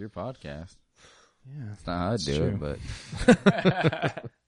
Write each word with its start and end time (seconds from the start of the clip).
your 0.00 0.08
podcast. 0.08 0.76
Yeah. 1.46 1.64
That's 1.68 1.86
not 1.86 1.98
how 1.98 2.12
I 2.12 2.16
do 2.16 2.36
true. 2.36 2.46
it, 2.46 2.60
but 2.60 4.30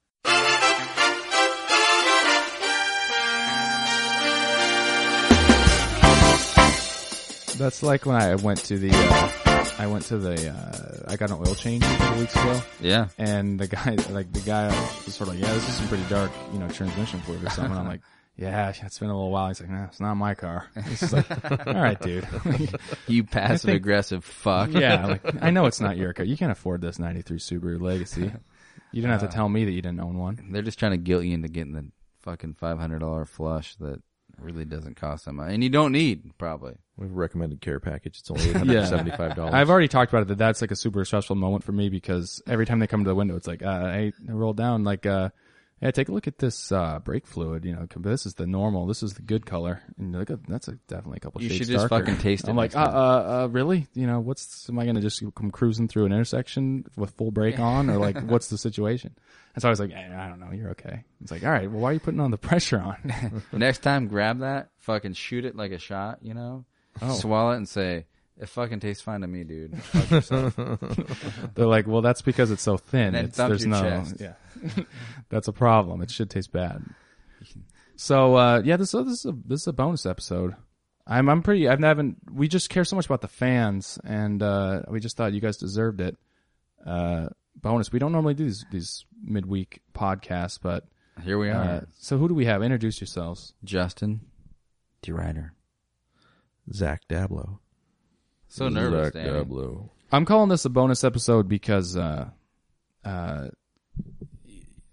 That's 7.59 7.83
like 7.83 8.07
when 8.07 8.17
I 8.17 8.35
went 8.37 8.61
to 8.65 8.79
the, 8.79 8.91
uh, 8.93 9.71
I 9.79 9.87
went 9.87 10.05
to 10.07 10.19
the, 10.19 10.51
uh, 10.51 11.11
I 11.13 11.17
got 11.17 11.31
an 11.31 11.37
oil 11.37 11.55
change 11.55 11.85
a 11.85 11.97
couple 11.97 12.19
weeks 12.21 12.35
ago, 12.35 12.61
yeah. 12.81 13.09
and 13.19 13.61
the 13.61 13.69
guy, 13.69 13.97
like 14.11 14.33
the 14.33 14.41
guy 14.41 14.67
was 15.05 15.15
sort 15.15 15.29
of 15.29 15.37
like, 15.37 15.45
yeah, 15.45 15.53
this 15.55 15.69
is 15.69 15.75
some 15.77 15.87
pretty 15.87 16.05
dark, 16.09 16.33
you 16.53 16.59
know, 16.59 16.69
transmission 16.69 17.21
fluid 17.21 17.45
or 17.45 17.51
something. 17.51 17.77
I'm 17.77 17.87
like, 17.87 18.01
yeah, 18.37 18.73
it's 18.83 18.99
been 18.99 19.11
a 19.11 19.15
little 19.15 19.31
while. 19.31 19.49
He's 19.49 19.61
like, 19.61 19.71
nah, 19.71 19.85
it's 19.85 20.01
not 20.01 20.15
my 20.15 20.35
car. 20.35 20.67
It's 20.77 21.13
like, 21.13 21.31
all 21.67 21.75
right, 21.75 22.01
dude. 22.01 22.27
You 23.07 23.25
passive 23.25 23.75
aggressive 23.75 24.25
fuck. 24.25 24.71
yeah, 24.73 25.07
like, 25.07 25.43
I 25.43 25.51
know 25.51 25.67
it's 25.67 25.81
not 25.81 25.97
your 25.97 26.13
car. 26.13 26.25
You 26.25 26.37
can't 26.37 26.53
afford 26.53 26.81
this 26.81 26.99
93 26.99 27.39
Subaru 27.39 27.81
Legacy. 27.81 28.33
You 28.93 29.03
didn't 29.03 29.19
have 29.19 29.31
to 29.31 29.35
tell 29.35 29.49
me 29.49 29.65
that 29.65 29.73
you 29.73 29.83
didn't 29.83 30.01
own 30.01 30.19
one. 30.19 30.49
They're 30.51 30.63
just 30.63 30.79
trying 30.79 30.93
to 30.93 30.99
guilt 30.99 31.25
you 31.25 31.35
into 31.35 31.49
getting 31.49 31.73
the 31.73 31.87
fucking 32.23 32.55
five 32.55 32.79
hundred 32.79 33.01
dollar 33.01 33.25
flush 33.25 33.75
that 33.77 34.01
really 34.39 34.65
doesn't 34.65 34.97
cost 34.97 35.25
that 35.25 35.33
much, 35.33 35.53
and 35.53 35.63
you 35.63 35.71
don't 35.71 35.93
need 35.93 36.37
probably. 36.39 36.75
We 36.97 37.07
have 37.07 37.13
a 37.13 37.15
recommended 37.15 37.61
care 37.61 37.81
package. 37.81 38.19
It's 38.19 38.31
only 38.31 38.51
eight 38.51 38.57
hundred 38.57 38.87
seventy-five 38.87 39.35
dollars. 39.35 39.55
I've 39.55 39.71
already 39.71 39.89
talked 39.89 40.13
about 40.13 40.23
it 40.23 40.29
that 40.29 40.39
that's 40.39 40.61
like 40.61 40.71
a 40.71 40.77
super 40.77 41.05
stressful 41.05 41.37
moment 41.37 41.65
for 41.65 41.73
me 41.73 41.89
because 41.89 42.43
every 42.47 42.67
time 42.67 42.79
they 42.79 42.87
come 42.87 43.05
to 43.05 43.09
the 43.09 43.15
window, 43.15 43.37
it's 43.37 43.47
like, 43.47 43.63
uh, 43.63 43.87
hey, 43.87 44.13
roll 44.27 44.53
down, 44.53 44.85
like, 44.85 45.07
uh, 45.07 45.31
yeah, 45.83 45.91
take 45.91 46.09
a 46.09 46.13
look 46.13 46.29
at 46.29 46.39
this 46.39 46.71
uh, 46.71 47.01
brake 47.01 47.27
fluid. 47.27 47.65
You 47.65 47.75
know, 47.75 47.89
this 47.97 48.25
is 48.25 48.35
the 48.35 48.47
normal. 48.47 48.87
This 48.87 49.03
is 49.03 49.15
the 49.15 49.23
good 49.23 49.47
color. 49.47 49.83
And 49.99 50.13
look 50.13 50.31
at 50.31 50.47
that's 50.47 50.69
a, 50.69 50.79
definitely 50.87 51.17
a 51.17 51.21
couple 51.21 51.43
You 51.43 51.49
shades 51.49 51.59
should 51.59 51.73
just 51.73 51.89
darker. 51.89 52.07
fucking 52.07 52.21
taste 52.21 52.45
it 52.45 52.51
I'm 52.51 52.57
like, 52.57 52.77
uh, 52.77 52.79
uh, 52.79 53.43
uh, 53.43 53.49
really? 53.51 53.89
You 53.93 54.07
know, 54.07 54.21
what's 54.21 54.69
am 54.69 54.79
I 54.79 54.85
going 54.85 54.95
to 54.95 55.01
just 55.01 55.25
come 55.35 55.51
cruising 55.51 55.89
through 55.89 56.07
an 56.07 56.13
intersection 56.13 56.85
with 56.97 57.11
full 57.11 57.33
brake 57.33 57.59
on, 57.59 57.91
or 57.91 57.99
like, 57.99 58.21
what's 58.23 58.47
the 58.47 58.59
situation? 58.59 59.17
And 59.57 59.63
so 59.63 59.69
I 59.69 59.71
was 59.71 59.81
like, 59.81 59.91
eh, 59.91 60.17
I 60.17 60.29
don't 60.29 60.39
know, 60.39 60.53
you're 60.53 60.71
okay. 60.71 61.03
It's 61.21 61.33
like, 61.33 61.43
all 61.43 61.51
right, 61.51 61.69
well, 61.69 61.81
why 61.81 61.91
are 61.91 61.95
you 61.95 62.01
putting 62.01 62.21
on 62.21 62.31
the 62.31 62.39
pressure 62.39 62.79
on? 62.79 63.43
Next 63.53 63.81
time, 63.81 64.07
grab 64.07 64.39
that, 64.39 64.71
fucking 64.79 65.15
shoot 65.15 65.45
it 65.45 65.57
like 65.57 65.73
a 65.73 65.79
shot, 65.79 66.21
you 66.23 66.33
know, 66.33 66.65
swallow 67.11 67.51
it 67.51 67.57
and 67.57 67.69
say, 67.69 68.07
"It 68.43 68.49
fucking 68.49 68.81
tastes 68.81 69.03
fine 69.03 69.21
to 69.23 69.27
me, 69.27 69.45
dude." 69.45 69.83
Fuck 69.83 70.11
yourself. 70.11 70.57
They're 71.55 71.67
like, 71.67 71.87
well, 71.87 72.03
that's 72.03 72.23
because 72.23 72.51
it's 72.51 72.63
so 72.63 72.77
thin. 72.77 73.07
And 73.07 73.15
then 73.15 73.25
It's, 73.27 73.37
thump 73.37 73.49
there's 73.51 73.63
your 73.65 73.71
no, 73.71 73.81
chest. 73.83 74.17
yeah, 74.21 74.35
that's 75.31 75.49
a 75.49 75.53
problem. 75.53 76.03
It 76.03 76.11
should 76.11 76.29
taste 76.31 76.53
bad. 76.53 76.83
So 77.97 78.35
uh, 78.37 78.63
yeah, 78.65 78.77
this, 78.77 78.91
so 78.91 79.03
this 79.05 79.21
is 79.21 79.27
a 79.27 79.33
this 79.47 79.61
is 79.63 79.67
a 79.69 79.73
bonus 79.73 80.07
episode. 80.07 80.55
I'm 81.07 81.29
I'm 81.29 81.43
pretty. 81.43 81.69
I 81.69 81.77
haven't. 81.81 82.17
We 82.33 82.49
just 82.49 82.69
care 82.71 82.85
so 82.85 82.97
much 82.97 83.07
about 83.07 83.21
the 83.21 83.29
fans, 83.29 83.99
and 84.05 84.43
uh, 84.43 84.83
we 84.89 85.01
just 85.01 85.17
thought 85.17 85.33
you 85.33 85.41
guys 85.41 85.57
deserved 85.57 86.01
it. 86.01 86.17
Uh, 86.85 87.29
bonus. 87.57 87.93
We 87.93 87.99
don't 87.99 88.13
normally 88.13 88.35
do 88.35 88.45
these 88.45 88.65
these 88.71 89.05
midweek 89.23 89.83
podcasts, 89.95 90.59
but 90.63 90.85
Here 91.23 91.39
we 91.39 91.51
are, 91.51 91.55
uh, 91.63 91.81
so 91.99 92.19
who 92.19 92.29
do 92.29 92.35
we 92.35 92.45
have? 92.47 92.63
Introduce 92.63 93.01
yourselves. 93.01 93.53
Justin, 93.65 94.21
De 95.03 95.13
Ruyter. 95.13 95.51
Zack 96.73 97.03
Dablow. 97.09 97.59
So 98.53 98.69
nervous, 98.69 99.13
Zack 99.13 99.25
Danny. 99.25 99.31
Dablow. 99.31 99.89
I'm 100.13 100.25
calling 100.27 100.51
this 100.51 100.65
a 100.67 100.71
bonus 100.71 101.05
episode 101.05 101.49
because, 101.49 101.97
uh, 101.97 102.29
uh, 103.05 103.49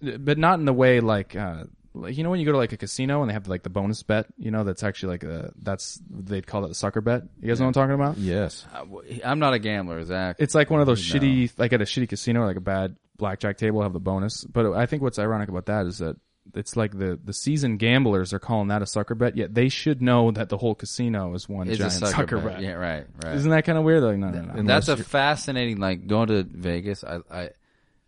but 0.01 0.37
not 0.37 0.59
in 0.59 0.65
the 0.65 0.73
way 0.73 1.01
like, 1.01 1.35
uh, 1.35 1.65
like 1.93 2.15
you 2.17 2.23
know 2.23 2.29
when 2.29 2.39
you 2.39 2.45
go 2.45 2.51
to 2.53 2.57
like 2.57 2.71
a 2.71 2.77
casino 2.77 3.21
and 3.21 3.29
they 3.29 3.33
have 3.33 3.47
like 3.49 3.63
the 3.63 3.69
bonus 3.69 4.01
bet, 4.03 4.27
you 4.37 4.51
know 4.51 4.63
that's 4.63 4.83
actually 4.83 5.09
like 5.13 5.23
a 5.23 5.51
that's 5.61 5.99
they'd 6.09 6.47
call 6.47 6.63
it 6.65 6.71
a 6.71 6.73
sucker 6.73 7.01
bet. 7.01 7.23
You 7.41 7.47
guys 7.49 7.59
know 7.59 7.65
what 7.65 7.75
I'm 7.77 7.89
talking 7.89 7.95
about? 7.95 8.17
Yes. 8.17 8.65
Uh, 8.73 8.79
w- 8.85 9.19
I'm 9.25 9.39
not 9.39 9.53
a 9.53 9.59
gambler, 9.59 10.01
Zack. 10.05 10.37
It's 10.39 10.55
like 10.55 10.69
one 10.69 10.79
of 10.79 10.87
those 10.87 11.13
No. 11.13 11.19
shitty 11.19 11.51
like 11.57 11.73
at 11.73 11.81
a 11.81 11.85
shitty 11.85 12.07
casino 12.07 12.45
like 12.45 12.55
a 12.57 12.61
bad 12.61 12.95
blackjack 13.17 13.57
table 13.57 13.81
have 13.81 13.91
the 13.91 13.99
bonus. 13.99 14.45
But 14.45 14.71
I 14.73 14.85
think 14.85 15.01
what's 15.01 15.19
ironic 15.19 15.49
about 15.49 15.65
that 15.65 15.85
is 15.87 15.97
that 15.97 16.15
it's 16.55 16.75
like 16.75 16.97
the 16.97 17.19
the 17.23 17.33
seasoned 17.33 17.79
gamblers 17.79 18.33
are 18.33 18.39
calling 18.39 18.67
that 18.69 18.81
a 18.81 18.85
sucker 18.85 19.15
bet, 19.15 19.35
yet 19.37 19.53
they 19.53 19.69
should 19.69 20.01
know 20.01 20.31
that 20.31 20.49
the 20.49 20.57
whole 20.57 20.75
casino 20.75 21.33
is 21.33 21.47
one 21.49 21.67
It's 21.67 21.75
a 21.75 21.79
giant 21.79 21.93
sucker, 21.93 22.11
sucker, 22.11 22.37
bet. 22.37 22.53
bet. 22.55 22.61
Yeah, 22.61 22.73
right, 22.73 23.05
right. 23.23 23.35
Isn't 23.35 23.51
that 23.51 23.65
kind 23.65 23.77
of 23.77 23.83
weird? 23.83 24.03
Like, 24.03 24.17
no, 24.17 24.29
no, 24.29 24.41
no. 24.41 24.53
And 24.53 24.67
that's 24.67 24.87
a 24.87 24.97
fascinating, 24.97 25.77
like 25.77 26.07
going 26.07 26.27
to 26.29 26.43
Vegas. 26.43 27.03
I, 27.03 27.19
I, 27.31 27.49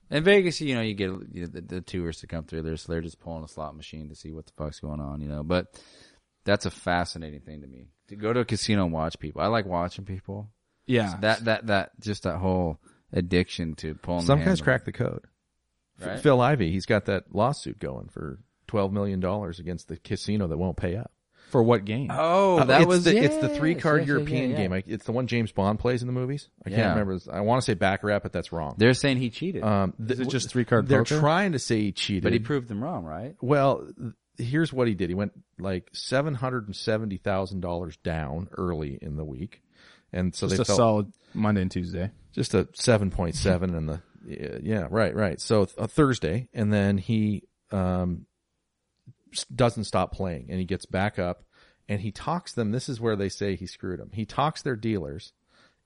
in 0.09 0.23
Vegas, 0.23 0.59
you 0.61 0.75
know, 0.75 0.81
you 0.81 0.93
get 0.93 1.09
you 1.33 1.41
know, 1.41 1.47
the, 1.47 1.61
the 1.61 1.81
tourists 1.81 2.21
to 2.21 2.27
come 2.27 2.43
through 2.43 2.63
there, 2.63 2.75
so 2.77 2.91
they're 2.91 3.01
just 3.01 3.19
pulling 3.19 3.43
a 3.43 3.47
slot 3.47 3.75
machine 3.75 4.09
to 4.09 4.15
see 4.15 4.31
what 4.31 4.45
the 4.45 4.53
fuck's 4.57 4.79
going 4.79 4.99
on, 4.99 5.21
you 5.21 5.27
know. 5.29 5.43
But 5.43 5.79
that's 6.43 6.65
a 6.65 6.71
fascinating 6.71 7.41
thing 7.41 7.61
to 7.61 7.67
me 7.67 7.85
to 8.09 8.15
go 8.15 8.33
to 8.33 8.41
a 8.41 8.45
casino 8.45 8.83
and 8.83 8.91
watch 8.93 9.19
people. 9.19 9.41
I 9.41 9.47
like 9.47 9.65
watching 9.65 10.03
people. 10.05 10.49
yeah. 10.85 11.15
That 11.21 11.45
that 11.45 11.67
that 11.67 11.91
just 12.01 12.23
that 12.23 12.37
whole 12.39 12.77
addiction 13.13 13.75
to 13.75 13.93
pulling. 13.95 14.25
Some 14.25 14.39
the 14.39 14.45
guys 14.45 14.59
handle, 14.59 14.63
crack 14.65 14.85
the 14.85 14.91
code. 14.91 15.23
F- 16.01 16.07
Right? 16.07 16.19
Phil 16.19 16.41
Ivey, 16.41 16.71
he's 16.71 16.85
got 16.85 17.05
that 17.05 17.33
lawsuit 17.33 17.79
going 17.79 18.07
for 18.09 18.39
twelve 18.67 18.91
million 18.93 19.19
dollars 19.19 19.59
against 19.59 19.87
the 19.87 19.97
casino 19.97 20.47
that 20.47 20.57
won't 20.57 20.77
pay 20.77 20.95
up. 20.95 21.11
for 21.49 21.61
what 21.61 21.83
game? 21.83 22.09
Oh, 22.09 22.59
Uh, 22.59 22.63
that 22.65 22.81
it's 22.81 22.87
was 22.87 23.03
the, 23.03 23.17
it's 23.17 23.35
the 23.37 23.49
three 23.49 23.75
card 23.75 24.01
yes, 24.01 24.07
yes, 24.07 24.15
European 24.15 24.43
yeah, 24.51 24.55
yeah. 24.55 24.61
game. 24.63 24.73
I, 24.73 24.83
it's 24.87 25.05
the 25.05 25.11
one 25.11 25.27
James 25.27 25.51
Bond 25.51 25.79
plays 25.79 26.01
in 26.01 26.07
the 26.07 26.13
movies. 26.13 26.47
I 26.65 26.69
can't 26.69 26.97
remember. 26.97 27.19
I 27.31 27.41
want 27.41 27.61
to 27.61 27.65
say 27.65 27.73
Baccarat, 27.73 28.19
but 28.19 28.31
that's 28.31 28.53
wrong. 28.53 28.75
They're 28.77 28.93
saying 28.93 29.17
he 29.17 29.29
cheated, 29.29 29.61
Um, 29.63 29.93
th- 29.97 30.11
Is 30.11 30.19
it 30.21 30.29
just 30.29 30.49
three-card 30.49 30.87
They're 30.87 31.03
poker? 31.03 31.19
trying 31.19 31.51
to 31.51 31.59
say 31.59 31.81
he 31.81 31.91
cheated, 31.91 32.23
but 32.23 32.31
he 32.31 32.39
proved 32.39 32.69
them 32.69 32.81
wrong, 32.81 33.03
right? 33.03 33.35
Well, 33.41 33.85
th- 33.97 34.13
here's 34.49 34.71
what 34.71 34.87
he 34.87 34.93
did. 34.95 35.09
He 35.09 35.15
went 35.15 35.33
like 35.59 35.89
seven 35.91 36.33
hundred 36.35 36.67
and 36.67 36.75
seventy 36.75 37.17
thousand 37.17 37.59
dollars 37.59 37.97
down 37.97 38.47
early 38.57 38.97
in 39.01 39.17
the 39.17 39.25
week, 39.25 39.61
and 40.13 40.33
so 40.33 40.47
Just 40.47 40.55
they 40.57 40.61
a 40.61 40.65
felt 40.65 40.77
solid 40.77 41.13
Monday 41.33 41.61
and 41.63 41.69
Tuesday. 41.71 42.11
just 42.31 42.53
a 42.53 42.69
seven 42.73 43.11
point 43.11 43.35
seven 43.35 43.75
in 43.75 43.87
the 43.87 44.01
yeah, 44.25 44.87
right 44.89 45.15
right. 45.15 45.39
So 45.39 45.67
a 45.77 45.87
Thursday, 45.87 46.49
and 46.53 46.71
then 46.71 46.97
he 46.97 47.43
um 47.71 48.25
doesn't 49.53 49.85
stop 49.85 50.13
playing, 50.13 50.47
and 50.49 50.59
he 50.59 50.65
gets 50.65 50.85
back 50.85 51.19
up, 51.19 51.43
and 51.87 52.01
he 52.01 52.11
talks 52.11 52.53
them. 52.53 52.71
This 52.71 52.89
is 52.89 52.99
where 52.99 53.15
they 53.15 53.29
say 53.29 53.55
he 53.55 53.67
screwed 53.67 53.99
them. 53.99 54.11
He 54.13 54.25
talks 54.25 54.61
their 54.61 54.75
dealers 54.75 55.33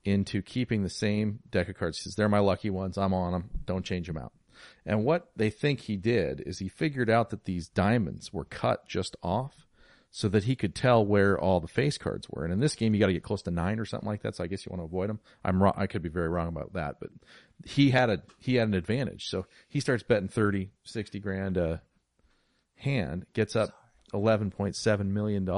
into 0.04 0.42
keeping 0.42 0.84
the 0.84 0.90
same 0.90 1.40
deck 1.50 1.68
of 1.68 1.78
cards. 1.78 1.98
He 1.98 2.04
says 2.04 2.16
they're 2.16 2.30
my 2.30 2.40
lucky 2.40 2.70
ones. 2.70 2.98
I'm 2.98 3.14
on 3.14 3.32
them. 3.34 3.50
Don't 3.66 3.86
change 3.86 4.08
them 4.08 4.18
out. 4.18 4.34
And 4.86 5.04
what 5.04 5.30
they 5.36 5.50
think 5.50 5.82
he 5.82 5.98
did 5.98 6.42
is 6.42 6.60
he 6.60 6.70
figured 6.70 7.10
out 7.10 7.32
that 7.32 7.46
these 7.46 7.68
diamonds 7.68 8.32
were 8.32 8.46
cut 8.46 8.88
just 8.88 9.16
off 9.22 9.65
so 10.16 10.30
that 10.30 10.46
he 10.46 10.56
could 10.56 10.74
tell 10.74 11.06
where 11.06 11.38
all 11.38 11.60
the 11.60 11.68
face 11.68 11.98
cards 11.98 12.30
were. 12.30 12.46
And 12.46 12.54
in 12.54 12.62
this 12.62 12.74
game, 12.74 12.94
you 12.94 13.02
got 13.02 13.08
to 13.08 13.14
get 13.14 13.22
close 13.22 13.42
to 13.42 13.52
nine 13.52 13.82
or 13.82 13.86
something 13.86 14.08
like 14.08 14.22
that. 14.22 14.34
So 14.34 14.46
I 14.46 14.48
guess 14.48 14.66
you 14.66 14.70
want 14.70 14.80
to 14.80 14.86
avoid 14.86 15.10
them. 15.10 15.20
I'm 15.44 15.62
wrong. 15.62 15.74
I 15.76 15.88
could 15.88 16.02
be 16.02 16.08
very 16.08 16.30
wrong 16.30 16.48
about 16.48 16.72
that, 16.72 17.02
but 17.02 17.10
he 17.66 17.90
had 17.90 18.10
a, 18.10 18.24
he 18.40 18.56
had 18.56 18.70
an 18.70 18.76
advantage. 18.76 19.28
So 19.28 19.46
he 19.68 19.82
starts 19.82 20.04
betting 20.04 20.30
30, 20.30 20.72
60 20.86 21.20
grand 21.20 21.58
a 21.58 21.82
hand, 22.76 23.26
gets 23.34 23.58
up 23.58 23.72
$11.7 24.14 25.06
million 25.08 25.50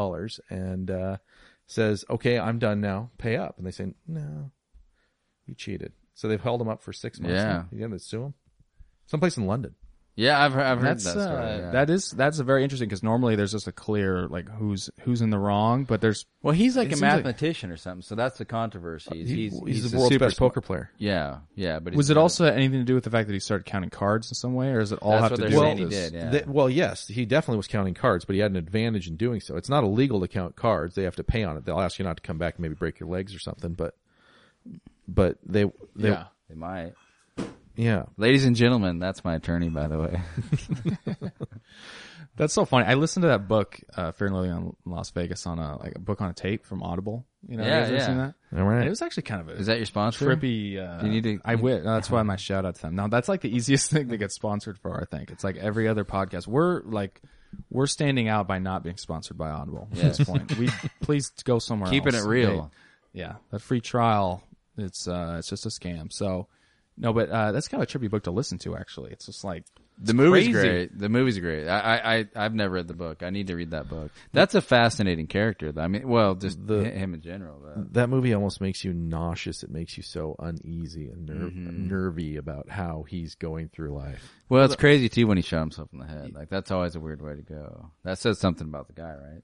and, 0.50 0.89
uh, 0.89 1.18
says, 1.68 2.03
okay, 2.09 2.39
I'm 2.39 2.57
done 2.57 2.81
now. 2.81 3.12
Pay 3.19 3.38
up. 3.38 3.59
And 3.59 3.68
they 3.68 3.69
say, 3.69 3.94
no, 4.07 4.50
you 5.45 5.53
cheated. 5.53 5.94
So 6.16 6.28
they've 6.28 6.41
held 6.41 6.62
him 6.62 6.68
up 6.68 6.81
for 6.81 6.94
six 6.94 7.19
months. 7.19 7.35
Yeah. 7.35 7.66
You 7.72 7.78
going 7.78 7.91
to 7.91 8.00
sue 8.00 8.24
him? 8.24 8.34
Someplace 9.06 9.38
in 9.38 9.45
London. 9.45 9.75
Yeah, 10.19 10.44
I've 10.44 10.51
heard, 10.53 10.63
I've 10.66 10.79
heard 10.79 10.88
That's 10.97 11.03
that 11.03 11.11
story. 11.11 11.28
uh, 11.28 11.57
yeah. 11.59 11.72
that 11.72 11.89
is 11.91 12.09
that's 12.09 12.39
a 12.39 12.44
very 12.44 12.63
interesting 12.63 12.89
because 12.89 13.03
normally 13.03 13.35
there's 13.35 13.51
just 13.51 13.67
a 13.67 13.72
clear 13.72 14.28
like 14.28 14.50
who's 14.50 14.89
who's 15.01 15.22
in 15.22 15.29
the 15.29 15.38
wrong, 15.38 15.83
but 15.83 16.01
there's 16.01 16.25
Well, 16.41 16.55
he's 16.55 16.75
like 16.75 16.88
a 16.88 16.89
seems 16.94 17.01
like- 17.03 17.11
mathematician 17.17 17.69
or 17.69 17.78
something, 17.78 18.01
so 18.01 18.16
that's 18.16 18.39
the 18.39 18.45
controversy. 18.45 19.11
He's, 19.16 19.29
he's, 19.29 19.53
he's, 19.53 19.67
he's 19.83 19.91
the 19.91 19.97
a 19.97 20.00
world's 20.00 20.17
best 20.17 20.39
poker 20.39 20.59
player. 20.59 20.89
Yeah, 20.97 21.41
yeah, 21.53 21.77
but 21.79 21.94
was 21.94 22.09
it 22.09 22.16
good. 22.16 22.19
also 22.19 22.45
anything 22.45 22.79
to 22.79 22.83
do 22.83 22.95
with 22.95 23.03
the 23.03 23.11
fact 23.11 23.27
that 23.27 23.33
he 23.33 23.39
started 23.39 23.66
counting 23.67 23.91
cards 23.91 24.31
in 24.31 24.33
some 24.33 24.56
way, 24.56 24.69
or 24.72 24.79
does 24.79 24.91
it 24.91 24.97
all 25.03 25.11
That's 25.11 25.22
have 25.22 25.31
what 25.31 25.35
to 25.35 25.41
they're 25.44 25.50
do 25.51 25.57
saying 25.59 25.79
with 25.81 25.89
he 25.91 25.95
this? 25.95 26.11
did. 26.11 26.17
Yeah. 26.19 26.29
They- 26.31 26.44
well, 26.47 26.67
yes, 26.69 27.07
he 27.07 27.25
definitely 27.25 27.57
was 27.57 27.67
counting 27.67 27.94
cards, 27.94 28.25
but 28.25 28.33
he 28.33 28.41
had 28.41 28.50
an 28.50 28.57
advantage 28.57 29.07
in 29.07 29.17
doing 29.17 29.39
so. 29.39 29.56
It's 29.56 29.69
not 29.69 29.83
illegal 29.83 30.19
to 30.22 30.27
count 30.27 30.56
cards; 30.56 30.95
they 30.95 31.03
have 31.03 31.16
to 31.17 31.23
pay 31.23 31.44
on 31.44 31.57
it. 31.57 31.66
They'll 31.66 31.79
ask 31.79 32.00
you 32.00 32.06
not 32.06 32.17
to 32.17 32.23
come 32.23 32.39
back 32.39 32.56
and 32.56 32.63
maybe 32.63 32.73
break 32.73 33.00
your 33.00 33.07
legs 33.07 33.35
or 33.35 33.39
something, 33.39 33.73
but 33.73 33.94
but 35.07 35.38
they 35.45 35.66
they 35.95 36.09
Yeah. 36.09 36.23
They 36.50 36.56
might. 36.56 36.94
Yeah. 37.77 38.03
Ladies 38.18 38.44
and 38.44 38.56
gentlemen, 38.56 39.00
that's 39.00 39.24
my 39.24 39.35
attorney, 39.35 39.69
by 39.69 39.88
the 39.88 39.97
way. 40.00 40.21
That's 42.35 42.53
so 42.53 42.65
funny. 42.65 42.85
I 42.85 42.94
listened 42.94 43.24
to 43.24 43.29
that 43.29 43.47
book, 43.47 43.79
uh, 43.95 44.12
Fear 44.12 44.27
and 44.27 44.35
Loathing 44.35 44.51
on 44.51 44.75
Las 44.85 45.09
Vegas, 45.09 45.47
on 45.47 45.57
a 45.57 45.75
like 45.79 45.94
a 45.95 46.00
book 46.00 46.21
on 46.21 46.29
a 46.29 46.33
tape 46.33 46.68
from 46.68 46.83
Audible. 46.83 47.25
You 47.47 47.57
know, 47.57 47.63
you 47.63 47.69
Yeah, 47.69 47.79
guys 47.79 47.88
ever 47.88 47.97
yeah. 47.97 48.06
seen 48.06 48.18
that? 48.18 48.33
All 48.59 48.63
right. 48.63 48.85
It 48.85 48.89
was 48.91 49.01
actually 49.01 49.24
kind 49.24 49.41
of 49.41 49.50
a 49.50 49.51
Is 49.53 49.65
that 49.65 49.77
your 49.77 49.88
sponsor? 49.88 50.27
trippy. 50.35 50.77
Uh, 50.77 51.03
You 51.03 51.12
need 51.12 51.24
to- 51.24 51.39
I 51.44 51.56
wish. 51.56 51.83
That's 51.83 52.12
why 52.12 52.21
my 52.24 52.35
shout 52.35 52.63
out 52.63 52.75
to 52.75 52.81
them. 52.83 52.95
Now 52.95 53.07
that's 53.07 53.27
like 53.27 53.41
the 53.41 53.50
easiest 53.56 53.89
thing 53.91 54.09
to 54.09 54.18
get 54.18 54.31
sponsored 54.31 54.77
for. 54.77 55.01
I 55.01 55.06
think 55.06 55.31
it's 55.31 55.44
like 55.44 55.57
every 55.57 55.88
other 55.88 56.06
podcast. 56.06 56.45
We're 56.45 56.83
like 56.83 57.21
we're 57.71 57.88
standing 57.88 58.27
out 58.27 58.47
by 58.47 58.59
not 58.59 58.83
being 58.83 58.97
sponsored 58.97 59.38
by 59.39 59.50
Audible 59.50 59.88
at 59.94 59.97
this 60.15 60.24
point. 60.24 60.56
We 60.59 60.69
please 61.01 61.31
go 61.44 61.57
somewhere. 61.57 61.89
Keeping 61.89 62.13
else. 62.13 62.24
it 62.24 62.27
real. 62.27 62.71
They- 63.13 63.21
yeah, 63.21 63.35
that 63.50 63.62
free 63.63 63.81
trial. 63.81 64.44
It's 64.77 65.07
uh, 65.07 65.38
it's 65.39 65.50
just 65.50 65.65
a 65.65 65.69
scam. 65.69 66.13
So 66.13 66.47
no, 66.97 67.13
but 67.13 67.29
uh, 67.29 67.51
that's 67.51 67.67
kind 67.67 67.81
of 67.83 67.89
a 67.94 67.99
trippy 67.99 68.09
book 68.09 68.23
to 68.23 68.31
listen 68.31 68.57
to. 68.59 68.75
Actually, 68.75 69.11
it's 69.11 69.27
just 69.27 69.44
like 69.44 69.63
The 69.99 70.13
movie's 70.15 70.45
crazy. 70.47 70.67
great. 70.67 70.97
The 70.99 71.09
movie's 71.09 71.38
great. 71.39 71.67
I, 71.67 71.79
I, 71.79 72.15
I, 72.17 72.25
I've 72.35 72.53
never 72.55 72.73
read 72.73 72.88
the 72.88 72.95
book. 72.95 73.21
I 73.23 73.29
need 73.29 73.47
to 73.47 73.55
read 73.55 73.71
that 73.71 73.88
book. 73.88 74.11
That's 74.33 74.55
a 74.55 74.61
fascinating 74.61 75.27
character, 75.27 75.71
though. 75.71 75.81
I 75.81 75.88
mean, 75.88 76.07
well, 76.07 76.33
just 76.35 76.65
The- 76.65 76.83
him 76.89 77.13
in 77.13 77.21
general. 77.21 77.61
But. 77.63 77.94
that 77.94 78.09
movie 78.09 78.33
almost 78.33 78.61
makes 78.61 78.83
you 78.83 78.94
nauseous. 78.94 79.61
It 79.63 79.69
makes 79.69 79.95
you 79.95 80.01
so 80.03 80.35
uneasy 80.39 81.09
and 81.09 81.25
ner- 81.27 81.35
Mm-hmm. 81.35 81.88
nervy 81.88 82.38
about 82.38 82.69
how 82.69 83.05
he's 83.07 83.35
going 83.35 83.69
through 83.69 83.93
life. 83.95 84.33
Well, 84.50 84.65
it's 84.65 84.75
crazy 84.75 85.07
too 85.09 85.27
when 85.27 85.38
he 85.38 85.43
shot 85.43 85.59
himself 85.59 85.89
in 85.93 86.00
the 86.00 86.07
head. 86.07 86.33
Like 86.33 86.50
that's 86.50 86.71
always 86.71 86.95
a 86.95 87.00
weird 87.00 87.21
way 87.21 87.35
to 87.35 87.41
go. 87.43 87.91
That 88.03 88.17
says 88.17 88.39
something 88.39 88.67
about 88.67 88.88
the 88.88 88.93
guy, 88.93 89.13
right? 89.13 89.43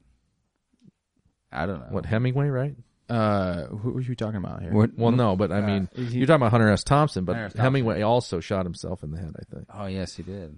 I 1.51 1.65
don't 1.67 1.79
know. 1.81 1.87
What 1.91 2.05
Hemingway, 2.07 2.47
right? 2.47 2.75
Uh, 3.13 3.67
who 3.67 3.91
were 3.91 4.01
you 4.01 4.15
talking 4.15 4.37
about 4.37 4.61
here? 4.61 4.71
What- 4.73 4.97
Well, 4.97 5.11
no, 5.11 5.35
but 5.35 5.51
I 5.51 5.61
mean, 5.61 5.87
he- 5.95 6.17
you're 6.19 6.25
talking 6.27 6.41
about 6.41 6.51
Hunter 6.51 6.69
S. 6.69 6.83
Thompson, 6.83 7.25
but 7.25 7.35
S. 7.35 7.41
Thompson. 7.41 7.61
Hemingway 7.61 8.01
also 8.01 8.39
shot 8.39 8.65
himself 8.65 9.03
in 9.03 9.11
the 9.11 9.17
head. 9.19 9.35
I 9.39 9.43
think. 9.55 9.67
Oh 9.73 9.85
yes, 9.85 10.15
he 10.15 10.23
did. 10.23 10.57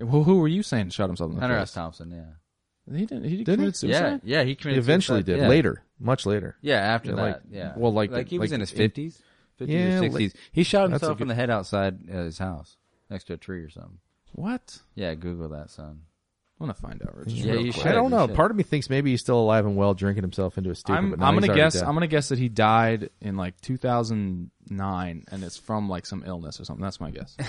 Who, 0.00 0.24
who 0.24 0.38
were 0.38 0.48
you 0.48 0.62
saying 0.62 0.90
shot 0.90 1.08
himself 1.08 1.30
in 1.30 1.36
the 1.36 1.40
Hunter 1.40 1.56
face? 1.56 1.62
S. 1.70 1.72
Thompson. 1.72 2.10
Yeah. 2.10 2.94
He 2.96 3.06
didn't. 3.06 3.24
He 3.24 3.30
Did 3.30 3.38
he? 3.38 3.44
committed 3.44 3.76
suicide. 3.76 4.20
Yeah. 4.24 4.42
Yeah. 4.42 4.44
He 4.44 4.56
He 4.60 4.76
eventually 4.76 5.20
suicide. 5.20 5.24
did 5.26 5.38
Yeah. 5.38 5.48
later, 5.48 5.82
much 5.98 6.26
later. 6.26 6.56
Yeah. 6.60 6.80
After 6.80 7.10
Yeah, 7.10 7.16
that. 7.16 7.22
like- 7.22 7.40
yeah. 7.50 7.72
well, 7.76 7.92
like 7.92 8.10
like 8.10 8.26
the- 8.26 8.30
he 8.30 8.38
was 8.38 8.50
like 8.50 8.56
in 8.56 8.60
his 8.60 8.70
fifties, 8.70 9.22
fifties 9.56 9.74
Yeah, 9.74 9.98
or 9.98 10.00
like- 10.02 10.10
sixties. 10.12 10.34
He 10.52 10.62
shot 10.64 10.90
That's 10.90 11.02
a 11.02 11.06
himself 11.06 11.20
in 11.22 11.28
the 11.28 11.34
head 11.34 11.48
outside 11.48 11.98
uh, 12.10 12.24
his 12.24 12.36
house 12.38 12.76
next 13.08 13.24
to 13.28 13.34
a 13.34 13.36
tree 13.38 13.60
or 13.62 13.70
something. 13.70 13.98
What? 14.32 14.82
Yeah. 14.94 15.14
Google 15.14 15.48
that, 15.50 15.70
son. 15.70 16.00
I 16.60 16.64
want 16.64 16.76
to 16.76 16.80
find 16.80 17.02
out. 17.02 17.16
Rich. 17.16 17.28
Yeah, 17.32 17.54
you 17.54 17.72
should. 17.72 17.86
I 17.86 17.92
don't 17.92 18.10
know. 18.12 18.28
Part 18.28 18.50
of 18.52 18.56
me 18.56 18.62
thinks 18.62 18.88
maybe 18.88 19.10
he's 19.10 19.20
still 19.20 19.38
alive 19.40 19.66
and 19.66 19.74
well, 19.76 19.92
drinking 19.92 20.22
himself 20.22 20.56
into 20.56 20.70
a 20.70 20.74
stupor. 20.76 20.96
I'm, 20.96 21.10
but 21.10 21.18
now 21.18 21.26
I'm 21.26 21.34
he's 21.34 21.40
gonna 21.40 21.52
already 21.52 21.60
guess. 21.66 21.74
dead. 21.74 21.82
I'm 21.84 21.94
gonna 21.94 22.06
guess 22.06 22.28
that 22.28 22.38
he 22.38 22.48
died 22.48 23.10
in 23.20 23.36
like 23.36 23.60
2009, 23.60 25.24
and 25.30 25.44
it's 25.44 25.56
from 25.56 25.88
like 25.88 26.06
some 26.06 26.22
illness 26.26 26.60
or 26.60 26.64
something. 26.64 26.82
That's 26.82 27.00
my 27.00 27.10
guess. 27.10 27.36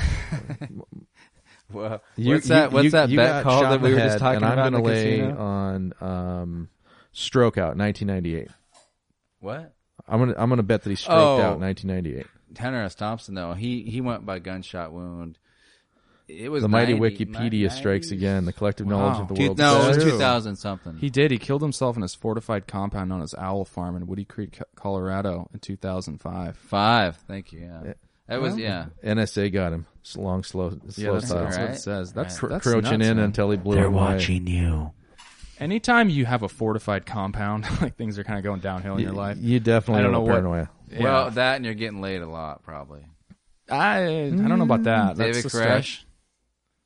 Well, 1.72 2.04
You- 2.16 2.36
what's 2.36 2.48
that? 2.50 2.69
you- 2.69 2.75
What's 2.75 2.84
you- 2.86 2.92
that 2.92 3.10
you 3.10 3.18
bet 3.18 3.28
got 3.28 3.44
called 3.44 3.63
shot 3.63 3.69
that 3.69 3.75
in 3.78 3.81
we 3.81 3.90
the 3.90 3.96
were 3.96 4.02
just 4.02 4.12
head, 4.13 4.19
talking 4.19 4.36
and 4.44 4.46
about? 4.46 4.60
I'm 4.60 4.68
in 4.68 4.74
gonna 4.74 4.84
lay 4.86 5.18
casino? 5.19 5.40
on 5.40 5.94
um, 6.00 6.69
stroke 7.12 7.58
out 7.58 7.75
1998. 7.75 8.50
What? 9.40 9.74
I'm 10.08 10.19
gonna 10.19 10.36
I'm 10.38 10.50
gonna 10.50 10.62
bet 10.62 10.84
that 10.84 10.90
he 10.92 10.96
stroked 10.96 11.18
Oh. 11.19 11.42
out 11.42 11.60
1998. 11.60 12.28
Hunter 12.60 12.81
S. 12.84 12.94
Thompson, 12.94 13.34
though, 13.34 13.54
he 13.54 13.81
he 13.81 14.00
went 14.00 14.28
by 14.28 14.38
gunshot 14.38 14.94
wound. 14.94 15.40
It 16.27 16.51
was 16.51 16.63
The 16.63 16.69
mighty 16.69 16.94
90 16.98 17.25
Wikipedia 17.25 17.72
strikes 17.72 18.10
again. 18.12 18.45
The 18.45 18.54
collective 18.54 18.88
Wow. 18.88 18.98
knowledge 19.00 19.22
of 19.22 19.27
the 19.27 19.36
Two- 19.36 19.44
world. 19.50 19.57
no, 19.60 19.83
it 19.83 19.88
was 19.95 20.04
2000 20.04 20.56
something. 20.56 20.98
He 20.98 21.10
did. 21.12 21.30
He 21.30 21.38
killed 21.38 21.62
himself 21.62 21.95
in 21.95 22.01
his 22.01 22.16
fortified 22.16 22.66
compound 22.68 23.10
known 23.10 23.22
as 23.22 23.36
Owl 23.36 23.63
Farm 23.66 23.95
in 23.95 24.07
Woody 24.07 24.25
Creek, 24.25 24.60
Colorado, 24.75 25.48
in 25.54 25.60
2005. 25.60 26.57
Five. 26.57 27.18
Thank 27.27 27.54
you. 27.54 27.60
Yeah. 27.60 27.81
Yeah. 27.86 27.94
That 28.27 28.42
was 28.42 28.54
Well, 28.54 28.60
yeah. 28.62 28.86
NSA 29.04 29.51
got 29.51 29.72
him. 29.72 29.86
It's 30.01 30.18
long, 30.18 30.44
slow, 30.44 30.72
slow 30.72 30.80
Yeah, 30.98 31.12
that's, 31.13 31.27
style. 31.27 31.44
that's 31.44 31.57
what 31.60 31.69
it 31.69 31.77
says. 31.80 32.12
That's, 32.13 32.39
Cr- 32.39 32.48
that's 32.48 32.63
crouching 32.63 32.81
nuts, 33.00 33.07
in 33.07 33.18
man. 33.18 33.25
until 33.25 33.51
he 33.51 33.57
blew 33.57 33.77
him 33.77 33.83
away. 33.94 33.95
Watching 33.95 34.48
you. 34.48 34.92
Anytime 35.60 36.10
you 36.10 36.25
have 36.25 36.42
a 36.42 36.50
fortified 36.50 37.06
compound, 37.06 37.66
like 37.81 37.95
things 37.98 38.18
are 38.18 38.24
kind 38.24 38.39
of 38.39 38.44
going 38.44 38.62
downhill 38.62 38.95
in 38.95 39.01
your 39.04 39.12
life. 39.13 39.38
You 39.39 39.60
definitely 39.60 40.00
I 40.00 40.04
don't 40.04 40.13
have 40.13 40.22
know 40.24 40.25
a 40.25 40.27
what- 40.27 40.31
paranoia. 40.31 40.69
Yeah. 40.92 41.04
Well, 41.04 41.31
that 41.31 41.56
and 41.57 41.66
you're 41.66 41.74
getting 41.75 42.01
laid 42.01 42.22
a 42.24 42.27
lot, 42.27 42.63
probably. 42.63 43.06
I 43.69 44.25
I 44.25 44.30
don't 44.30 44.57
know 44.60 44.63
about 44.63 44.83
that. 44.83 45.16
Mm. 45.16 45.18
David 45.18 45.38
a 45.38 45.48
Koresh. 45.48 45.50
stretch. 45.50 46.05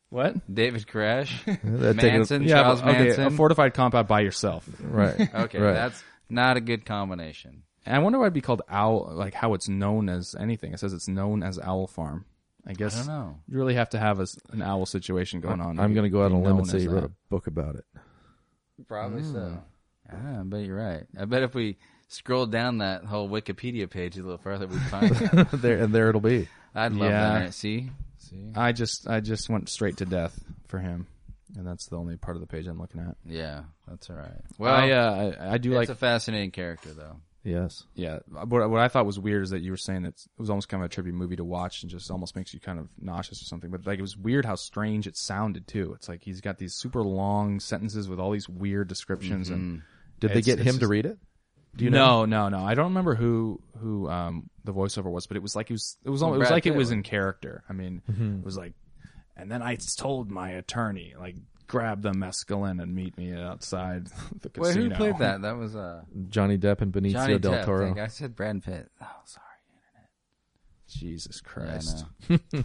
What? 0.10 0.36
David 0.54 0.88
Koresh, 0.88 1.30
That 1.80 2.00
take 2.00 2.14
Manson, 2.14 2.44
Yeah, 2.44 2.62
Charles 2.64 2.82
okay, 2.82 2.92
Manson. 3.04 3.26
a 3.28 3.32
fortified 3.32 3.74
compound 3.74 4.08
by 4.08 4.22
yourself. 4.22 4.68
right. 4.82 5.20
okay, 5.36 5.60
right. 5.60 5.74
that's 5.74 6.04
not 6.30 6.58
a 6.58 6.62
good 6.62 6.86
combination. 6.86 7.64
And 7.86 7.96
I 7.96 8.00
wonder 8.00 8.18
why 8.20 8.26
it'd 8.26 8.34
be 8.34 8.42
called 8.42 8.62
Owl, 8.70 9.12
like 9.14 9.34
how 9.34 9.54
it's 9.54 9.70
known 9.70 10.10
as 10.10 10.36
anything. 10.40 10.74
It 10.74 10.80
says 10.80 10.94
it's 10.94 11.08
known 11.08 11.44
as 11.44 11.60
Owl 11.60 11.88
Farm. 11.88 12.26
I 12.68 12.74
guess 12.74 12.94
I 12.94 12.98
guess 12.98 13.08
don't 13.08 13.16
know. 13.16 13.36
you 13.48 13.58
really 13.58 13.76
have 13.76 13.90
to 13.92 14.00
have 14.00 14.20
a 14.20 14.24
s 14.24 14.38
an 14.52 14.62
owl 14.62 14.86
situation 14.86 15.40
going 15.40 15.62
on. 15.62 15.80
I'm 15.80 15.94
going 15.94 16.04
to 16.04 16.10
go 16.10 16.22
out 16.24 16.32
on 16.32 16.40
a 16.40 16.42
limb 16.42 16.58
and 16.58 16.68
say 16.68 16.80
you 16.80 16.92
wrote 16.92 17.06
a 17.06 17.12
book 17.30 17.48
about 17.48 17.76
it. 17.76 17.86
Probably 18.88 19.22
Hmm. 19.22 19.34
so. 19.34 19.58
Yeah, 20.12 20.40
I 20.40 20.44
bet 20.44 20.66
you're 20.66 20.76
right. 20.76 21.04
I 21.20 21.26
bet 21.26 21.44
if 21.44 21.54
we 21.56 21.78
scroll 22.08 22.46
down 22.48 22.80
that 22.80 23.06
whole 23.06 23.30
Wikipedia 23.30 23.90
page 23.90 24.18
a 24.18 24.24
little 24.24 24.38
further, 24.40 24.66
we'd 24.68 24.82
find 24.82 25.12
it. 25.22 25.48
there 25.54 25.78
and 25.78 25.94
there 25.94 26.10
it'll 26.10 26.22
be. 26.22 26.48
I'd 26.76 26.94
love 26.94 27.10
Yeah. 27.12 27.40
that. 27.40 27.54
See, 27.54 27.92
see. 28.30 28.52
I 28.56 28.72
just 28.72 29.08
I 29.08 29.20
just 29.20 29.50
went 29.50 29.70
straight 29.70 29.98
to 29.98 30.06
death 30.06 30.40
for 30.68 30.80
him, 30.80 31.08
and 31.58 31.66
that's 31.68 31.88
the 31.88 31.98
only 31.98 32.18
part 32.18 32.38
of 32.38 32.42
the 32.42 32.48
page 32.48 32.68
I'm 32.68 32.80
looking 32.80 33.02
at. 33.02 33.16
Yeah, 33.26 33.64
that's 33.88 34.10
all 34.10 34.16
right. 34.16 34.32
Well, 34.58 34.72
Well, 34.74 34.82
I 34.82 34.92
uh, 34.92 35.32
I, 35.40 35.54
I 35.54 35.58
do 35.58 35.72
it's 35.72 35.78
like 35.78 35.90
a 35.90 35.96
fascinating 35.96 36.52
character, 36.52 36.90
though. 36.94 37.18
Yes. 37.44 37.84
yeah. 37.96 38.20
What 38.30 38.70
what 38.70 38.82
I 38.82 38.90
thought 38.90 39.06
was 39.06 39.18
weird 39.18 39.44
is 39.44 39.52
that 39.52 39.62
you 39.62 39.72
were 39.72 39.78
saying 39.78 40.04
that 40.04 40.10
it 40.16 40.28
was 40.38 40.50
almost 40.50 40.68
kind 40.68 40.84
of 40.84 40.88
a 40.92 40.94
tribute 40.94 41.16
movie 41.16 41.38
to 41.38 41.44
watch 41.46 41.82
and 41.84 41.90
just 41.90 42.12
almost 42.12 42.36
makes 42.36 42.54
you 42.54 42.60
kind 42.60 42.78
of 42.80 42.90
nauseous 43.00 43.42
or 43.42 43.46
something. 43.46 43.72
But 43.72 43.88
like 43.88 43.98
it 43.98 44.02
was 44.04 44.18
weird 44.18 44.44
how 44.46 44.56
strange 44.56 45.08
it 45.08 45.16
sounded 45.18 45.66
too. 45.66 45.94
It's 45.96 46.10
like 46.10 46.22
he's 46.22 46.42
got 46.42 46.58
these 46.58 46.76
super 46.76 47.02
long 47.02 47.60
sentences 47.62 48.10
with 48.10 48.20
all 48.20 48.32
these 48.32 48.50
weird 48.50 48.88
descriptions 48.90 49.50
and. 49.50 49.82
Did 50.20 50.32
they 50.32 50.40
It's- 50.40 50.46
get 50.48 50.60
it's 50.60 50.68
him 50.68 50.74
to 50.76 50.80
just- 50.82 50.90
read 50.92 51.06
it? 51.06 51.18
Do 51.76 51.86
you 51.86 51.92
know? 51.92 52.26
no, 52.26 52.50
no, 52.50 52.58
no. 52.60 52.66
I 52.66 52.74
don't 52.76 52.86
remember 52.88 53.16
who 53.16 53.62
who 53.80 54.10
um 54.10 54.50
the 54.64 54.74
voiceover 54.74 55.12
was, 55.12 55.28
but 55.28 55.38
it 55.38 55.44
was 55.44 55.56
like 55.56 55.70
it 55.70 55.74
was 55.74 55.98
it 56.04 56.10
was 56.10 56.22
all, 56.22 56.34
it 56.34 56.38
was 56.38 56.48
Brad 56.48 56.52
like 56.58 56.66
it 56.66 56.70
Pitt 56.72 56.78
was 56.78 56.88
was. 56.88 56.92
in 56.92 57.04
character. 57.04 57.64
I 57.70 57.74
mean, 57.74 58.02
it 58.08 58.44
was 58.46 58.58
like, 58.58 58.74
and 59.38 59.52
then 59.52 59.62
I 59.62 59.76
told 59.76 60.30
my 60.32 60.50
attorney 60.50 61.14
like 61.18 61.36
grab 61.68 62.02
the 62.02 62.12
mescaline 62.12 62.82
and 62.82 62.94
meet 62.96 63.16
me 63.18 63.32
outside 63.34 64.08
the 64.42 64.50
Wait, 64.58 64.70
casino. 64.70 64.90
who 64.90 64.96
played 64.96 65.18
that? 65.20 65.42
That 65.44 65.58
was 65.58 65.76
uh, 65.76 66.02
Johnny 66.30 66.58
Depp 66.58 66.82
and 66.82 66.92
Benicio 66.92 67.12
Johnny 67.14 67.40
del 67.40 67.52
Depp. 67.54 67.66
Toro. 67.66 67.86
Thank- 67.86 68.00
I 68.00 68.08
said 68.08 68.36
Brad 68.36 68.64
Pitt. 68.64 68.90
Oh, 69.02 69.06
sorry. 69.26 69.46
Jesus 70.88 71.40
Christ. 71.42 72.06
know. 72.28 72.40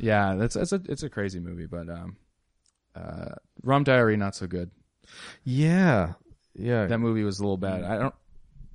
Yeah, 0.00 0.36
that's 0.36 0.54
it's 0.54 0.72
a 0.72 0.80
it's 0.88 1.02
a 1.02 1.10
crazy 1.10 1.40
movie, 1.40 1.66
but 1.66 1.88
um, 1.88 2.16
uh, 2.94 3.30
Rum 3.64 3.82
Diary 3.82 4.16
not 4.16 4.36
so 4.36 4.46
good. 4.46 4.70
Yeah. 5.42 6.12
Yeah. 6.58 6.86
That 6.86 6.98
movie 6.98 7.22
was 7.22 7.38
a 7.38 7.42
little 7.42 7.56
bad. 7.56 7.84
I 7.84 7.98
don't. 7.98 8.14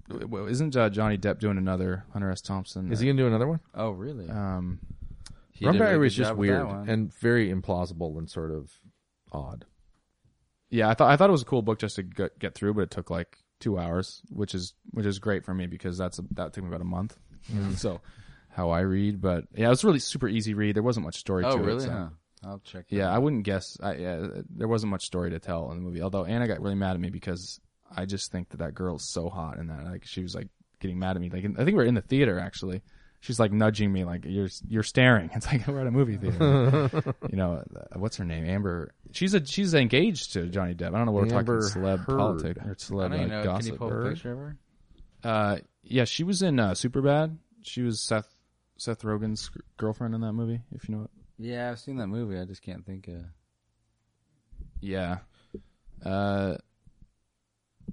w- 0.09 0.47
Isn't 0.47 0.75
uh, 0.75 0.89
Johnny 0.89 1.17
Depp 1.17 1.39
doing 1.39 1.57
another 1.57 2.05
Hunter 2.13 2.31
S. 2.31 2.41
Thompson? 2.41 2.91
Is 2.91 2.99
he 2.99 3.05
going 3.07 3.17
to 3.17 3.23
do 3.23 3.27
another 3.27 3.47
one? 3.47 3.59
Oh, 3.75 3.91
really? 3.91 4.29
Um, 4.29 4.79
He 5.51 5.65
Rum 5.65 5.77
Diary 5.77 5.97
was 5.99 6.15
just 6.15 6.29
job 6.31 6.37
with 6.37 6.49
that 6.49 6.67
weird 6.67 6.89
and 6.89 7.13
very 7.19 7.53
implausible 7.53 8.17
and 8.17 8.29
sort 8.29 8.51
of 8.51 8.71
odd. 9.31 9.65
Yeah, 10.69 10.89
I 10.89 10.95
thought 10.95 11.11
I 11.11 11.17
thought 11.17 11.29
it 11.29 11.33
was 11.33 11.43
a 11.43 11.45
cool 11.45 11.61
book 11.61 11.79
just 11.79 11.97
to 11.97 12.03
get, 12.03 12.39
get 12.39 12.55
through, 12.55 12.73
but 12.73 12.81
it 12.81 12.91
took 12.91 13.09
like 13.11 13.37
two 13.59 13.77
hours, 13.77 14.21
which 14.29 14.55
is 14.55 14.73
which 14.91 15.05
is 15.05 15.19
great 15.19 15.45
for 15.45 15.53
me 15.53 15.67
because 15.67 15.97
that's 15.97 16.17
a, 16.17 16.23
that 16.31 16.53
took 16.53 16.63
me 16.63 16.69
about 16.69 16.81
a 16.81 16.85
month. 16.85 17.17
So 17.77 18.01
how 18.49 18.69
I 18.69 18.81
read, 18.81 19.19
but 19.21 19.45
yeah, 19.55 19.67
it 19.67 19.69
was 19.69 19.83
a 19.83 19.87
really 19.87 19.99
super 19.99 20.27
easy 20.27 20.53
read. 20.53 20.75
There 20.75 20.83
wasn't 20.83 21.05
much 21.05 21.17
story 21.17 21.43
oh, 21.43 21.57
to 21.57 21.63
really? 21.63 21.83
it. 21.83 21.87
so- 21.87 21.91
Huh. 21.91 22.07
I'll 22.45 22.59
check. 22.59 22.85
Yeah, 22.89 23.07
out. 23.07 23.15
I 23.15 23.17
wouldn't 23.19 23.43
guess. 23.43 23.77
I, 23.81 23.95
yeah, 23.95 24.27
there 24.49 24.67
wasn't 24.67 24.91
much 24.91 25.05
story 25.05 25.29
to 25.29 25.39
tell 25.39 25.71
in 25.71 25.77
the 25.77 25.83
movie. 25.83 26.01
Although 26.01 26.25
Anna 26.25 26.45
got 26.45 26.61
really 26.61 26.75
mad 26.75 26.93
at 26.93 26.99
me 26.99 27.09
because 27.09 27.61
I 27.95 28.05
just 28.05 28.31
think 28.31 28.49
that 28.49 28.57
that 28.57 28.73
girl's 28.73 29.09
so 29.09 29.29
hot 29.29 29.57
and 29.57 29.69
that 29.69 29.85
like 29.85 30.05
she 30.05 30.21
was 30.21 30.35
like 30.35 30.47
getting 30.79 30.99
mad 30.99 31.15
at 31.15 31.21
me. 31.21 31.29
Like 31.29 31.45
I 31.45 31.63
think 31.63 31.67
we 31.67 31.73
were 31.73 31.85
in 31.85 31.95
the 31.95 32.01
theater 32.01 32.39
actually. 32.39 32.81
She's 33.19 33.39
like 33.39 33.53
nudging 33.53 33.91
me 33.91 34.03
like 34.03 34.25
you're 34.25 34.49
you're 34.67 34.83
staring. 34.83 35.29
It's 35.35 35.47
like 35.47 35.65
we're 35.67 35.79
at 35.79 35.87
a 35.87 35.91
movie 35.91 36.17
theater. 36.17 36.89
you 37.29 37.37
know 37.37 37.63
uh, 37.75 37.99
what's 37.99 38.17
her 38.17 38.25
name? 38.25 38.45
Amber. 38.45 38.91
She's 39.11 39.33
a 39.33 39.45
she's 39.45 39.73
engaged 39.73 40.33
to 40.33 40.47
Johnny 40.47 40.73
Depp. 40.75 40.87
I 40.87 40.97
don't 40.97 41.05
know 41.05 41.11
what 41.13 41.23
we're 41.23 41.29
talking 41.29 41.53
celeb 41.53 41.99
Heard. 41.99 42.17
politics 42.17 42.91
or 42.91 43.05
I 43.05 43.07
don't 43.07 43.19
even 43.19 43.31
uh, 43.31 43.37
know. 43.37 43.43
gossip. 43.43 43.63
Can 43.63 43.73
you 43.73 43.77
pull 43.77 44.05
a 44.05 44.09
picture 44.09 44.31
of 44.33 44.37
her? 44.39 44.57
Uh, 45.23 45.57
yeah, 45.83 46.03
she 46.03 46.23
was 46.23 46.41
in 46.41 46.59
uh, 46.59 46.71
Superbad. 46.71 47.37
She 47.61 47.81
was 47.81 48.01
Seth 48.01 48.27
Seth 48.77 49.03
Rogen's 49.03 49.49
g- 49.49 49.61
girlfriend 49.77 50.15
in 50.15 50.21
that 50.21 50.33
movie. 50.33 50.59
If 50.75 50.89
you 50.89 50.95
know 50.95 51.03
it. 51.03 51.09
Yeah, 51.39 51.71
I've 51.71 51.79
seen 51.79 51.97
that 51.97 52.07
movie. 52.07 52.37
I 52.37 52.45
just 52.45 52.61
can't 52.61 52.85
think 52.85 53.07
of. 53.07 53.23
Yeah. 54.81 55.19
Uh, 56.05 56.57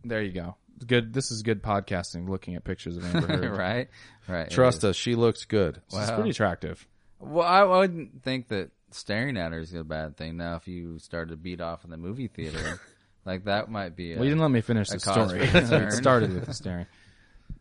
there 0.05 0.23
you 0.23 0.33
go. 0.33 0.57
Good. 0.87 1.13
This 1.13 1.31
is 1.31 1.43
good 1.43 1.63
podcasting. 1.63 2.29
Looking 2.29 2.55
at 2.55 2.65
pictures 2.65 2.97
of 2.97 3.05
Amber 3.05 3.27
Heard. 3.27 3.51
right, 3.59 3.89
right. 4.29 4.51
Trust 4.51 4.85
us, 4.85 4.97
she 4.97 5.15
looks 5.15 5.45
good. 5.45 5.81
She's 5.91 5.99
Wow. 5.99 6.15
pretty 6.15 6.31
attractive. 6.31 6.87
Well, 7.19 7.47
I 7.47 7.63
wouldn't 7.65 8.23
think 8.23 8.49
that 8.49 8.71
staring 8.91 9.37
at 9.37 9.53
her 9.53 9.59
is 9.61 9.75
a 9.75 9.85
bad 9.85 10.17
thing. 10.17 10.39
Now, 10.39 10.57
if 10.57 10.67
you 10.67 10.99
started 10.99 11.31
to 11.31 11.37
beat 11.37 11.61
off 11.61 11.85
in 11.85 11.91
the 11.91 11.99
movie 11.99 12.29
theater, 12.29 12.81
like 13.27 13.45
that 13.45 13.71
might 13.71 13.95
be. 13.95 14.13
A, 14.13 14.17
well, 14.17 14.25
you 14.25 14.31
didn't 14.31 14.41
let 14.43 14.51
me 14.51 14.63
finish 14.63 14.89
the 14.89 14.99
cause 14.99 15.29
story. 15.31 15.47
concern. 15.49 15.83
it 15.89 15.93
started 15.93 16.33
with 16.33 16.47
the 16.47 16.55
staring. 16.55 16.87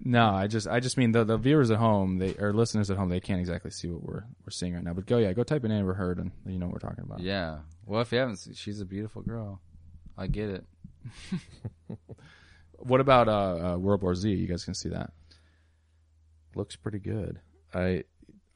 No, 0.02 0.30
I 0.30 0.48
just, 0.48 0.66
I 0.68 0.80
just 0.80 0.98
mean 0.98 1.12
the 1.12 1.26
the 1.26 1.38
viewers 1.38 1.72
at 1.72 1.78
home, 1.78 2.20
they 2.20 2.34
or 2.36 2.54
listeners 2.54 2.90
at 2.90 2.96
home, 2.96 3.10
they 3.10 3.20
can't 3.20 3.42
exactly 3.42 3.72
see 3.72 3.90
what 3.90 4.02
we're 4.02 4.24
we're 4.46 4.52
seeing 4.52 4.74
right 4.76 4.84
now. 4.84 4.94
But 4.94 5.08
go, 5.08 5.18
yeah, 5.18 5.34
go 5.34 5.44
type 5.44 5.66
in 5.66 5.72
Amber 5.72 5.94
Heard, 5.94 6.20
and 6.20 6.32
you 6.46 6.58
know 6.58 6.68
what 6.68 6.74
we're 6.74 6.90
talking 6.90 7.04
about. 7.04 7.20
Yeah. 7.20 7.60
Well, 7.86 8.00
if 8.00 8.12
you 8.14 8.20
haven't, 8.20 8.38
seen, 8.38 8.54
she's 8.54 8.80
a 8.80 8.86
beautiful 8.86 9.24
girl. 9.24 9.60
I 10.18 10.28
get 10.28 10.50
it. 10.50 10.64
What 12.82 13.02
about 13.02 13.28
uh, 13.28 13.74
uh, 13.74 13.78
World 13.78 14.02
War 14.02 14.16
Z? 14.16 14.30
You 14.30 14.48
guys 14.48 14.64
can 14.64 14.74
see 14.74 14.90
that. 14.90 15.12
Looks 16.56 16.76
pretty 16.76 17.00
good. 17.00 17.40
I, 17.74 18.04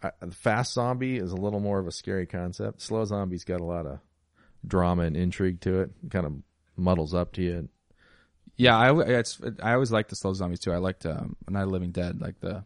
I 0.01 0.11
the 0.21 0.31
fast 0.31 0.73
zombie 0.73 1.17
is 1.17 1.31
a 1.31 1.35
little 1.35 1.59
more 1.59 1.79
of 1.79 1.87
a 1.87 1.91
scary 1.91 2.25
concept. 2.25 2.81
Slow 2.81 3.03
zombie's 3.05 3.43
got 3.43 3.61
a 3.61 3.65
lot 3.65 3.85
of 3.85 3.99
drama 4.65 5.03
and 5.03 5.17
intrigue 5.17 5.61
to 5.61 5.81
it. 5.81 5.91
Kind 6.09 6.25
of 6.25 6.33
muddles 6.77 7.13
up 7.13 7.33
to 7.33 7.41
you. 7.41 7.69
Yeah, 8.55 8.77
I 8.77 9.19
it's 9.19 9.41
I 9.61 9.73
always 9.73 9.91
liked 9.91 10.09
the 10.09 10.15
slow 10.15 10.33
zombies 10.33 10.59
too. 10.59 10.71
I 10.71 10.77
liked 10.77 11.05
um, 11.05 11.35
Night 11.49 11.63
of 11.63 11.69
Living 11.69 11.91
Dead, 11.91 12.21
like 12.21 12.39
the. 12.39 12.63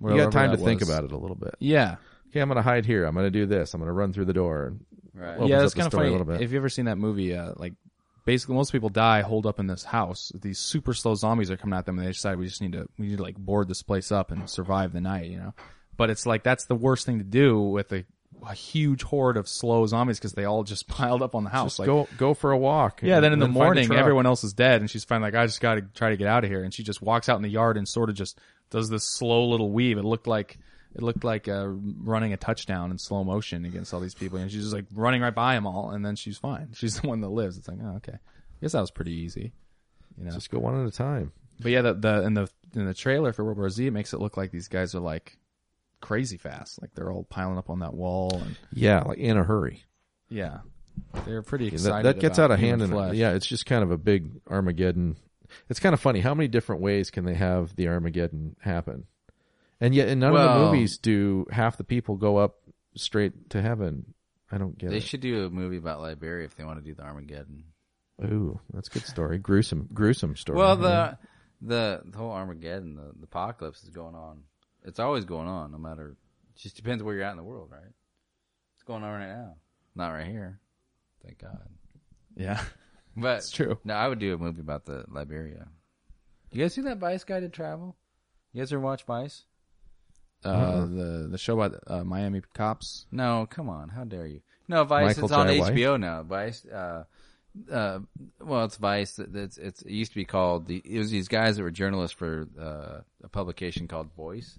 You 0.00 0.16
got 0.16 0.32
time 0.32 0.50
to 0.50 0.56
think 0.58 0.82
about 0.82 1.04
it 1.04 1.12
a 1.12 1.16
little 1.16 1.36
bit 1.36 1.54
Yeah, 1.60 1.96
okay, 2.28 2.40
I'm 2.40 2.48
going 2.48 2.56
to 2.56 2.62
hide 2.62 2.84
here. 2.84 3.04
I'm 3.06 3.14
going 3.14 3.26
to 3.26 3.30
do 3.30 3.46
this. 3.46 3.72
I'm 3.72 3.80
going 3.80 3.88
to 3.88 3.92
run 3.92 4.12
through 4.12 4.26
the 4.26 4.34
door. 4.34 4.74
Right. 5.14 5.38
Yeah, 5.46 5.56
up 5.56 5.62
that's 5.62 5.74
kind 5.74 5.86
of 5.86 5.92
story 5.92 6.08
a 6.08 6.10
funny. 6.10 6.18
little 6.18 6.26
bit. 6.26 6.42
If 6.42 6.50
you 6.50 6.58
ever 6.58 6.68
seen 6.68 6.86
that 6.86 6.98
movie, 6.98 7.34
uh, 7.34 7.52
like 7.56 7.74
basically 8.24 8.54
most 8.54 8.72
people 8.72 8.88
die 8.88 9.22
holed 9.22 9.46
up 9.46 9.60
in 9.60 9.66
this 9.66 9.84
house. 9.84 10.32
These 10.34 10.58
super 10.58 10.94
slow 10.94 11.14
zombies 11.14 11.50
are 11.50 11.56
coming 11.56 11.78
at 11.78 11.86
them, 11.86 11.98
and 11.98 12.06
they 12.06 12.12
decide 12.12 12.38
we 12.38 12.46
just 12.46 12.62
need 12.62 12.72
to 12.72 12.88
we 12.98 13.08
need 13.08 13.16
to 13.18 13.22
like 13.22 13.36
board 13.36 13.68
this 13.68 13.82
place 13.82 14.10
up 14.10 14.30
and 14.30 14.48
survive 14.48 14.92
the 14.92 15.00
night. 15.00 15.30
You 15.30 15.38
know, 15.38 15.54
but 15.96 16.10
it's 16.10 16.26
like 16.26 16.42
that's 16.42 16.66
the 16.66 16.74
worst 16.74 17.06
thing 17.06 17.18
to 17.18 17.24
do 17.24 17.60
with 17.60 17.92
a, 17.92 18.04
a 18.46 18.54
huge 18.54 19.02
horde 19.02 19.36
of 19.36 19.48
slow 19.48 19.86
zombies 19.86 20.18
because 20.18 20.32
they 20.32 20.44
all 20.44 20.64
just 20.64 20.88
piled 20.88 21.22
up 21.22 21.34
on 21.34 21.44
the 21.44 21.50
house. 21.50 21.72
Just 21.72 21.80
like, 21.80 21.86
go 21.86 22.08
go 22.16 22.34
for 22.34 22.52
a 22.52 22.58
walk. 22.58 23.00
yeah, 23.02 23.20
then 23.20 23.32
in 23.32 23.38
the 23.38 23.46
and 23.46 23.54
a 23.54 23.58
morning, 23.58 23.92
everyone 23.92 24.26
else 24.26 24.44
is 24.44 24.52
dead, 24.52 24.80
and 24.80 24.90
she's 24.90 25.04
finally 25.04 25.30
like, 25.30 25.40
I 25.40 25.46
just 25.46 25.60
got 25.60 25.74
to 25.74 25.82
try 25.82 26.10
to 26.10 26.16
get 26.16 26.28
out 26.28 26.44
of 26.44 26.50
here. 26.50 26.62
And 26.62 26.72
she 26.72 26.82
just 26.82 27.02
walks 27.02 27.28
out 27.28 27.36
in 27.36 27.42
the 27.42 27.50
yard 27.50 27.76
and 27.76 27.88
sort 27.88 28.10
of 28.10 28.16
just 28.16 28.38
does 28.70 28.88
this 28.88 29.04
slow 29.04 29.48
little 29.48 29.70
weave. 29.70 29.98
It 29.98 30.04
looked 30.04 30.26
like 30.26 30.58
it 30.94 31.02
looked 31.02 31.24
like 31.24 31.48
uh, 31.48 31.66
running 31.68 32.32
a 32.32 32.36
touchdown 32.36 32.90
in 32.90 32.98
slow 32.98 33.24
motion 33.24 33.64
against 33.64 33.92
all 33.92 34.00
these 34.00 34.14
people, 34.14 34.38
and 34.38 34.50
she's 34.50 34.62
just 34.62 34.74
like 34.74 34.86
running 34.94 35.22
right 35.22 35.34
by 35.34 35.54
them 35.54 35.66
all, 35.66 35.90
and 35.90 36.04
then 36.04 36.16
she's 36.16 36.38
fine. 36.38 36.68
She's 36.74 37.00
the 37.00 37.06
one 37.08 37.20
that 37.22 37.28
lives. 37.30 37.58
It's 37.58 37.68
like, 37.68 37.78
oh, 37.82 37.96
okay, 37.96 38.14
I 38.14 38.56
guess 38.60 38.72
that 38.72 38.80
was 38.80 38.90
pretty 38.90 39.12
easy, 39.12 39.52
you 40.18 40.24
know. 40.24 40.30
Just 40.30 40.50
go 40.50 40.58
one 40.58 40.80
at 40.80 40.86
a 40.86 40.92
time. 40.96 41.32
But 41.60 41.72
yeah, 41.72 41.82
the, 41.82 41.94
the 41.94 42.22
in 42.22 42.34
the 42.34 42.48
in 42.74 42.86
the 42.86 42.94
trailer 42.94 43.32
for 43.32 43.44
World 43.44 43.58
War 43.58 43.70
Z, 43.70 43.86
it 43.86 43.90
makes 43.92 44.12
it 44.12 44.20
look 44.20 44.36
like 44.36 44.50
these 44.50 44.68
guys 44.68 44.94
are 44.94 45.00
like 45.00 45.36
crazy 46.00 46.36
fast, 46.36 46.80
like 46.82 46.94
they're 46.94 47.10
all 47.12 47.24
piling 47.24 47.58
up 47.58 47.70
on 47.70 47.80
that 47.80 47.94
wall, 47.94 48.40
and 48.44 48.56
Yeah, 48.72 49.00
like 49.02 49.18
in 49.18 49.36
a 49.36 49.44
hurry. 49.44 49.84
yeah, 50.28 50.58
they're 51.24 51.42
pretty 51.42 51.66
That, 51.70 51.74
excited. 51.74 52.04
that 52.06 52.20
gets 52.20 52.38
about 52.38 52.50
out 52.50 52.54
of 52.54 52.60
hand. 52.60 52.82
And 52.82 53.14
yeah, 53.16 53.32
it's 53.32 53.46
just 53.46 53.66
kind 53.66 53.82
of 53.82 53.90
a 53.90 53.98
big 53.98 54.30
Armageddon. 54.48 55.16
It's 55.68 55.80
kind 55.80 55.92
of 55.92 56.00
funny. 56.00 56.20
How 56.20 56.34
many 56.34 56.48
different 56.48 56.82
ways 56.82 57.10
can 57.10 57.24
they 57.24 57.34
have 57.34 57.74
the 57.76 57.88
Armageddon 57.88 58.56
happen? 58.60 59.04
And 59.84 59.94
yet, 59.94 60.08
in 60.08 60.18
none 60.20 60.34
of 60.34 60.54
the 60.60 60.64
movies 60.64 60.96
do 60.96 61.44
half 61.50 61.76
the 61.76 61.84
people 61.84 62.16
go 62.16 62.38
up 62.38 62.56
straight 62.96 63.50
to 63.50 63.60
heaven. 63.60 64.14
I 64.50 64.56
don't 64.56 64.78
get 64.78 64.88
They 64.88 64.96
it. 64.96 65.00
They 65.00 65.06
should 65.06 65.20
do 65.20 65.44
a 65.44 65.50
movie 65.50 65.76
about 65.76 66.00
Liberia 66.00 66.46
if 66.46 66.56
they 66.56 66.64
want 66.64 66.78
to 66.78 66.84
do 66.84 66.94
the 66.94 67.02
Armageddon. 67.02 67.64
Ooh, 68.24 68.58
that's 68.72 68.88
a 68.88 68.92
good 68.92 69.04
story. 69.04 69.36
gruesome, 69.36 69.90
gruesome 69.92 70.36
story. 70.36 70.58
Well, 70.58 70.76
the 70.76 71.18
the 71.60 72.00
the 72.02 72.16
whole 72.16 72.30
Armageddon, 72.30 72.96
the, 72.96 73.12
the 73.18 73.24
apocalypse 73.24 73.82
is 73.84 73.90
going 73.90 74.14
on. 74.14 74.44
It's 74.86 74.98
always 74.98 75.26
going 75.26 75.48
on, 75.48 75.70
no 75.70 75.76
matter. 75.76 76.16
It 76.54 76.62
just 76.62 76.76
depends 76.76 77.02
where 77.02 77.14
you're 77.14 77.24
at 77.24 77.32
in 77.32 77.36
the 77.36 77.42
world, 77.44 77.68
right? 77.70 77.92
It's 78.76 78.84
going 78.84 79.02
on 79.02 79.12
right 79.12 79.28
now, 79.28 79.56
not 79.94 80.12
right 80.12 80.26
here. 80.26 80.60
Thank 81.22 81.40
God. 81.42 81.68
yeah, 82.36 82.64
But 83.18 83.38
it's 83.40 83.50
true. 83.50 83.78
no, 83.84 83.92
I 83.92 84.08
would 84.08 84.18
do 84.18 84.32
a 84.32 84.38
movie 84.38 84.62
about 84.62 84.86
the 84.86 85.04
Liberia. 85.08 85.68
You 86.52 86.62
guys 86.62 86.72
see 86.72 86.80
that 86.82 86.96
Vice 86.96 87.24
Guide 87.24 87.40
to 87.40 87.50
Travel? 87.50 87.96
You 88.54 88.62
guys 88.62 88.72
ever 88.72 88.80
watch 88.80 89.04
Vice? 89.04 89.44
Uh, 90.44 90.80
the 90.80 91.28
the 91.30 91.38
show 91.38 91.60
about 91.60 91.80
uh, 91.86 92.04
Miami 92.04 92.42
cops. 92.54 93.06
No, 93.10 93.46
come 93.48 93.68
on. 93.68 93.88
How 93.88 94.04
dare 94.04 94.26
you? 94.26 94.40
No, 94.68 94.84
Vice. 94.84 95.16
Michael 95.16 95.24
it's 95.24 95.32
on 95.32 95.46
White? 95.46 95.74
HBO 95.74 96.00
now. 96.00 96.22
Vice. 96.22 96.64
Uh, 96.66 97.04
uh, 97.70 98.00
well, 98.40 98.64
it's 98.64 98.76
Vice. 98.76 99.18
It's, 99.18 99.58
it's 99.58 99.82
it 99.82 99.90
used 99.90 100.12
to 100.12 100.16
be 100.16 100.24
called 100.24 100.66
the. 100.66 100.82
It 100.84 100.98
was 100.98 101.10
these 101.10 101.28
guys 101.28 101.56
that 101.56 101.62
were 101.62 101.70
journalists 101.70 102.16
for 102.16 102.48
uh, 102.60 103.00
a 103.22 103.28
publication 103.28 103.88
called 103.88 104.12
Voice, 104.14 104.58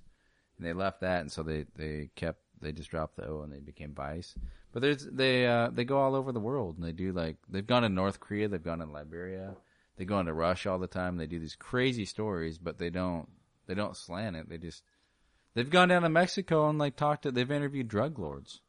and 0.58 0.66
they 0.66 0.74
left 0.74 1.02
that, 1.02 1.22
and 1.22 1.32
so 1.32 1.44
they 1.44 1.66
they 1.76 2.10
kept 2.16 2.40
they 2.62 2.72
just 2.72 2.90
dropped 2.90 3.18
the 3.18 3.28
O 3.28 3.42
and 3.42 3.52
they 3.52 3.60
became 3.60 3.94
Vice. 3.94 4.36
But 4.74 4.82
there's 4.82 5.06
they 5.06 5.48
uh, 5.48 5.70
they 5.72 5.86
go 5.86 6.00
all 6.00 6.16
over 6.16 6.32
the 6.32 6.40
world 6.40 6.78
and 6.78 6.86
they 6.86 6.92
do 6.92 7.14
like 7.14 7.38
they've 7.50 7.66
gone 7.66 7.84
to 7.84 7.90
North 7.90 8.20
Korea, 8.20 8.48
they've 8.48 8.62
gone 8.62 8.80
to 8.80 8.86
Liberia, 8.86 9.56
they 9.98 10.06
go 10.06 10.20
into 10.20 10.34
Russia 10.34 10.72
all 10.72 10.80
the 10.80 10.88
time. 10.88 11.18
They 11.18 11.28
do 11.28 11.40
these 11.40 11.56
crazy 11.56 12.06
stories, 12.06 12.58
but 12.58 12.78
they 12.78 12.90
don't 12.90 13.30
they 13.68 13.74
don't 13.74 13.96
slant 13.96 14.36
it. 14.36 14.50
They 14.50 14.58
just 14.58 14.84
They've 15.56 15.70
gone 15.70 15.88
down 15.88 16.04
to 16.04 16.10
Mexico 16.10 16.70
and 16.70 16.78
like 16.78 16.96
talked 16.96 17.24
to. 17.24 17.32
They've 17.32 17.50
interviewed 17.50 17.88
drug 17.88 18.20
lords. 18.20 18.62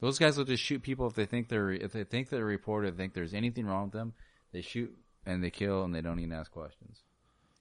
Those 0.00 0.18
guys 0.18 0.36
will 0.36 0.44
just 0.44 0.62
shoot 0.62 0.82
people 0.82 1.06
if 1.06 1.14
they 1.14 1.26
think 1.26 1.48
they're 1.48 1.70
if 1.70 1.92
they 1.92 2.04
think 2.04 2.28
they're 2.28 2.42
a 2.42 2.44
reporter, 2.44 2.90
think 2.90 3.12
there's 3.14 3.34
anything 3.34 3.66
wrong 3.66 3.84
with 3.84 3.92
them. 3.92 4.14
They 4.52 4.62
shoot 4.62 4.96
and 5.26 5.42
they 5.44 5.50
kill 5.50 5.84
and 5.84 5.94
they 5.94 6.00
don't 6.00 6.18
even 6.18 6.32
ask 6.32 6.50
questions. 6.50 7.02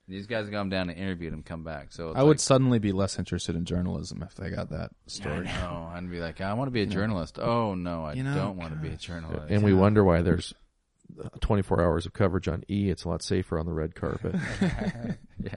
These 0.08 0.27
guys 0.27 0.50
come 0.50 0.70
down 0.70 0.89
and 0.89 0.98
interview 0.98 1.30
them, 1.30 1.44
come 1.44 1.63
back. 1.63 1.91
So 1.91 2.10
it's 2.10 2.20
I 2.20 2.24
would 2.24 2.39
suddenly 2.39 2.80
be 2.80 2.91
less 2.91 3.18
interested 3.18 3.56
in 3.56 3.65
journalism 3.65 4.24
if 4.24 4.36
they 4.36 4.50
got 4.50 4.70
that 4.72 4.89
I 4.91 5.10
story. 5.10 5.46
know. 5.46 5.89
I'd 5.94 6.10
be 6.10 6.20
like, 6.20 6.41
I 6.41 6.53
want 6.53 6.68
to 6.68 6.72
be 6.72 6.82
a 6.82 6.88
journalist. 6.88 7.39
Oh 7.39 7.75
no, 7.75 8.06
I 8.06 8.13
You 8.13 8.24
know, 8.24 8.36
don't 8.36 8.58
want 8.58 8.74
to 8.74 8.80
be 8.80 8.89
a 8.89 8.98
journalist. 8.98 9.46
and 9.50 9.63
we 9.63 9.74
wonder 9.74 10.03
why 10.03 10.22
there's 10.22 10.53
24 11.41 11.82
hours 11.82 12.06
of 12.06 12.13
coverage 12.13 12.48
on 12.48 12.63
E. 12.70 12.89
It's 12.89 13.03
a 13.03 13.10
lot 13.10 13.22
safer 13.24 13.60
on 13.60 13.65
the 13.65 13.74
red 13.74 13.96
carpet. 13.96 14.36
yeah, 15.39 15.56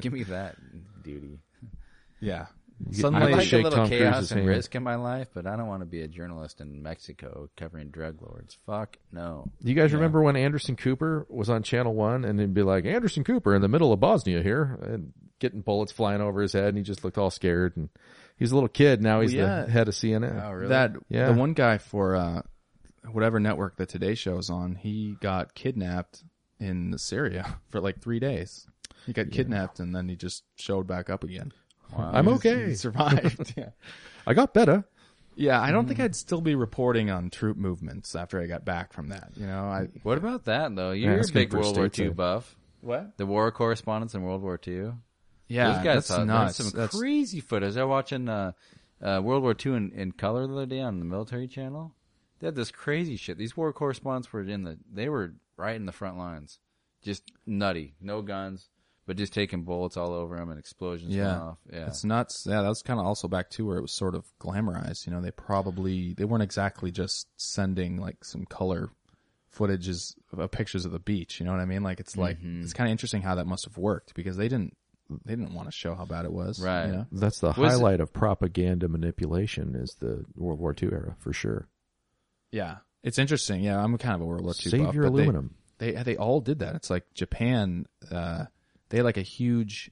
give 0.00 0.12
me 0.12 0.22
that 0.24 0.56
duty. 1.02 1.40
Yeah, 2.20 2.46
suddenly 2.92 3.26
I 3.26 3.36
Like 3.36 3.36
like 3.36 3.52
a 3.52 3.56
little 3.56 3.70
Tom 3.70 3.88
chaos 3.88 4.14
Cruise's 4.14 4.32
and 4.32 4.40
hand. 4.40 4.48
risk 4.48 4.74
in 4.74 4.82
my 4.82 4.96
life, 4.96 5.28
but 5.34 5.46
I 5.46 5.56
don't 5.56 5.66
want 5.66 5.82
to 5.82 5.86
be 5.86 6.02
a 6.02 6.08
journalist 6.08 6.60
in 6.60 6.82
Mexico 6.82 7.48
covering 7.56 7.90
drug 7.90 8.20
lords. 8.22 8.56
Fuck 8.66 8.96
no. 9.12 9.50
Do 9.62 9.68
you 9.68 9.74
guys 9.74 9.92
remember 9.92 10.22
when 10.22 10.36
Anderson 10.36 10.76
Cooper 10.76 11.26
was 11.28 11.50
on 11.50 11.62
Channel 11.62 11.94
One 11.94 12.24
and 12.24 12.38
it'd 12.40 12.54
be 12.54 12.62
like 12.62 12.84
Anderson 12.86 13.24
Cooper 13.24 13.54
in 13.54 13.62
the 13.62 13.68
middle 13.68 13.92
of 13.92 14.00
Bosnia 14.00 14.42
here 14.42 14.78
and 14.82 15.12
getting 15.38 15.60
bullets 15.60 15.92
flying 15.92 16.20
over 16.20 16.42
his 16.42 16.52
head 16.52 16.68
and 16.68 16.76
he 16.76 16.82
just 16.82 17.04
looked 17.04 17.18
all 17.18 17.30
scared 17.30 17.76
and 17.76 17.88
he's 18.36 18.52
a 18.52 18.54
little 18.54 18.68
kid 18.68 19.02
now 19.02 19.20
he's 19.20 19.32
yeah. 19.34 19.64
the 19.64 19.70
head 19.70 19.88
of 19.88 19.94
CNN. 19.94 20.42
Oh, 20.42 20.52
really? 20.52 20.68
that 20.68 20.92
Yeah. 21.08 21.26
the 21.26 21.38
one 21.38 21.52
guy 21.52 21.78
for 21.78 22.16
uh, 22.16 22.42
whatever 23.10 23.40
network 23.40 23.76
the 23.76 23.86
Today 23.86 24.14
Show's 24.14 24.50
on, 24.50 24.74
he 24.74 25.16
got 25.20 25.54
kidnapped 25.54 26.22
in 26.58 26.96
Syria 26.98 27.58
for 27.70 27.80
like 27.80 28.00
three 28.00 28.20
days. 28.20 28.66
He 29.06 29.12
got 29.12 29.30
kidnapped 29.30 29.80
and 29.80 29.94
then 29.94 30.08
he 30.08 30.16
just 30.16 30.44
showed 30.56 30.86
back 30.86 31.08
up 31.08 31.24
again. 31.24 31.52
I'm 31.98 32.28
okay. 32.28 32.66
He 32.68 32.74
survived. 32.76 33.54
yeah. 33.56 33.70
I 34.26 34.34
got 34.34 34.54
better. 34.54 34.84
Yeah, 35.36 35.60
I 35.60 35.70
don't 35.70 35.86
think 35.86 36.00
I'd 36.00 36.14
still 36.16 36.40
be 36.40 36.54
reporting 36.54 37.08
on 37.10 37.30
troop 37.30 37.56
movements 37.56 38.14
after 38.14 38.40
I 38.40 38.46
got 38.46 38.64
back 38.64 38.92
from 38.92 39.08
that. 39.08 39.30
You 39.36 39.46
know, 39.46 39.64
I 39.64 39.88
What 40.02 40.18
about 40.18 40.44
that 40.44 40.74
though? 40.76 40.90
You're 40.92 41.16
a 41.16 41.18
asking 41.20 41.34
big 41.34 41.50
for 41.50 41.60
World 41.60 41.76
War 41.76 41.86
stateside. 41.88 42.04
II 42.04 42.08
buff. 42.10 42.56
what? 42.80 43.16
The 43.16 43.26
war 43.26 43.50
correspondents 43.52 44.14
in 44.14 44.22
World 44.22 44.42
War 44.42 44.60
II. 44.66 44.92
Yeah, 45.48 45.68
Those 45.72 45.76
guys 45.76 45.84
that's 45.94 46.06
saw, 46.08 46.24
nuts. 46.24 46.58
There's 46.58 46.70
some 46.70 46.78
That's- 46.78 46.98
crazy 46.98 47.40
footage. 47.40 47.76
I 47.76 47.84
was 47.84 47.90
watching 47.90 48.28
uh, 48.28 48.52
uh, 49.02 49.20
World 49.22 49.42
War 49.42 49.54
II 49.64 49.74
in, 49.76 49.92
in 49.92 50.12
color 50.12 50.46
the 50.46 50.52
other 50.52 50.66
day 50.66 50.80
on 50.80 50.98
the 50.98 51.04
military 51.04 51.48
channel. 51.48 51.92
They 52.38 52.46
had 52.46 52.54
this 52.54 52.70
crazy 52.70 53.16
shit. 53.16 53.36
These 53.38 53.56
war 53.56 53.72
correspondents 53.72 54.32
were 54.32 54.42
in 54.42 54.62
the. 54.64 54.78
They 54.92 55.08
were 55.08 55.34
right 55.56 55.76
in 55.76 55.86
the 55.86 55.92
front 55.92 56.18
lines, 56.18 56.58
just 57.02 57.22
nutty. 57.46 57.94
No 58.00 58.22
guns, 58.22 58.68
but 59.06 59.16
just 59.16 59.32
taking 59.32 59.62
bullets 59.64 59.96
all 59.96 60.12
over 60.12 60.36
them 60.36 60.50
and 60.50 60.58
explosions 60.58 61.14
yeah, 61.14 61.24
going 61.24 61.36
off. 61.40 61.58
Yeah, 61.72 61.86
it's 61.86 62.04
nuts. 62.04 62.46
Yeah, 62.48 62.62
that 62.62 62.68
was 62.68 62.82
kind 62.82 63.00
of 63.00 63.06
also 63.06 63.26
back 63.28 63.50
to 63.50 63.66
where 63.66 63.78
it 63.78 63.82
was 63.82 63.92
sort 63.92 64.14
of 64.14 64.24
glamorized. 64.40 65.06
You 65.06 65.12
know, 65.12 65.20
they 65.20 65.30
probably 65.32 66.14
they 66.14 66.24
weren't 66.24 66.42
exactly 66.42 66.90
just 66.90 67.26
sending 67.36 67.96
like 67.96 68.24
some 68.24 68.44
color 68.46 68.90
footages 69.56 70.14
of 70.36 70.50
pictures 70.50 70.84
of 70.84 70.92
the 70.92 70.98
beach. 71.00 71.40
You 71.40 71.46
know 71.46 71.52
what 71.52 71.60
I 71.60 71.64
mean? 71.66 71.82
Like 71.82 71.98
it's 72.00 72.16
like 72.16 72.38
Mm-hmm. 72.38 72.62
it's 72.62 72.72
kind 72.72 72.88
of 72.88 72.92
interesting 72.92 73.22
how 73.22 73.34
that 73.36 73.46
must 73.46 73.64
have 73.64 73.76
worked 73.76 74.14
because 74.14 74.36
they 74.36 74.48
didn't 74.48 74.76
they 75.24 75.34
didn't 75.34 75.54
want 75.54 75.66
to 75.66 75.72
show 75.72 75.96
how 75.96 76.04
bad 76.04 76.24
it 76.24 76.32
was. 76.32 76.60
Right. 76.60 76.86
You 76.86 76.92
know? 76.92 77.06
That's 77.10 77.40
the 77.40 77.48
Was 77.48 77.56
it- 77.58 77.62
highlight 77.78 78.00
of 78.00 78.12
propaganda 78.12 78.86
manipulation 78.86 79.74
is 79.74 79.96
the 79.98 80.24
World 80.36 80.60
War 80.60 80.72
II 80.80 80.90
era 80.92 81.16
for 81.18 81.32
sure. 81.32 81.66
Yeah, 82.52 82.76
it's 83.02 83.18
interesting. 83.18 83.62
Yeah, 83.64 83.82
I'm 83.82 83.96
kind 83.98 84.14
of 84.14 84.20
a 84.20 84.24
World 84.24 84.42
War 84.44 84.52
II 84.64 84.70
Save 84.70 84.84
buff, 84.84 84.94
your 84.94 85.04
but 85.04 85.10
they- 85.16 85.22
aluminum. 85.22 85.54
They, 85.78 85.92
they 85.92 86.16
all 86.18 86.40
did 86.42 86.58
that. 86.58 86.74
It's 86.74 86.90
like 86.90 87.04
Japan. 87.14 87.86
Uh, 88.10 88.44
they 88.90 88.98
had 88.98 89.04
like 89.04 89.16
a 89.16 89.22
huge 89.22 89.90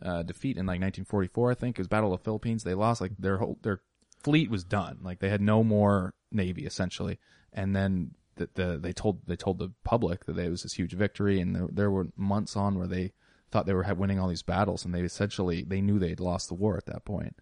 uh, 0.00 0.22
defeat 0.22 0.56
in 0.56 0.66
like 0.66 0.80
1944. 0.80 1.50
I 1.50 1.54
think 1.54 1.76
it 1.78 1.80
was 1.80 1.88
Battle 1.88 2.12
of 2.14 2.20
the 2.20 2.24
Philippines. 2.24 2.62
They 2.64 2.74
lost 2.74 3.00
like 3.00 3.12
their 3.18 3.38
whole 3.38 3.58
their 3.62 3.80
fleet 4.22 4.50
was 4.50 4.64
done. 4.64 5.00
Like 5.02 5.18
they 5.18 5.28
had 5.30 5.40
no 5.40 5.64
more 5.64 6.14
navy 6.30 6.64
essentially. 6.66 7.18
And 7.52 7.74
then 7.74 8.12
the, 8.36 8.48
the 8.54 8.78
they 8.80 8.92
told 8.92 9.26
they 9.26 9.36
told 9.36 9.58
the 9.58 9.72
public 9.84 10.24
that 10.26 10.38
it 10.38 10.50
was 10.50 10.62
this 10.62 10.74
huge 10.74 10.92
victory. 10.94 11.40
And 11.40 11.54
there, 11.54 11.68
there 11.70 11.90
were 11.90 12.08
months 12.16 12.56
on 12.56 12.78
where 12.78 12.88
they 12.88 13.12
thought 13.50 13.66
they 13.66 13.74
were 13.74 13.86
winning 13.94 14.18
all 14.18 14.28
these 14.28 14.42
battles, 14.42 14.84
and 14.84 14.92
they 14.94 15.02
essentially 15.02 15.62
they 15.62 15.80
knew 15.80 15.98
they'd 15.98 16.18
lost 16.20 16.48
the 16.48 16.54
war 16.54 16.76
at 16.76 16.86
that 16.86 17.04
point. 17.04 17.36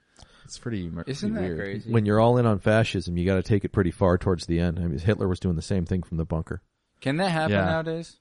It's 0.44 0.58
pretty. 0.58 0.90
isn't 1.06 1.06
pretty 1.06 1.28
that 1.30 1.40
weird. 1.40 1.58
crazy? 1.58 1.90
When 1.90 2.04
you're 2.04 2.20
all 2.20 2.36
in 2.36 2.44
on 2.46 2.58
fascism, 2.58 3.16
you 3.16 3.24
got 3.24 3.36
to 3.36 3.42
take 3.42 3.64
it 3.64 3.70
pretty 3.72 3.92
far 3.92 4.18
towards 4.18 4.44
the 4.46 4.58
end. 4.58 4.78
I 4.78 4.82
mean, 4.82 4.98
Hitler 4.98 5.28
was 5.28 5.40
doing 5.40 5.56
the 5.56 5.62
same 5.62 5.86
thing 5.86 6.02
from 6.02 6.18
the 6.18 6.24
bunker. 6.26 6.60
Can 7.00 7.16
that 7.16 7.30
happen 7.30 7.52
Yeah. 7.52 7.64
nowadays? 7.64 8.18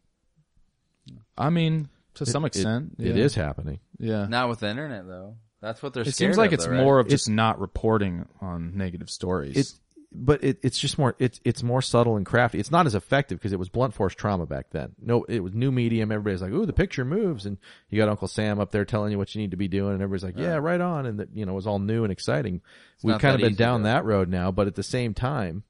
I 1.37 1.49
mean, 1.49 1.89
to 2.15 2.23
It- 2.23 2.27
some 2.27 2.45
extent, 2.45 2.95
It 2.99 3.15
yeah. 3.15 3.23
is 3.23 3.35
happening. 3.35 3.79
Yeah. 3.99 4.27
Not 4.27 4.49
with 4.49 4.59
the 4.59 4.69
internet 4.69 5.07
though. 5.07 5.35
That's 5.61 5.83
what 5.83 5.93
they're. 5.93 6.01
It 6.01 6.15
scared 6.15 6.31
seems 6.31 6.37
like 6.37 6.49
of, 6.49 6.53
it's 6.55 6.65
though, 6.65 6.71
right? 6.71 6.81
more 6.83 6.99
of 6.99 7.07
just 7.07 7.29
not 7.29 7.59
reporting 7.59 8.25
on 8.41 8.75
negative 8.75 9.09
stories. 9.11 9.55
It, 9.57 9.73
but 10.13 10.43
it, 10.43 10.57
it's 10.63 10.77
just 10.77 10.97
more 10.97 11.15
it's 11.19 11.39
it's 11.45 11.61
more 11.63 11.81
subtle 11.81 12.17
and 12.17 12.25
crafty. 12.25 12.59
It's 12.59 12.71
not 12.71 12.85
as 12.87 12.95
effective 12.95 13.37
because 13.37 13.53
it 13.53 13.59
was 13.59 13.69
blunt 13.69 13.93
force 13.93 14.13
trauma 14.15 14.45
back 14.47 14.71
then. 14.71 14.93
No, 14.99 15.23
it 15.29 15.41
was 15.41 15.53
new 15.53 15.71
medium. 15.71 16.11
Everybody's 16.11 16.41
like, 16.41 16.51
"Ooh, 16.51 16.65
the 16.65 16.73
picture 16.73 17.05
moves," 17.05 17.45
and 17.45 17.57
you 17.89 17.97
got 17.97 18.09
Uncle 18.09 18.27
Sam 18.27 18.59
up 18.59 18.71
there 18.71 18.83
telling 18.85 19.11
you 19.11 19.17
what 19.19 19.33
you 19.35 19.39
need 19.41 19.51
to 19.51 19.57
be 19.57 19.67
doing, 19.69 19.93
and 19.93 20.01
everybody's 20.01 20.23
like, 20.23 20.37
"Yeah, 20.37 20.55
right 20.55 20.81
on," 20.81 21.05
and 21.05 21.19
that 21.19 21.29
you 21.33 21.45
know 21.45 21.53
it 21.53 21.55
was 21.55 21.67
all 21.67 21.79
new 21.79 22.03
and 22.03 22.11
exciting. 22.11 22.61
We've 23.03 23.19
kind 23.19 23.35
of 23.35 23.41
been 23.41 23.51
easy, 23.51 23.57
down 23.57 23.83
though. 23.83 23.89
that 23.89 24.03
road 24.03 24.27
now, 24.29 24.51
but 24.51 24.65
at 24.67 24.75
the 24.75 24.83
same 24.83 25.13
time, 25.13 25.63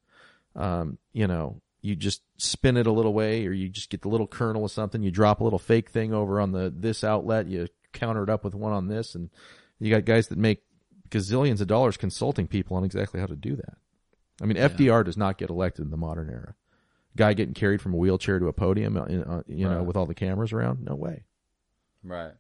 um, 0.56 0.98
you 1.14 1.28
know, 1.28 1.62
you 1.82 1.96
just 1.96 2.22
spin 2.38 2.78
it 2.78 2.88
a 2.88 2.92
little 2.92 3.14
way, 3.14 3.46
or 3.48 3.52
you 3.54 3.68
just 3.70 3.90
get 3.90 4.02
the 4.02 4.10
little 4.10 4.28
kernel 4.28 4.66
of 4.66 4.72
something. 4.72 5.02
You 5.02 5.12
drop 5.12 5.42
a 5.42 5.44
little 5.44 5.60
fake 5.60 5.90
thing 5.90 6.14
over 6.14 6.40
on 6.40 6.52
the 6.52 6.72
this 6.76 7.04
outlet. 7.04 7.48
You 7.48 7.68
counter 7.94 8.24
it 8.24 8.30
up 8.30 8.44
with 8.44 8.54
one 8.56 8.72
on 8.74 8.88
this, 8.88 9.16
and 9.16 9.30
you 9.80 9.90
got 9.90 10.06
guys 10.06 10.28
that 10.28 10.38
make 10.38 10.64
gazillions 11.10 11.60
of 11.62 11.68
dollars 11.68 11.98
consulting 11.98 12.48
people 12.48 12.78
on 12.78 12.84
exactly 12.84 13.20
how 13.20 13.26
to 13.26 13.36
do 13.36 13.56
that. 13.56 13.74
I 14.42 14.46
mean, 14.46 14.58
FDR 14.58 15.04
does 15.06 15.18
not 15.18 15.38
get 15.38 15.50
elected 15.50 15.86
in 15.86 15.92
the 15.92 15.98
modern 15.98 16.30
era. 16.30 16.56
Guy 17.18 17.34
getting 17.34 17.54
carried 17.54 17.82
from 17.82 17.94
a 17.94 17.98
wheelchair 17.98 18.40
to 18.40 18.48
a 18.48 18.54
podium, 18.54 18.96
uh, 18.96 19.02
uh, 19.02 19.44
you 19.48 19.68
know, 19.68 19.78
Right. 19.78 19.86
with 19.86 19.98
all 19.98 20.06
the 20.06 20.14
cameras 20.16 20.54
around. 20.54 20.84
No 20.86 20.96
way. 20.96 21.26
Right. 22.04 22.32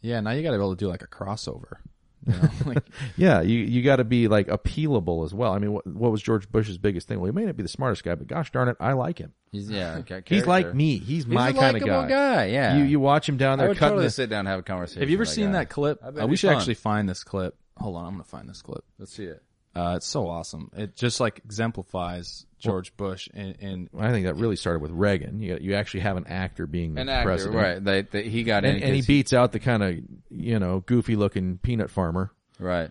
Yeah, 0.00 0.20
now 0.20 0.30
you 0.30 0.42
got 0.42 0.52
to 0.52 0.58
be 0.58 0.62
able 0.62 0.76
to 0.76 0.78
do 0.78 0.88
like 0.88 1.02
a 1.02 1.06
crossover. 1.08 1.78
You 2.26 2.32
know? 2.32 2.48
like, 2.66 2.84
Yeah, 3.16 3.40
you 3.42 3.58
you 3.58 3.82
got 3.82 3.96
to 3.96 4.04
be 4.04 4.28
like 4.28 4.48
appealable 4.48 5.24
as 5.24 5.34
well. 5.34 5.52
I 5.52 5.58
mean, 5.58 5.72
what, 5.72 5.86
what 5.86 6.12
was 6.12 6.22
George 6.22 6.50
Bush's 6.50 6.78
biggest 6.78 7.08
thing? 7.08 7.20
Well, 7.20 7.26
he 7.26 7.32
may 7.32 7.44
not 7.44 7.56
be 7.56 7.62
the 7.62 7.68
smartest 7.68 8.04
guy, 8.04 8.14
but 8.14 8.26
gosh 8.26 8.50
darn 8.50 8.68
it, 8.68 8.76
I 8.80 8.92
like 8.92 9.18
him. 9.18 9.32
He's 9.52 9.70
yeah. 9.70 10.00
got 10.06 10.28
He's 10.28 10.46
like 10.46 10.74
me. 10.74 10.98
He's, 10.98 11.24
He's 11.24 11.26
my 11.26 11.52
kind 11.52 11.76
of 11.76 11.82
likable 11.82 12.08
guy. 12.08 12.46
Yeah. 12.46 12.76
You 12.76 12.84
you 12.84 13.00
watch 13.00 13.28
him 13.28 13.36
down 13.36 13.60
I 13.60 13.64
there 13.64 13.68
would 13.68 13.78
cutting 13.78 13.92
totally 13.92 14.06
the, 14.06 14.10
sit 14.10 14.30
down 14.30 14.40
and 14.40 14.48
have 14.48 14.60
a 14.60 14.62
conversation. 14.62 15.00
have 15.00 15.10
you 15.10 15.16
ever 15.16 15.22
with 15.22 15.28
seen 15.28 15.46
guy. 15.46 15.52
that 15.52 15.70
clip? 15.70 16.00
Uh, 16.02 16.26
we 16.26 16.36
should 16.36 16.48
fun. 16.48 16.56
actually 16.56 16.74
find 16.74 17.08
this 17.08 17.24
clip. 17.24 17.56
Hold 17.78 17.96
on, 17.96 18.06
I'm 18.06 18.12
gonna 18.12 18.24
find 18.24 18.48
this 18.48 18.62
clip. 18.62 18.84
Let's 18.98 19.12
see 19.14 19.24
it. 19.24 19.42
Uh, 19.74 19.94
it's 19.96 20.06
so 20.06 20.28
awesome. 20.28 20.70
It 20.76 20.94
just 20.94 21.18
like 21.20 21.40
exemplifies 21.44 22.46
George 22.64 22.96
Bush 22.96 23.28
and, 23.34 23.54
and 23.60 23.88
I 23.98 24.10
think 24.10 24.26
that 24.26 24.34
really 24.36 24.56
started 24.56 24.80
with 24.80 24.90
Reagan. 24.90 25.40
You 25.40 25.58
you 25.60 25.74
actually 25.74 26.00
have 26.00 26.16
an 26.16 26.26
actor 26.26 26.66
being 26.66 26.98
An 26.98 27.08
actor, 27.08 27.24
president, 27.28 27.56
right? 27.56 27.84
They, 27.84 28.02
they, 28.02 28.28
he 28.28 28.42
got 28.44 28.64
And, 28.64 28.78
in 28.78 28.82
and 28.82 28.94
he 28.94 29.02
beats 29.02 29.32
out 29.32 29.52
the 29.52 29.60
kind 29.60 29.82
of 29.82 29.94
you 30.30 30.58
know 30.58 30.80
goofy 30.80 31.16
looking 31.16 31.58
peanut 31.58 31.90
farmer. 31.90 32.32
right. 32.58 32.90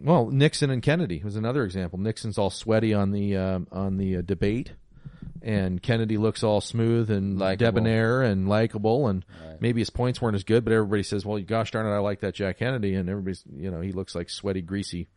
Well, 0.00 0.26
Nixon 0.30 0.70
and 0.70 0.80
Kennedy 0.80 1.22
was 1.24 1.34
another 1.34 1.64
example. 1.64 1.98
Nixon's 1.98 2.38
all 2.38 2.50
sweaty 2.50 2.94
on 2.94 3.10
the 3.10 3.36
um, 3.36 3.66
on 3.72 3.96
the 3.96 4.18
uh, 4.18 4.20
debate, 4.20 4.70
and 5.42 5.82
Kennedy 5.82 6.16
looks 6.16 6.44
all 6.44 6.60
smooth 6.60 7.10
and 7.10 7.36
Likable. 7.36 7.66
debonair 7.66 8.22
and 8.22 8.48
likable, 8.48 9.08
and 9.08 9.24
maybe 9.58 9.80
his 9.80 9.90
points 9.90 10.22
weren't 10.22 10.36
as 10.36 10.44
good, 10.44 10.64
but 10.64 10.72
everybody 10.72 11.02
says, 11.02 11.26
"Well, 11.26 11.40
gosh 11.40 11.72
darn 11.72 11.84
it, 11.84 11.90
I 11.90 11.98
like 11.98 12.20
that 12.20 12.34
Jack 12.36 12.58
Kennedy," 12.58 12.94
and 12.94 13.08
everybody's 13.08 13.42
you 13.52 13.72
know 13.72 13.80
he 13.80 13.90
looks 13.90 14.14
like 14.14 14.30
sweaty, 14.30 14.62
greasy, 14.62 15.08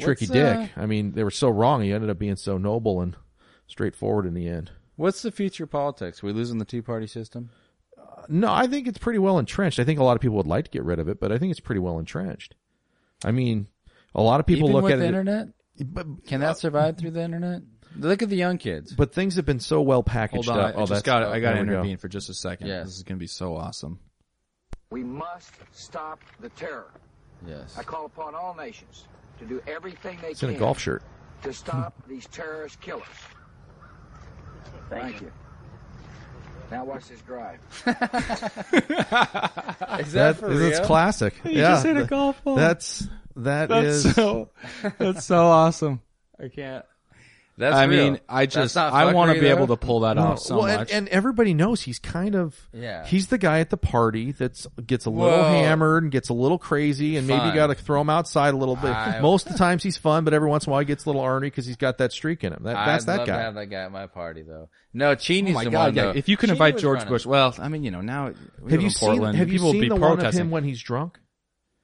tricky 0.00 0.24
What's, 0.26 0.32
dick. 0.32 0.56
uh, 0.76 0.80
I 0.80 0.86
mean, 0.86 1.12
they 1.12 1.22
were 1.22 1.30
so 1.30 1.48
wrong. 1.48 1.82
He 1.82 1.92
ended 1.92 2.10
up 2.10 2.18
being 2.18 2.34
so 2.34 2.58
noble 2.58 3.00
and 3.02 3.14
straightforward 3.66 4.26
in 4.26 4.34
the 4.34 4.48
end. 4.48 4.70
What's 4.96 5.22
the 5.22 5.30
future 5.32 5.64
of 5.64 5.70
politics? 5.70 6.22
we 6.22 6.32
losing 6.32 6.58
the 6.58 6.64
two 6.64 6.82
party 6.82 7.06
system? 7.06 7.50
Uh, 7.98 8.22
no, 8.28 8.52
I 8.52 8.66
think 8.66 8.86
it's 8.88 8.98
pretty 8.98 9.18
well 9.18 9.38
entrenched. 9.38 9.78
I 9.78 9.84
think 9.84 9.98
a 10.00 10.04
lot 10.04 10.16
of 10.16 10.20
people 10.22 10.36
would 10.38 10.46
like 10.46 10.64
to 10.66 10.70
get 10.70 10.84
rid 10.84 10.98
of 10.98 11.08
it, 11.08 11.20
but 11.20 11.32
I 11.32 11.38
think 11.38 11.50
it's 11.50 11.60
pretty 11.60 11.80
well 11.80 11.98
entrenched. 11.98 12.54
I 13.24 13.30
mean, 13.30 13.68
a 14.14 14.22
lot 14.22 14.40
of 14.40 14.46
people 14.46 14.68
Even 14.68 14.74
look 14.76 14.84
with 14.84 14.92
at 14.94 14.98
the 14.98 15.04
it. 15.04 15.08
internet, 15.08 15.48
But, 15.80 16.06
can 16.26 16.40
that 16.40 16.50
uh, 16.50 16.54
survive 16.54 16.96
through 16.96 17.10
the 17.12 17.22
internet? 17.22 17.62
Look 17.98 18.22
at 18.22 18.28
the 18.28 18.36
young 18.36 18.58
kids. 18.58 18.92
but 18.92 19.14
things 19.14 19.36
have 19.36 19.46
been 19.46 19.60
so 19.60 19.80
well 19.80 20.02
packaged 20.02 20.48
hold 20.48 20.58
on, 20.58 20.64
up. 20.66 20.74
I 20.74 20.76
oh, 20.76 20.80
just 20.82 20.90
that's 20.90 21.02
got 21.02 21.22
I 21.22 21.40
got 21.40 21.50
to 21.50 21.54
there 21.56 21.64
we 21.64 21.70
go. 21.70 21.72
intervene 21.76 21.96
for 21.96 22.08
just 22.08 22.28
a 22.28 22.34
second. 22.34 22.66
Yes. 22.66 22.84
This 22.86 22.96
is 22.96 23.02
gonna 23.04 23.18
be 23.18 23.26
so 23.26 23.56
awesome. 23.56 23.98
We 24.90 25.02
must 25.02 25.52
stop 25.72 26.20
the 26.40 26.50
terror. 26.50 26.90
Yes. 27.46 27.76
I 27.78 27.82
call 27.82 28.04
upon 28.06 28.34
all 28.34 28.54
nations 28.54 29.06
to 29.38 29.44
do 29.46 29.62
everything 29.66 30.18
they 30.22 30.28
It's 30.28 30.42
in 30.42 30.50
can 30.50 30.56
a 30.56 30.58
golf 30.58 30.78
shirt. 30.78 31.02
to 31.42 31.52
stop 31.54 31.94
these 32.06 32.26
terrorist 32.26 32.80
killers. 32.82 33.02
Thank, 34.90 35.20
you. 35.20 35.32
Now 36.70 36.84
watch 36.84 37.08
this 37.08 37.20
drive. 37.22 37.60
Is 40.00 40.12
That 40.12 40.38
is 40.42 40.80
classic. 40.80 41.34
yeah, 41.44 41.74
just 41.74 41.86
hit 41.86 41.96
a 41.96 42.04
golf 42.04 42.42
ball. 42.42 42.56
That's 42.56 43.06
that 43.36 43.68
That's 43.68 43.86
is- 44.04 44.14
so 44.14 44.50
that's 44.98 45.24
so 45.24 45.46
awesome. 45.46 46.00
I 46.42 46.48
can't. 46.48 46.84
That's 47.58 47.74
I 47.74 47.84
real. 47.84 48.04
mean, 48.12 48.20
I 48.28 48.44
just 48.44 48.76
I 48.76 49.14
want 49.14 49.34
to 49.34 49.40
be 49.40 49.46
able 49.46 49.66
to 49.68 49.76
pull 49.78 50.00
that 50.00 50.16
No, 50.16 50.22
off 50.24 50.40
so 50.40 50.58
well, 50.58 50.66
and, 50.66 50.78
much. 50.80 50.92
and 50.92 51.08
everybody 51.08 51.54
knows 51.54 51.80
he's 51.80 51.98
kind 51.98 52.34
of 52.34 52.54
Yeah. 52.74 53.06
He's 53.06 53.28
the 53.28 53.38
guy 53.38 53.60
at 53.60 53.70
the 53.70 53.78
party 53.78 54.32
that 54.32 54.66
gets 54.86 55.06
a 55.06 55.10
little 55.10 55.30
Well- 55.38 55.44
hammered 55.54 56.02
and 56.02 56.12
gets 56.12 56.28
a 56.28 56.34
little 56.34 56.58
crazy, 56.58 57.16
and 57.16 57.26
maybe 57.26 57.46
you 57.46 57.54
got 57.54 57.68
to 57.68 57.74
throw 57.74 58.02
him 58.02 58.10
outside 58.10 58.52
a 58.52 58.58
little 58.58 58.76
bit. 58.76 58.90
I- 58.90 59.20
Most 59.22 59.46
of 59.46 59.52
the 59.52 59.58
times 59.58 59.82
he's 59.82 59.96
fun, 59.96 60.24
but 60.24 60.34
every 60.34 60.48
once 60.50 60.66
in 60.66 60.70
a 60.70 60.72
while 60.72 60.80
he 60.80 60.84
gets 60.86 61.06
a 61.06 61.08
little 61.08 61.22
ornery 61.22 61.48
because 61.48 61.64
he's 61.64 61.76
got 61.78 61.96
that 61.96 62.12
streak 62.12 62.44
in 62.44 62.52
him. 62.52 62.60
That, 62.64 62.74
that's 62.74 63.04
I'd 63.04 63.06
that 63.12 63.18
love 63.20 63.26
guy. 63.26 63.36
To 63.36 63.42
have 63.42 63.54
that 63.54 63.66
guy 63.66 63.84
at 63.84 63.90
my 63.92 64.06
party 64.06 64.42
though. 64.42 64.68
No, 64.92 65.14
Cheney's 65.14 65.52
oh 65.52 65.54
my 65.54 65.64
the 65.64 65.70
god! 65.70 65.84
one. 65.86 65.94
Yeah, 65.94 66.12
if 66.14 66.28
you 66.28 66.36
can 66.36 66.48
Cheney 66.48 66.56
invite 66.56 66.76
George 66.78 66.98
running. 66.98 67.08
Bush, 67.12 67.24
well, 67.24 67.54
I 67.58 67.68
mean, 67.68 67.84
you 67.84 67.90
know, 67.90 68.02
now 68.02 68.32
we 68.60 68.72
have 68.72 68.80
you 68.82 68.88
in 68.88 68.92
seen? 68.92 69.08
Portland. 69.08 69.38
Have 69.38 69.48
you 69.48 69.54
people 69.58 69.72
seen 69.72 69.80
be 69.80 69.88
the 69.88 69.96
one 69.96 70.20
of 70.24 70.34
him 70.34 70.50
when 70.50 70.64
he's 70.64 70.82
drunk? 70.82 71.18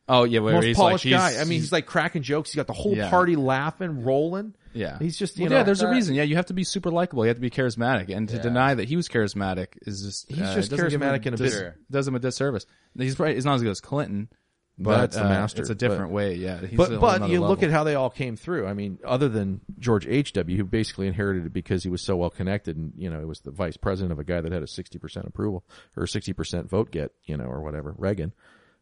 oh 0.08 0.24
yeah, 0.24 0.40
where 0.40 0.54
Most 0.54 0.64
he's 0.64 0.76
like 0.76 0.86
polished 0.88 1.04
he's, 1.04 1.12
guy. 1.14 1.36
I 1.40 1.44
mean, 1.44 1.60
he's 1.60 1.72
like 1.72 1.86
cracking 1.86 2.22
jokes. 2.22 2.50
He's 2.50 2.56
got 2.56 2.66
the 2.66 2.72
whole 2.74 2.94
Yeah. 2.94 3.08
party 3.08 3.36
laughing, 3.36 4.04
rolling. 4.04 4.54
Yeah, 4.74 4.98
He's 4.98 5.16
just 5.18 5.36
you 5.38 5.44
Well, 5.44 5.50
know. 5.50 5.56
yeah. 5.58 5.62
There's 5.64 5.82
a 5.82 5.88
reason. 5.90 6.14
Yeah, 6.14 6.22
you 6.24 6.36
have 6.36 6.46
to 6.46 6.54
be 6.54 6.64
super 6.64 6.90
likable. 6.90 7.24
You 7.24 7.28
have 7.28 7.36
to 7.36 7.40
be 7.42 7.50
charismatic, 7.50 8.14
and 8.14 8.28
to 8.28 8.36
Yeah. 8.36 8.42
deny 8.42 8.74
that 8.74 8.88
he 8.88 8.96
was 8.96 9.08
charismatic 9.08 9.68
is 9.82 10.02
just 10.02 10.28
He's 10.30 10.40
uh, 10.40 10.54
just 10.54 10.72
it 10.72 10.76
doesn't 10.76 10.90
give 10.90 11.02
him 11.02 11.08
charismatic 11.08 11.26
in 11.26 11.34
a 11.34 11.36
dis- 11.36 11.54
bit- 11.60 11.74
does 11.90 12.08
him 12.08 12.14
a 12.14 12.18
disservice. 12.18 12.66
He's 12.96 13.14
probably 13.14 13.34
he's 13.34 13.44
not 13.44 13.54
as 13.56 13.62
good 13.62 13.70
as 13.70 13.80
Clinton, 13.80 14.28
but 14.78 15.12
the 15.12 15.24
uh, 15.24 15.28
master, 15.28 15.60
It's 15.62 15.70
a 15.70 15.74
but- 15.74 15.78
different 15.78 16.12
way. 16.12 16.34
Yeah, 16.36 16.58
he's 16.60 16.76
but 16.76 16.98
but 17.00 17.28
you 17.28 17.40
look 17.40 17.62
at 17.62 17.70
how 17.70 17.84
they 17.84 17.94
all 17.94 18.10
came 18.10 18.36
through. 18.36 18.66
I 18.66 18.72
mean, 18.74 18.98
other 19.04 19.28
than 19.28 19.60
George 19.78 20.06
H. 20.06 20.32
W., 20.32 20.56
who 20.56 20.64
basically 20.64 21.06
inherited 21.06 21.44
it 21.46 21.52
because 21.52 21.82
he 21.84 21.90
was 21.90 22.02
so 22.02 22.16
well 22.16 22.30
connected, 22.30 22.76
and 22.76 22.92
you 22.96 23.10
know, 23.10 23.18
he 23.18 23.24
was 23.26 23.40
the 23.40 23.50
vice 23.50 23.76
president 23.76 24.12
of 24.12 24.18
a 24.18 24.24
guy 24.24 24.40
that 24.40 24.50
had 24.52 24.62
a 24.62 24.66
sixty 24.66 24.98
percent 24.98 25.26
approval 25.26 25.64
or 25.96 26.06
sixty 26.06 26.32
percent 26.32 26.68
vote 26.70 26.90
get, 26.90 27.12
you 27.24 27.36
know, 27.36 27.44
or 27.44 27.62
whatever. 27.62 27.94
Reagan. 27.98 28.32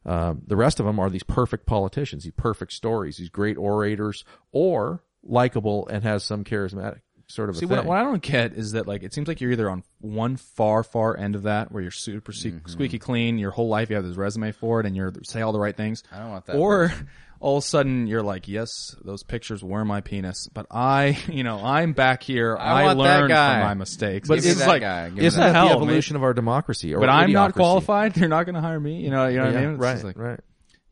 Um, 0.06 0.40
the 0.46 0.56
rest 0.56 0.80
of 0.80 0.86
them 0.86 0.98
are 0.98 1.10
these 1.10 1.22
perfect 1.24 1.66
politicians, 1.66 2.24
these 2.24 2.32
perfect 2.34 2.72
stories, 2.72 3.18
these 3.18 3.28
great 3.28 3.58
orators, 3.58 4.24
or 4.50 5.02
likable 5.22 5.86
and 5.88 6.02
has 6.04 6.24
some 6.24 6.44
charismatic 6.44 7.00
sort 7.28 7.48
of 7.48 7.56
See, 7.56 7.64
a 7.64 7.68
what, 7.68 7.78
thing. 7.80 7.86
what 7.86 7.98
I 7.98 8.02
don't 8.02 8.20
get 8.22 8.54
is 8.54 8.72
that 8.72 8.88
like 8.88 9.04
it 9.04 9.14
seems 9.14 9.28
like 9.28 9.40
you're 9.40 9.52
either 9.52 9.70
on 9.70 9.84
one 10.00 10.36
far, 10.36 10.82
far 10.82 11.16
end 11.16 11.36
of 11.36 11.44
that 11.44 11.70
where 11.70 11.80
you're 11.82 11.92
super 11.92 12.32
se- 12.32 12.50
Mm-hmm. 12.50 12.68
squeaky 12.68 12.98
clean, 12.98 13.38
your 13.38 13.52
whole 13.52 13.68
life 13.68 13.88
you 13.90 13.96
have 13.96 14.04
this 14.04 14.16
resume 14.16 14.50
for 14.52 14.80
it, 14.80 14.86
and 14.86 14.96
you're 14.96 15.12
say 15.24 15.40
all 15.40 15.52
the 15.52 15.60
right 15.60 15.76
things. 15.76 16.02
I 16.12 16.18
don't 16.18 16.30
want 16.30 16.46
that 16.46 16.56
Or 16.56 16.92
all 17.40 17.58
of 17.58 17.62
a 17.62 17.66
sudden 17.66 18.08
you're 18.08 18.22
like, 18.24 18.48
yes, 18.48 18.96
those 19.04 19.22
pictures 19.22 19.62
were 19.62 19.84
my 19.84 20.00
penis, 20.00 20.48
but 20.52 20.66
I, 20.72 21.18
you 21.28 21.44
know, 21.44 21.64
I'm 21.64 21.92
back 21.92 22.24
here. 22.24 22.56
I 22.58 22.80
I, 22.80 22.84
want 22.86 22.98
that 22.98 23.04
learned 23.20 23.28
guy. 23.28 23.52
from 23.54 23.60
my 23.68 23.74
mistakes. 23.74 24.26
But 24.26 24.38
It's 24.38 24.46
Give 24.46 24.56
me 24.56 24.58
it's 24.58 24.60
that 24.62 24.68
like, 24.68 24.80
guy. 24.82 25.08
Give 25.10 25.18
me 25.18 25.24
Isn't 25.26 25.40
that 25.40 25.52
that 25.52 25.54
hell, 25.54 25.68
the 25.68 25.74
man? 25.76 25.82
evolution 25.84 26.16
of 26.16 26.24
our 26.24 26.34
democracy? 26.34 26.94
Or 26.96 26.98
but 27.00 27.10
I'm 27.10 27.30
not 27.30 27.52
idiocracy? 27.52 27.54
qualified. 27.54 28.14
They're 28.14 28.28
not 28.28 28.42
going 28.44 28.56
to 28.56 28.60
hire 28.60 28.80
me. 28.80 29.02
You 29.02 29.10
know, 29.10 29.28
you 29.28 29.36
know 29.38 29.44
what 29.44 29.54
I 29.54 29.60
Yeah, 29.60 29.66
mean? 29.66 29.74
It's 29.74 29.80
right, 29.80 29.92
just 29.92 30.04
like, 30.04 30.18
right. 30.18 30.40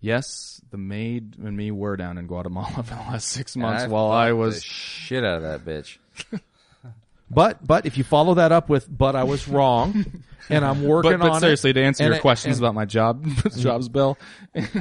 Yes, 0.01 0.61
the 0.71 0.79
maid 0.79 1.37
and 1.39 1.57
me 1.57 1.71
were 1.71 1.97
down 1.97 2.19
in 2.19 2.27
Guatemala 2.27 2.71
for 2.83 2.95
the 2.95 3.01
last 3.01 3.29
six 3.29 3.57
months 3.57 3.85
I 3.85 3.89
while 3.89 4.11
I 4.11 4.27
fucked 4.29 4.33
the 4.33 4.37
was. 4.37 4.63
shit 4.63 5.25
out 5.25 5.43
of 5.43 5.43
that 5.43 5.65
bitch. 5.65 5.99
But 7.31 7.67
but 7.67 7.85
if 7.85 7.99
you 7.99 8.05
follow 8.05 8.35
that 8.37 8.53
up 8.53 8.71
with 8.71 8.87
"but 8.89 9.15
I 9.15 9.25
was 9.25 9.47
wrong," 9.49 10.07
and 10.49 10.65
I'm 10.65 10.83
working 10.83 11.11
But, 11.13 11.21
but 11.21 11.31
on 11.33 11.41
seriously, 11.43 11.71
it, 11.71 11.75
to 11.75 11.83
answer 11.85 12.05
and 12.05 12.09
your 12.13 12.17
it- 12.17 12.23
questions 12.23 12.57
and- 12.57 12.65
about 12.65 12.75
my 12.75 12.87
job, 12.87 13.27
jobs 13.59 13.91
bill, 13.91 14.17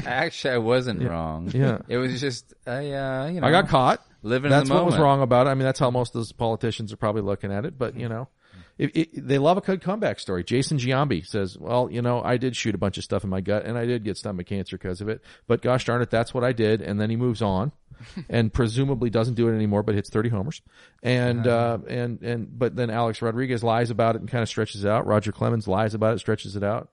Actually, 0.06 0.54
I 0.54 0.58
wasn't 0.60 1.04
wrong. 1.04 1.52
Yeah. 1.54 1.80
It 1.90 1.98
was 1.98 2.22
just 2.22 2.54
I, 2.66 2.92
uh, 2.94 3.28
you 3.28 3.42
know, 3.42 3.48
I 3.48 3.52
got 3.52 3.68
caught. 3.68 4.02
living 4.24 4.50
That's 4.50 4.70
in 4.70 4.70
the 4.70 4.76
what 4.76 4.86
was 4.86 4.98
wrong 4.98 5.22
about 5.22 5.48
it. 5.48 5.50
I 5.50 5.56
mean, 5.56 5.66
that's 5.66 5.80
how 5.80 5.92
most 5.92 6.16
of 6.16 6.20
those 6.22 6.32
politicians 6.32 6.94
are 6.94 6.98
probably 6.98 7.22
looking 7.22 7.52
at 7.52 7.66
it. 7.66 7.78
But 7.78 7.98
you 8.00 8.08
know, 8.08 8.30
it, 8.78 8.96
it, 8.96 9.28
they 9.28 9.40
love 9.40 9.58
a 9.58 9.62
good 9.62 9.82
comeback 9.82 10.20
story. 10.20 10.44
Jason 10.44 10.78
Giambi 10.78 11.26
says, 11.26 11.58
"Well, 11.58 11.90
you 11.92 12.02
know, 12.02 12.22
I 12.22 12.38
did 12.38 12.56
shoot 12.56 12.76
a 12.76 12.78
bunch 12.78 12.98
of 12.98 13.04
stuff 13.04 13.24
in 13.24 13.30
my 13.30 13.42
gut, 13.42 13.66
and 13.66 13.78
I 13.78 13.86
did 13.86 14.04
get 14.04 14.18
stomach 14.18 14.48
cancer 14.48 14.78
because 14.78 15.02
of 15.02 15.10
it. 15.10 15.22
But 15.48 15.62
gosh 15.62 15.86
darn 15.86 16.02
it, 16.02 16.12
that's 16.12 16.34
what 16.34 16.44
I 16.44 16.54
did." 16.54 16.82
And 16.82 17.02
then 17.02 17.10
he 17.10 17.16
moves 17.16 17.42
on, 17.42 17.72
and 18.30 18.54
presumably 18.54 19.10
doesn't 19.10 19.34
do 19.34 19.48
it 19.48 19.56
anymore, 19.56 19.82
but 19.82 19.96
hits 19.96 20.12
thirty 20.12 20.30
homers. 20.30 20.62
And 21.02 21.48
uh, 21.48 21.80
and 21.88 22.22
and 22.22 22.60
but 22.60 22.76
then 22.76 22.92
Alex 22.92 23.22
Rodriguez 23.22 23.64
lies 23.64 23.90
about 23.90 24.16
it 24.16 24.22
and 24.22 24.30
kind 24.30 24.44
of 24.44 24.50
stretches 24.50 24.84
it 24.84 24.90
out. 24.90 25.08
Roger 25.08 25.32
Clemens 25.32 25.68
lies 25.68 25.96
about 25.96 26.16
it, 26.16 26.20
stretches 26.20 26.56
it 26.56 26.64
out. 26.64 26.90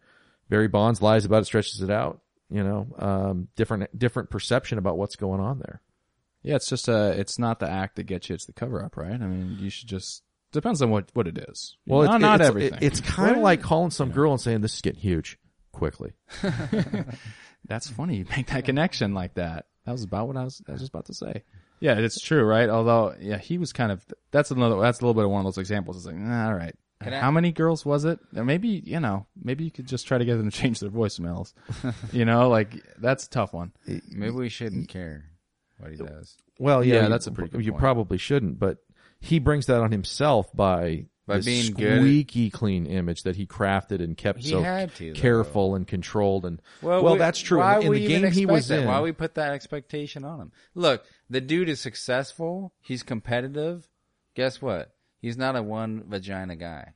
Barry 0.49 0.68
Bonds 0.68 1.03
lies 1.03 1.27
about 1.27 1.42
it, 1.42 1.47
stretches 1.47 1.83
it 1.83 1.90
out. 1.90 2.20
You 2.49 2.62
know, 2.62 2.87
um, 2.99 3.49
different 3.57 3.99
different 3.99 4.31
perception 4.31 4.79
about 4.79 4.97
what's 4.97 5.16
going 5.16 5.40
on 5.40 5.59
there. 5.59 5.83
Yeah, 6.42 6.57
it's 6.57 6.68
just 6.68 6.88
uh 6.88 7.12
it's 7.14 7.38
not 7.38 7.59
the 7.59 7.68
act 7.68 7.97
that 7.97 8.05
gets 8.05 8.31
you; 8.31 8.35
it's 8.35 8.47
the 8.47 8.53
cover 8.55 8.83
up, 8.83 8.97
right? 8.97 9.20
I 9.20 9.27
mean, 9.27 9.59
you 9.61 9.68
should 9.68 9.88
just 9.88 10.23
depends 10.54 10.80
on 10.80 10.88
what 10.90 11.10
what 11.12 11.26
it 11.28 11.36
is. 11.50 11.76
Well, 11.86 12.02
not, 12.04 12.14
it's, 12.16 12.22
not 12.22 12.40
it's, 12.40 12.48
everything. 12.48 12.78
It's 12.80 13.00
kind 13.00 13.36
of 13.36 13.42
like 13.42 13.60
calling 13.60 13.90
some 13.90 14.10
girl 14.10 14.32
and 14.32 14.40
saying, 14.40 14.62
"This 14.62 14.74
is 14.74 14.80
getting 14.80 15.00
huge, 15.00 15.38
quickly." 15.72 16.12
That's 17.66 17.88
funny. 17.88 18.16
You 18.18 18.26
make 18.36 18.46
that 18.48 18.64
connection 18.64 19.14
like 19.14 19.34
that. 19.34 19.66
That 19.86 19.92
was 19.92 20.02
about 20.04 20.28
what 20.28 20.36
I 20.36 20.44
was. 20.44 20.62
I 20.68 20.72
was 20.72 20.80
just 20.80 20.90
about 20.92 21.06
to 21.06 21.14
say. 21.14 21.42
Yeah, 21.80 21.98
it's 21.98 22.20
true, 22.20 22.44
right? 22.44 22.68
Although, 22.68 23.14
yeah, 23.20 23.38
he 23.38 23.58
was 23.58 23.72
kind 23.72 23.92
of. 23.92 24.04
That's 24.30 24.50
another. 24.50 24.80
That's 24.80 25.00
a 25.00 25.02
little 25.02 25.14
bit 25.14 25.24
of 25.24 25.30
one 25.30 25.40
of 25.40 25.44
those 25.44 25.58
examples. 25.58 25.96
It's 25.98 26.06
like, 26.06 26.16
nah, 26.16 26.46
all 26.48 26.54
right. 26.54 26.74
I- 27.00 27.10
How 27.10 27.30
many 27.30 27.52
girls 27.52 27.84
was 27.84 28.04
it? 28.04 28.18
Or 28.36 28.44
maybe 28.44 28.68
you 28.68 29.00
know, 29.00 29.26
maybe 29.42 29.64
you 29.64 29.70
could 29.70 29.86
just 29.86 30.06
try 30.06 30.16
to 30.18 30.24
get 30.24 30.36
them 30.36 30.50
to 30.50 30.56
change 30.56 30.80
their 30.80 30.90
voicemails. 30.90 31.52
you 32.12 32.24
know, 32.24 32.48
like 32.48 32.82
that's 32.98 33.26
a 33.26 33.30
tough 33.30 33.52
one. 33.52 33.72
Maybe 33.86 34.30
we 34.30 34.48
shouldn't 34.48 34.88
care 34.88 35.24
what 35.78 35.90
he 35.90 35.96
does. 35.96 36.36
Well, 36.58 36.84
yeah, 36.84 36.94
Yeah, 36.96 37.02
you- 37.04 37.08
that's 37.08 37.26
a 37.26 37.32
pretty 37.32 37.50
good 37.50 37.64
You 37.64 37.72
point. 37.72 37.80
probably 37.80 38.16
shouldn't, 38.18 38.58
but 38.58 38.78
he 39.24 39.38
brings 39.38 39.66
that 39.66 39.80
on 39.80 39.90
himself 39.92 40.54
by 40.54 41.06
By 41.26 41.37
this 41.38 41.46
being 41.46 41.72
good. 41.72 42.00
squeaky 42.00 42.50
clean 42.50 42.87
image 42.87 43.22
that 43.22 43.37
he 43.37 43.46
crafted 43.46 44.02
and 44.02 44.16
kept 44.16 44.40
He 44.42 44.50
so 44.50 44.60
to, 44.62 45.12
though. 45.14 45.20
careful 45.20 45.74
and 45.74 45.87
controlled. 45.87 46.44
And 46.44 46.60
well, 46.82 47.12
we- 47.12 47.18
that's 47.18 47.38
true. 47.40 47.58
Why 47.58 47.80
in, 47.80 47.92
the 47.92 48.06
game 48.06 48.30
he 48.32 48.46
was 48.46 48.68
that? 48.68 48.80
in, 48.80 48.87
Why 48.88 49.00
we 49.00 49.12
put 49.12 49.34
that 49.34 49.52
expectation 49.52 50.24
on 50.24 50.40
him? 50.40 50.52
Look, 50.74 51.04
the 51.30 51.40
dude 51.40 51.68
is 51.68 51.80
successful. 51.80 52.72
He's 52.80 53.02
competitive. 53.02 53.88
Guess 54.34 54.60
what? 54.60 54.92
He's 55.20 55.37
not 55.38 55.56
a 55.56 55.62
one 55.62 56.04
vagina 56.06 56.56
guy. 56.56 56.92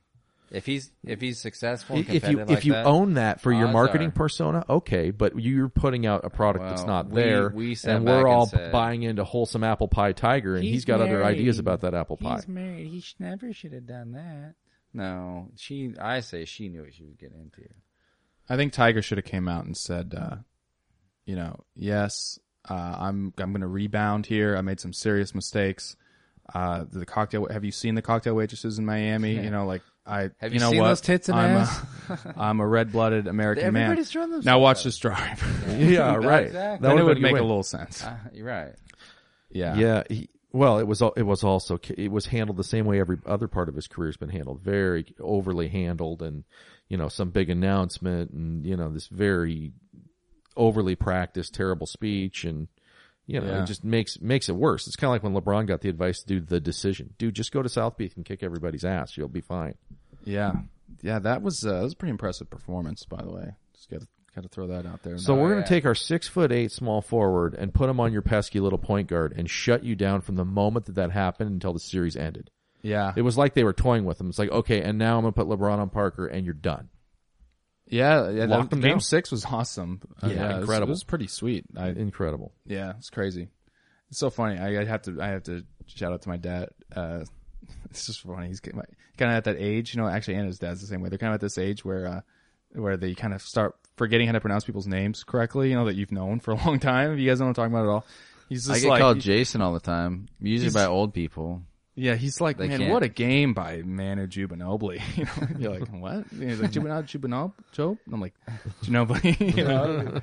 If 0.51 0.65
he's 0.65 0.91
if 1.03 1.21
he's 1.21 1.39
successful, 1.39 1.97
and 1.97 2.05
if 2.09 2.13
you 2.13 2.19
competitive 2.21 2.57
if 2.57 2.65
you 2.65 2.73
that, 2.73 2.85
own 2.85 3.13
that 3.15 3.39
for 3.39 3.51
your 3.51 3.67
marketing 3.67 4.07
are- 4.09 4.11
persona, 4.11 4.65
okay, 4.69 5.11
but 5.11 5.39
you're 5.39 5.69
putting 5.69 6.05
out 6.05 6.25
a 6.25 6.29
product 6.29 6.65
that's 6.65 6.85
not 6.85 7.09
we- 7.09 7.21
there, 7.21 7.49
we 7.49 7.77
and 7.85 8.05
we're 8.05 8.19
and 8.19 8.27
all 8.27 8.45
said- 8.47 8.71
buying 8.71 9.03
into 9.03 9.23
wholesome 9.23 9.63
apple 9.63 9.87
pie 9.87 10.11
tiger, 10.11 10.55
and 10.55 10.63
he's 10.63 10.85
got 10.85 11.01
other 11.01 11.23
ideas 11.23 11.59
about 11.59 11.81
that 11.81 11.93
apple 11.93 12.17
pie. 12.17 12.35
He's 12.35 12.47
married. 12.47 12.87
He 12.87 13.01
sh- 13.01 13.15
never 13.19 13.53
should 13.53 13.73
have 13.73 13.85
done 13.85 14.13
that. 14.13 14.55
No, 14.93 15.49
she. 15.55 15.93
I 16.01 16.21
say 16.21 16.45
she 16.45 16.67
knew 16.67 16.81
what 16.81 16.93
she 16.95 17.03
was 17.03 17.15
getting 17.15 17.39
into. 17.39 17.69
I 18.49 18.55
think 18.55 18.73
Tiger 18.73 19.03
should 19.03 19.19
have 19.19 19.25
came 19.25 19.47
out 19.47 19.65
and 19.65 19.77
said, 19.77 20.15
uh, 20.17 20.37
you 21.25 21.35
know, 21.35 21.59
yes, 21.75 22.39
uh, 22.67 22.95
I'm 22.99 23.31
I'm 23.37 23.51
going 23.51 23.61
to 23.61 23.67
rebound 23.67 24.25
here. 24.25 24.57
I 24.57 24.61
made 24.61 24.79
some 24.79 24.93
serious 24.93 25.35
mistakes. 25.35 25.95
Uh, 26.55 26.85
the 26.91 27.05
cocktail. 27.05 27.47
Have 27.51 27.63
you 27.63 27.71
seen 27.71 27.93
the 27.93 28.01
cocktail 28.01 28.33
waitresses 28.33 28.79
in 28.79 28.85
Miami? 28.87 29.35
You 29.35 29.51
know, 29.51 29.67
like 29.67 29.83
I. 30.05 30.29
Have 30.37 30.51
you 30.51 30.55
you 30.55 30.59
know 30.59 30.71
seen 30.71 30.81
what? 30.81 30.87
those 30.89 31.01
tits 31.01 31.29
and 31.29 31.39
I'm 31.39 31.57
ass? 31.57 31.81
A, 32.09 32.33
I'm 32.37 32.59
a 32.59 32.67
red-blooded 32.67 33.27
American 33.27 33.73
man. 33.73 33.83
Everybody's 33.83 34.11
throwing 34.11 34.29
themselves 34.29 34.45
Now 34.45 34.59
watch 34.59 34.83
this 34.83 34.97
drive. 34.97 35.43
yeah, 35.77 36.15
right. 36.15 36.47
Exactly. 36.47 36.87
then 36.87 36.97
it 36.97 37.03
would've 37.03 37.07
would 37.07 37.13
been 37.15 37.23
make 37.23 37.31
your 37.33 37.41
a 37.41 37.45
little 37.45 37.63
sense. 37.63 38.03
Uh, 38.03 38.17
you're 38.33 38.45
right. 38.45 38.73
Yeah. 39.49 39.75
Yeah. 39.75 40.03
He, 40.09 40.29
well, 40.51 40.79
it 40.79 40.87
was 40.87 41.01
al- 41.01 41.13
it 41.15 41.23
was 41.23 41.43
also 41.43 41.79
it 41.95 42.11
was 42.11 42.25
handled 42.27 42.57
the 42.57 42.63
same 42.63 42.85
way 42.85 42.99
every 42.99 43.17
other 43.25 43.47
part 43.47 43.69
of 43.69 43.75
his 43.75 43.87
career's 43.87 44.17
been 44.17 44.29
handled, 44.29 44.61
very 44.61 45.13
overly 45.19 45.67
handled, 45.67 46.23
and 46.23 46.43
you 46.87 46.97
know 46.97 47.07
some 47.07 47.29
big 47.29 47.49
announcement, 47.49 48.31
and 48.31 48.65
you 48.65 48.75
know 48.75 48.89
this 48.89 49.07
very 49.07 49.73
overly 50.57 50.95
practiced 50.95 51.53
terrible 51.53 51.85
speech, 51.85 52.45
and 52.45 52.67
you 53.29 53.39
know 53.39 53.47
Yeah. 53.47 53.63
it 53.63 53.65
just 53.67 53.83
makes 53.83 54.19
makes 54.21 54.49
it 54.49 54.55
worse. 54.55 54.87
It's 54.87 54.95
kind 54.95 55.09
of 55.09 55.13
like 55.13 55.23
when 55.23 55.33
LeBron 55.41 55.67
got 55.67 55.81
the 55.81 55.89
advice 55.89 56.21
to 56.21 56.27
do 56.27 56.39
the 56.41 56.59
decision, 56.59 57.13
dude, 57.17 57.35
just 57.35 57.51
go 57.51 57.61
to 57.61 57.69
South 57.69 57.95
Beach 57.97 58.13
and 58.15 58.25
kick 58.25 58.43
everybody's 58.43 58.83
ass, 58.83 59.15
you'll 59.17 59.27
be 59.27 59.41
fine. 59.41 59.75
Yeah. 60.25 60.53
Yeah. 61.01 61.19
That 61.19 61.41
was 61.41 61.65
uh, 61.65 61.73
that 61.73 61.83
was 61.83 61.93
a 61.93 61.95
pretty 61.95 62.11
impressive 62.11 62.49
performance, 62.49 63.05
by 63.05 63.21
the 63.21 63.31
way. 63.31 63.51
Just 63.75 63.89
got 63.89 64.01
to 64.01 64.07
got 64.35 64.41
to 64.43 64.47
throw 64.49 64.67
that 64.67 64.85
out 64.85 65.01
there. 65.03 65.17
So 65.17 65.33
Oh, 65.33 65.37
we're 65.37 65.49
going 65.49 65.59
yeah. 65.59 65.65
to 65.65 65.69
take 65.69 65.85
our 65.85 65.95
six 65.95 66.27
foot 66.27 66.51
eight 66.51 66.71
small 66.71 67.01
forward 67.01 67.53
and 67.55 67.73
put 67.73 67.89
him 67.89 67.99
on 67.99 68.11
your 68.13 68.21
pesky 68.21 68.59
little 68.59 68.77
point 68.79 69.07
guard 69.07 69.33
and 69.37 69.49
shut 69.49 69.83
you 69.83 69.95
down 69.95 70.21
from 70.21 70.35
the 70.35 70.45
moment 70.45 70.85
that 70.85 70.95
that 70.95 71.11
happened 71.11 71.51
until 71.51 71.73
the 71.73 71.79
series 71.79 72.15
ended. 72.15 72.49
yeah. 72.81 73.13
It 73.15 73.21
was 73.23 73.37
like 73.37 73.53
they 73.53 73.63
were 73.63 73.73
toying 73.73 74.05
with 74.05 74.19
him. 74.21 74.29
It's 74.29 74.39
like, 74.39 74.51
okay, 74.51 74.81
and 74.81 74.97
now 74.97 75.17
I'm 75.17 75.23
gonna 75.23 75.31
put 75.33 75.47
LeBron 75.47 75.79
on 75.79 75.89
Parker, 75.89 76.27
and 76.27 76.45
you're 76.45 76.53
done. 76.53 76.89
Yeah, 77.89 78.29
yeah. 78.29 78.45
That, 78.45 78.69
them 78.69 78.79
game 78.81 78.91
down. 78.91 78.99
six 79.01 79.31
was 79.31 79.45
awesome. 79.45 80.01
Uh, 80.21 80.27
Yeah, 80.27 80.33
it 80.33 80.37
was- 80.47 80.59
incredible. 80.61 80.87
It 80.87 80.91
was, 80.91 81.03
pretty 81.03 81.27
sweet. 81.27 81.65
I, 81.75 81.89
Incredible. 81.89 82.53
yeah, 82.65 82.93
it's 82.97 83.09
crazy. 83.09 83.49
It's 84.09 84.19
so 84.19 84.29
funny. 84.29 84.57
I, 84.59 84.81
I 84.81 84.85
have 84.85 85.01
to. 85.03 85.19
I 85.21 85.27
have 85.27 85.43
to 85.43 85.63
shout 85.87 86.13
out 86.13 86.21
to 86.23 86.29
my 86.29 86.37
dad. 86.37 86.69
Uh, 86.95 87.25
it's 87.89 88.07
just 88.07 88.21
funny. 88.21 88.47
He's 88.47 88.59
kind 88.59 88.79
of 88.79 89.27
at 89.27 89.43
that 89.43 89.57
age, 89.59 89.93
you 89.93 90.01
know. 90.01 90.07
Actually, 90.07 90.35
and 90.35 90.47
his 90.47 90.59
dad's 90.59 90.81
the 90.81 90.87
same 90.87 91.01
way. 91.01 91.09
They're 91.09 91.19
kind 91.19 91.31
of 91.31 91.35
at 91.35 91.41
this 91.41 91.57
age 91.57 91.83
where, 91.85 92.07
uh, 92.07 92.21
where 92.73 92.97
they 92.97 93.13
kind 93.13 93.33
of 93.33 93.41
start 93.41 93.75
forgetting 93.97 94.27
how 94.27 94.33
to 94.33 94.39
pronounce 94.39 94.63
people's 94.65 94.87
names 94.87 95.23
correctly. 95.23 95.69
You 95.69 95.75
know 95.75 95.85
that 95.85 95.95
you've 95.95 96.11
known 96.11 96.39
for 96.39 96.51
a 96.51 96.55
long 96.65 96.79
time. 96.79 97.17
You 97.17 97.27
guys 97.29 97.39
know 97.39 97.45
what 97.45 97.49
I'm 97.59 97.69
talking 97.69 97.73
about 97.73 97.85
at 97.85 97.91
all. 97.91 98.05
He's 98.49 98.65
just 98.65 98.77
I 98.77 98.79
get 98.81 98.89
like, 98.89 99.01
called 99.01 99.19
Jason 99.19 99.61
all 99.61 99.73
the 99.73 99.79
time, 99.79 100.27
usually 100.39 100.71
by 100.71 100.85
old 100.85 101.13
people. 101.13 101.61
Yeah, 101.99 102.15
he's 102.15 102.39
like, 102.41 102.57
They 102.57 102.67
man, 102.67 102.79
can't- 102.79 102.93
what 102.93 103.03
a 103.03 103.07
game 103.09 103.53
by 103.53 103.81
Manu 103.83 104.27
Ginobili. 104.27 105.01
You 105.17 105.25
know, 105.25 105.47
you're 105.73 105.79
like, 105.79 105.89
what? 105.91 106.25
He's 106.31 106.59
like, 106.59 106.71
Ginobili, 106.71 107.03
Ginobili, 107.07 107.53
Joe? 107.73 107.97
And 108.05 108.13
I'm 108.13 108.21
like, 108.21 108.33
Ginobili. 108.83 109.55
you 109.57 109.63
know, 109.65 110.21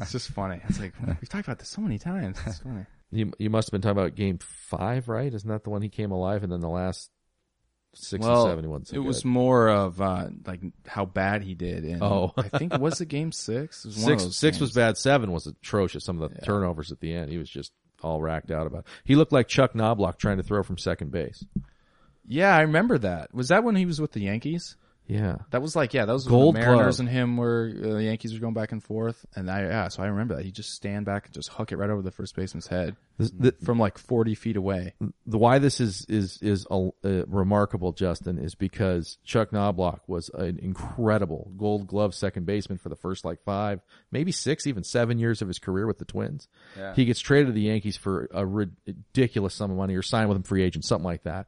it's 0.00 0.12
just 0.12 0.30
funny. 0.30 0.60
It's 0.68 0.78
like 0.80 0.94
we've 1.06 1.28
talked 1.28 1.46
about 1.48 1.58
this 1.58 1.68
so 1.68 1.80
many 1.82 1.98
times. 1.98 2.38
It's 2.46 2.58
funny. 2.58 2.86
You 3.10 3.32
you 3.38 3.50
must 3.50 3.68
have 3.68 3.72
been 3.72 3.82
talking 3.82 3.98
about 3.98 4.14
Game 4.14 4.38
Five, 4.38 5.08
right? 5.08 5.32
Isn't 5.32 5.48
that 5.50 5.64
the 5.64 5.70
one 5.70 5.82
he 5.82 5.88
came 5.90 6.12
alive, 6.12 6.42
and 6.44 6.50
then 6.52 6.60
the 6.60 6.68
last 6.70 7.10
six 7.94 8.24
and 8.24 8.42
seven 8.48 8.64
he 8.64 8.68
wasn't 8.68 8.88
so 8.88 8.96
it 8.96 9.00
was 9.00 9.18
good. 9.22 9.28
more 9.28 9.68
of 9.68 10.00
uh, 10.00 10.28
like 10.46 10.62
how 10.86 11.04
bad 11.04 11.42
he 11.42 11.54
did. 11.54 11.84
In, 11.84 12.02
Oh. 12.02 12.32
I 12.38 12.48
think 12.48 12.78
was 12.78 13.02
it 13.02 13.06
game 13.08 13.30
six? 13.32 13.84
It 13.84 13.88
was 13.88 13.96
one 13.98 14.12
of 14.14 14.20
six. 14.20 14.24
those 14.24 14.36
Six 14.38 14.60
was 14.60 14.70
games. 14.70 14.74
bad. 14.76 14.96
Seven 14.96 15.30
was 15.30 15.46
atrocious. 15.46 16.04
Some 16.04 16.22
of 16.22 16.32
the 16.32 16.40
turnovers 16.40 16.90
at 16.90 17.00
the 17.00 17.12
end, 17.12 17.30
he 17.30 17.36
was 17.36 17.50
just 17.50 17.70
all 18.02 18.20
racked 18.20 18.50
out 18.50 18.66
about. 18.66 18.86
He 19.04 19.14
looked 19.14 19.32
like 19.32 19.48
Chuck 19.48 19.74
Knobloch 19.74 20.18
trying 20.18 20.36
to 20.38 20.42
throw 20.42 20.62
from 20.62 20.78
second 20.78 21.10
base. 21.10 21.44
Yeah, 22.26 22.56
I 22.56 22.62
remember 22.62 22.98
that. 22.98 23.34
Was 23.34 23.48
that 23.48 23.64
when 23.64 23.76
he 23.76 23.86
was 23.86 24.00
with 24.00 24.12
the 24.12 24.22
Yankees? 24.22 24.76
Yeah, 25.12 25.36
That 25.50 25.60
was 25.62 25.76
like, 25.76 25.92
yeah, 25.94 26.04
that 26.06 26.12
was 26.12 26.26
Gold 26.26 26.54
when 26.54 26.62
the 26.62 26.66
Mariners 26.70 27.00
and 27.00 27.08
him 27.08 27.36
were 27.36 27.70
uh, 27.76 27.88
the 27.94 28.04
Yankees 28.04 28.32
were 28.32 28.40
going 28.40 28.54
back 28.54 28.72
and 28.72 28.82
forth, 28.82 29.24
and 29.34 29.50
I 29.50 29.62
yeah, 29.62 29.88
so 29.88 30.02
I 30.02 30.06
remember 30.06 30.36
that 30.36 30.44
he 30.44 30.50
just 30.52 30.70
stand 30.70 31.04
back 31.06 31.26
and 31.26 31.34
just 31.34 31.50
hook 31.50 31.72
it 31.72 31.76
right 31.76 31.90
over 31.90 32.02
the 32.02 32.10
first 32.10 32.34
baseman's 32.34 32.66
head 32.66 32.96
This- 33.18 33.30
the, 33.30 33.54
from 33.64 33.78
like 33.78 33.98
forty 33.98 34.34
feet 34.34 34.56
away. 34.56 34.94
the 35.26 35.38
why 35.38 35.58
this 35.58 35.80
is 35.80 36.06
is 36.08 36.38
is 36.40 36.66
uh, 36.70 36.90
remarkable, 37.26 37.92
Justin, 37.92 38.38
is 38.38 38.54
because 38.54 39.18
Chuck 39.24 39.52
Knobloch 39.52 40.00
was 40.08 40.30
an 40.34 40.58
incredible 40.60 41.50
Gold 41.56 41.86
Glove 41.86 42.14
second 42.14 42.46
baseman 42.46 42.78
for 42.78 42.88
the 42.88 42.96
first 42.96 43.24
like 43.24 43.42
five, 43.44 43.80
maybe 44.10 44.32
six, 44.32 44.66
even 44.66 44.84
seven 44.84 45.18
years 45.18 45.42
of 45.42 45.48
his 45.48 45.58
career 45.58 45.86
with 45.86 45.98
the 45.98 46.04
Twins. 46.04 46.48
Yeah. 46.76 46.94
He 46.94 47.04
gets 47.04 47.20
traded 47.20 47.48
to 47.48 47.52
the 47.52 47.62
Yankees 47.62 47.96
for 47.96 48.28
a 48.32 48.46
ridiculous 48.46 49.54
sum 49.54 49.70
of 49.70 49.76
money, 49.76 49.94
or 49.94 50.02
signed 50.02 50.28
with 50.28 50.36
him 50.36 50.42
free 50.42 50.62
agent, 50.62 50.84
something 50.84 51.04
like 51.04 51.24
that. 51.24 51.46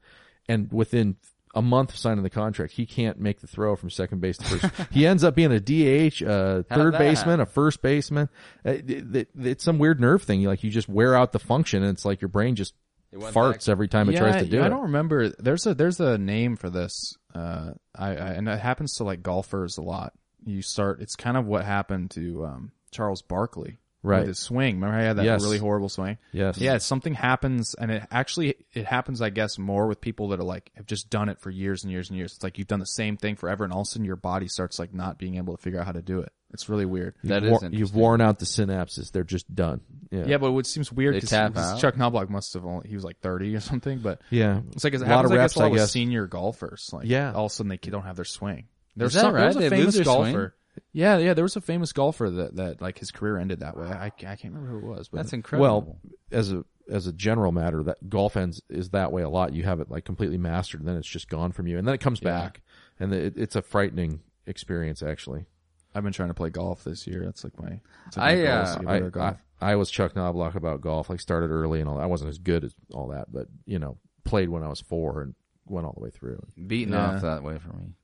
And 0.48 0.70
within 0.72 1.16
a 1.54 1.62
month 1.62 1.90
of 1.90 1.96
signing 1.96 2.22
the 2.22 2.30
contract, 2.30 2.72
he 2.74 2.86
can't 2.86 3.18
make 3.18 3.40
the 3.40 3.46
throw 3.46 3.76
from 3.76 3.90
second 3.90 4.20
base 4.20 4.36
to 4.38 4.44
first. 4.44 4.90
he 4.92 5.06
ends 5.06 5.22
up 5.24 5.34
being 5.34 5.52
a 5.52 5.60
DH, 5.60 6.22
a 6.22 6.64
How 6.68 6.76
third 6.76 6.94
that 6.94 6.98
baseman, 6.98 7.40
a 7.40 7.46
first 7.46 7.80
baseman. 7.82 8.28
Uh, 8.66 8.70
it- 8.70 9.16
it- 9.16 9.28
it's 9.38 9.64
some 9.64 9.78
weird 9.78 10.00
nerve 10.00 10.22
thing. 10.22 10.42
Like 10.44 10.64
you 10.64 10.70
just 10.70 10.88
wear 10.88 11.14
out 11.14 11.32
the 11.32 11.38
function, 11.38 11.82
and 11.82 11.92
it's 11.92 12.04
like 12.04 12.20
your 12.20 12.28
brain 12.28 12.54
just 12.56 12.74
farts 13.14 13.66
back- 13.66 13.68
every 13.68 13.88
time 13.88 14.08
it 14.08 14.16
tries 14.16 14.42
to 14.42 14.48
do 14.48 14.60
I 14.60 14.66
it. 14.66 14.70
don't 14.70 14.82
remember. 14.82 15.28
There's 15.28 15.66
a 15.66 15.74
there's 15.74 16.00
a 16.00 16.18
name 16.18 16.56
for 16.56 16.70
this. 16.70 17.16
Uh, 17.34 17.72
I, 17.94 18.08
I 18.08 18.12
and 18.32 18.48
it 18.48 18.58
happens 18.58 18.96
to 18.96 19.04
like 19.04 19.22
golfers 19.22 19.78
a 19.78 19.82
lot. 19.82 20.12
You 20.44 20.60
start. 20.62 21.00
It's 21.00 21.16
kind 21.16 21.36
of 21.36 21.46
what 21.46 21.64
happened 21.64 22.10
to 22.12 22.44
um, 22.44 22.72
Charles 22.90 23.22
Barkley. 23.22 23.78
Right. 24.04 24.18
With 24.20 24.28
his 24.28 24.38
swing. 24.38 24.74
Remember 24.76 24.94
how 24.94 25.00
he 25.00 25.06
had 25.06 25.16
that 25.16 25.24
Yes. 25.24 25.42
really 25.42 25.56
horrible 25.58 25.88
swing? 25.88 26.18
Yes. 26.30 26.58
Yeah, 26.58 26.76
something 26.78 27.14
happens 27.14 27.74
and 27.74 27.90
it 27.90 28.06
actually 28.10 28.54
it 28.74 28.84
happens 28.84 29.22
I 29.22 29.30
guess 29.30 29.58
more 29.58 29.86
with 29.86 30.00
people 30.00 30.28
that 30.28 30.40
are 30.40 30.44
like 30.44 30.70
have 30.76 30.84
just 30.86 31.08
done 31.08 31.28
it 31.30 31.40
for 31.40 31.50
years 31.50 31.84
and 31.84 31.90
years 31.90 32.10
and 32.10 32.18
years. 32.18 32.34
It's 32.34 32.44
like 32.44 32.58
you've 32.58 32.66
done 32.68 32.80
the 32.80 32.86
same 32.86 33.16
thing 33.16 33.34
forever 33.36 33.64
and 33.64 33.72
all 33.72 33.80
of 33.80 33.86
a 33.86 33.90
sudden 33.90 34.04
your 34.04 34.16
body 34.16 34.46
starts 34.46 34.78
like 34.78 34.92
not 34.92 35.18
being 35.18 35.36
able 35.36 35.56
to 35.56 35.62
figure 35.62 35.80
out 35.80 35.86
how 35.86 35.92
to 35.92 36.02
do 36.02 36.20
it. 36.20 36.30
It's 36.52 36.68
really 36.68 36.84
weird. 36.84 37.14
That 37.24 37.42
You've 37.42 37.44
is 37.44 37.50
wor- 37.50 37.60
you've 37.62 37.72
interesting. 37.72 38.00
worn 38.00 38.20
out 38.20 38.38
the 38.38 38.44
synapses. 38.44 39.10
They're 39.10 39.24
just 39.24 39.52
done. 39.52 39.80
Yeah. 40.10 40.24
Yeah, 40.26 40.36
but 40.36 40.52
what 40.52 40.66
seems 40.66 40.92
weird 40.92 41.14
They 41.14 41.20
because 41.20 41.32
out. 41.56 41.80
Chuck 41.80 41.96
Knobloch 41.96 42.28
must 42.30 42.52
have 42.54 42.64
only 42.64 42.88
he 42.88 42.94
was 42.94 43.04
like 43.04 43.18
30 43.20 43.56
or 43.56 43.60
something, 43.60 44.00
but 44.00 44.20
Yeah. 44.30 44.60
it's 44.72 44.84
like 44.84 44.92
it 44.94 44.98
A 44.98 45.00
lot 45.00 45.08
happens, 45.08 45.30
of 45.30 45.32
I 45.32 45.40
reps, 45.40 45.52
guess, 45.54 45.56
a 45.56 45.58
lot 45.60 45.64
I 45.66 45.68
with 45.70 45.80
guess. 45.80 45.90
senior 45.92 46.26
golfers. 46.26 46.90
Like, 46.92 47.06
Yeah. 47.08 47.32
all 47.32 47.46
of 47.46 47.52
a 47.52 47.54
sudden 47.54 47.70
they 47.70 47.78
don't 47.78 48.04
have 48.04 48.16
their 48.16 48.24
swing. 48.26 48.66
There's 48.96 49.14
that 49.14 49.22
some, 49.22 49.32
There 49.32 49.40
right? 49.42 49.46
was 49.48 49.56
a 49.56 49.60
They 49.60 49.70
famous 49.70 49.84
lose 49.86 49.94
their 49.94 50.04
golfer. 50.04 50.54
Swing? 50.74 50.84
Yeah, 50.92 51.18
yeah. 51.18 51.34
There 51.34 51.44
was 51.44 51.56
a 51.56 51.60
famous 51.60 51.92
golfer 51.92 52.30
that 52.30 52.56
that 52.56 52.80
like 52.82 52.98
his 52.98 53.10
career 53.10 53.38
ended 53.38 53.60
that 53.60 53.76
way. 53.76 53.86
I, 53.86 54.06
I 54.06 54.10
can't 54.10 54.54
remember 54.54 54.68
who 54.70 54.78
it 54.78 54.84
was, 54.96 55.08
but 55.08 55.18
That's 55.18 55.32
incredible. 55.32 55.64
Well, 55.66 55.98
as 56.30 56.52
a 56.52 56.64
as 56.90 57.06
a 57.06 57.12
general 57.12 57.52
matter, 57.52 57.82
that 57.84 58.08
golf 58.10 58.36
ends 58.36 58.60
is 58.68 58.90
that 58.90 59.10
way 59.12 59.22
a 59.22 59.28
lot. 59.28 59.52
You 59.54 59.62
have 59.64 59.80
it 59.80 59.90
like 59.90 60.04
completely 60.04 60.38
mastered, 60.38 60.80
and 60.80 60.88
then 60.88 60.96
it's 60.96 61.08
just 61.08 61.28
gone 61.28 61.52
from 61.52 61.66
you, 61.66 61.78
and 61.78 61.86
then 61.86 61.94
it 61.94 62.00
comes 62.00 62.20
Yeah. 62.22 62.30
back, 62.30 62.62
and 63.00 63.12
it, 63.14 63.34
it's 63.36 63.56
a 63.56 63.62
frightening 63.62 64.20
experience 64.46 65.02
actually. 65.02 65.46
I've 65.94 66.02
been 66.02 66.12
trying 66.12 66.28
to 66.30 66.34
play 66.34 66.50
golf 66.50 66.82
this 66.84 67.06
year. 67.06 67.24
That's 67.24 67.44
like 67.44 67.58
my. 67.60 67.80
That's 68.06 68.16
like 68.16 68.24
my 68.24 68.30
I, 68.32 68.34
goal 68.36 68.46
uh, 68.46 68.76
I, 68.92 69.00
better 69.00 69.20
at 69.20 69.38
I. 69.60 69.72
I 69.72 69.76
was 69.76 69.90
Chuck 69.90 70.14
Knobloch 70.16 70.56
about 70.56 70.80
golf. 70.80 71.08
Like 71.08 71.20
started 71.20 71.50
early 71.50 71.80
and 71.80 71.88
all. 71.88 71.98
I 72.00 72.06
wasn't 72.06 72.30
as 72.30 72.38
good 72.38 72.64
as 72.64 72.74
all 72.92 73.08
that, 73.08 73.32
but 73.32 73.46
you 73.64 73.78
know, 73.78 73.96
played 74.24 74.48
when 74.48 74.62
I 74.64 74.68
was 74.68 74.80
four 74.80 75.22
and 75.22 75.34
went 75.66 75.86
all 75.86 75.94
the 75.96 76.02
way 76.02 76.10
through. 76.10 76.44
beating 76.66 76.92
Yeah. 76.94 77.14
off 77.14 77.22
that 77.22 77.42
way 77.44 77.58
for 77.58 77.72
me. 77.74 77.94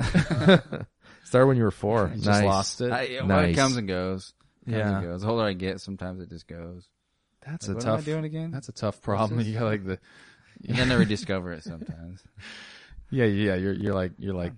Started 1.24 1.46
when 1.46 1.56
you 1.56 1.62
were 1.64 1.70
four. 1.70 2.08
Just 2.14 2.26
nice. 2.26 2.44
lost 2.44 2.80
it. 2.80 2.90
I, 2.92 3.08
well, 3.18 3.26
Nice. 3.26 3.52
it 3.52 3.56
comes 3.56 3.76
and 3.76 3.86
goes. 3.88 4.32
Comes 4.64 4.76
Yeah. 4.76 4.96
and 4.98 5.06
goes. 5.06 5.22
The 5.22 5.28
older 5.28 5.44
I 5.44 5.52
get, 5.52 5.80
sometimes 5.80 6.20
it 6.20 6.28
just 6.28 6.46
goes. 6.46 6.88
That's 7.46 7.68
Like, 7.68 7.74
a 7.74 7.78
what 7.78 7.86
am 7.86 7.92
I 7.92 7.96
tough. 7.96 8.04
doing 8.04 8.24
again? 8.24 8.50
That's 8.50 8.68
a 8.68 8.72
tough 8.72 9.00
problem. 9.00 9.38
this? 9.38 9.46
You 9.48 9.58
got 9.58 9.64
like 9.64 9.84
the. 9.84 9.98
And 10.68 10.76
then 10.76 10.92
I 10.92 10.96
rediscover 10.96 11.52
it 11.52 11.62
sometimes. 11.64 12.22
Yeah, 13.12 13.24
yeah. 13.24 13.56
You're 13.56 13.72
you're 13.72 13.94
like 13.94 14.12
you're 14.18 14.34
like 14.34 14.52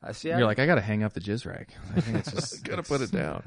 I 0.00 0.12
see. 0.12 0.28
you're 0.28 0.44
like 0.44 0.60
I 0.60 0.66
gotta 0.66 0.80
hang 0.80 1.02
up 1.02 1.12
the 1.12 1.18
jizz 1.20 1.44
rag. 1.44 1.70
I 1.96 2.00
think 2.00 2.18
it's 2.18 2.30
just 2.30 2.62
gotta 2.62 2.84
put 2.84 3.00
it 3.00 3.10
down. 3.10 3.42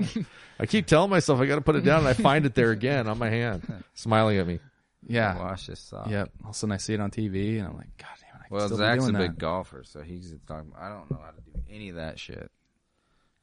I 0.60 0.66
keep 0.66 0.86
telling 0.86 1.10
myself 1.10 1.40
I 1.40 1.46
gotta 1.46 1.62
put 1.62 1.78
it 1.78 1.86
down, 1.86 2.00
and 2.00 2.08
I 2.10 2.12
find 2.14 2.46
it 2.46 2.56
there 2.56 2.72
again 2.72 3.08
on 3.08 3.18
my 3.18 3.30
hand, 3.30 3.84
smiling 3.94 4.38
at 4.38 4.46
me. 4.46 4.60
yeah. 5.08 5.38
wash 5.38 5.68
this 5.68 5.80
sock. 5.80 6.10
Yep. 6.10 6.32
All 6.44 6.50
of 6.50 6.56
a 6.56 6.58
sudden 6.60 6.74
I 6.74 6.78
see 6.78 6.94
it 6.94 7.00
on 7.00 7.10
TV 7.10 7.58
and 7.60 7.68
I'm 7.70 7.78
like, 7.78 7.96
God 7.98 8.10
damn 8.20 8.42
it! 8.42 8.44
I 8.44 8.48
Well, 8.50 8.66
still 8.66 8.78
be 8.80 8.84
Zack's 8.84 9.06
a 9.06 9.12
doing 9.14 9.22
big 9.30 9.38
golfer, 9.40 9.84
so 9.86 10.02
he's 10.02 10.34
talking. 10.46 10.74
I 10.78 10.90
don't 10.90 11.10
know 11.10 11.20
how 11.24 11.32
to 11.32 11.40
do 11.42 11.58
any 11.74 11.88
of 11.88 11.96
that 11.96 12.20
shit. 12.20 12.52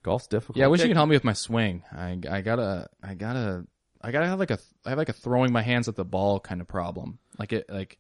Golf's 0.07 0.29
difficult. 0.29 0.57
Yeah, 0.57 0.67
I 0.67 0.69
wish 0.69 0.81
you 0.83 0.87
could 0.87 0.97
help 0.97 1.09
me 1.09 1.17
with 1.17 1.25
my 1.25 1.33
swing. 1.33 1.83
I 1.91 2.17
I 2.31 2.41
gotta 2.41 2.89
I 3.03 3.15
gotta 3.15 3.67
I 4.01 4.13
gotta 4.13 4.29
have 4.29 4.39
like 4.39 4.53
a 4.53 4.59
I 4.85 4.91
have 4.91 4.99
like 4.99 5.09
a 5.09 5.13
throwing 5.13 5.53
my 5.53 5.63
hands 5.63 5.89
at 5.89 5.97
the 5.97 6.05
ball 6.05 6.39
kind 6.39 6.61
of 6.61 6.69
problem. 6.69 7.19
Like 7.41 7.53
it 7.53 7.69
like 7.69 7.99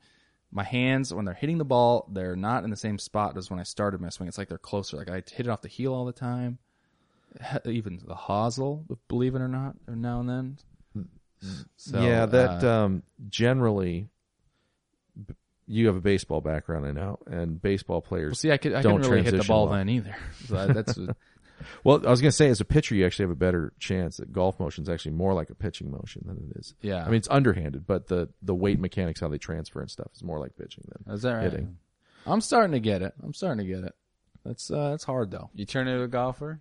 my 0.52 0.62
hands 0.62 1.12
when 1.12 1.24
they're 1.24 1.34
hitting 1.34 1.58
the 1.58 1.64
ball, 1.64 2.08
they're 2.12 2.36
not 2.36 2.62
in 2.62 2.70
the 2.70 2.76
same 2.76 3.00
spot 3.00 3.36
as 3.36 3.50
when 3.50 3.58
I 3.58 3.64
started 3.64 4.00
my 4.00 4.10
swing. 4.10 4.28
It's 4.28 4.38
like 4.38 4.48
they're 4.48 4.56
closer. 4.56 4.96
Like 4.96 5.10
I 5.10 5.16
hit 5.16 5.40
it 5.40 5.48
off 5.48 5.62
the 5.62 5.68
heel 5.68 5.92
all 5.92 6.04
the 6.04 6.12
time. 6.12 6.58
Even 7.64 8.00
the 8.06 8.14
hosel, 8.14 8.84
believe 9.08 9.34
it 9.34 9.40
or 9.40 9.48
not, 9.48 9.74
every 9.88 10.00
now 10.00 10.20
and 10.20 10.28
then. 10.28 10.58
So, 11.76 12.00
yeah, 12.00 12.24
that 12.26 12.62
uh, 12.62 12.84
um, 12.84 13.02
generally 13.28 14.08
you 15.66 15.88
have 15.88 15.96
a 15.96 16.00
baseball 16.00 16.40
background, 16.40 16.86
I 16.86 16.92
know, 16.92 17.18
and 17.26 17.60
baseball 17.60 17.96
Well, 17.96 18.02
players. 18.02 18.38
see, 18.38 18.52
I 18.52 18.58
could 18.58 18.74
I 18.74 18.82
don't 18.82 19.00
really 19.00 19.24
hit 19.24 19.36
the 19.36 19.42
ball 19.42 19.66
well. 19.66 19.74
then 19.74 19.88
either. 19.88 20.14
So 20.46 20.66
that's 20.68 20.96
Well, 21.84 22.06
I 22.06 22.10
was 22.10 22.20
going 22.20 22.30
to 22.30 22.36
say, 22.36 22.48
as 22.48 22.60
a 22.60 22.64
pitcher, 22.64 22.94
you 22.94 23.06
actually 23.06 23.24
have 23.24 23.30
a 23.30 23.36
better 23.36 23.72
chance. 23.78 24.18
That 24.18 24.32
golf 24.32 24.60
motion 24.60 24.82
is 24.82 24.88
actually 24.88 25.12
more 25.12 25.34
like 25.34 25.50
a 25.50 25.54
pitching 25.54 25.90
motion 25.90 26.22
than 26.26 26.36
it 26.50 26.58
is. 26.58 26.74
Yeah. 26.80 27.02
I 27.02 27.06
mean, 27.06 27.16
it's 27.16 27.28
underhanded, 27.28 27.86
but 27.86 28.08
the 28.08 28.28
the 28.42 28.54
weight 28.54 28.78
mechanics, 28.80 29.20
how 29.20 29.28
they 29.28 29.38
transfer 29.38 29.80
and 29.80 29.90
stuff, 29.90 30.08
is 30.14 30.22
more 30.22 30.38
like 30.38 30.56
pitching 30.56 30.84
than 30.88 31.14
Is 31.14 31.22
that 31.22 31.32
right? 31.34 31.42
hitting. 31.44 31.78
I'm 32.26 32.40
starting 32.40 32.72
to 32.72 32.80
get 32.80 33.02
it. 33.02 33.14
I'm 33.22 33.32
starting 33.34 33.64
to 33.64 33.72
get 33.72 33.84
it. 33.84 33.94
That's 34.44 34.70
uh, 34.70 34.92
it's 34.94 35.04
hard 35.04 35.30
though. 35.30 35.50
You 35.54 35.64
turn 35.64 35.88
into 35.88 36.02
a 36.04 36.08
golfer? 36.08 36.60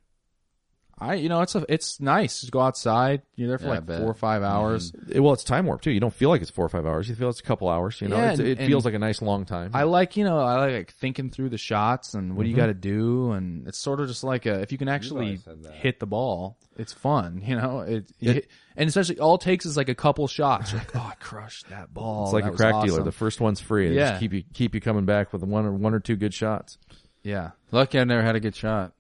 I 0.98 1.16
you 1.16 1.28
know 1.28 1.42
it's 1.42 1.56
a 1.56 1.66
it's 1.68 2.00
nice 2.00 2.42
to 2.42 2.52
go 2.52 2.62
outside. 2.62 3.22
You're 3.36 3.50
there 3.50 3.58
for 3.58 3.66
Yeah, 3.66 3.72
like 3.86 3.86
four 3.88 4.10
or 4.12 4.14
five 4.14 4.42
mm-hmm. 4.42 4.52
hours. 4.52 4.94
It- 5.10 5.20
well, 5.20 5.34
it's 5.34 5.44
time 5.44 5.66
warp 5.66 5.82
too. 5.82 5.92
You 5.92 6.00
don't 6.00 6.14
feel 6.14 6.30
like 6.30 6.42
it's 6.42 6.50
four 6.52 6.66
or 6.66 6.70
five 6.70 6.86
hours. 6.86 7.10
You 7.10 7.16
feel 7.16 7.30
it's 7.30 7.42
a 7.42 7.44
couple 7.44 7.68
hours. 7.68 8.00
You 8.00 8.08
know, 8.08 8.16
Yeah, 8.16 8.32
It's- 8.34 8.40
and- 8.40 8.48
it 8.48 8.58
feels 8.60 8.86
like 8.86 8.94
a 8.94 9.00
nice 9.00 9.22
long 9.22 9.44
time. 9.46 9.72
I 9.74 9.84
like 9.84 10.16
you 10.16 10.24
know 10.24 10.40
I 10.40 10.56
like, 10.60 10.74
like 10.74 10.94
thinking 10.94 11.30
through 11.32 11.50
the 11.50 11.58
shots 11.58 12.14
and 12.14 12.38
what 12.38 12.44
do 12.44 12.50
you 12.50 12.56
mm-hmm. 12.56 12.62
got 12.64 12.68
to 12.68 12.74
do 12.74 13.32
and 13.34 13.68
it's 13.68 13.78
sort 13.78 14.00
of 14.00 14.08
just 14.08 14.24
like 14.24 14.46
a 14.46 14.62
if 14.62 14.72
you 14.72 14.78
can 14.78 14.88
actually 14.88 15.26
always 15.26 15.44
said 15.44 15.64
that. 15.64 15.74
hit 15.74 16.00
the 16.00 16.06
ball, 16.08 16.58
it's 16.78 16.94
fun. 16.94 17.42
You 17.46 17.56
know 17.58 17.82
it, 17.82 18.10
you 18.20 18.30
It- 18.32 18.34
hit- 18.36 18.48
and 18.78 18.88
especially 18.90 19.20
all 19.20 19.36
it 19.36 19.42
takes 19.42 19.66
is 19.66 19.76
like 19.78 19.90
a 19.90 19.96
couple 19.96 20.28
shots. 20.28 20.72
You're 20.72 20.80
like 20.80 20.96
oh 20.96 21.10
I 21.12 21.16
crushed 21.20 21.70
that 21.70 21.94
ball. 21.94 22.24
it's 22.26 22.34
like 22.34 22.46
That 22.46 22.54
a 22.54 22.56
crack 22.56 22.74
awesome." 22.76 22.90
dealer. 22.90 23.04
The 23.04 23.12
first 23.12 23.42
one's 23.42 23.60
free. 23.60 23.90
They 23.90 23.96
Yeah. 23.96 24.10
just 24.12 24.20
keep 24.22 24.32
you 24.34 24.44
keep 24.54 24.74
you 24.76 24.80
coming 24.82 25.06
back 25.06 25.34
with 25.34 25.44
one 25.44 25.66
or 25.66 25.74
one 25.74 25.94
or 25.94 26.00
two 26.00 26.16
good 26.16 26.34
shots. 26.34 26.78
yeah. 27.24 27.52
Lucky 27.72 28.00
I've 28.00 28.08
never 28.08 28.22
had 28.24 28.36
a 28.38 28.40
good 28.40 28.56
shot. 28.56 28.94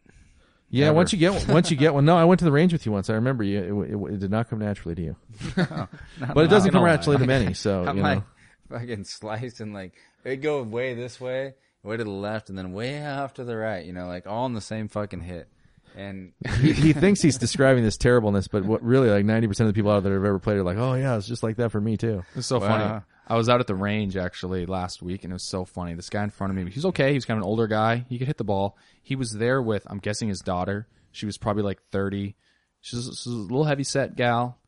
Yeah, 0.75 0.85
Never. 0.87 0.95
once 0.97 1.13
you 1.13 1.19
get 1.19 1.33
one, 1.33 1.47
once 1.47 1.71
you 1.71 1.77
get 1.77 1.93
one. 1.93 2.03
No, 2.05 2.17
I 2.17 2.25
went 2.25 2.39
to 2.39 2.45
the 2.45 2.51
range 2.51 2.73
with 2.73 2.85
you 2.85 2.91
once. 2.91 3.09
I 3.09 3.13
remember 3.13 3.43
you. 3.43 3.83
It, 3.83 3.91
it, 3.93 4.13
it 4.15 4.19
did 4.19 4.31
not 4.31 4.49
come 4.49 4.59
naturally 4.59 4.95
to 4.95 5.01
you, 5.01 5.15
but 5.55 6.45
it 6.45 6.49
doesn't 6.49 6.71
come 6.71 6.83
naturally 6.83 7.17
to 7.17 7.25
many. 7.25 7.53
So 7.53 7.85
I'm 7.85 7.97
you 7.97 8.03
like 8.03 8.17
know. 8.19 8.23
fucking 8.77 9.05
sliced 9.05 9.59
and 9.61 9.73
like 9.73 9.93
it 10.23 10.37
go 10.37 10.61
way 10.63 10.93
this 10.93 11.21
way, 11.21 11.53
way 11.83 11.97
to 11.97 12.03
the 12.03 12.09
left, 12.09 12.49
and 12.49 12.57
then 12.57 12.73
way 12.73 13.05
off 13.05 13.35
to 13.35 13.43
the 13.43 13.55
right. 13.55 13.85
You 13.85 13.93
know, 13.93 14.07
like 14.07 14.27
all 14.27 14.45
in 14.47 14.53
the 14.53 14.61
same 14.61 14.87
fucking 14.87 15.21
hit. 15.21 15.47
And 15.95 16.33
he, 16.59 16.73
he 16.73 16.91
thinks 16.93 17.21
he's 17.21 17.37
describing 17.37 17.83
this 17.85 17.95
terribleness, 17.97 18.49
but 18.49 18.65
what 18.65 18.83
really 18.83 19.09
like 19.09 19.23
ninety 19.23 19.47
percent 19.47 19.69
of 19.69 19.73
the 19.73 19.77
people 19.77 19.91
out 19.91 20.03
there 20.03 20.11
that 20.11 20.19
have 20.19 20.25
ever 20.27 20.39
played 20.39 20.57
are 20.57 20.63
like, 20.63 20.77
oh 20.77 20.95
yeah, 20.95 21.15
it's 21.15 21.27
just 21.27 21.41
like 21.43 21.55
that 21.55 21.71
for 21.71 21.79
me 21.79 21.95
too. 21.95 22.23
It's 22.35 22.47
so 22.47 22.59
Wow. 22.59 22.67
funny. 22.67 23.01
I 23.27 23.35
was 23.35 23.49
out 23.49 23.59
at 23.59 23.67
the 23.67 23.75
range 23.75 24.15
actually 24.17 24.65
last 24.65 25.01
week, 25.01 25.23
and 25.23 25.31
it 25.31 25.35
was 25.35 25.43
so 25.43 25.65
funny. 25.65 25.93
This 25.93 26.09
guy 26.09 26.23
in 26.23 26.29
front 26.29 26.51
of 26.51 26.57
me, 26.57 26.69
he 26.71 26.77
was 26.77 26.85
okay. 26.85 27.09
He 27.09 27.15
was 27.15 27.25
kind 27.25 27.37
of 27.37 27.43
an 27.43 27.49
older 27.49 27.67
guy. 27.67 28.05
He 28.07 28.17
could 28.17 28.27
hit 28.27 28.37
the 28.37 28.43
ball. 28.43 28.77
He 29.01 29.15
was 29.15 29.31
there 29.31 29.61
with, 29.61 29.85
I'm 29.89 29.99
guessing, 29.99 30.29
his 30.29 30.41
daughter. 30.41 30.87
She 31.11 31.25
was 31.25 31.37
probably 31.37 31.63
like 31.63 31.81
30. 31.91 32.35
She 32.81 32.95
was, 32.95 33.25
a 33.25 33.29
little 33.29 33.63
heavy 33.63 33.83
set 33.83 34.15
gal. 34.15 34.59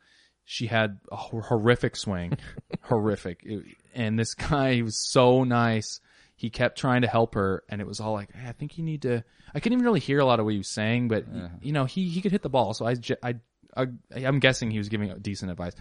She 0.43 0.67
had 0.67 0.99
a 1.11 1.15
horrific 1.17 1.95
swing, 1.95 2.37
horrific. 2.81 3.41
It- 3.43 3.65
and 3.93 4.17
this 4.17 4.33
guy, 4.35 4.73
he 4.73 4.83
was 4.83 4.97
so 4.97 5.43
nice. 5.43 5.99
He 6.35 6.51
kept 6.51 6.77
trying 6.77 7.01
to 7.01 7.07
help 7.07 7.33
her, 7.33 7.63
and 7.67 7.81
it 7.81 7.87
was 7.87 7.99
all 7.99 8.13
like, 8.13 8.31
hey, 8.31 8.47
I 8.47 8.51
think 8.51 8.77
you 8.77 8.83
need 8.83 9.01
to. 9.01 9.23
I 9.53 9.59
couldn't 9.59 9.73
even 9.73 9.85
really 9.85 9.99
hear 9.99 10.19
a 10.19 10.25
lot 10.25 10.39
of 10.39 10.45
what 10.45 10.51
he 10.51 10.59
was 10.59 10.67
saying, 10.67 11.07
but 11.07 11.23
uh-huh. 11.23 11.47
you 11.61 11.71
know, 11.71 11.85
he 11.85 12.09
he 12.09 12.21
could 12.21 12.31
hit 12.31 12.43
the 12.43 12.49
ball. 12.49 12.75
So 12.75 12.87
I 12.87 12.95
I 13.23 13.87
I'm 14.15 14.39
guessing 14.39 14.69
he 14.69 14.77
was 14.77 14.89
giving 14.89 15.11
decent 15.19 15.49
advice. 15.49 15.73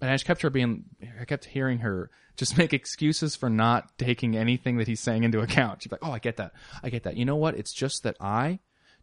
And 0.00 0.10
I 0.10 0.14
just 0.14 0.24
kept 0.24 0.42
her 0.42 0.50
being, 0.50 0.84
I 1.20 1.24
kept 1.24 1.44
hearing 1.44 1.78
her 1.78 2.10
just 2.36 2.58
make 2.58 2.72
excuses 2.72 3.36
for 3.36 3.48
not 3.48 3.96
taking 3.98 4.36
anything 4.36 4.78
that 4.78 4.88
he's 4.88 5.00
saying 5.00 5.24
into 5.24 5.40
account. 5.40 5.82
She's 5.82 5.92
like, 5.92 6.00
"Oh, 6.02 6.12
I 6.12 6.18
get 6.18 6.36
that. 6.36 6.52
I 6.82 6.90
get 6.90 7.04
that. 7.04 7.16
You 7.16 7.24
know 7.24 7.36
what? 7.36 7.54
It's 7.56 7.72
just 7.72 8.02
that 8.02 8.16
I 8.20 8.58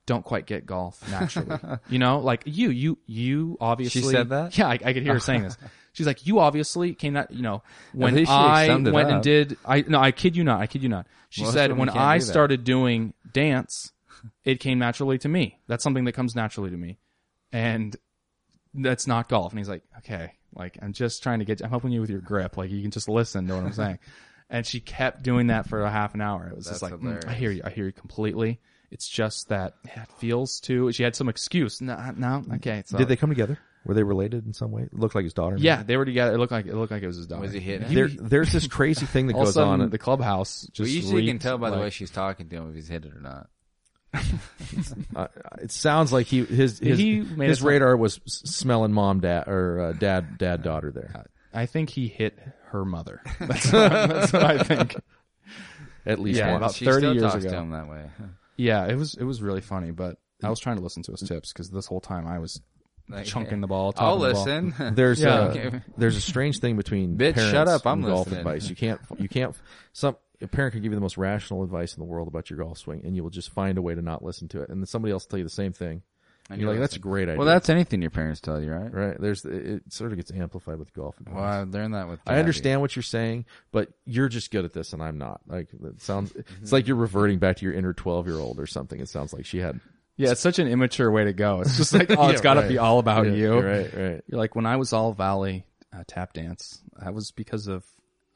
don't 0.06 0.26
quite 0.26 0.46
get 0.46 0.66
golf 0.66 1.10
naturally. 1.10 1.58
you 1.90 2.00
know, 2.00 2.20
like 2.20 2.44
you, 2.46 2.70
you, 2.70 2.98
you 3.06 3.58
obviously. 3.60 4.02
She 4.02 4.08
said 4.08 4.30
that? 4.30 4.58
Yeah, 4.58 4.68
I, 4.68 4.74
I 4.74 4.94
could 4.94 5.04
hear 5.04 5.14
her 5.14 5.20
saying 5.20 5.44
this. 5.44 5.58
She's 5.94 6.08
like, 6.08 6.26
you 6.26 6.40
obviously 6.40 6.94
came 6.94 7.14
that, 7.14 7.32
you 7.32 7.42
know, 7.42 7.64
when 7.92 8.26
I 8.28 8.68
went 8.68 9.12
and 9.12 9.22
did, 9.22 9.58
I 9.66 9.84
no, 9.86 10.00
I 10.00 10.12
kid 10.12 10.38
you 10.38 10.44
not, 10.46 10.62
I 10.62 10.68
kid 10.68 10.84
you 10.84 10.90
not. 10.90 11.06
She 11.30 11.44
Most 11.44 11.54
said 11.54 11.78
when 11.78 11.90
I 11.90 12.18
do 12.18 12.24
started 12.24 12.64
doing 12.64 13.14
dance, 13.34 13.92
it 14.46 14.62
came 14.62 14.80
naturally 14.80 15.18
to 15.18 15.28
me. 15.28 15.60
That's 15.68 15.84
something 15.84 16.06
that 16.06 16.14
comes 16.14 16.34
naturally 16.34 16.70
to 16.70 16.78
me, 16.78 16.98
and 17.52 17.94
that's 18.74 19.06
not 19.06 19.28
golf. 19.28 19.52
And 19.52 19.60
he's 19.60 19.68
like, 19.68 19.84
okay, 19.98 20.32
like 20.56 20.78
I'm 20.82 20.94
just 20.94 21.24
trying 21.24 21.40
to 21.40 21.46
get, 21.46 21.62
I'm 21.62 21.70
helping 21.70 21.92
you 21.92 22.02
with 22.02 22.10
your 22.10 22.22
grip. 22.22 22.58
Like 22.58 22.70
you 22.72 22.82
can 22.82 22.92
just 22.92 23.10
listen 23.10 23.48
to 23.48 23.56
what 23.56 23.64
I'm 23.64 23.74
saying. 23.74 24.00
and 24.50 24.66
she 24.66 24.80
kept 24.80 25.24
doing 25.24 25.48
that 25.48 25.68
for 25.68 25.82
a 25.82 25.90
half 25.90 26.14
an 26.14 26.22
hour. 26.22 26.48
It 26.48 26.56
was 26.56 26.68
just 26.68 26.82
like, 26.82 26.94
mm, 26.94 27.26
I 27.28 27.34
hear 27.34 27.52
you, 27.52 27.62
I 27.64 27.70
hear 27.70 27.86
you 27.86 27.92
completely. 27.92 28.60
It's 28.92 29.08
just 29.08 29.48
that 29.48 29.76
yeah, 29.86 30.04
it 30.04 30.10
feels 30.18 30.60
too. 30.60 30.92
She 30.92 31.04
had 31.04 31.16
some 31.16 31.30
excuse. 31.30 31.80
No, 31.80 32.12
no, 32.18 32.44
okay. 32.56 32.84
So, 32.86 32.98
Did 32.98 33.08
they 33.08 33.16
come 33.16 33.30
together? 33.30 33.58
Were 33.86 33.94
they 33.94 34.04
related 34.04 34.46
in 34.46 34.54
some 34.54 34.72
way? 34.72 34.84
It 34.84 34.94
looked 34.94 35.16
like 35.16 35.24
his 35.24 35.34
daughter. 35.34 35.56
maybe? 35.56 35.66
Yeah, 35.66 35.82
they 35.82 35.98
were 35.98 36.06
together. 36.06 36.36
It 36.36 36.38
looked 36.38 36.52
like 36.52 36.68
it 36.68 36.76
looked 36.76 36.92
like 36.92 37.02
it 37.02 37.08
was 37.08 37.16
his 37.16 37.26
daughter. 37.26 37.42
Was 37.42 37.54
he 37.54 37.62
hitting? 37.62 37.94
There, 37.94 38.08
there's 38.10 38.52
this 38.52 38.68
crazy 38.68 39.06
thing 39.06 39.28
that 39.28 39.36
All 39.36 39.42
of 39.42 39.46
a 39.46 39.48
goes 39.48 39.54
sudden, 39.56 39.82
on. 39.82 39.90
the 39.90 39.98
clubhouse 39.98 40.68
just. 40.74 40.80
well, 40.80 40.90
usually 40.90 41.24
you 41.24 41.32
can 41.32 41.40
tell 41.40 41.58
by 41.58 41.72
the 41.72 41.80
way 41.80 41.90
she's 41.90 42.12
talking 42.12 42.50
to 42.50 42.56
him 42.58 42.70
if 42.70 42.76
he's 42.76 42.90
hit 42.90 43.06
it 43.06 43.16
or 43.16 43.22
not. 43.22 43.48
uh, 45.16 45.28
it 45.62 45.72
sounds 45.72 46.12
like 46.12 46.28
he 46.28 46.44
his 46.46 46.80
his, 46.80 47.00
He 47.00 47.22
made 47.22 47.50
his 47.50 47.62
radar 47.62 47.96
was 47.96 48.20
smelling 48.26 48.92
mom 48.94 49.22
dad 49.22 49.48
or 49.48 49.80
uh, 49.80 49.94
dad 49.94 50.38
dad 50.38 50.64
daughter 50.64 50.92
there. 50.92 51.26
I 51.54 51.66
think 51.66 51.90
he 51.90 52.08
hit 52.08 52.38
her 52.68 52.86
mother. 52.86 53.22
That's 53.40 53.66
what, 53.72 53.90
that's 53.92 54.34
what 54.34 54.44
I 54.44 54.64
think. 54.64 54.96
At 56.06 56.20
least 56.20 56.40
Yeah, 56.40 56.48
one. 56.54 56.58
about 56.58 56.74
she 56.74 56.86
30 56.86 56.98
still 56.98 57.14
years 57.14 57.24
talks 57.24 57.36
ago. 57.46 57.50
to 57.54 57.58
him 57.60 57.72
that 57.72 57.88
way. 57.90 58.06
Yeah, 58.58 58.88
it 58.88 58.96
was 58.96 59.16
it 59.16 59.24
was 59.24 59.42
really 59.42 59.62
funny, 59.62 59.92
but 59.92 60.18
I 60.44 60.50
was 60.50 60.60
trying 60.60 60.78
to 60.78 60.82
listen 60.84 61.04
to 61.04 61.12
his 61.12 61.22
tips 61.22 61.52
because 61.54 61.70
this 61.70 61.86
whole 61.86 62.02
time 62.02 62.26
I 62.28 62.40
was 62.40 62.62
Like, 63.10 63.26
chunking 63.26 63.62
the 63.62 63.68
ball. 63.68 63.94
I'll 63.98 64.18
topping 64.20 64.28
the 64.30 64.34
ball. 64.34 64.44
listen. 64.74 64.96
There's 64.96 65.22
Yeah. 65.22 65.40
Okay. 65.50 65.82
there's 65.98 66.16
a 66.18 66.22
strange 66.22 66.60
thing 66.60 66.78
between 66.78 67.18
Bitch, 67.18 67.36
shut 67.52 67.68
up, 67.68 67.86
I'm 67.86 68.00
and 68.00 68.08
golf 68.08 68.28
listening. 68.28 68.40
advice. 68.40 68.70
You 68.70 68.76
can't 68.76 69.00
you 69.20 69.28
can't 69.30 69.56
some 69.94 70.16
a 70.42 70.48
parent 70.48 70.74
can 70.74 70.82
give 70.82 70.92
you 70.92 70.96
the 70.96 71.02
most 71.02 71.18
rational 71.18 71.64
advice 71.64 71.94
in 71.96 72.00
the 72.00 72.06
world 72.06 72.28
about 72.28 72.50
your 72.50 72.58
golf 72.60 72.78
swing, 72.78 73.02
and 73.06 73.16
you 73.16 73.24
will 73.24 73.30
just 73.30 73.50
find 73.52 73.78
a 73.78 73.82
way 73.82 73.96
to 73.96 74.02
not 74.02 74.24
listen 74.24 74.48
to 74.50 74.62
it, 74.62 74.70
and 74.70 74.82
then 74.82 74.86
somebody 74.88 75.12
else 75.12 75.26
will 75.26 75.30
tell 75.32 75.38
you 75.40 75.44
the 75.46 75.50
same 75.50 75.74
thing. 75.74 76.02
And 76.50 76.60
you're 76.60 76.70
like, 76.72 76.80
that's 76.80 76.98
a 76.98 77.00
great 77.00 77.30
idea. 77.30 77.38
Well, 77.38 77.48
that's 77.48 77.70
anything 77.70 78.02
your 78.02 78.12
parents 78.12 78.42
tell 78.42 78.62
you, 78.62 78.72
right? 78.72 78.94
right. 78.94 79.22
There's 79.22 79.46
it, 79.46 79.54
it 79.66 79.94
sort 79.94 80.12
of 80.12 80.18
gets 80.18 80.32
amplified 80.32 80.80
with 80.80 80.92
golf 80.94 81.18
advice. 81.20 81.34
Well, 81.36 81.44
I 81.44 81.64
learned 81.64 81.94
that 81.94 82.10
with. 82.10 82.20
I 82.28 82.40
understand 82.40 82.82
what 82.82 82.94
you're 82.96 83.04
saying, 83.04 83.46
but 83.72 83.90
you're 84.06 84.28
just 84.28 84.52
good 84.52 84.66
at 84.66 84.74
this, 84.74 84.92
and 84.92 85.02
I'm 85.02 85.18
not. 85.18 85.42
Like 85.48 85.70
it 85.72 86.02
sounds, 86.02 86.34
it's 86.62 86.72
like 86.74 86.88
you're 86.88 86.98
reverting 86.98 87.40
back 87.40 87.58
to 87.58 87.66
your 87.66 87.74
inner 87.74 87.94
12 87.94 88.28
year 88.28 88.38
old 88.40 88.60
or 88.60 88.66
something. 88.68 89.00
It 89.00 89.08
sounds 89.08 89.32
like 89.34 89.46
she 89.46 89.60
had. 89.60 89.80
Yeah, 90.18 90.32
it's 90.32 90.42
such 90.42 90.60
an 90.60 90.68
immature 90.68 91.10
way 91.10 91.24
to 91.24 91.34
go. 91.34 91.62
It's 91.62 91.78
just 91.78 91.94
like, 91.98 92.12
oh, 92.12 92.30
it's 92.30 92.40
Yeah, 92.40 92.44
got 92.44 92.54
to 92.56 92.62
right. 92.62 92.70
be 92.70 92.78
all 92.78 93.00
about 93.00 93.28
Yeah, 93.28 93.32
you. 93.34 93.60
right, 93.60 93.94
right. 93.94 94.24
You're 94.28 94.40
like 94.40 94.56
when 94.56 94.66
I 94.66 94.76
was 94.76 94.92
all 94.92 95.14
Valley 95.14 95.64
uh, 95.94 96.04
tap 96.06 96.34
dance. 96.34 96.82
That 97.02 97.14
was 97.14 97.32
because 97.32 97.68
of 97.68 97.86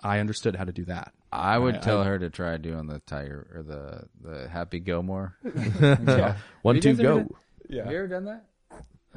I 0.02 0.20
understood 0.20 0.56
how 0.56 0.63
to 0.63 0.72
do 0.72 0.86
that. 0.86 1.12
I 1.38 1.58
would 1.58 1.76
I- 1.76 1.80
tell 1.80 2.02
I- 2.02 2.06
her 2.06 2.19
to 2.19 2.30
try 2.30 2.58
doing 2.58 2.88
the 2.88 3.00
tiger 3.00 3.48
or 3.56 3.63
the 3.63 4.08
the 4.21 4.48
Happy 4.50 4.80
Gilmore. 4.80 5.36
Yeah, 5.82 6.38
One, 6.62 6.80
two, 6.80 6.91
guys 6.93 7.00
ever 7.00 7.04
go. 7.04 7.17
done- 7.19 7.30
Have 7.84 7.91
you 7.91 7.98
ever 7.98 8.08
done 8.08 8.26
that? 8.26 8.45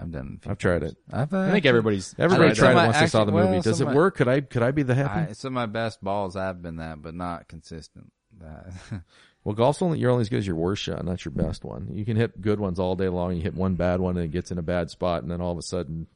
I've 0.00 0.12
done. 0.12 0.40
I've 0.46 0.58
tried 0.58 0.84
it. 0.84 0.96
I've, 1.12 1.34
uh, 1.34 1.40
I 1.40 1.50
think 1.50 1.66
everybody's. 1.66 2.14
Everybody 2.18 2.54
tried 2.54 2.70
it 2.70 2.74
some 2.74 2.86
once 2.86 3.00
they 3.00 3.06
saw 3.08 3.24
the 3.24 3.32
actually- 3.32 3.40
movie. 3.42 3.52
well, 3.54 3.62
Does 3.62 3.80
it 3.80 3.84
some- 3.84 3.94
work? 3.94 4.16
Could 4.16 4.28
I 4.28 4.40
could 4.42 4.62
I 4.62 4.70
be 4.70 4.82
the 4.84 4.94
happy? 4.94 5.30
I, 5.30 5.32
some 5.32 5.48
of 5.48 5.54
my 5.54 5.66
best 5.66 6.02
balls 6.02 6.34
have 6.34 6.62
been 6.62 6.76
that, 6.76 7.02
but 7.02 7.14
not 7.14 7.48
consistent. 7.48 8.12
That 8.40 8.72
well, 9.44 9.56
golf's 9.56 9.82
only 9.82 9.98
you're 9.98 10.12
only 10.12 10.20
as 10.20 10.28
good 10.28 10.38
as 10.38 10.46
your 10.46 10.54
worst 10.54 10.82
shot, 10.84 11.04
not 11.04 11.24
your 11.24 11.32
best 11.32 11.64
one. 11.64 11.88
You 11.92 12.04
can 12.04 12.16
hit 12.16 12.40
good 12.40 12.60
ones 12.60 12.78
all 12.78 12.94
day 12.94 13.08
long. 13.08 13.34
You 13.34 13.42
hit 13.42 13.54
one 13.56 13.74
bad 13.74 13.98
one 14.00 14.16
and 14.16 14.24
it 14.26 14.30
gets 14.30 14.52
in 14.52 14.58
a 14.58 14.62
bad 14.62 14.90
spot, 14.90 15.22
and 15.22 15.30
then 15.32 15.40
all 15.40 15.50
of 15.50 15.58
a 15.58 15.62
sudden 15.62 16.06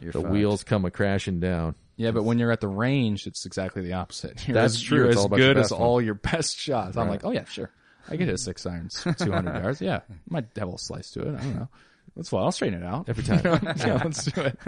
you're 0.00 0.12
the 0.12 0.20
fucked. 0.20 0.30
wheels 0.32 0.62
come 0.62 0.84
a 0.84 0.92
crashing 0.92 1.40
down. 1.40 1.74
Yeah, 1.96 2.10
but 2.10 2.22
when 2.22 2.38
you're 2.38 2.50
at 2.50 2.60
the 2.60 2.68
range, 2.68 3.26
it's 3.26 3.44
exactly 3.46 3.82
the 3.82 3.92
opposite. 3.94 4.46
You're 4.48 4.54
That's 4.54 4.74
as, 4.74 4.82
true. 4.82 4.98
You're 4.98 5.10
It's 5.10 5.20
as 5.20 5.28
good 5.28 5.58
as 5.58 5.72
all 5.72 6.00
your 6.00 6.14
best 6.32 6.58
shots. 6.58 6.96
I'm 6.96 7.08
like, 7.08 7.24
oh 7.24 7.32
yeah, 7.32 7.44
sure. 7.44 7.70
I 8.08 8.16
could 8.16 8.28
hit 8.28 8.40
six 8.40 8.66
irons, 8.66 9.06
200 9.18 9.62
yards. 9.62 9.80
Yeah, 9.80 10.00
might 10.28 10.46
have 10.56 10.64
a 10.64 10.66
little 10.66 10.78
slice 10.78 11.10
to 11.12 11.20
it. 11.20 11.38
I 11.38 11.42
don't 11.42 11.56
know. 11.56 11.68
That's 12.16 12.28
fine. 12.28 12.42
I'll 12.42 12.52
straighten 12.52 12.82
it 12.82 12.86
out 12.86 13.08
Every 13.08 13.22
time. 13.22 13.42
yeah, 13.78 14.02
let's 14.04 14.24
do 14.24 14.40
it. 14.40 14.58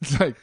It's 0.00 0.18
like 0.18 0.36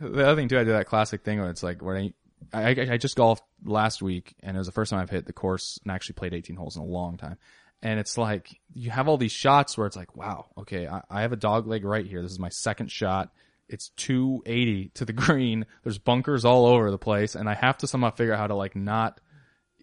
the 0.00 0.26
other 0.26 0.36
thing 0.36 0.48
too. 0.48 0.58
I 0.58 0.64
do 0.64 0.72
that 0.72 0.86
classic 0.86 1.24
thing 1.24 1.40
where 1.40 1.50
it's 1.50 1.62
like 1.62 1.82
where 1.82 1.96
I, 1.96 2.12
I 2.52 2.68
I 2.92 2.96
just 2.96 3.16
golfed 3.16 3.42
last 3.64 4.02
week, 4.02 4.34
and 4.40 4.56
it 4.56 4.58
was 4.58 4.66
the 4.66 4.72
first 4.72 4.90
time 4.90 5.00
I've 5.00 5.10
hit 5.10 5.26
the 5.26 5.32
course 5.32 5.78
and 5.82 5.92
actually 5.92 6.14
played 6.14 6.34
18 6.34 6.56
holes 6.56 6.76
in 6.76 6.82
a 6.82 6.86
long 6.86 7.16
time. 7.16 7.38
And 7.82 8.00
it's 8.00 8.16
like 8.16 8.48
you 8.72 8.90
have 8.90 9.08
all 9.08 9.18
these 9.18 9.32
shots 9.32 9.76
where 9.76 9.86
it's 9.86 9.96
like, 9.96 10.16
wow, 10.16 10.46
okay, 10.58 10.86
I, 10.86 11.02
I 11.10 11.20
have 11.22 11.32
a 11.32 11.36
dog 11.36 11.66
leg 11.66 11.84
right 11.84 12.06
here. 12.06 12.22
This 12.22 12.32
is 12.32 12.38
my 12.38 12.48
second 12.48 12.90
shot. 12.90 13.30
It's 13.68 13.88
280 13.90 14.90
to 14.94 15.04
the 15.04 15.12
green. 15.14 15.66
There's 15.82 15.98
bunkers 15.98 16.44
all 16.44 16.66
over 16.66 16.90
the 16.90 16.98
place, 16.98 17.34
and 17.34 17.48
I 17.48 17.54
have 17.54 17.78
to 17.78 17.86
somehow 17.86 18.10
figure 18.10 18.32
out 18.34 18.38
how 18.38 18.46
to 18.48 18.54
like 18.54 18.76
not. 18.76 19.20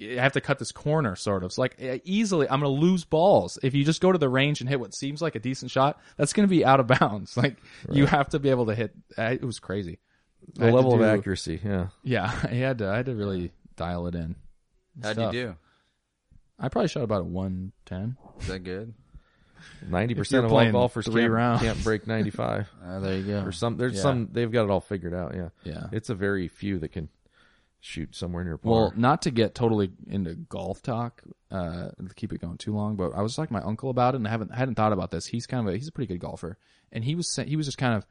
I 0.01 0.15
have 0.15 0.33
to 0.33 0.41
cut 0.41 0.57
this 0.57 0.71
corner, 0.71 1.15
sort 1.15 1.43
of. 1.43 1.53
So 1.53 1.61
like 1.61 1.75
easily, 2.03 2.49
I'm 2.49 2.59
going 2.59 2.73
to 2.73 2.81
lose 2.81 3.03
balls 3.05 3.59
if 3.61 3.75
you 3.75 3.83
just 3.83 4.01
go 4.01 4.11
to 4.11 4.17
the 4.17 4.29
range 4.29 4.59
and 4.61 4.69
hit 4.69 4.79
what 4.79 4.95
seems 4.95 5.21
like 5.21 5.35
a 5.35 5.39
decent 5.39 5.69
shot. 5.69 5.99
That's 6.17 6.33
going 6.33 6.47
to 6.47 6.49
be 6.49 6.65
out 6.65 6.79
of 6.79 6.87
bounds. 6.99 7.37
Like 7.37 7.57
you 7.91 8.05
have 8.07 8.29
to 8.29 8.39
be 8.39 8.49
able 8.49 8.67
to 8.67 8.75
hit. 8.75 8.93
It 9.17 9.43
was 9.43 9.59
crazy. 9.59 9.99
The 10.55 10.65
had 10.65 10.71
to 10.71 10.75
level 10.75 10.95
of 10.95 11.01
accuracy, 11.01 11.59
yeah. 11.63 11.87
Yeah, 12.03 12.23
I 12.43 12.55
had 12.55 12.79
to. 12.79 12.89
I 12.89 12.97
had 12.97 13.05
to 13.07 13.15
really 13.15 13.51
dial 13.75 14.07
it 14.07 14.15
in. 14.15 14.35
How'd 15.03 15.15
Tough. 15.15 15.33
you 15.33 15.41
do? 15.41 15.55
I 16.59 16.69
probably 16.69 16.89
shot 16.89 17.03
about 17.03 17.21
a 17.21 17.25
110. 17.25 18.17
Is 18.39 18.47
that 18.47 18.59
good? 18.63 18.93
Ninety 19.87 20.15
percent 20.15 20.45
of 20.45 20.51
all 20.53 20.71
golfers 20.71 21.05
three 21.05 21.23
can't, 21.23 21.33
rounds. 21.33 21.61
can't 21.61 21.83
break 21.83 22.07
ninety 22.07 22.29
five. 22.29 22.67
Uh, 22.85 22.99
there 23.01 23.17
you 23.17 23.23
go. 23.25 23.41
or 23.43 23.51
some 23.51 23.77
there's 23.77 23.95
Yeah. 23.95 24.01
some 24.01 24.29
they've 24.31 24.51
got 24.51 24.63
it 24.65 24.69
all 24.69 24.81
figured 24.81 25.13
out, 25.13 25.33
yeah. 25.35 25.49
Yeah. 25.63 25.87
It's 25.91 26.09
a 26.09 26.15
very 26.15 26.47
few 26.47 26.79
that 26.79 26.91
can 26.91 27.09
shoot 27.79 28.15
somewhere 28.15 28.43
near 28.43 28.57
par. 28.57 28.71
Well, 28.71 28.93
not 28.95 29.23
to 29.23 29.31
get 29.31 29.55
totally 29.55 29.91
into 30.07 30.35
golf 30.35 30.83
talk, 30.83 31.21
uh, 31.49 31.89
keep 32.15 32.31
it 32.31 32.39
going 32.39 32.57
too 32.57 32.73
long, 32.75 32.95
but 32.95 33.11
I 33.15 33.21
was 33.21 33.35
talking 33.35 33.55
to 33.55 33.61
my 33.61 33.67
uncle 33.67 33.89
about 33.89 34.13
it, 34.13 34.17
and 34.17 34.27
I 34.27 34.31
haven't 34.31 34.53
hadn't 34.53 34.75
thought 34.75 34.93
about 34.93 35.09
this. 35.11 35.25
He's 35.25 35.47
kind 35.47 35.67
of 35.67 35.73
a, 35.73 35.77
he's 35.77 35.87
a 35.87 35.91
pretty 35.91 36.13
good 36.13 36.19
golfer, 36.21 36.57
and 36.91 37.03
he 37.03 37.15
was 37.15 37.35
he 37.35 37.55
was 37.55 37.65
just 37.65 37.77
kind 37.79 37.95
of 37.95 38.05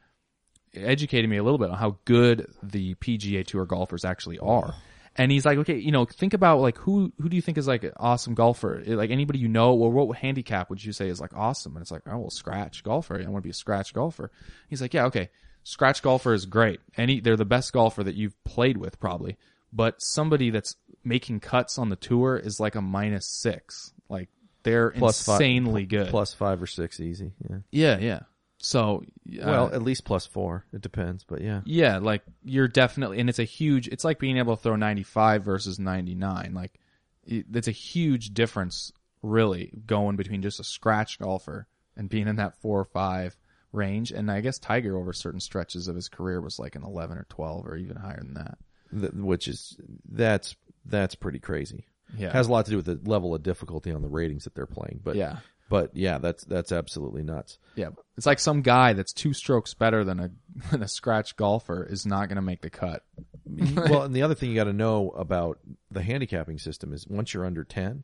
educating 0.75 1.31
me 1.31 1.37
a 1.37 1.43
little 1.43 1.59
bit 1.59 1.71
on 1.71 1.77
how 1.79 1.99
good 2.05 2.47
the 2.63 2.95
PGA 2.97 3.45
Tour 3.47 3.65
golfers 3.67 4.05
actually 4.05 4.39
are. 4.39 4.75
And 5.17 5.33
he's 5.33 5.45
like, 5.45 5.59
okay, 5.59 5.77
you 5.77 5.91
know, 5.91 6.05
think 6.05 6.35
about 6.35 6.61
like 6.61 6.79
who 6.79 7.13
who 7.21 7.29
do 7.29 7.37
you 7.37 7.43
think 7.43 7.59
is 7.59 7.67
like 7.67 7.83
an 7.83 7.93
awesome 7.97 8.35
golfer? 8.35 8.83
Like 8.87 9.11
anybody 9.11 9.39
you 9.39 9.49
know, 9.49 9.75
or 9.75 9.91
what 9.91 10.17
handicap 10.17 10.71
would 10.71 10.83
you 10.83 10.93
say 10.93 11.09
is 11.09 11.21
like 11.21 11.35
awesome? 11.35 11.77
And 11.77 11.83
it's 11.83 11.91
like, 11.91 12.03
oh 12.07 12.19
well, 12.19 12.31
scratch 12.31 12.85
golfer. 12.85 13.17
I 13.17 13.29
want 13.29 13.43
to 13.43 13.47
be 13.47 13.51
a 13.51 13.55
scratch 13.55 13.93
golfer. 13.93 14.31
He's 14.69 14.81
like, 14.81 14.95
yeah, 14.95 15.07
okay, 15.07 15.31
scratch 15.65 16.03
golfer 16.03 16.33
is 16.33 16.47
great. 16.47 16.81
Any 16.97 17.21
they're 17.21 17.37
the 17.37 17.45
best 17.45 17.73
golfer 17.73 18.05
that 18.05 18.15
you've 18.15 18.43
played 18.45 18.77
with 18.77 19.01
probably, 19.01 19.37
but 19.73 20.01
somebody 20.01 20.51
that's 20.51 20.77
making 21.05 21.41
cuts 21.41 21.77
on 21.77 21.89
the 21.89 21.97
tour 21.97 22.37
is 22.37 22.61
like 22.61 22.77
a 22.77 22.81
minus 22.83 23.27
six. 23.27 23.93
Like 24.09 24.29
they're 24.63 24.91
Plus 24.91 25.27
insanely 25.27 25.87
good. 25.87 26.09
plus 26.09 26.35
five 26.35 26.63
or 26.63 26.67
six 26.67 27.01
easy. 27.01 27.33
Yeah. 27.49 27.57
yeah, 27.71 27.99
yeah. 27.99 28.21
So 28.63 29.03
uh, 29.27 29.47
Well, 29.47 29.67
at 29.73 29.83
least 29.83 30.05
plus 30.05 30.27
four. 30.27 30.65
It 30.73 30.83
depends, 30.83 31.25
but 31.25 31.41
yeah. 31.41 31.63
yeah, 31.65 31.97
like 31.99 32.23
you're 32.45 32.69
definitely, 32.69 33.19
and 33.19 33.29
it's 33.31 33.39
a 33.39 33.45
huge. 33.45 33.89
It's 33.89 34.05
like 34.05 34.19
being 34.19 34.37
able 34.37 34.57
to 34.57 34.63
throw 34.63 34.77
95 34.77 35.43
versus 35.45 35.79
99. 35.79 36.53
Like 36.55 36.79
it- 37.25 37.47
it's 37.55 37.69
a 37.69 37.73
huge 37.73 38.35
difference, 38.35 38.93
really, 39.23 39.73
going 39.87 40.17
between 40.17 40.43
just 40.43 40.61
a 40.61 40.65
scratch 40.65 41.19
golfer 41.19 41.67
and 41.97 42.09
being 42.11 42.29
in 42.29 42.37
that 42.37 42.61
four 42.61 42.79
or 42.81 42.85
five 42.85 43.35
range. 43.73 44.11
And 44.13 44.31
I 44.31 44.41
guess 44.43 44.59
Tiger 44.59 44.97
over 44.99 45.13
certain 45.15 45.41
stretches 45.41 45.89
of 45.89 45.95
his 45.97 46.09
career 46.11 46.41
was 46.43 46.59
like 46.59 46.77
an 46.77 46.83
11 46.85 47.17
or 47.17 47.25
12 47.31 47.67
or 47.67 47.77
even 47.77 47.97
higher 47.97 48.21
than 48.21 48.35
that. 48.35 48.59
Th- 48.93 49.13
which 49.13 49.49
is 49.49 49.77
that's 50.11 50.55
that's 50.85 51.15
pretty 51.15 51.39
crazy. 51.39 51.87
Yeah. 52.17 52.33
has 52.33 52.49
a 52.49 52.53
lot 52.53 52.65
to 52.67 52.73
do 52.73 52.77
with 52.77 52.87
the 52.87 53.01
level 53.09 53.35
of 53.35 53.43
difficulty 53.45 53.93
on 53.93 54.03
the 54.03 54.09
ratings 54.09 54.45
that 54.45 54.55
they're 54.55 54.67
playing. 54.67 55.01
But 55.05 55.15
Yeah. 55.17 55.39
But 55.71 55.97
yeah, 55.97 56.19
that's 56.19 56.45
that's 56.45 56.73
absolutely 56.73 57.23
nuts. 57.23 57.59
Yeah, 57.77 57.91
it's 58.17 58.27
like 58.27 58.41
some 58.41 58.61
guy 58.61 58.93
that's 58.93 59.13
two 59.13 59.33
strokes 59.33 59.73
better 59.73 60.05
than 60.05 60.21
a 60.21 60.31
than 60.71 60.83
a 60.83 60.89
scratch 60.89 61.37
golfer 61.37 61.83
is 61.83 62.05
not 62.05 62.29
going 62.29 62.37
to 62.37 62.43
make 62.43 62.61
the 62.61 62.69
cut. 62.69 63.05
well, 63.47 64.03
and 64.03 64.15
the 64.15 64.23
other 64.23 64.35
thing 64.35 64.51
you 64.51 64.57
got 64.57 64.65
to 64.65 64.73
know 64.75 65.11
about 65.11 65.61
the 65.91 66.03
handicapping 66.03 66.59
system 66.59 66.93
is 66.93 67.07
once 67.07 67.33
you're 67.33 67.47
under 67.47 67.65
ten, 67.65 68.03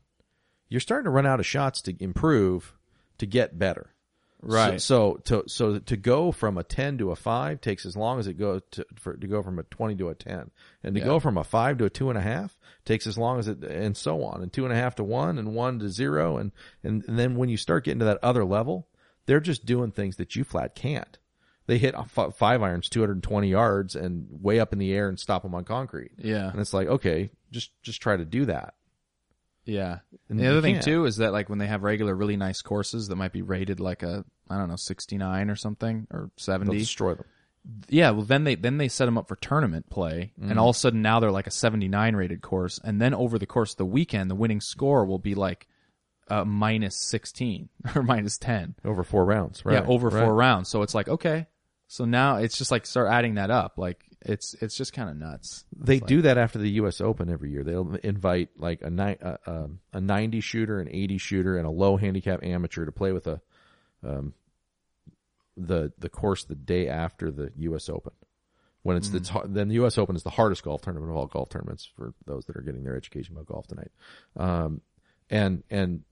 you're 0.69 0.81
starting 0.81 1.03
to 1.03 1.11
run 1.11 1.27
out 1.27 1.39
of 1.39 1.45
shots 1.45 1.81
to 1.83 2.03
improve 2.03 2.73
to 3.19 3.27
get 3.27 3.59
better. 3.59 3.93
Right. 4.41 4.79
So, 4.81 5.19
so 5.25 5.41
to 5.41 5.49
so 5.49 5.79
to 5.79 5.97
go 5.97 6.31
from 6.31 6.57
a 6.57 6.63
ten 6.63 6.97
to 6.99 7.11
a 7.11 7.15
five 7.15 7.59
takes 7.59 7.85
as 7.85 7.97
long 7.97 8.19
as 8.19 8.27
it 8.27 8.33
goes 8.33 8.61
to 8.71 8.85
for 8.95 9.15
to 9.17 9.27
go 9.27 9.41
from 9.41 9.57
a 9.59 9.63
twenty 9.63 9.95
to 9.95 10.09
a 10.09 10.15
ten, 10.15 10.51
and 10.83 10.93
to 10.95 10.99
Yeah. 11.01 11.07
go 11.07 11.19
from 11.19 11.37
a 11.37 11.43
five 11.43 11.77
to 11.79 11.85
a 11.85 11.89
two 11.89 12.09
and 12.09 12.17
a 12.17 12.21
half 12.21 12.57
takes 12.85 13.07
as 13.07 13.17
long 13.17 13.39
as 13.39 13.47
it 13.47 13.63
and 13.63 13.97
so 13.97 14.23
on, 14.23 14.41
and 14.43 14.53
two 14.53 14.63
and 14.63 14.71
a 14.73 14.75
half 14.77 14.95
to 14.95 15.03
one, 15.03 15.37
and 15.39 15.53
one 15.55 15.79
to 15.79 15.89
zero, 15.89 16.37
and 16.37 16.51
and, 16.83 17.03
and 17.07 17.17
then 17.17 17.35
when 17.35 17.49
you 17.49 17.57
start 17.57 17.83
getting 17.83 17.99
to 17.99 18.05
that 18.05 18.19
other 18.21 18.45
level, 18.45 18.87
they're 19.25 19.39
just 19.39 19.65
doing 19.65 19.91
things 19.91 20.17
that 20.17 20.35
you 20.35 20.43
flat 20.43 20.75
can't. 20.75 21.17
They 21.65 21.79
hit 21.79 21.95
five 22.35 22.61
irons, 22.61 22.87
two 22.89 23.01
hundred 23.01 23.13
and 23.17 23.23
twenty 23.23 23.49
yards, 23.49 23.95
and 23.95 24.27
way 24.29 24.59
up 24.59 24.71
in 24.71 24.79
the 24.79 24.93
air 24.93 25.09
and 25.09 25.19
stop 25.19 25.41
them 25.43 25.55
on 25.55 25.65
concrete. 25.65 26.11
Yeah. 26.17 26.49
and 26.51 26.59
it's 26.61 26.73
like 26.73 26.87
okay, 26.87 27.31
just 27.51 27.71
just 27.81 28.01
try 28.01 28.15
to 28.15 28.23
do 28.23 28.45
that. 28.45 28.75
Yeah. 29.67 29.99
And 30.29 30.39
the 30.39 30.47
other 30.47 30.61
thing 30.61 30.75
can't. 30.75 30.85
too 30.85 31.05
is 31.05 31.17
that 31.17 31.31
like 31.33 31.49
when 31.49 31.59
they 31.59 31.67
have 31.67 31.83
regular 31.83 32.15
really 32.15 32.37
nice 32.37 32.61
courses 32.61 33.07
that 33.09 33.15
might 33.15 33.33
be 33.33 33.41
rated 33.43 33.79
like 33.79 34.01
a 34.01 34.25
I 34.49 34.57
don't 34.57 34.69
know 34.69 34.75
69 34.77 35.49
or 35.49 35.55
something 35.55 36.07
or 36.09 36.31
They'll 36.37 36.43
70. 36.43 36.77
destroy 36.79 37.13
them. 37.15 37.25
Yeah, 37.89 38.11
well 38.11 38.21
then 38.23 38.45
they 38.45 38.55
then 38.55 38.77
they 38.77 38.87
set 38.87 39.05
them 39.05 39.17
up 39.17 39.27
for 39.27 39.35
tournament 39.35 39.89
play 39.89 40.31
Mm. 40.41 40.51
and 40.51 40.59
all 40.59 40.69
of 40.69 40.75
a 40.77 40.79
sudden 40.79 41.01
now 41.01 41.19
they're 41.19 41.31
like 41.31 41.47
a 41.47 41.51
79 41.51 42.15
rated 42.15 42.41
course 42.41 42.79
and 42.83 43.01
then 43.01 43.13
over 43.13 43.37
the 43.37 43.45
course 43.45 43.71
of 43.73 43.77
the 43.77 43.85
weekend 43.85 44.31
the 44.31 44.35
winning 44.35 44.61
score 44.61 45.05
will 45.05 45.19
be 45.19 45.35
like 45.35 45.67
uh, 46.29 46.43
minus 46.45 46.95
16 46.95 47.69
or 47.95 48.03
minus 48.03 48.37
10. 48.37 48.75
over 48.85 49.03
four 49.03 49.23
rounds, 49.25 49.65
right? 49.65 49.75
yeah, 49.83 49.85
over 49.87 50.07
right. 50.09 50.23
four 50.23 50.33
rounds. 50.33 50.69
So 50.69 50.81
it's 50.81 50.95
like 50.95 51.07
okay. 51.09 51.47
So 51.89 52.03
now 52.05 52.37
it's 52.37 52.57
just 52.57 52.69
like 52.71 52.85
start 52.85 53.07
adding 53.09 53.35
that 53.35 53.49
up. 53.49 53.77
Like 53.77 54.03
it's 54.21 54.55
it's 54.55 54.75
just 54.75 54.93
kind 54.93 55.09
of 55.09 55.17
nuts. 55.17 55.65
They 55.75 55.99
do 55.99 56.21
that 56.23 56.37
after 56.37 56.59
the 56.59 56.69
U.S. 56.71 57.01
Open 57.01 57.29
every 57.29 57.51
year. 57.51 57.63
They'll 57.63 57.95
invite 58.03 58.49
like 58.57 58.81
a 58.81 58.89
ni- 58.89 59.17
uh, 59.21 59.37
um, 59.45 59.79
a 59.93 60.01
ninety 60.01 60.41
shooter, 60.41 60.79
an 60.79 60.89
eighty 60.89 61.17
shooter, 61.17 61.57
and 61.57 61.67
a 61.67 61.69
low 61.71 61.97
handicap 61.97 62.43
amateur 62.43 62.85
to 62.85 62.91
play 62.91 63.11
with 63.11 63.27
a 63.27 63.41
um, 64.03 64.33
the 65.55 65.91
the 65.97 66.09
course 66.09 66.43
the 66.43 66.55
day 66.55 66.87
after 66.87 67.31
the 67.31 67.51
U.S. 67.57 67.89
Open. 67.89 68.13
When 68.83 68.95
it's 68.95 69.09
the 69.09 69.19
Mm. 69.19 69.43
the 69.43 69.47
then 69.49 69.67
the 69.67 69.75
U.S. 69.75 69.97
Open 69.97 70.15
is 70.15 70.23
the 70.23 70.29
hardest 70.29 70.63
golf 70.63 70.81
tournament 70.81 71.11
of 71.11 71.17
all 71.17 71.25
golf 71.27 71.49
tournaments 71.49 71.89
for 71.95 72.13
those 72.25 72.45
that 72.45 72.55
are 72.55 72.61
getting 72.61 72.83
their 72.83 72.95
education 72.95 73.35
about 73.35 73.47
golf 73.47 73.67
tonight. 73.67 73.91
Um, 74.35 74.81
and 75.29 75.63
and 75.69 76.03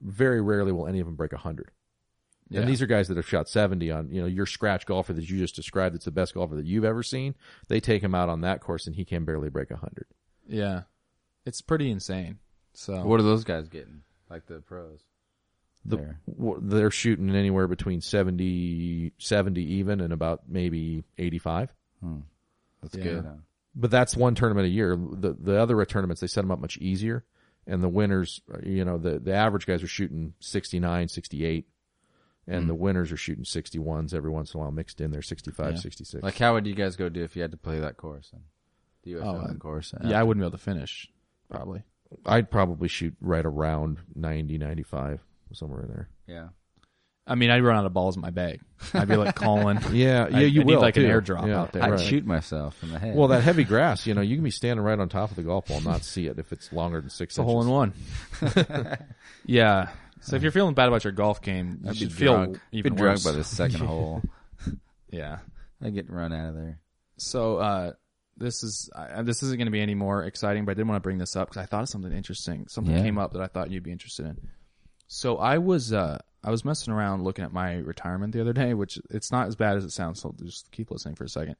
very 0.00 0.40
rarely 0.40 0.72
will 0.72 0.86
any 0.86 1.00
of 1.00 1.06
them 1.06 1.14
break 1.16 1.32
hundred. 1.32 1.70
Yeah. 2.50 2.60
And 2.60 2.68
these 2.68 2.82
are 2.82 2.86
guys 2.86 3.08
that 3.08 3.16
have 3.16 3.26
shot 3.26 3.48
70 3.48 3.90
on, 3.90 4.10
you 4.10 4.20
know, 4.20 4.26
your 4.26 4.46
scratch 4.46 4.84
golfer 4.86 5.12
that 5.14 5.28
you 5.28 5.38
just 5.38 5.56
described 5.56 5.94
that's 5.94 6.04
the 6.04 6.10
best 6.10 6.34
golfer 6.34 6.56
that 6.56 6.66
you've 6.66 6.84
ever 6.84 7.02
seen. 7.02 7.34
They 7.68 7.80
take 7.80 8.02
him 8.02 8.14
out 8.14 8.28
on 8.28 8.42
that 8.42 8.60
course 8.60 8.86
and 8.86 8.94
he 8.94 9.04
can 9.04 9.24
barely 9.24 9.48
break 9.48 9.70
100. 9.70 10.06
Yeah. 10.46 10.82
It's 11.46 11.60
pretty 11.62 11.90
insane. 11.90 12.38
So 12.74 13.04
What 13.06 13.18
are 13.20 13.22
those 13.24 13.44
guys 13.44 13.68
getting? 13.68 14.02
Like 14.28 14.46
the 14.46 14.60
pros. 14.60 15.00
The, 15.86 15.96
There. 15.96 16.20
they're 16.60 16.90
shooting 16.90 17.34
anywhere 17.34 17.66
between 17.68 18.00
70, 18.00 19.12
70 19.18 19.62
even 19.62 20.00
and 20.00 20.12
about 20.12 20.42
maybe 20.48 21.04
85. 21.18 21.72
Hmm. 22.00 22.18
That's 22.82 22.94
Yeah. 22.96 23.02
good. 23.04 23.26
But 23.74 23.90
that's 23.90 24.16
one 24.16 24.34
tournament 24.34 24.66
a 24.66 24.70
year. 24.70 24.96
The 24.96 25.32
the 25.38 25.60
other 25.60 25.82
tournaments, 25.84 26.20
they 26.20 26.26
set 26.28 26.42
them 26.42 26.50
up 26.52 26.60
much 26.60 26.76
easier. 26.78 27.24
And 27.66 27.82
the 27.82 27.88
winners, 27.88 28.40
you 28.62 28.84
know, 28.84 28.98
the, 28.98 29.18
the 29.18 29.32
average 29.34 29.66
guys 29.66 29.82
are 29.82 29.86
shooting 29.88 30.34
69, 30.38 31.08
68. 31.08 31.66
And 32.46 32.62
hmm. 32.62 32.68
the 32.68 32.74
winners 32.74 33.10
are 33.10 33.16
shooting 33.16 33.44
61s 33.44 34.12
every 34.14 34.30
once 34.30 34.52
in 34.52 34.58
a 34.58 34.62
while 34.62 34.70
mixed 34.72 35.00
in 35.00 35.10
there, 35.10 35.22
65, 35.22 35.72
Yeah. 35.74 35.78
66. 35.80 36.22
Like, 36.22 36.36
how 36.38 36.54
would 36.54 36.66
you 36.66 36.74
guys 36.74 36.96
go 36.96 37.08
do 37.08 37.22
if 37.22 37.36
you 37.36 37.42
had 37.42 37.52
to 37.52 37.56
play 37.56 37.78
that 37.80 37.96
course? 37.96 38.28
Then? 38.32 38.42
The 39.04 39.10
U.S. 39.12 39.24
Oh, 39.26 39.36
Open 39.36 39.58
course. 39.58 39.94
yeah, 40.04 40.20
I 40.20 40.22
wouldn't 40.22 40.42
be 40.42 40.46
able 40.46 40.58
to 40.58 40.62
finish 40.62 41.08
probably. 41.50 41.82
I'd 42.26 42.50
probably 42.50 42.88
shoot 42.88 43.14
right 43.20 43.44
around 43.44 43.98
90, 44.14 44.58
95, 44.58 45.20
somewhere 45.52 45.82
in 45.82 45.88
there. 45.88 46.08
Yeah. 46.26 46.48
I 47.26 47.36
mean, 47.36 47.50
I'd 47.50 47.62
run 47.62 47.76
out 47.76 47.86
of 47.86 47.94
balls 47.94 48.16
in 48.16 48.22
my 48.22 48.28
bag. 48.30 48.60
I'd 48.92 49.08
be 49.08 49.16
like 49.16 49.34
calling. 49.36 49.78
Yeah, 49.92 50.28
yeah, 50.28 50.40
you 50.40 50.60
I 50.60 50.64
need 50.64 50.74
will 50.74 50.80
like 50.82 50.98
an 50.98 51.04
airdrop 51.04 51.46
Yeah. 51.46 51.60
out 51.62 51.72
there. 51.72 51.82
I'd 51.82 51.92
Right. 51.92 52.00
shoot 52.00 52.26
myself 52.26 52.82
in 52.82 52.90
the 52.90 52.98
head. 52.98 53.16
Well, 53.16 53.28
that 53.28 53.42
heavy 53.42 53.64
grass, 53.72 54.06
you 54.06 54.12
know, 54.12 54.20
you 54.20 54.36
can 54.36 54.44
be 54.44 54.50
standing 54.50 54.84
right 54.84 54.98
on 54.98 55.08
top 55.08 55.30
of 55.30 55.36
the 55.36 55.42
golf 55.42 55.66
ball 55.68 55.78
and 55.78 55.86
not 55.86 56.02
see 56.02 56.26
it 56.26 56.38
if 56.38 56.52
it's 56.52 56.70
longer 56.72 57.00
than 57.00 57.08
six 57.08 57.32
It's 57.32 57.38
a 57.38 57.42
hole 57.42 57.62
in 57.62 57.68
one. 57.70 57.94
yeah. 59.46 59.88
So 60.24 60.36
if 60.36 60.42
you're 60.42 60.52
feeling 60.52 60.74
bad 60.74 60.88
about 60.88 61.04
your 61.04 61.12
golf 61.12 61.40
game, 61.42 61.80
you 61.82 61.88
I'd 61.90 61.92
be 61.92 61.98
should 62.00 62.12
feel 62.12 62.34
drunk. 62.34 62.60
even 62.72 62.94
be 62.94 62.98
drunk 62.98 63.16
worse. 63.16 63.24
by 63.24 63.32
the 63.32 63.44
second 63.44 63.80
hole. 63.86 64.22
Yeah. 65.10 65.38
I 65.82 65.90
get 65.90 66.10
run 66.10 66.32
out 66.32 66.48
of 66.48 66.54
there. 66.56 66.80
So 67.18 67.58
uh, 67.58 67.92
this 68.36 68.64
is 68.64 68.90
uh, 68.96 69.22
this 69.22 69.42
isn't 69.44 69.58
going 69.58 69.66
to 69.66 69.70
be 69.72 69.80
any 69.80 69.94
more 69.94 70.24
exciting, 70.24 70.64
but 70.64 70.72
I 70.72 70.74
did 70.74 70.88
want 70.88 70.96
to 70.96 71.02
bring 71.06 71.18
this 71.18 71.36
up 71.36 71.48
because 71.50 71.62
I 71.62 71.66
thought 71.66 71.82
of 71.82 71.88
something 71.88 72.10
interesting. 72.12 72.66
Something 72.68 72.96
Yeah. 72.96 73.02
came 73.02 73.18
up 73.18 73.32
that 73.34 73.42
I 73.42 73.46
thought 73.46 73.70
you'd 73.70 73.84
be 73.84 73.92
interested 73.92 74.26
in. 74.26 74.38
So 75.06 75.36
I 75.36 75.58
was 75.58 75.92
uh, 75.92 76.18
I 76.42 76.50
was 76.50 76.64
messing 76.64 76.92
around 76.92 77.22
looking 77.22 77.44
at 77.44 77.52
my 77.52 77.74
retirement 77.74 78.32
the 78.32 78.40
other 78.40 78.52
day, 78.52 78.74
which 78.74 78.98
it's 79.10 79.30
not 79.30 79.46
as 79.46 79.54
bad 79.54 79.76
as 79.76 79.84
it 79.84 79.90
sounds. 79.92 80.20
So 80.20 80.34
just 80.42 80.72
keep 80.72 80.90
listening 80.90 81.14
for 81.14 81.24
a 81.24 81.28
second. 81.28 81.54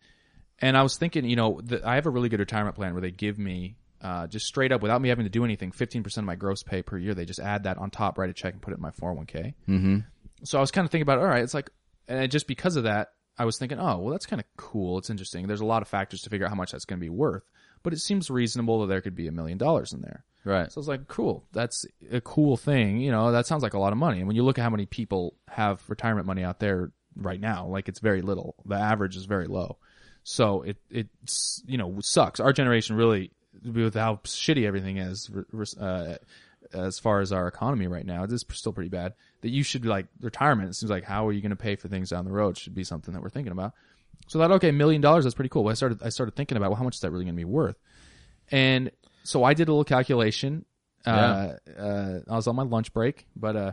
And 0.60 0.76
I 0.76 0.82
was 0.82 0.96
thinking, 0.96 1.24
you 1.26 1.36
know, 1.36 1.60
that 1.64 1.84
I 1.84 1.94
have 1.96 2.06
a 2.06 2.10
really 2.10 2.28
good 2.28 2.40
retirement 2.40 2.74
plan 2.74 2.92
where 2.94 3.02
they 3.02 3.10
give 3.12 3.38
me 3.38 3.76
uh, 4.04 4.28
just 4.28 4.46
straight 4.46 4.70
up 4.70 4.82
without 4.82 5.00
me 5.00 5.08
having 5.08 5.24
to 5.24 5.30
do 5.30 5.44
anything, 5.44 5.72
fifteen 5.72 6.04
percent 6.04 6.22
of 6.22 6.26
my 6.26 6.36
gross 6.36 6.62
pay 6.62 6.82
per 6.82 6.96
year. 6.96 7.14
They 7.14 7.24
just 7.24 7.40
add 7.40 7.64
that 7.64 7.78
on 7.78 7.90
top, 7.90 8.18
write 8.18 8.30
a 8.30 8.34
check, 8.34 8.52
and 8.52 8.62
put 8.62 8.72
it 8.72 8.76
in 8.76 8.82
my 8.82 8.92
four 8.92 9.08
hundred 9.08 9.16
one 9.16 9.26
k. 9.26 9.54
Mm-hmm. 9.68 9.98
So 10.44 10.58
I 10.58 10.60
was 10.60 10.70
kind 10.70 10.84
of 10.84 10.92
thinking 10.92 11.02
about, 11.02 11.18
all 11.18 11.24
right, 11.24 11.42
it's 11.42 11.54
like, 11.54 11.70
and 12.06 12.30
just 12.30 12.46
because 12.46 12.76
of 12.76 12.84
that, 12.84 13.12
I 13.38 13.46
was 13.46 13.58
thinking, 13.58 13.80
oh, 13.80 13.98
well, 13.98 14.12
that's 14.12 14.26
kind 14.26 14.40
of 14.40 14.46
cool. 14.56 14.98
It's 14.98 15.10
interesting. 15.10 15.46
There's 15.46 15.62
a 15.62 15.66
lot 15.66 15.82
of 15.82 15.88
factors 15.88 16.20
to 16.22 16.30
figure 16.30 16.46
out 16.46 16.50
how 16.50 16.56
much 16.56 16.70
that's 16.72 16.84
going 16.84 17.00
to 17.00 17.04
be 17.04 17.08
worth, 17.08 17.42
but 17.82 17.92
it 17.92 17.98
seems 17.98 18.30
reasonable 18.30 18.80
that 18.80 18.88
there 18.88 19.00
could 19.00 19.16
be 19.16 19.26
a 19.26 19.32
million 19.32 19.58
dollars 19.58 19.92
in 19.92 20.02
there. 20.02 20.22
Right. 20.44 20.70
So 20.70 20.78
I 20.78 20.80
was 20.80 20.88
like, 20.88 21.08
cool. 21.08 21.42
That's 21.52 21.86
a 22.12 22.20
cool 22.20 22.58
thing. 22.58 22.98
You 22.98 23.10
know, 23.10 23.32
that 23.32 23.46
sounds 23.46 23.62
like 23.62 23.72
a 23.72 23.78
lot 23.78 23.92
of 23.92 23.98
money. 23.98 24.18
And 24.18 24.26
when 24.26 24.36
you 24.36 24.42
look 24.42 24.58
at 24.58 24.62
how 24.62 24.68
many 24.68 24.84
people 24.84 25.34
have 25.48 25.82
retirement 25.88 26.26
money 26.26 26.44
out 26.44 26.60
there 26.60 26.92
right 27.16 27.40
now, 27.40 27.66
like 27.66 27.88
it's 27.88 28.00
very 28.00 28.20
little. 28.20 28.54
The 28.66 28.74
average 28.74 29.16
is 29.16 29.24
very 29.24 29.46
low. 29.46 29.78
So 30.22 30.60
it, 30.60 30.76
it's, 30.90 31.62
you 31.66 31.78
know, 31.78 31.96
sucks. 32.00 32.40
Our 32.40 32.52
generation 32.52 32.96
really, 32.96 33.30
with 33.64 33.94
how 33.94 34.16
shitty 34.24 34.66
everything 34.66 34.98
is, 34.98 35.30
uh, 35.80 36.16
as 36.72 36.98
far 36.98 37.20
as 37.20 37.32
our 37.32 37.46
economy 37.46 37.86
right 37.86 38.06
now, 38.06 38.24
it 38.24 38.32
is 38.32 38.44
still 38.52 38.72
pretty 38.72 38.90
bad. 38.90 39.14
That 39.42 39.50
you 39.50 39.62
should 39.62 39.84
like 39.84 40.06
retirement. 40.20 40.70
It 40.70 40.74
seems 40.74 40.90
like 40.90 41.04
how 41.04 41.26
are 41.26 41.32
you 41.32 41.40
going 41.40 41.50
to 41.50 41.56
pay 41.56 41.76
for 41.76 41.88
things 41.88 42.10
down 42.10 42.24
the 42.24 42.32
road 42.32 42.56
should 42.58 42.74
be 42.74 42.84
something 42.84 43.14
that 43.14 43.22
we're 43.22 43.30
thinking 43.30 43.52
about. 43.52 43.72
So 44.26 44.38
thought, 44.38 44.52
okay, 44.52 44.70
million 44.70 45.00
dollars, 45.00 45.24
that's 45.24 45.34
pretty 45.34 45.50
cool. 45.50 45.64
But 45.64 45.70
I 45.70 45.74
started, 45.74 46.02
I 46.02 46.08
started 46.08 46.34
thinking 46.34 46.56
about, 46.56 46.70
well, 46.70 46.76
how 46.76 46.84
much 46.84 46.96
is 46.96 47.00
that 47.00 47.10
really 47.10 47.24
going 47.24 47.34
to 47.34 47.40
be 47.40 47.44
worth? 47.44 47.76
And 48.50 48.90
so 49.22 49.44
I 49.44 49.54
did 49.54 49.68
a 49.68 49.72
little 49.72 49.84
calculation. 49.84 50.64
Uh, 51.06 51.54
uh, 51.78 52.20
I 52.28 52.36
was 52.36 52.46
on 52.46 52.56
my 52.56 52.62
lunch 52.62 52.92
break, 52.94 53.26
but, 53.36 53.56
uh, 53.56 53.72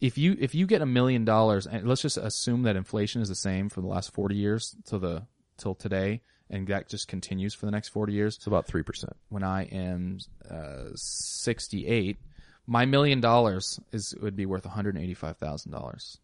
if 0.00 0.18
you, 0.18 0.36
if 0.38 0.54
you 0.54 0.66
get 0.66 0.82
a 0.82 0.86
million 0.86 1.24
dollars 1.24 1.66
and 1.66 1.88
let's 1.88 2.02
just 2.02 2.16
assume 2.16 2.62
that 2.62 2.76
inflation 2.76 3.22
is 3.22 3.28
the 3.28 3.34
same 3.34 3.68
for 3.68 3.80
the 3.80 3.86
last 3.86 4.12
40 4.12 4.36
years 4.36 4.76
till 4.84 5.00
the, 5.00 5.26
till 5.56 5.74
today, 5.74 6.20
and 6.50 6.66
that 6.68 6.88
just 6.88 7.08
continues 7.08 7.54
for 7.54 7.66
the 7.66 7.72
next 7.72 7.88
40 7.88 8.12
years, 8.12 8.36
It's 8.36 8.46
about 8.46 8.66
three 8.66 8.82
percent. 8.82 9.14
when 9.28 9.42
I 9.42 9.64
am 9.64 10.18
uh, 10.50 10.90
68, 10.94 12.16
my 12.66 12.84
million 12.86 13.20
dollars 13.20 13.80
is 13.92 14.14
would 14.20 14.36
be 14.36 14.46
worth 14.46 14.64
$185,000 14.64 16.18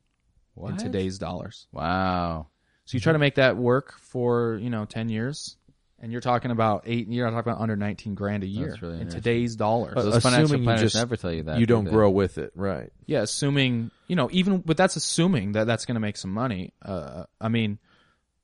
in 0.68 0.76
today's 0.76 1.18
dollars. 1.18 1.66
Wow. 1.72 2.48
So 2.84 2.96
you 2.96 3.00
try 3.00 3.12
to 3.12 3.18
make 3.18 3.36
that 3.36 3.56
work 3.56 3.94
for, 3.98 4.58
you 4.60 4.70
know, 4.70 4.84
10 4.84 5.08
years 5.08 5.56
and 6.02 6.10
you're 6.10 6.20
talking 6.22 6.50
about 6.50 6.84
8 6.86 7.08
you're 7.08 7.26
not 7.30 7.36
talking 7.36 7.52
about 7.52 7.62
under 7.62 7.76
19 7.76 8.14
grand 8.14 8.42
a 8.42 8.46
year 8.46 8.74
really 8.80 8.94
in 8.94 9.00
interesting. 9.02 9.22
today's 9.22 9.54
dollars. 9.56 9.94
Uh, 9.96 10.02
Those 10.02 10.22
financial 10.22 10.44
assuming 10.46 10.62
you 10.62 10.66
planners 10.66 10.82
just- 10.82 10.94
never 10.96 11.16
tell 11.16 11.32
you 11.32 11.42
that. 11.44 11.58
You 11.60 11.66
do 11.66 11.74
don't 11.74 11.84
they? 11.84 11.90
grow 11.90 12.10
with 12.10 12.38
it, 12.38 12.52
right? 12.54 12.90
yeah, 13.06 13.20
assuming, 13.22 13.90
you 14.08 14.16
know, 14.16 14.28
even 14.32 14.58
but 14.58 14.76
that's 14.76 14.96
assuming 14.96 15.52
that 15.52 15.66
that's 15.66 15.84
going 15.84 15.94
to 15.96 16.00
make 16.00 16.16
some 16.16 16.32
money. 16.32 16.72
Uh 16.82 17.24
I 17.40 17.48
mean, 17.48 17.78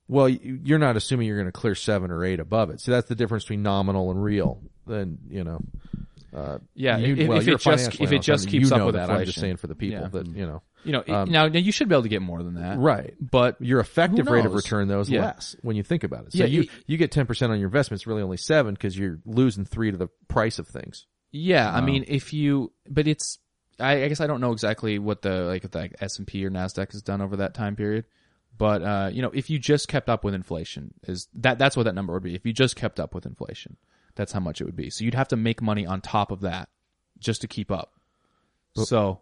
Well, 0.09 0.29
you- 0.29 0.61
you're 0.63 0.79
not 0.79 0.97
assuming 0.97 1.27
you're 1.27 1.37
going 1.37 1.47
to 1.49 1.53
clear 1.53 1.75
seven 1.75 2.11
or 2.11 2.25
eight 2.25 2.39
above 2.41 2.71
it. 2.71 2.81
So 2.81 2.93
that's 2.93 3.09
the 3.09 3.15
difference 3.15 3.45
between 3.45 3.63
nominal 3.63 4.11
and 4.11 4.23
real. 4.23 4.63
Then 4.87 5.19
you 5.29 5.45
know. 5.45 5.61
Uh, 6.35 6.59
Yeah, 6.75 6.99
you, 6.99 7.17
if- 7.17 7.29
well, 7.29 7.39
if 7.39 7.49
it 7.49 7.59
just- 7.61 8.01
if 8.01 8.13
it 8.13 8.21
just 8.21 8.45
I 8.47 8.47
mean, 8.47 8.51
keeps 8.61 8.71
you 8.71 8.75
up 8.77 8.79
know 8.81 8.87
with 8.87 8.95
that. 8.97 9.11
I'm 9.11 9.25
just 9.25 9.41
saying 9.41 9.57
for 9.57 9.69
the 9.69 9.75
people 9.75 10.01
Yeah. 10.03 10.09
that 10.09 10.27
you 10.27 10.47
know. 10.47 10.63
you 10.85 10.93
know, 10.93 11.03
Um, 11.09 11.31
now 11.31 11.49
now 11.49 11.59
you 11.59 11.73
should 11.73 11.89
be 11.89 11.95
able 11.95 12.03
to 12.05 12.09
get 12.09 12.21
more 12.23 12.43
than 12.43 12.55
that. 12.55 12.79
Right. 12.79 13.15
But 13.21 13.57
Your 13.61 13.81
effective 13.81 14.29
rate 14.29 14.45
of 14.47 14.53
return 14.55 14.87
though 14.89 15.01
is 15.01 15.11
Yeah. 15.11 15.23
less 15.23 15.57
when 15.63 15.77
you 15.77 15.83
think 15.83 16.05
about 16.05 16.27
it. 16.27 16.33
So 16.33 16.39
Yeah, 16.39 16.45
you 16.45 16.61
it- 16.63 16.69
you 16.87 16.97
get 16.99 17.11
ten 17.11 17.27
percent 17.27 17.51
on 17.53 17.59
your 17.59 17.67
investment. 17.69 17.99
It's 18.01 18.07
really 18.07 18.23
only 18.23 18.37
seven 18.37 18.75
because 18.75 18.97
you're 18.99 19.19
losing 19.25 19.65
three 19.65 19.91
to 19.91 19.97
the 19.97 20.09
price 20.29 20.59
of 20.59 20.69
things. 20.69 21.07
Yeah, 21.33 21.73
I 21.73 21.81
mean, 21.81 22.05
if 22.07 22.33
you, 22.33 22.73
but 22.89 23.07
it's, 23.09 23.39
I, 23.81 24.05
I 24.05 24.09
guess 24.09 24.21
I 24.21 24.27
don't 24.27 24.41
know 24.41 24.53
exactly 24.53 24.99
what 24.99 25.23
the 25.23 25.43
like 25.45 25.69
the 25.71 25.91
S 26.01 26.19
and 26.19 26.27
P 26.27 26.45
or 26.47 26.51
Nasdaq 26.51 26.93
has 26.93 27.03
done 27.03 27.21
over 27.21 27.37
that 27.37 27.53
time 27.55 27.77
period, 27.77 28.05
but 28.57 28.83
uh, 28.83 29.11
you 29.13 29.23
know, 29.23 29.31
if 29.35 29.51
you 29.51 29.59
just 29.59 29.89
kept 29.89 30.09
up 30.09 30.25
with 30.25 30.35
inflation, 30.35 30.95
is 31.05 31.29
that 31.35 31.59
that's 31.59 31.77
what 31.77 31.85
that 31.85 31.95
number 31.95 32.13
would 32.13 32.23
be? 32.23 32.35
If 32.35 32.47
you 32.47 32.53
just 32.53 32.77
kept 32.77 32.99
up 33.01 33.15
with 33.15 33.27
inflation, 33.27 33.77
that's 34.15 34.33
how 34.33 34.41
much 34.41 34.61
it 34.61 34.65
would 34.65 34.77
be. 34.77 34.91
So 34.91 35.05
you'd 35.05 35.15
have 35.15 35.29
to 35.29 35.37
make 35.37 35.61
money 35.61 35.87
on 35.87 36.01
top 36.01 36.31
of 36.31 36.41
that 36.43 36.69
just 37.19 37.41
to 37.43 37.49
keep 37.49 37.71
up. 37.71 37.93
So 38.85 39.21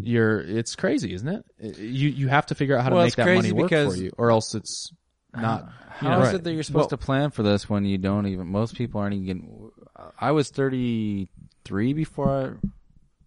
you're, 0.00 0.40
it's 0.40 0.74
crazy, 0.76 1.12
isn't 1.14 1.28
it? 1.28 1.44
You 1.78 2.08
you 2.08 2.28
have 2.28 2.46
to 2.46 2.54
figure 2.54 2.76
out 2.76 2.84
how 2.84 2.90
to 2.90 2.96
make 3.06 3.16
that 3.16 3.24
money 3.36 3.52
work 3.62 3.70
for 3.70 3.76
you, 4.04 4.12
or 4.18 4.30
else 4.30 4.54
it's 4.54 4.92
not. 5.34 5.70
you 6.02 6.08
know, 6.08 6.22
is 6.22 6.34
it 6.34 6.44
that 6.44 6.52
you're 6.52 6.62
supposed 6.62 6.90
to 6.90 6.96
plan 6.96 7.30
for 7.30 7.42
this 7.42 7.68
when 7.68 7.84
you 7.84 7.98
don't 7.98 8.26
even? 8.26 8.46
Most 8.46 8.74
people 8.76 9.00
aren't 9.00 9.14
even. 9.14 9.26
Getting, 9.26 9.70
I 10.18 10.32
was 10.32 10.50
33 10.50 11.92
before 11.92 12.58
I. 12.62 12.66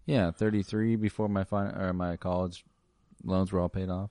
Yeah, 0.06 0.32
33 0.32 0.96
before 0.96 1.28
my 1.28 1.44
fin- 1.44 1.74
or 1.76 1.92
my 1.94 2.16
college 2.18 2.64
loans 3.24 3.52
were 3.52 3.60
all 3.60 3.68
paid 3.70 3.88
off. 3.88 4.10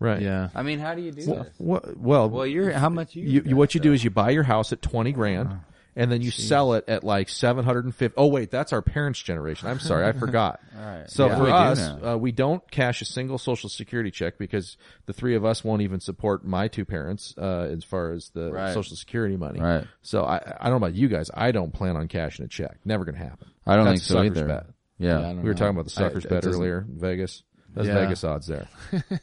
Right. 0.00 0.22
Yeah. 0.22 0.50
I 0.54 0.62
mean, 0.62 0.78
how 0.78 0.94
do 0.94 1.02
you 1.02 1.10
do 1.12 1.24
Well, 1.30 1.42
this? 1.44 1.52
well, 1.58 1.80
well, 1.96 2.30
Well, 2.30 2.46
you're 2.46 2.70
how 2.72 2.88
much 2.88 3.16
you? 3.16 3.24
you, 3.24 3.42
you 3.46 3.56
what 3.56 3.74
you 3.74 3.80
do 3.80 3.92
is 3.92 4.02
you 4.04 4.10
buy 4.10 4.30
your 4.30 4.44
house 4.44 4.72
at 4.72 4.80
20 4.80 5.10
grand 5.12 5.48
Uh-huh. 5.48 5.56
and 5.96 6.12
then 6.12 6.22
you 6.22 6.30
sell 6.30 6.74
it 6.74 6.84
at 6.86 7.02
like 7.02 7.28
750 7.28 8.14
oh 8.16 8.28
wait 8.28 8.50
that's 8.52 8.72
our 8.72 8.80
parents 8.82 9.20
generation 9.20 9.66
i'm 9.68 9.80
sorry 9.80 10.06
i 10.06 10.12
forgot 10.24 10.60
right. 10.78 11.10
so 11.10 11.26
Yeah. 11.26 11.36
for 11.36 11.42
We 11.42 11.48
do 11.48 11.54
us 11.54 11.78
now. 11.80 12.12
uh, 12.12 12.16
we 12.16 12.30
don't 12.30 12.62
cash 12.70 13.02
a 13.02 13.04
single 13.04 13.38
social 13.38 13.68
security 13.68 14.12
check 14.12 14.38
because 14.38 14.76
the 15.06 15.12
three 15.12 15.34
of 15.34 15.44
us 15.44 15.64
won't 15.64 15.82
even 15.82 15.98
support 15.98 16.44
my 16.44 16.68
two 16.68 16.84
parents 16.84 17.34
uh, 17.36 17.66
as 17.72 17.82
far 17.82 18.12
as 18.12 18.28
the 18.30 18.52
Right. 18.52 18.72
social 18.74 18.96
security 18.96 19.36
money 19.36 19.58
Right. 19.58 19.84
so 20.02 20.22
I, 20.22 20.36
I 20.60 20.64
don't 20.70 20.78
know 20.80 20.86
about 20.86 20.94
you 20.94 21.08
guys 21.08 21.28
i 21.34 21.50
don't 21.50 21.72
plan 21.72 21.96
on 21.96 22.06
cashing 22.06 22.44
a 22.44 22.48
check 22.48 22.78
never 22.84 23.04
gonna 23.04 23.18
happen 23.18 23.48
I 23.66 23.74
don't 23.76 23.84
That's 23.86 24.06
think 24.08 24.18
so 24.18 24.22
either. 24.22 24.46
bet. 24.46 24.66
Yeah, 24.98 25.20
Yeah, 25.20 25.32
we 25.32 25.38
were 25.42 25.48
know. 25.48 25.52
talking 25.54 25.70
about 25.74 25.84
the 25.86 25.90
suckers 25.90 26.24
I- 26.24 26.28
bet 26.28 26.46
earlier 26.46 26.86
in 26.88 26.98
vegas 27.00 27.42
that's 27.74 27.88
Yeah. 27.88 27.94
vegas 27.94 28.22
odds 28.24 28.46
there 28.46 28.68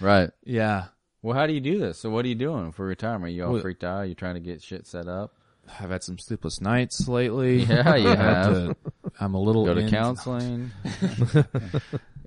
right. 0.00 0.30
Yeah. 0.44 0.86
Well, 1.22 1.36
how 1.36 1.46
do 1.46 1.52
you 1.52 1.60
do 1.60 1.78
this? 1.78 1.98
So, 1.98 2.10
what 2.10 2.24
are 2.24 2.28
you 2.28 2.34
doing 2.34 2.72
for 2.72 2.84
retirement? 2.86 3.32
you 3.34 3.44
all 3.44 3.52
Well- 3.52 3.62
freaked 3.62 3.84
out? 3.84 4.02
you 4.08 4.14
trying 4.14 4.34
to 4.34 4.40
get 4.40 4.62
shit 4.62 4.86
set 4.86 5.08
up? 5.08 5.32
I've 5.80 5.90
had 5.90 6.04
some 6.04 6.16
sleepless 6.18 6.60
nights 6.60 7.08
lately. 7.08 7.62
Yeah, 7.64 7.96
you 7.96 8.08
have. 8.16 8.52
to- 8.52 8.76
I'm 9.18 9.34
a 9.34 9.40
little 9.40 9.64
Go 9.64 9.74
to 9.74 9.80
in- 9.80 9.90
counseling. 9.90 10.70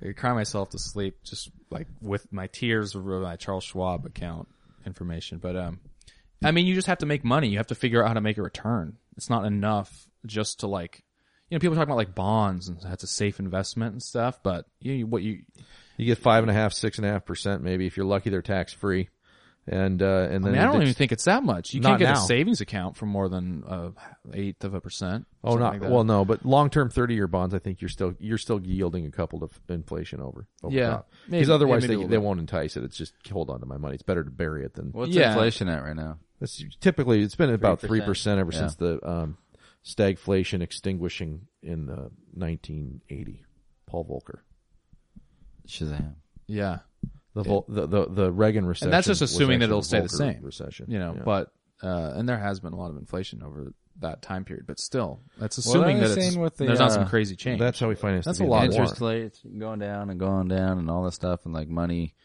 I 0.01 0.13
cry 0.15 0.33
myself 0.33 0.69
to 0.71 0.79
sleep 0.79 1.23
just 1.23 1.51
like 1.69 1.87
with 2.01 2.31
my 2.31 2.47
tears 2.47 2.95
of 2.95 3.05
my 3.05 3.35
Charles 3.35 3.63
Schwab 3.63 4.05
account 4.05 4.47
information. 4.85 5.37
But 5.39 5.55
um, 5.55 5.79
I 6.43 6.51
mean, 6.51 6.65
you 6.65 6.75
just 6.75 6.87
have 6.87 6.99
to 6.99 7.05
make 7.05 7.23
money. 7.23 7.49
You 7.49 7.57
have 7.57 7.67
to 7.67 7.75
figure 7.75 8.03
out 8.03 8.07
how 8.09 8.13
to 8.13 8.21
make 8.21 8.37
a 8.37 8.41
return. 8.41 8.97
It's 9.17 9.29
not 9.29 9.45
enough 9.45 10.07
just 10.25 10.61
to 10.61 10.67
like, 10.67 11.03
you 11.49 11.55
know, 11.55 11.59
people 11.59 11.75
talk 11.75 11.85
about 11.85 11.97
like 11.97 12.15
bonds 12.15 12.69
and 12.69 12.79
that's 12.81 13.03
a 13.03 13.07
safe 13.07 13.39
investment 13.39 13.91
and 13.93 14.01
stuff. 14.03 14.41
But 14.41 14.65
you, 14.79 15.05
what 15.05 15.21
you, 15.21 15.41
you 15.99 16.05
get 16.05 16.17
five 16.17 16.43
and 16.43 16.49
a 16.49 16.53
half 16.53 16.73
six 16.73 16.97
and 16.97 17.05
a 17.05 17.09
half 17.11 17.25
percent 17.25 17.61
maybe 17.63 17.85
if 17.85 17.95
you're 17.97 18.05
lucky 18.05 18.29
they're 18.29 18.41
tax 18.41 18.73
free 18.73 19.09
and 19.67 20.01
uh 20.01 20.05
and 20.31 20.43
I 20.45 20.49
then 20.49 20.51
mean, 20.53 20.57
I 20.61 20.65
don't 20.65 20.81
even 20.81 20.93
think 20.95 21.11
it's 21.11 21.25
that 21.25 21.43
much. 21.43 21.73
You 21.75 21.81
can't 21.81 21.99
get 21.99 22.05
now. 22.05 22.23
a 22.23 22.25
savings 22.25 22.59
account 22.59 22.97
for 22.97 23.05
more 23.05 23.29
than 23.29 23.63
uh, 23.67 23.89
eighth 24.33 24.63
of 24.63 24.73
a 24.73 24.81
percent. 24.81 25.27
Oh, 25.43 25.51
something 25.51 25.63
not 25.63 25.81
like 25.81 25.91
well, 25.91 26.03
no, 26.03 26.25
but 26.25 26.43
long 26.43 26.71
term 26.71 26.89
thirty 26.89 27.13
year 27.13 27.27
bonds, 27.27 27.53
I 27.53 27.59
think 27.59 27.79
you're 27.79 27.89
still 27.89 28.15
you're 28.19 28.39
still 28.39 28.59
yielding 28.61 29.05
a 29.05 29.11
couple 29.11 29.43
of 29.43 29.51
inflation 29.69 30.21
over. 30.21 30.47
over 30.63 30.73
Yeah. 30.75 31.01
because 31.29 31.51
otherwise 31.51 31.83
yeah, 31.87 31.97
they 31.97 32.03
they 32.05 32.17
won't 32.17 32.39
entice 32.39 32.77
it. 32.77 32.83
It's 32.83 32.97
just 32.97 33.13
hold 33.31 33.51
on 33.51 33.59
to 33.59 33.67
my 33.67 33.77
money. 33.77 33.93
It's 33.93 34.01
better 34.01 34.23
to 34.23 34.31
bury 34.31 34.65
it 34.65 34.73
than. 34.73 34.87
What's 34.91 35.11
Yeah. 35.11 35.33
inflation 35.33 35.69
at 35.69 35.83
right 35.83 35.95
now? 35.95 36.17
That's 36.39 36.63
typically 36.79 37.21
it's 37.21 37.35
been 37.35 37.51
about 37.53 37.79
three 37.79 37.99
3%. 38.01 38.39
ever 38.39 38.51
Yeah. 38.51 38.57
since 38.59 38.75
the 38.75 39.07
um, 39.07 39.37
stagflation 39.85 40.61
extinguishing 40.61 41.41
in 41.61 41.85
the 41.85 42.09
1980. 42.33 43.43
Paul 43.85 44.05
Volcker, 44.05 44.39
Shazam. 45.69 46.15
yeah. 46.47 46.79
the 47.35 47.43
Vol- 47.43 47.65
the, 47.69 47.85
the 47.87 48.05
the 48.09 48.31
Reagan 48.31 48.65
recession, 48.65 48.87
And 48.87 48.93
that's 48.93 49.07
just 49.07 49.21
was 49.21 49.31
assuming 49.31 49.59
that 49.59 49.65
actually 49.65 49.71
it'll 49.77 49.81
stay 49.83 49.99
the 50.01 50.07
Volcker 50.07 50.33
same. 50.35 50.43
recession. 50.43 50.85
you 50.89 50.99
know, 50.99 51.13
Yeah. 51.15 51.23
but 51.23 51.51
uh, 51.81 52.13
and 52.15 52.27
there 52.27 52.37
has 52.39 52.59
been 52.59 52.73
a 52.73 52.75
lot 52.75 52.89
of 52.91 52.97
inflation 52.97 53.41
over 53.43 53.71
that 54.01 54.21
time 54.21 54.43
period, 54.45 54.65
but 54.67 54.79
still, 54.79 55.19
that's 55.37 55.57
assuming 55.57 55.99
that 55.99 56.17
it's, 56.17 56.35
with 56.35 56.57
the, 56.57 56.65
there's 56.65 56.79
not 56.79 56.91
some 56.91 57.03
uh, 57.03 57.07
crazy 57.09 57.35
change. 57.35 57.59
that's 57.59 57.79
how 57.79 57.87
we 57.87 57.95
finance. 57.95 58.25
That's 58.25 58.39
the 58.39 58.45
a 58.45 58.47
lot 58.47 58.61
Vietnam 58.61 58.81
Interest 58.83 59.01
rates 59.01 59.41
going 59.57 59.79
down 59.79 60.09
and 60.09 60.19
going 60.19 60.47
down 60.47 60.77
and 60.79 60.89
all 60.89 61.03
this 61.03 61.15
stuff 61.15 61.45
and 61.45 61.53
like 61.53 61.67
money, 61.69 62.15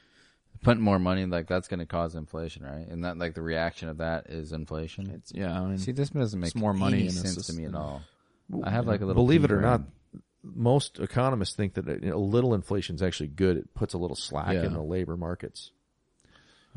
putting 0.62 0.82
more 0.82 0.98
money 0.98 1.26
like 1.26 1.46
that's 1.48 1.68
going 1.68 1.80
to 1.80 1.86
cause 1.86 2.14
inflation, 2.14 2.64
right? 2.64 2.86
And 2.88 3.04
that 3.04 3.18
like 3.18 3.34
the 3.34 3.42
reaction 3.42 3.88
of 3.88 3.98
that 3.98 4.26
is 4.30 4.52
inflation. 4.52 5.10
it's, 5.10 5.32
yeah, 5.34 5.60
I 5.60 5.64
mean, 5.66 5.78
See, 5.78 5.92
this 5.92 6.10
doesn't 6.10 6.40
make 6.40 6.54
more 6.56 6.72
money 6.72 6.98
any 6.98 7.06
in 7.06 7.12
sense 7.12 7.46
to 7.48 7.52
me 7.52 7.64
at 7.66 7.74
all. 7.74 8.02
I 8.62 8.70
have 8.70 8.86
like 8.86 9.00
a 9.00 9.06
little. 9.06 9.22
Believe 9.22 9.44
it 9.44 9.50
or 9.52 9.60
not. 9.60 9.82
Most 10.44 10.98
economists 11.00 11.54
think 11.56 11.74
that 11.74 11.88
a 11.88 12.16
little 12.18 12.54
inflation 12.54 12.94
is 12.94 13.02
actually 13.02 13.28
good. 13.28 13.56
It 13.56 13.74
puts 13.74 13.94
a 13.94 13.98
little 13.98 14.16
slack 14.16 14.52
Yeah. 14.54 14.64
in 14.64 14.72
the 14.74 14.82
labor 14.82 15.16
markets. 15.16 15.70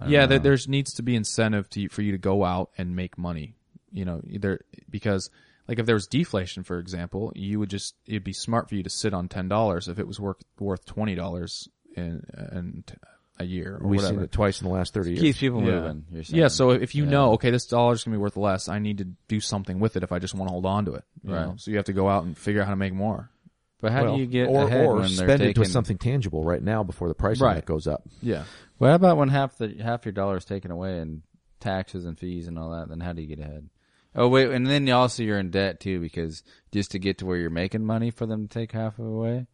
yeah, 0.07 0.25
there 0.27 0.39
there's 0.39 0.67
needs 0.67 0.93
to 0.93 1.03
be 1.03 1.15
incentive 1.15 1.69
to 1.71 1.89
for 1.89 2.01
you 2.01 2.11
to 2.11 2.17
go 2.17 2.43
out 2.43 2.69
and 2.77 2.95
make 2.95 3.17
money. 3.17 3.55
You 3.91 4.05
know, 4.05 4.21
either 4.27 4.61
because 4.89 5.29
like 5.67 5.79
if 5.79 5.85
there 5.85 5.95
was 5.95 6.07
deflation, 6.07 6.63
for 6.63 6.77
example, 6.79 7.31
you 7.35 7.59
would 7.59 7.69
just 7.69 7.95
it'd 8.05 8.23
be 8.23 8.33
smart 8.33 8.69
for 8.69 8.75
you 8.75 8.83
to 8.83 8.89
sit 8.89 9.13
on 9.13 9.27
ten 9.27 9.47
dollars 9.47 9.87
if 9.87 9.97
it 9.99 10.07
was 10.07 10.19
worth 10.19 10.37
worth 10.59 10.85
twenty 10.85 11.15
dollars 11.15 11.67
in 11.95 12.23
in 12.51 12.83
a 13.39 13.45
year 13.45 13.77
or 13.81 13.87
We've 13.87 13.99
whatever. 13.99 14.15
seen 14.15 14.23
it 14.23 14.31
twice 14.31 14.61
in 14.61 14.67
the 14.67 14.73
last 14.73 14.93
thirty 14.93 15.11
years. 15.11 15.21
keeps 15.21 15.39
people 15.39 15.63
Yeah. 15.63 15.79
moving. 15.81 16.05
You're. 16.11 16.23
Yeah, 16.27 16.47
so 16.49 16.71
if 16.71 16.93
you 16.95 17.03
Yeah. 17.05 17.09
know, 17.11 17.31
okay, 17.33 17.49
this 17.49 17.65
dollar's 17.65 18.03
gonna 18.03 18.17
be 18.17 18.21
worth 18.21 18.37
less, 18.37 18.67
I 18.67 18.79
need 18.79 18.97
to 18.99 19.05
do 19.27 19.39
something 19.39 19.79
with 19.79 19.95
it 19.95 20.03
if 20.03 20.11
I 20.11 20.19
just 20.19 20.35
want 20.35 20.49
to 20.49 20.51
hold 20.51 20.65
on 20.65 20.85
to 20.85 20.93
it. 20.93 21.03
you 21.23 21.33
Right. 21.33 21.45
know? 21.45 21.55
So 21.57 21.71
you 21.71 21.77
have 21.77 21.85
to 21.85 21.93
go 21.93 22.07
out 22.09 22.23
and 22.23 22.37
figure 22.37 22.61
out 22.61 22.65
how 22.65 22.71
to 22.73 22.77
make 22.77 22.93
more. 22.93 23.29
But 23.81 23.91
how 23.91 24.03
Well, 24.03 24.15
do 24.15 24.21
you 24.21 24.27
get 24.27 24.47
or 24.47 24.65
ahead 24.67 24.85
or 24.85 24.93
when 24.95 25.01
they're 25.03 25.09
spend 25.09 25.39
taking? 25.39 25.49
it 25.51 25.57
with 25.59 25.67
something 25.71 25.97
tangible 25.97 26.43
right 26.43 26.61
now 26.63 26.83
before 26.83 27.07
the 27.07 27.13
price 27.15 27.39
Right. 27.39 27.53
of 27.53 27.57
it 27.59 27.65
goes 27.65 27.87
up? 27.87 28.03
Yeah. 28.21 28.43
What 28.77 28.91
about 28.93 29.17
when 29.17 29.29
half 29.29 29.57
the 29.57 29.75
half 29.81 30.05
your 30.05 30.11
dollar 30.13 30.37
is 30.37 30.45
taken 30.45 30.71
away 30.71 30.99
and 30.99 31.21
taxes 31.59 32.05
and 32.05 32.17
fees 32.17 32.47
and 32.47 32.57
all 32.59 32.71
that? 32.71 32.89
Then 32.89 32.99
how 32.99 33.13
do 33.13 33.21
you 33.21 33.27
get 33.27 33.39
ahead? 33.39 33.69
Oh 34.15 34.27
wait, 34.29 34.49
and 34.49 34.65
then 34.65 34.89
also 34.89 35.21
you're 35.23 35.37
in 35.39 35.51
debt 35.51 35.79
too 35.79 35.99
because 35.99 36.43
just 36.71 36.91
to 36.91 36.99
get 36.99 37.19
to 37.19 37.25
where 37.25 37.37
you're 37.37 37.49
making 37.51 37.85
money 37.85 38.09
for 38.09 38.25
them 38.25 38.47
to 38.47 38.53
take 38.59 38.71
half 38.71 38.97
of 38.99 39.05
it 39.05 39.09
away. 39.09 39.29
Well, 39.31 39.45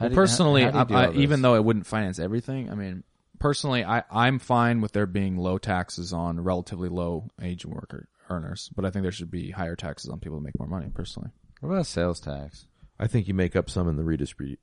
do 0.00 0.04
you- 0.04 0.08
how- 0.10 0.14
personally, 0.14 0.62
how 0.64 0.84
do 0.84 0.94
I, 0.94 1.06
I, 1.06 1.12
even 1.14 1.42
though 1.42 1.54
it 1.56 1.64
wouldn't 1.64 1.86
finance 1.86 2.18
everything, 2.18 2.70
I 2.70 2.74
mean, 2.74 3.04
personally, 3.38 3.84
I, 3.84 4.02
I'm 4.10 4.38
fine 4.38 4.80
with 4.80 4.92
there 4.92 5.06
being 5.06 5.36
low 5.36 5.58
taxes 5.58 6.12
on 6.12 6.40
relatively 6.40 6.88
low 6.88 7.30
age 7.42 7.64
worker 7.66 8.08
earners, 8.30 8.70
but 8.74 8.84
I 8.84 8.90
think 8.90 9.02
there 9.02 9.12
should 9.12 9.30
be 9.30 9.50
higher 9.50 9.76
taxes 9.76 10.10
on 10.10 10.18
people 10.20 10.38
that 10.38 10.44
make 10.44 10.58
more 10.58 10.68
money. 10.68 10.88
Personally, 10.92 11.30
what 11.60 11.70
about 11.70 11.86
sales 11.86 12.20
tax? 12.20 12.66
I 13.04 13.06
think 13.06 13.28
you 13.28 13.34
make 13.34 13.54
up 13.54 13.68
some 13.68 13.88
in 13.88 13.96
the 13.96 14.02
redistribu- 14.02 14.56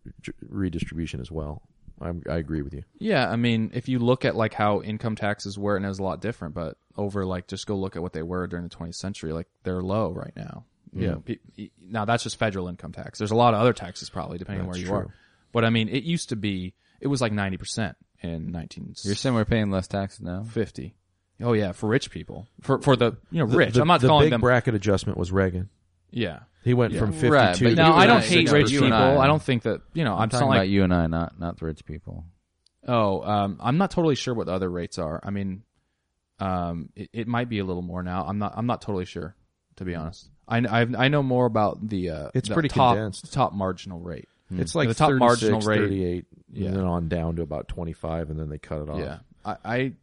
redistribution 0.50 1.20
as 1.22 1.32
well. 1.32 1.62
I'm, 2.02 2.24
I 2.28 2.38
agree 2.38 2.64
with 2.64 2.74
you. 2.74 2.82
yeah, 2.98 3.30
I 3.30 3.36
mean, 3.36 3.70
if 3.76 3.88
you 3.88 4.00
look 4.00 4.26
at 4.26 4.36
like 4.36 4.54
how 4.56 4.82
income 4.82 5.16
taxes 5.16 5.60
were, 5.60 5.76
and 5.76 5.86
it 5.86 5.89
was 5.89 6.00
a 6.00 6.04
lot 6.04 6.20
different, 6.20 6.56
but 6.56 6.78
over 6.98 7.26
like 7.26 7.48
just 7.48 7.68
go 7.68 7.76
look 7.76 7.96
at 7.96 8.02
what 8.02 8.14
they 8.14 8.24
were 8.24 8.48
during 8.48 8.68
the 8.68 8.76
20th 8.76 8.96
century, 8.96 9.32
like 9.34 9.48
they're 9.64 9.84
low 9.84 10.12
right 10.12 10.34
now. 10.36 10.66
You 10.94 11.02
Yeah. 11.04 11.12
know, 11.12 11.24
pe- 11.24 11.70
now 11.80 12.06
that's 12.06 12.24
just 12.24 12.38
federal 12.38 12.68
income 12.68 12.92
tax. 12.92 13.20
There's 13.20 13.30
a 13.32 13.36
lot 13.36 13.54
of 13.54 13.60
other 13.60 13.74
taxes 13.74 14.10
probably 14.10 14.39
depending 14.39 14.62
on 14.62 14.68
where 14.68 14.74
That's 14.74 14.82
you 14.82 14.88
true. 14.88 14.98
are. 14.98 15.14
But 15.52 15.64
I 15.64 15.70
mean, 15.70 15.89
it 15.89 16.04
used 16.04 16.30
to 16.30 16.36
be 16.36 16.74
it 17.00 17.08
was 17.08 17.22
like 17.22 17.32
90% 17.34 17.96
in 18.24 18.52
1950. 18.52 19.08
You're 19.08 19.16
saying 19.16 19.36
we're 19.36 19.46
paying 19.46 19.70
less 19.70 19.88
taxes 19.88 20.22
now? 20.22 20.44
50. 20.44 20.96
Oh 21.44 21.54
yeah, 21.54 21.72
for 21.72 21.88
rich 21.88 22.10
people. 22.10 22.48
For 22.62 22.82
for 22.82 22.96
the 22.96 23.18
you 23.30 23.39
know 23.39 23.46
The- 23.46 23.58
rich. 23.58 23.74
The, 23.76 23.82
I'm 23.82 23.88
not 23.88 24.02
calling 24.02 24.02
the 24.02 24.08
calling 24.08 24.26
big 24.26 24.32
them 24.32 24.42
bracket 24.42 24.74
adjustment 24.74 25.20
was 25.20 25.32
Reagan. 25.32 25.70
Yeah. 26.12 26.39
He 26.64 26.74
went 26.76 26.95
from 26.95 27.12
fifty-two. 27.12 27.32
Right, 27.34 27.57
but 27.59 27.70
to 27.70 27.76
Now 27.76 27.95
I 27.95 28.05
don't 28.05 28.18
I, 28.18 28.22
hate 28.22 28.47
you 28.47 28.53
rich 28.53 28.72
and 28.72 28.82
people. 28.82 28.93
I. 28.93 29.18
I 29.18 29.28
don't 29.28 29.41
think 29.41 29.64
that 29.64 29.82
you 29.93 30.03
know. 30.03 30.14
I'm, 30.14 30.22
I'm 30.24 30.30
not 30.30 30.32
talking 30.32 30.47
like 30.49 30.57
about 30.57 30.70
you 30.70 30.84
and 30.84 30.93
I, 30.93 31.07
not 31.07 31.39
not 31.39 31.57
the 31.59 31.66
rich 31.66 31.84
people. 31.86 32.24
oh, 32.88 33.22
um, 33.24 33.57
I'm 33.59 33.78
not 33.78 33.89
totally 33.91 34.16
sure 34.16 34.34
what 34.36 34.45
the 34.45 34.53
other 34.53 34.70
rates 34.70 34.99
are. 34.99 35.20
I 35.24 35.32
mean, 35.32 35.64
Um, 36.39 36.89
it, 36.95 37.09
it 37.14 37.28
might 37.28 37.49
be 37.49 37.59
a 37.59 37.64
little 37.64 37.82
more 37.82 38.03
now. 38.03 38.26
I'm 38.28 38.38
not. 38.38 38.53
I'm 38.55 38.66
not 38.68 38.82
totally 38.82 39.05
sure, 39.05 39.36
to 39.78 39.86
be 39.86 39.95
honest. 39.95 40.30
I 40.47 40.57
I've, 40.70 40.93
I 40.95 41.07
know 41.07 41.24
more 41.24 41.45
about 41.47 41.88
the. 41.88 42.09
Uh, 42.12 42.30
It's 42.36 42.47
the 42.49 42.53
pretty 42.53 42.70
top, 42.70 42.95
condensed. 42.95 43.32
Top 43.34 43.53
marginal 43.53 43.99
rate. 43.99 44.28
It's 44.53 44.76
like 44.76 44.89
The 44.89 44.93
top 44.93 45.12
36, 45.12 45.20
marginal 45.20 45.62
rate- 45.62 45.78
38, 45.80 46.26
Yeah. 46.51 46.68
and 46.68 46.76
then 46.76 46.84
on 46.84 47.07
down 47.07 47.38
to 47.38 47.41
about 47.41 47.70
25, 47.70 48.30
and 48.32 48.38
then 48.39 48.49
they 48.49 48.57
cut 48.57 48.82
it 48.82 48.89
off. 48.89 48.99
Yeah, 48.99 49.20
I, 49.45 49.55
I 49.64 49.93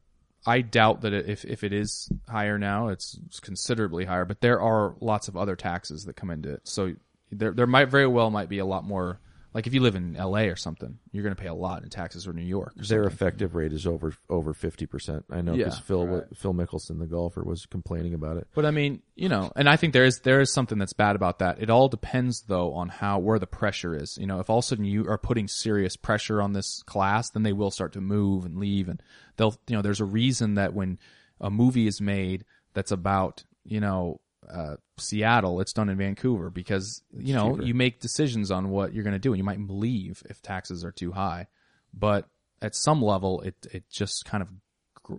I 0.49 0.63
doubt 0.63 1.03
that 1.03 1.13
if 1.13 1.45
if 1.45 1.63
it 1.63 1.75
is 1.75 2.11
higher 2.27 2.59
now, 2.59 2.89
it's, 2.89 3.19
considerably 3.43 4.07
higher. 4.07 4.25
But 4.25 4.41
there 4.41 4.63
are 4.63 4.95
lots 4.99 5.29
of 5.29 5.37
other 5.37 5.55
taxes 5.55 6.07
that 6.07 6.17
come 6.17 6.31
into 6.31 6.55
it, 6.55 6.63
so 6.65 6.95
there 7.31 7.53
there 7.53 7.67
might 7.67 7.91
very 7.91 8.07
well 8.07 8.31
might 8.31 8.49
be 8.49 8.59
a 8.59 8.65
lot 8.65 8.83
more. 8.83 9.21
Like 9.55 9.67
if 9.67 9.75
you 9.75 9.81
live 9.81 9.97
in 9.97 10.15
L.A. 10.15 10.49
or 10.49 10.57
something, 10.57 10.99
you're 11.11 11.23
going 11.23 11.35
to 11.35 11.41
pay 11.41 11.49
a 11.49 11.55
lot 11.55 11.83
in 11.83 11.89
taxes, 11.89 12.27
or 12.29 12.33
New 12.33 12.43
York. 12.43 12.75
Or 12.79 12.85
Their 12.85 13.05
something. 13.05 13.07
effective 13.07 13.55
rate 13.55 13.73
is 13.73 13.87
over 13.87 14.13
over 14.29 14.53
50%. 14.53 15.25
I 15.31 15.41
know 15.41 15.57
because 15.57 15.77
Yeah, 15.77 15.83
Phil 15.83 16.25
Phil 16.35 16.55
Mickelson, 16.55 16.99
the 16.99 17.07
golfer, 17.07 17.43
was 17.43 17.67
complaining 17.67 18.15
about 18.15 18.37
it. 18.37 18.47
But 18.55 18.67
I 18.67 18.71
mean, 18.71 19.03
you 19.17 19.29
know, 19.29 19.51
and 19.57 19.69
I 19.69 19.77
think 19.77 19.95
there 19.95 20.05
is 20.05 20.21
there 20.21 20.41
is 20.41 20.53
something 20.53 20.79
that's 20.79 20.93
bad 20.93 21.17
about 21.17 21.39
that. 21.39 21.63
It 21.63 21.71
all 21.71 21.89
depends 21.89 22.43
though 22.43 22.75
on 22.75 22.89
how 22.89 23.19
where 23.19 23.39
the 23.39 23.47
pressure 23.47 23.95
is. 23.95 24.19
You 24.21 24.27
know, 24.27 24.39
if 24.41 24.51
all 24.51 24.59
of 24.59 24.65
a 24.65 24.67
sudden 24.67 24.85
you 24.85 25.09
are 25.09 25.19
putting 25.19 25.49
serious 25.49 25.97
pressure 25.97 26.43
on 26.43 26.53
this 26.53 26.83
class, 26.85 27.31
then 27.31 27.43
they 27.43 27.53
will 27.55 27.71
start 27.71 27.95
to 27.95 28.01
move 28.01 28.45
and 28.45 28.59
leave, 28.59 28.89
and 28.89 29.03
they'll 29.37 29.57
you 29.67 29.77
know, 29.77 29.83
there's 29.83 30.01
a 30.01 30.05
reason 30.05 30.55
that 30.55 30.75
when 30.75 30.99
a 31.41 31.51
movie 31.51 31.87
is 31.87 32.01
made 32.01 32.45
that's 32.75 32.93
about 32.93 33.45
you 33.65 33.81
know 33.81 34.21
uh, 34.51 34.77
Seattle, 34.97 35.61
it's 35.61 35.73
done 35.73 35.89
in 35.89 35.99
Vancouver 35.99 36.51
because 36.51 37.03
you 37.17 37.35
know 37.35 37.53
cheaper. 37.53 37.67
you 37.67 37.75
make 37.75 38.01
decisions 38.01 38.51
on 38.51 38.71
what 38.71 38.95
you're 38.95 39.05
going 39.05 39.13
to 39.15 39.19
do, 39.19 39.33
and 39.33 39.39
you 39.39 39.45
might 39.45 39.61
leave 39.61 40.23
if 40.29 40.43
taxes 40.43 40.85
are 40.85 40.93
too 40.93 41.13
high, 41.13 41.47
but 41.93 42.29
at 42.61 42.75
some 42.75 43.03
level, 43.03 43.41
it 43.43 43.55
it 43.73 43.85
just 43.91 44.25
kind 44.25 44.43
of 44.43 44.51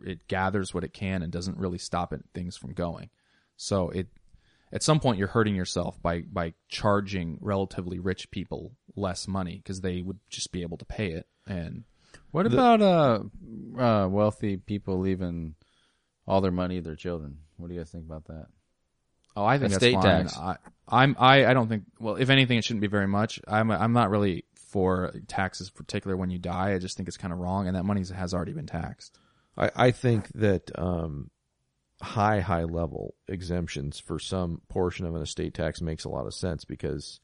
it 0.05 0.27
gathers 0.27 0.73
what 0.73 0.84
it 0.84 0.93
can 0.93 1.23
and 1.23 1.32
doesn't 1.32 1.57
really 1.57 1.77
stop 1.77 2.13
it, 2.13 2.21
things 2.34 2.57
from 2.57 2.73
going. 2.73 3.09
So 3.57 3.89
it 3.89 4.07
at 4.71 4.84
some 4.84 4.99
point 4.99 5.17
you're 5.17 5.27
hurting 5.27 5.55
yourself 5.55 6.01
by 6.01 6.21
by 6.21 6.53
charging 6.67 7.38
relatively 7.41 7.99
rich 7.99 8.30
people 8.32 8.73
less 8.95 9.27
money 9.27 9.57
because 9.57 9.82
they 9.82 10.01
would 10.01 10.19
just 10.30 10.51
be 10.51 10.61
able 10.61 10.77
to 10.77 10.86
pay 10.86 11.11
it. 11.11 11.27
And 11.47 11.86
What 12.32 12.45
about 12.45 12.82
uh, 12.82 13.19
uh, 13.82 14.07
wealthy 14.07 14.57
people 14.57 14.99
leaving 14.99 15.55
all 16.27 16.41
their 16.41 16.51
money 16.51 16.77
to 16.77 16.82
their 16.82 16.95
children? 16.95 17.39
What 17.57 17.69
do 17.69 17.73
you 17.73 17.80
guys 17.80 17.91
think 17.91 18.05
about 18.05 18.25
that? 18.25 18.47
Oh, 19.36 19.45
I 19.45 19.57
think 19.57 19.71
that's 19.71 19.84
Estate 19.84 19.93
fine. 19.93 20.03
tax. 20.03 20.38
I, 20.38 20.57
I'm 20.88 21.15
I 21.19 21.45
I 21.45 21.53
don't 21.53 21.67
think 21.67 21.84
well 21.99 22.15
if 22.15 22.30
anything 22.30 22.57
it 22.57 22.63
shouldn't 22.63 22.82
be 22.82 22.88
very 22.88 23.07
much. 23.07 23.39
I'm 23.47 23.71
I'm 23.71 23.93
not 23.93 24.09
really 24.09 24.45
for 24.69 25.13
taxes, 25.27 25.69
particular 25.69 26.15
when 26.15 26.30
you 26.30 26.38
die. 26.38 26.73
I 26.73 26.77
just 26.77 26.95
think 26.95 27.07
it's 27.07 27.17
kind 27.17 27.34
of 27.34 27.39
wrong, 27.39 27.67
and 27.67 27.75
that 27.75 27.86
money 27.86 28.03
has 28.13 28.34
already 28.34 28.53
been 28.53 28.67
taxed. 28.67 29.17
I, 29.57 29.71
I 29.75 29.91
think 29.91 30.30
that 30.36 30.71
um, 30.77 31.32
high, 32.01 32.39
high 32.39 32.63
level 32.63 33.15
exemptions 33.27 33.99
for 33.99 34.19
some 34.19 34.61
portion 34.69 35.05
of 35.05 35.15
an 35.15 35.21
estate 35.21 35.53
tax 35.53 35.82
makes 35.82 36.05
a 36.05 36.09
lot 36.09 36.27
of 36.27 36.34
sense 36.34 36.65
because 36.65 37.19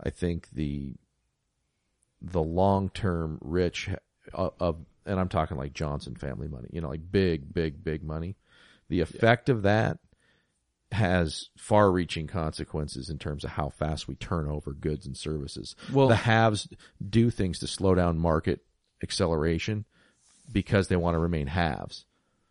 I 0.00 0.10
think 0.10 0.48
the 0.50 0.94
the 2.20 2.42
long 2.42 2.88
term 2.88 3.38
rich 3.42 3.90
uh, 4.32 4.50
of 4.58 4.78
and 5.04 5.20
I'm 5.20 5.28
talking 5.28 5.56
like 5.56 5.74
Johnson 5.74 6.14
family 6.14 6.48
money, 6.48 6.68
you 6.72 6.80
know, 6.80 6.88
like 6.88 7.10
big, 7.10 7.52
big, 7.52 7.82
big 7.82 8.02
money. 8.02 8.36
The 8.88 9.00
effect 9.00 9.48
of 9.48 9.62
that 9.62 9.98
has 10.92 11.48
far 11.56 11.90
reaching 11.90 12.26
consequences 12.26 13.08
in 13.08 13.18
terms 13.18 13.44
of 13.44 13.50
how 13.50 13.68
fast 13.68 14.08
we 14.08 14.14
turn 14.14 14.48
over 14.48 14.72
goods 14.72 15.06
and 15.06 15.16
services. 15.16 15.74
Well- 15.92 16.08
the 16.08 16.16
haves 16.16 16.68
do 17.06 17.30
things 17.30 17.58
to 17.60 17.66
slow 17.66 17.94
down 17.94 18.18
market 18.18 18.60
acceleration 19.02 19.84
because 20.52 20.88
they 20.88 20.96
want 20.96 21.14
to 21.14 21.18
remain 21.18 21.46
halves. 21.48 22.04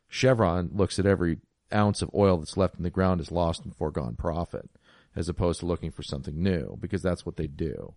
Chevron 0.10 0.72
looks 0.74 1.00
at 1.00 1.06
every 1.06 1.38
ounce 1.74 2.02
of 2.02 2.10
oil 2.14 2.38
that's 2.38 2.58
left 2.58 2.76
in 2.76 2.84
the 2.84 2.90
ground 2.90 3.22
as 3.22 3.32
lost 3.32 3.64
and 3.64 3.76
foregone 3.76 4.16
profit, 4.16 4.70
as 5.16 5.30
opposed 5.30 5.62
to 5.62 5.66
looking 5.66 5.92
for 5.92 6.04
something 6.04 6.42
new, 6.42 6.78
because 6.80 7.02
that's 7.02 7.26
what 7.26 7.38
they 7.38 7.48
do. 7.48 7.94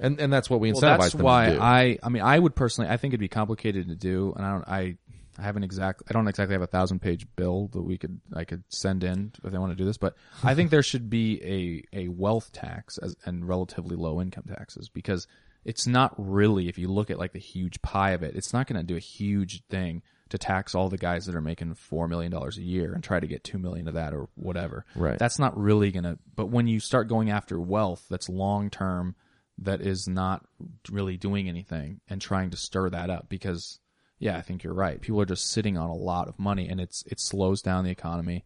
And 0.00 0.20
and 0.20 0.32
that's 0.32 0.48
what 0.48 0.60
we 0.60 0.70
incentivize 0.70 0.82
Well, 0.82 0.98
that's 0.98 1.12
them 1.12 1.24
why 1.24 1.46
to 1.46 1.52
do. 1.54 1.60
I 1.60 1.98
I 2.02 2.08
mean 2.08 2.22
I 2.22 2.38
would 2.38 2.54
personally 2.54 2.90
I 2.90 2.96
think 2.96 3.12
it'd 3.12 3.20
be 3.20 3.28
complicated 3.28 3.88
to 3.88 3.96
do, 3.96 4.32
and 4.36 4.44
I 4.46 4.52
don't 4.52 4.68
I 4.68 4.96
I 5.38 5.42
haven't 5.42 5.64
exact 5.64 6.02
I 6.08 6.12
don't 6.12 6.28
exactly 6.28 6.54
have 6.54 6.62
a 6.62 6.66
thousand 6.66 7.00
page 7.00 7.26
bill 7.36 7.68
that 7.72 7.82
we 7.82 7.96
could 7.96 8.20
I 8.34 8.44
could 8.44 8.64
send 8.68 9.04
in 9.04 9.32
if 9.44 9.52
they 9.52 9.58
want 9.58 9.72
to 9.72 9.76
do 9.76 9.84
this, 9.84 9.98
but 9.98 10.14
I 10.42 10.54
think 10.54 10.70
there 10.70 10.82
should 10.82 11.08
be 11.08 11.84
a 11.92 12.04
a 12.04 12.08
wealth 12.08 12.52
tax 12.52 12.98
as, 12.98 13.16
and 13.24 13.46
relatively 13.46 13.96
low 13.96 14.20
income 14.20 14.44
taxes 14.48 14.88
because 14.88 15.26
it's 15.64 15.86
not 15.86 16.14
really 16.16 16.68
if 16.68 16.78
you 16.78 16.88
look 16.88 17.10
at 17.10 17.18
like 17.18 17.32
the 17.32 17.38
huge 17.38 17.80
pie 17.82 18.10
of 18.10 18.22
it, 18.22 18.34
it's 18.34 18.52
not 18.52 18.66
going 18.66 18.80
to 18.80 18.86
do 18.86 18.96
a 18.96 19.00
huge 19.00 19.62
thing 19.66 20.02
to 20.30 20.38
tax 20.38 20.74
all 20.74 20.88
the 20.88 20.98
guys 20.98 21.26
that 21.26 21.34
are 21.34 21.40
making 21.40 21.74
four 21.74 22.08
million 22.08 22.30
dollars 22.30 22.58
a 22.58 22.62
year 22.62 22.92
and 22.92 23.02
try 23.02 23.18
to 23.18 23.26
get 23.26 23.44
two 23.44 23.58
million 23.58 23.88
of 23.88 23.94
that 23.94 24.12
or 24.12 24.28
whatever. 24.34 24.84
Right. 24.94 25.18
That's 25.18 25.38
not 25.38 25.58
really 25.58 25.90
gonna. 25.90 26.18
But 26.34 26.46
when 26.46 26.66
you 26.66 26.80
start 26.80 27.08
going 27.08 27.30
after 27.30 27.58
wealth, 27.60 28.04
that's 28.10 28.28
long 28.28 28.70
term, 28.70 29.14
that 29.58 29.80
is 29.80 30.06
not 30.06 30.46
really 30.90 31.16
doing 31.16 31.48
anything 31.48 32.00
and 32.08 32.20
trying 32.20 32.50
to 32.50 32.56
stir 32.56 32.90
that 32.90 33.10
up 33.10 33.28
because, 33.28 33.80
yeah, 34.18 34.36
I 34.36 34.42
think 34.42 34.62
you're 34.64 34.74
right. 34.74 35.00
People 35.00 35.20
are 35.20 35.26
just 35.26 35.50
sitting 35.50 35.76
on 35.76 35.90
a 35.90 35.94
lot 35.94 36.28
of 36.28 36.38
money 36.38 36.68
and 36.68 36.80
it's 36.80 37.04
it 37.06 37.20
slows 37.20 37.62
down 37.62 37.84
the 37.84 37.90
economy. 37.90 38.44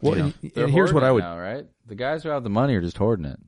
well, 0.00 0.16
you 0.16 0.22
know, 0.22 0.32
and, 0.42 0.56
and 0.56 0.70
here's 0.72 0.92
what 0.92 1.04
I 1.04 1.12
would. 1.12 1.22
now, 1.22 1.38
right? 1.38 1.66
The 1.86 1.94
guys 1.94 2.22
who 2.22 2.28
have 2.30 2.42
the 2.42 2.50
money 2.50 2.74
are 2.74 2.80
just 2.80 2.96
hoarding 2.98 3.26
it. 3.26 3.38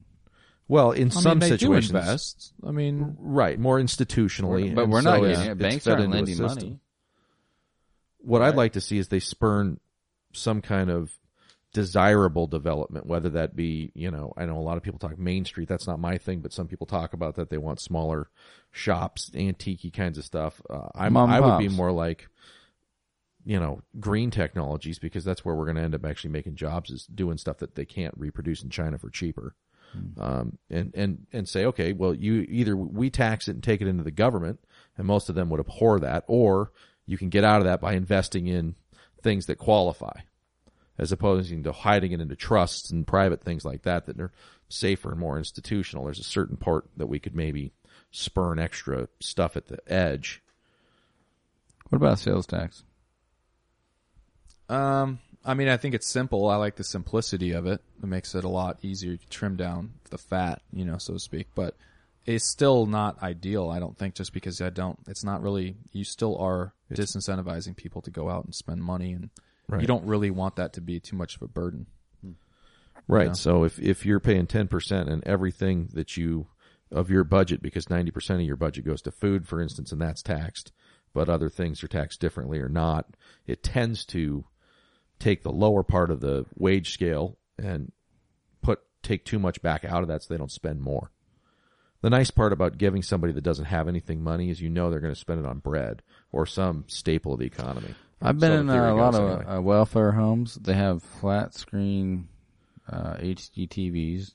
Well, 0.68 0.92
in 0.92 1.08
I 1.08 1.10
some 1.10 1.38
mean, 1.38 1.48
situations, 1.48 1.90
invest. 1.94 2.52
I 2.66 2.70
mean, 2.72 3.16
right, 3.18 3.58
more 3.58 3.80
institutionally, 3.80 4.74
but 4.74 4.88
we're 4.88 5.00
not 5.00 5.16
so 5.16 5.20
getting 5.22 5.30
it's- 5.40 5.48
it. 5.48 5.58
Banks 5.58 5.86
aren't 5.86 6.10
lending 6.10 6.40
money. 6.42 6.78
What 8.18 8.42
I'd 8.42 8.56
like 8.56 8.74
to 8.74 8.80
see 8.80 8.98
is 8.98 9.08
they 9.08 9.20
spurn 9.20 9.80
some 10.34 10.60
kind 10.60 10.90
of 10.90 11.10
desirable 11.72 12.46
development, 12.46 13.06
whether 13.06 13.28
that 13.30 13.54
be, 13.54 13.92
you 13.94 14.10
know, 14.10 14.32
I 14.36 14.46
know 14.46 14.56
a 14.56 14.60
lot 14.60 14.76
of 14.76 14.82
people 14.82 14.98
talk 14.98 15.18
Main 15.18 15.44
Street. 15.44 15.68
That's 15.68 15.86
not 15.86 16.00
my 16.00 16.18
thing, 16.18 16.40
but 16.40 16.52
some 16.52 16.66
people 16.66 16.86
talk 16.86 17.12
about 17.12 17.36
that. 17.36 17.50
They 17.50 17.58
want 17.58 17.80
smaller 17.80 18.30
shops, 18.70 19.30
antique 19.34 19.92
kinds 19.92 20.18
of 20.18 20.24
stuff. 20.24 20.62
Uh, 20.68 20.88
I'm, 20.94 21.12
Mom 21.12 21.30
I 21.30 21.40
would 21.40 21.58
be 21.58 21.68
more 21.68 21.92
like, 21.92 22.28
you 23.44 23.60
know, 23.60 23.82
green 24.00 24.30
technologies 24.30 24.98
because 24.98 25.24
that's 25.24 25.44
where 25.44 25.54
we're 25.54 25.66
going 25.66 25.76
to 25.76 25.82
end 25.82 25.94
up 25.94 26.04
actually 26.04 26.30
making 26.30 26.56
jobs 26.56 26.90
is 26.90 27.06
doing 27.06 27.38
stuff 27.38 27.58
that 27.58 27.74
they 27.74 27.84
can't 27.84 28.14
reproduce 28.16 28.62
in 28.62 28.70
China 28.70 28.98
for 28.98 29.10
cheaper. 29.10 29.54
Um, 30.20 30.58
and, 30.68 30.92
and, 30.94 31.26
and 31.32 31.48
say, 31.48 31.64
okay, 31.64 31.94
well, 31.94 32.12
you 32.12 32.44
either 32.48 32.76
we 32.76 33.08
tax 33.08 33.48
it 33.48 33.52
and 33.52 33.62
take 33.62 33.80
it 33.80 33.88
into 33.88 34.04
the 34.04 34.10
government 34.10 34.60
and 34.98 35.06
most 35.06 35.30
of 35.30 35.34
them 35.34 35.48
would 35.48 35.60
abhor 35.60 35.98
that, 36.00 36.24
or 36.26 36.72
you 37.06 37.16
can 37.16 37.30
get 37.30 37.42
out 37.42 37.60
of 37.60 37.64
that 37.64 37.80
by 37.80 37.94
investing 37.94 38.46
in 38.46 38.74
things 39.22 39.46
that 39.46 39.56
qualify 39.56 40.20
as 40.98 41.12
opposed 41.12 41.64
to 41.64 41.72
hiding 41.72 42.12
it 42.12 42.20
into 42.20 42.36
trusts 42.36 42.90
and 42.90 43.06
private 43.06 43.42
things 43.42 43.64
like 43.64 43.82
that 43.82 44.06
that 44.06 44.20
are 44.20 44.32
safer 44.68 45.10
and 45.10 45.20
more 45.20 45.38
institutional. 45.38 46.04
There's 46.04 46.18
a 46.18 46.24
certain 46.24 46.56
part 46.56 46.86
that 46.96 47.06
we 47.06 47.18
could 47.18 47.34
maybe 47.34 47.72
spurn 48.10 48.58
extra 48.58 49.08
stuff 49.20 49.56
at 49.56 49.68
the 49.68 49.78
edge. 49.86 50.42
What 51.88 51.96
about 51.96 52.18
sales 52.18 52.46
tax? 52.46 52.84
um, 54.68 55.18
I 55.44 55.54
mean, 55.54 55.68
I 55.68 55.76
think 55.76 55.94
it's 55.94 56.06
simple. 56.06 56.48
I 56.48 56.56
like 56.56 56.76
the 56.76 56.84
simplicity 56.84 57.52
of 57.52 57.66
it. 57.66 57.80
It 58.02 58.06
makes 58.06 58.34
it 58.34 58.44
a 58.44 58.48
lot 58.48 58.78
easier 58.82 59.16
to 59.16 59.28
trim 59.28 59.56
down 59.56 59.92
the 60.10 60.18
fat, 60.18 60.60
you 60.72 60.84
know, 60.84 60.98
so 60.98 61.14
to 61.14 61.18
speak. 61.18 61.48
But 61.54 61.74
it's 62.26 62.44
still 62.44 62.84
not 62.84 63.22
ideal. 63.22 63.70
I 63.70 63.78
don't 63.78 63.96
think 63.96 64.14
just 64.14 64.34
because 64.34 64.60
I 64.60 64.70
don't. 64.70 64.98
It's 65.06 65.24
not 65.24 65.42
really. 65.42 65.76
You 65.92 66.04
still 66.04 66.36
are 66.36 66.74
disincentivizing 66.92 67.76
people 67.76 68.02
to 68.02 68.10
go 68.10 68.28
out 68.28 68.44
and 68.44 68.54
spend 68.54 68.82
money, 68.82 69.12
and 69.12 69.30
Right. 69.68 69.80
you 69.82 69.86
don't 69.86 70.06
really 70.06 70.30
want 70.30 70.56
that 70.56 70.72
to 70.74 70.80
be 70.80 70.98
too 70.98 71.16
much 71.16 71.36
of 71.36 71.42
a 71.42 71.48
burden. 71.48 71.86
Hmm. 72.22 72.32
Right. 73.06 73.28
Yeah. 73.28 73.32
So 73.34 73.64
if, 73.64 73.78
if 73.78 74.06
you're 74.06 74.20
paying 74.20 74.46
10% 74.46 75.10
and 75.10 75.26
everything 75.26 75.90
that 75.92 76.16
you, 76.16 76.46
of 76.90 77.10
your 77.10 77.24
budget, 77.24 77.60
because 77.60 77.86
90% 77.86 78.36
of 78.36 78.40
your 78.42 78.56
budget 78.56 78.86
goes 78.86 79.02
to 79.02 79.10
food, 79.10 79.46
for 79.46 79.60
instance, 79.60 79.92
and 79.92 80.00
that's 80.00 80.22
taxed, 80.22 80.72
but 81.12 81.28
other 81.28 81.50
things 81.50 81.82
are 81.84 81.88
taxed 81.88 82.20
differently 82.20 82.60
or 82.60 82.68
not, 82.68 83.06
it 83.46 83.62
tends 83.62 84.04
to 84.06 84.44
take 85.18 85.42
the 85.42 85.52
lower 85.52 85.82
part 85.82 86.10
of 86.10 86.20
the 86.20 86.46
wage 86.54 86.92
scale 86.92 87.36
and 87.58 87.92
put, 88.62 88.80
take 89.02 89.24
too 89.24 89.38
much 89.38 89.60
back 89.60 89.84
out 89.84 90.02
of 90.02 90.08
that 90.08 90.22
so 90.22 90.32
they 90.32 90.38
don't 90.38 90.52
spend 90.52 90.80
more. 90.80 91.10
The 92.00 92.10
nice 92.10 92.30
part 92.30 92.52
about 92.52 92.78
giving 92.78 93.02
somebody 93.02 93.32
that 93.32 93.42
doesn't 93.42 93.64
have 93.64 93.88
anything 93.88 94.22
money 94.22 94.50
is 94.50 94.60
you 94.60 94.70
know 94.70 94.88
they're 94.88 95.00
going 95.00 95.14
to 95.14 95.18
spend 95.18 95.40
it 95.40 95.46
on 95.46 95.58
bread 95.58 96.02
or 96.30 96.46
some 96.46 96.84
staple 96.86 97.32
of 97.32 97.40
the 97.40 97.46
economy. 97.46 97.94
I've 98.20 98.38
been 98.38 98.50
So 98.50 98.60
in 98.60 98.70
uh, 98.70 98.92
a 98.92 98.94
lot 98.94 99.14
of 99.14 99.40
anyway. 99.40 99.56
uh, 99.56 99.60
welfare 99.60 100.12
homes. 100.12 100.54
They 100.56 100.74
have 100.74 101.02
flat 101.02 101.54
screen 101.54 102.28
uh, 102.90 103.14
HD 103.14 103.68
TVs. 103.68 104.32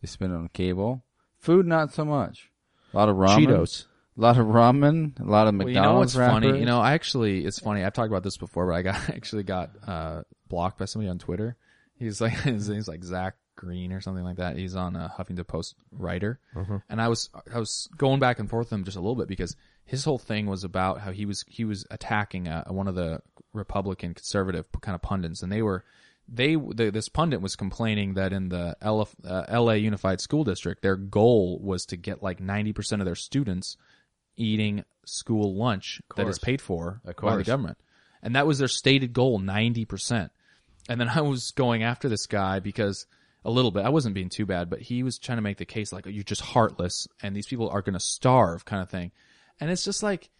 They 0.00 0.06
spend 0.06 0.32
on 0.32 0.48
cable. 0.52 1.04
Food, 1.38 1.66
not 1.66 1.92
so 1.92 2.04
much. 2.04 2.50
A 2.92 2.96
lot 2.96 3.08
of 3.08 3.16
ramen. 3.16 3.46
Cheetos. 3.46 3.86
A 4.16 4.20
lot 4.20 4.38
of 4.38 4.46
ramen. 4.46 5.18
A 5.20 5.24
lot 5.24 5.46
of 5.46 5.54
Well, 5.56 5.66
McDonald's 5.66 6.14
you 6.14 6.20
know 6.20 6.26
what's 6.32 6.44
funny? 6.44 6.58
You 6.60 6.66
know, 6.66 6.80
I 6.80 6.92
actually, 6.92 7.44
it's 7.44 7.58
funny. 7.58 7.84
I've 7.84 7.92
talked 7.92 8.08
about 8.08 8.22
this 8.22 8.36
before, 8.36 8.66
but 8.66 8.74
I 8.74 8.82
got 8.82 9.08
actually 9.10 9.42
got 9.44 9.70
uh, 9.86 10.22
blocked 10.48 10.78
by 10.78 10.84
somebody 10.84 11.08
on 11.08 11.18
Twitter. 11.18 11.56
He's 11.94 12.20
like, 12.20 12.32
his 12.40 12.68
name's 12.68 12.88
like 12.88 13.02
Zach 13.04 13.36
Green 13.56 13.92
or 13.92 14.00
something 14.00 14.24
like 14.24 14.36
that. 14.36 14.56
He's 14.56 14.74
on 14.76 14.96
a 14.96 15.12
Huffington 15.16 15.46
Post 15.46 15.74
writer, 15.92 16.38
and 16.88 17.00
I 17.00 17.08
was 17.08 17.28
I 17.52 17.58
was 17.58 17.88
going 17.96 18.20
back 18.20 18.38
and 18.38 18.48
forth 18.48 18.66
with 18.66 18.72
him 18.72 18.84
just 18.84 18.96
a 18.96 19.00
little 19.00 19.16
bit 19.16 19.28
because 19.28 19.54
his 19.84 20.04
whole 20.04 20.18
thing 20.18 20.46
was 20.46 20.64
about 20.64 21.00
how 21.00 21.12
he 21.12 21.26
was 21.26 21.44
he 21.46 21.64
was 21.64 21.84
attacking 21.90 22.48
uh, 22.48 22.64
one 22.68 22.88
of 22.88 22.94
the 22.94 23.20
Republican 23.52 24.14
conservative 24.14 24.66
kind 24.80 24.94
of 24.94 25.02
pundits, 25.02 25.42
and 25.42 25.52
they 25.52 25.62
were 25.62 25.84
they 26.28 26.54
the, 26.54 26.90
this 26.90 27.08
pundit 27.08 27.42
was 27.42 27.56
complaining 27.56 28.14
that 28.14 28.32
in 28.32 28.48
the 28.48 28.76
L, 28.80 29.08
uh, 29.24 29.44
L.A. 29.48 29.76
Unified 29.76 30.20
School 30.20 30.44
District, 30.44 30.80
their 30.80 30.96
goal 30.96 31.58
was 31.60 31.84
to 31.86 31.96
get 31.96 32.22
like 32.22 32.40
ninety 32.40 32.72
percent 32.72 33.02
of 33.02 33.06
their 33.06 33.16
students 33.16 33.76
eating 34.36 34.84
school 35.04 35.54
lunch 35.54 36.00
that 36.16 36.28
is 36.28 36.38
paid 36.38 36.60
for 36.62 37.00
by 37.04 37.36
the 37.36 37.44
government, 37.44 37.78
and 38.22 38.36
that 38.36 38.46
was 38.46 38.58
their 38.58 38.68
stated 38.68 39.12
goal, 39.12 39.38
ninety 39.38 39.84
percent. 39.84 40.30
And 40.88 41.00
then 41.00 41.08
I 41.08 41.20
was 41.20 41.50
going 41.50 41.82
after 41.82 42.08
this 42.08 42.26
guy 42.26 42.60
because 42.60 43.06
a 43.44 43.50
little 43.50 43.70
bit. 43.70 43.84
I 43.84 43.88
wasn't 43.88 44.14
being 44.14 44.28
too 44.28 44.46
bad, 44.46 44.68
but 44.68 44.80
he 44.80 45.02
was 45.02 45.18
trying 45.18 45.38
to 45.38 45.42
make 45.42 45.56
the 45.56 45.64
case 45.64 45.92
like 45.92 46.06
you're 46.06 46.22
just 46.22 46.42
heartless 46.42 47.06
and 47.22 47.34
these 47.34 47.46
people 47.46 47.68
are 47.70 47.82
going 47.82 47.94
to 47.94 48.00
starve 48.00 48.64
kind 48.64 48.82
of 48.82 48.90
thing. 48.90 49.12
And 49.60 49.70
it's 49.70 49.84
just 49.84 50.02
like 50.02 50.30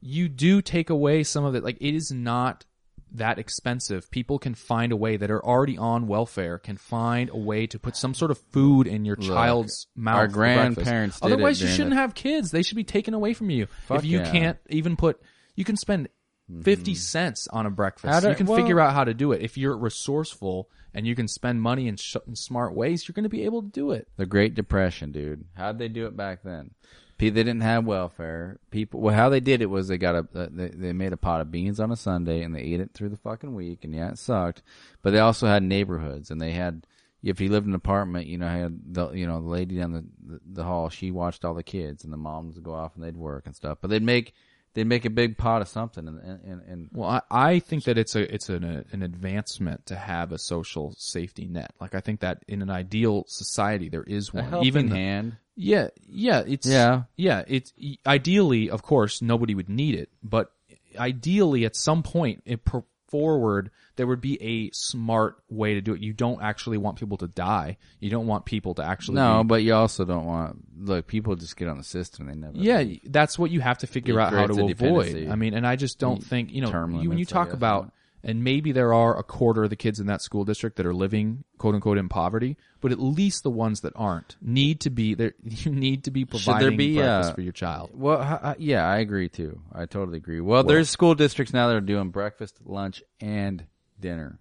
you 0.00 0.28
do 0.28 0.62
take 0.62 0.90
away 0.90 1.22
some 1.22 1.44
of 1.44 1.54
it. 1.54 1.64
Like 1.64 1.78
it 1.80 1.94
is 1.94 2.10
not 2.10 2.64
that 3.12 3.38
expensive. 3.38 4.10
People 4.10 4.38
can 4.38 4.54
find 4.54 4.92
a 4.92 4.96
way 4.96 5.16
that 5.16 5.30
are 5.30 5.44
already 5.44 5.76
on 5.76 6.06
welfare 6.06 6.58
can 6.58 6.76
find 6.76 7.30
a 7.30 7.36
way 7.36 7.66
to 7.66 7.78
put 7.78 7.96
some 7.96 8.14
sort 8.14 8.30
of 8.30 8.38
food 8.52 8.86
in 8.86 9.04
your 9.04 9.16
child's 9.16 9.86
mouth. 9.96 10.16
our 10.16 10.28
grandparents 10.28 11.16
it 11.18 11.24
Otherwise, 11.24 11.60
you 11.60 11.68
shouldn't 11.68 11.94
have 11.94 12.14
kids. 12.14 12.50
They 12.50 12.62
should 12.62 12.76
be 12.76 12.84
taken 12.84 13.14
away 13.14 13.34
from 13.34 13.50
you. 13.50 13.66
Fuck 13.86 13.98
if 13.98 14.04
you 14.04 14.18
yeah. 14.18 14.30
can't 14.30 14.58
even 14.68 14.96
put, 14.96 15.20
you 15.56 15.64
can 15.64 15.76
spend 15.76 16.08
mm-hmm. 16.50 16.62
50 16.62 16.94
cents 16.94 17.48
on 17.48 17.66
a 17.66 17.70
breakfast. 17.70 18.22
Do- 18.22 18.28
you 18.28 18.34
can 18.34 18.46
well- 18.46 18.58
figure 18.58 18.78
out 18.80 18.94
how 18.94 19.04
to 19.04 19.14
do 19.14 19.32
it. 19.32 19.42
If 19.42 19.58
you're 19.58 19.76
resourceful 19.76 20.68
and 20.94 21.06
you 21.06 21.14
can 21.14 21.28
spend 21.28 21.62
money 21.62 21.88
in, 21.88 21.96
sh- 21.96 22.16
in 22.26 22.36
smart 22.36 22.74
ways, 22.74 23.06
you're 23.06 23.14
going 23.14 23.24
to 23.24 23.28
be 23.28 23.44
able 23.44 23.62
to 23.62 23.68
do 23.68 23.90
it. 23.92 24.08
The 24.16 24.26
Great 24.26 24.54
Depression, 24.54 25.12
dude. 25.12 25.44
How'd 25.54 25.78
they 25.78 25.88
do 25.88 26.06
it 26.06 26.16
back 26.16 26.42
then? 26.42 26.70
They 27.18 27.28
didn't 27.28 27.60
have 27.60 27.84
welfare. 27.84 28.60
People, 28.70 29.00
well, 29.00 29.14
how 29.14 29.28
they 29.28 29.40
did 29.40 29.60
it 29.60 29.66
was 29.66 29.88
they 29.88 29.98
got 29.98 30.14
a, 30.14 30.26
uh, 30.34 30.48
they, 30.50 30.68
they 30.68 30.92
made 30.94 31.12
a 31.12 31.18
pot 31.18 31.42
of 31.42 31.50
beans 31.50 31.78
on 31.78 31.92
a 31.92 31.96
Sunday 31.96 32.42
and 32.42 32.54
they 32.54 32.62
ate 32.62 32.80
it 32.80 32.92
through 32.94 33.10
the 33.10 33.18
fucking 33.18 33.54
week, 33.54 33.84
and 33.84 33.94
yeah, 33.94 34.08
it 34.08 34.18
sucked. 34.18 34.62
But 35.02 35.10
they 35.10 35.18
also 35.18 35.46
had 35.46 35.62
neighborhoods, 35.62 36.30
and 36.30 36.40
they 36.40 36.52
had, 36.52 36.86
if 37.22 37.38
you 37.38 37.50
lived 37.50 37.66
in 37.66 37.72
an 37.72 37.76
apartment, 37.76 38.26
you 38.26 38.38
know, 38.38 38.48
had 38.48 38.94
the, 38.94 39.10
you 39.10 39.26
know, 39.26 39.42
the 39.42 39.48
lady 39.48 39.76
down 39.76 39.92
the, 39.92 40.04
the, 40.26 40.40
the 40.46 40.64
hall, 40.64 40.88
she 40.88 41.10
watched 41.10 41.44
all 41.44 41.52
the 41.52 41.62
kids, 41.62 42.04
and 42.04 42.12
the 42.12 42.16
moms 42.16 42.54
would 42.54 42.64
go 42.64 42.72
off 42.72 42.96
and 42.96 43.04
they'd 43.04 43.18
work 43.18 43.44
and 43.44 43.54
stuff. 43.54 43.76
But 43.82 43.90
they'd 43.90 44.02
make, 44.02 44.32
they'd 44.74 44.84
make 44.84 45.04
a 45.04 45.10
big 45.10 45.36
pot 45.36 45.62
of 45.62 45.68
something, 45.68 46.06
and 46.06 46.18
and, 46.18 46.62
and, 46.68 46.88
Well, 46.92 47.08
I, 47.10 47.22
I 47.30 47.58
think 47.58 47.84
that 47.84 47.98
it's 47.98 48.14
a 48.16 48.32
it's 48.34 48.48
an 48.48 48.84
an 48.92 49.02
advancement 49.02 49.86
to 49.86 49.96
have 49.96 50.32
a 50.32 50.38
social 50.38 50.94
safety 50.98 51.46
net. 51.46 51.72
Like 51.80 51.94
I 51.94 52.00
think 52.00 52.20
that 52.20 52.42
in 52.48 52.62
an 52.62 52.70
ideal 52.70 53.24
society 53.28 53.88
there 53.88 54.04
is 54.04 54.30
a 54.30 54.36
one. 54.36 54.44
helping 54.44 54.66
Even 54.66 54.88
the- 54.88 54.96
hand. 54.96 55.36
Yeah, 55.56 55.88
yeah, 56.08 56.42
it's 56.46 56.66
Yeah. 56.66 57.02
yeah. 57.16 57.44
It's 57.46 57.72
ideally, 58.06 58.70
of 58.70 58.82
course, 58.82 59.20
nobody 59.20 59.54
would 59.54 59.68
need 59.68 59.94
it, 59.94 60.08
but 60.22 60.52
ideally, 60.98 61.64
at 61.66 61.76
some 61.76 62.02
point, 62.02 62.42
it 62.46 62.64
pro- 62.64 62.86
forward 63.08 63.70
there 64.00 64.06
would 64.06 64.22
be 64.22 64.40
a 64.42 64.70
smart 64.72 65.36
way 65.50 65.74
to 65.74 65.82
do 65.82 65.92
it. 65.92 66.00
You 66.00 66.14
don't 66.14 66.40
actually 66.42 66.78
want 66.78 66.98
people 66.98 67.18
to 67.18 67.28
die. 67.28 67.76
You 67.98 68.08
don't 68.08 68.26
want 68.26 68.46
people 68.46 68.72
to 68.76 68.82
actually 68.82 69.16
No, 69.16 69.44
be- 69.44 69.48
but 69.48 69.62
you 69.62 69.74
also 69.74 70.06
don't 70.06 70.24
want 70.24 70.56
look. 70.78 71.06
People 71.06 71.36
just 71.36 71.54
get 71.54 71.68
on 71.68 71.76
the 71.76 71.84
system; 71.84 72.30
and 72.30 72.42
they 72.42 72.46
never. 72.46 72.56
yeah, 72.56 72.96
that's 73.04 73.38
what 73.38 73.50
you 73.50 73.60
have 73.60 73.76
to 73.78 73.86
figure 73.86 74.18
out 74.18 74.32
how 74.32 74.46
to 74.46 74.68
avoid. 74.70 75.28
I 75.28 75.36
mean, 75.36 75.52
and 75.52 75.66
I 75.66 75.76
just 75.76 75.98
don't 75.98 76.24
think 76.24 76.50
you 76.50 76.62
know 76.62 76.88
you, 76.88 77.10
when 77.10 77.18
you 77.18 77.26
talk 77.26 77.52
about 77.52 77.92
and 78.22 78.44
maybe 78.44 78.72
there 78.72 78.92
are 78.92 79.18
a 79.18 79.22
quarter 79.22 79.64
of 79.64 79.70
the 79.70 79.76
kids 79.76 79.98
in 79.98 80.06
that 80.06 80.22
school 80.22 80.44
district 80.44 80.76
that 80.76 80.86
are 80.86 80.94
living 80.94 81.44
quote 81.58 81.74
unquote 81.74 81.98
in 81.98 82.08
poverty, 82.08 82.56
but 82.80 82.92
at 82.92 83.00
least 83.00 83.42
the 83.42 83.50
ones 83.50 83.80
that 83.80 83.92
aren't 83.96 84.36
need 84.40 84.80
to 84.80 84.90
be 84.90 85.14
there. 85.14 85.34
You 85.42 85.72
need 85.72 86.04
to 86.04 86.10
be 86.10 86.24
there 86.24 86.30
providing 86.30 86.76
be, 86.76 86.94
breakfast 86.96 87.30
uh, 87.30 87.34
for 87.34 87.40
your 87.42 87.52
child. 87.52 87.90
Well, 87.92 88.22
h- 88.22 88.56
yeah, 88.58 88.86
I 88.86 88.98
agree 88.98 89.28
too. 89.28 89.60
I 89.72 89.86
totally 89.86 90.18
agree. 90.18 90.40
Well, 90.40 90.62
there's 90.62 90.88
school 90.88 91.14
districts 91.14 91.52
now 91.52 91.68
that 91.68 91.76
are 91.76 91.80
doing 91.80 92.10
breakfast, 92.10 92.58
lunch, 92.64 93.02
and 93.20 93.66
dinner. 94.00 94.38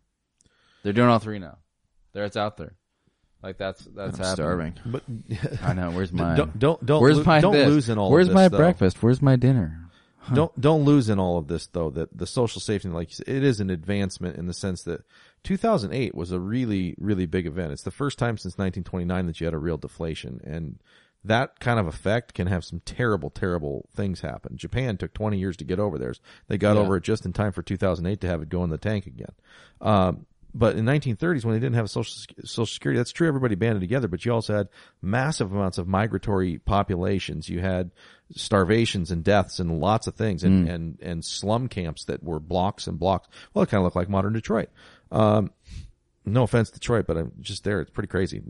They're 0.84 0.94
doing 0.94 1.10
all 1.10 1.20
three 1.20 1.40
now. 1.40 1.58
There, 2.14 2.24
it's 2.26 2.38
out 2.38 2.58
there. 2.58 2.76
Like 3.44 3.58
that's 3.58 3.84
that's 3.86 4.20
I'm 4.20 4.26
happening. 4.26 4.36
starving. 4.36 4.74
But 4.86 5.04
I 5.64 5.74
know. 5.74 5.92
Where's 5.92 6.12
mine? 6.14 6.38
don't 6.38 6.60
don't 6.60 6.86
don't, 6.86 7.02
Where's 7.02 7.18
lo- 7.18 7.24
my 7.24 7.40
don't 7.42 7.54
this? 7.54 7.68
lose 7.68 7.90
in 7.90 7.98
all. 7.98 8.12
Where's 8.12 8.28
of 8.28 8.32
this, 8.32 8.36
my 8.36 8.48
though. 8.50 8.58
breakfast? 8.58 9.02
Where's 9.02 9.22
my 9.22 9.36
dinner? 9.36 9.86
Don't 10.34 10.60
don't 10.62 10.84
lose 10.84 11.10
in 11.10 11.18
all 11.18 11.38
of 11.40 11.48
this 11.48 11.66
though 11.68 11.90
that 11.92 12.16
the 12.16 12.28
social 12.28 12.62
safety 12.62 12.88
like 12.90 13.12
said, 13.12 13.28
it 13.28 13.44
is 13.44 13.60
an 13.62 13.70
advancement 13.72 14.38
in 14.38 14.46
the 14.46 14.54
sense 14.54 14.84
that 14.84 15.02
2008 15.44 16.14
was 16.14 16.32
a 16.32 16.40
really 16.40 16.94
really 17.00 17.26
big 17.26 17.48
event. 17.48 17.72
It's 17.72 17.82
the 17.82 17.90
first 17.90 18.20
time 18.20 18.38
since 18.38 18.54
1929 18.58 19.26
that 19.26 19.40
you 19.40 19.46
had 19.46 19.56
a 19.56 19.58
real 19.58 19.78
deflation 19.78 20.40
and 20.44 20.78
that 21.24 21.60
kind 21.60 21.80
of 21.80 21.88
effect 21.88 22.34
can 22.34 22.48
have 22.48 22.64
some 22.64 22.82
terrible 22.86 23.30
terrible 23.30 23.90
things 23.96 24.22
happen. 24.22 24.56
Japan 24.58 24.96
took 24.98 25.14
20 25.14 25.38
years 25.38 25.58
to 25.58 25.64
get 25.66 25.80
over 25.80 25.98
theirs. 25.98 26.22
They 26.48 26.58
got 26.58 26.76
Yeah. 26.78 26.82
over 26.84 26.96
it 26.98 27.04
just 27.04 27.26
in 27.26 27.34
time 27.34 27.52
for 27.52 27.62
2008 27.62 28.22
to 28.22 28.28
have 28.28 28.42
it 28.42 28.50
go 28.50 28.64
in 28.64 28.70
the 28.70 28.78
tank 28.78 29.06
again. 29.06 29.34
Um, 29.82 30.26
but 30.56 30.76
in 30.76 30.84
1930s, 30.86 31.46
when 31.46 31.54
they 31.54 31.60
didn't 31.60 31.76
have 31.76 31.86
a 31.86 31.90
social 31.90 32.16
social 32.44 32.66
security, 32.66 32.98
that's 32.98 33.12
true. 33.12 33.28
Everybody 33.28 33.54
banded 33.56 33.82
together, 33.82 34.08
but 34.08 34.26
you 34.26 34.34
also 34.34 34.56
had 34.56 34.70
massive 35.02 35.52
amounts 35.54 35.78
of 35.78 35.88
migratory 35.88 36.58
populations. 36.58 37.50
You 37.50 37.60
had 37.60 37.92
starvations 38.36 39.12
and 39.12 39.24
deaths 39.24 39.60
and 39.60 39.80
lots 39.80 40.08
of 40.08 40.16
things, 40.16 40.44
and 40.44 40.68
and 40.68 40.98
and 41.02 41.24
slum 41.24 41.68
camps 41.68 42.06
that 42.06 42.24
were 42.24 42.40
blocks 42.40 42.88
and 42.88 42.98
blocks. 42.98 43.28
Well, 43.54 43.64
it 43.64 43.70
kind 43.70 43.80
of 43.80 43.84
looked 43.84 43.96
like 43.96 44.10
modern 44.10 44.34
Detroit. 44.34 44.70
Um, 45.12 45.52
no 46.26 46.44
offense, 46.44 46.70
Detroit, 46.72 47.06
but 47.08 47.18
I'm 47.18 47.32
just 47.42 47.64
there. 47.64 47.82
It's 47.82 47.92
pretty 47.92 48.08
crazy. 48.08 48.42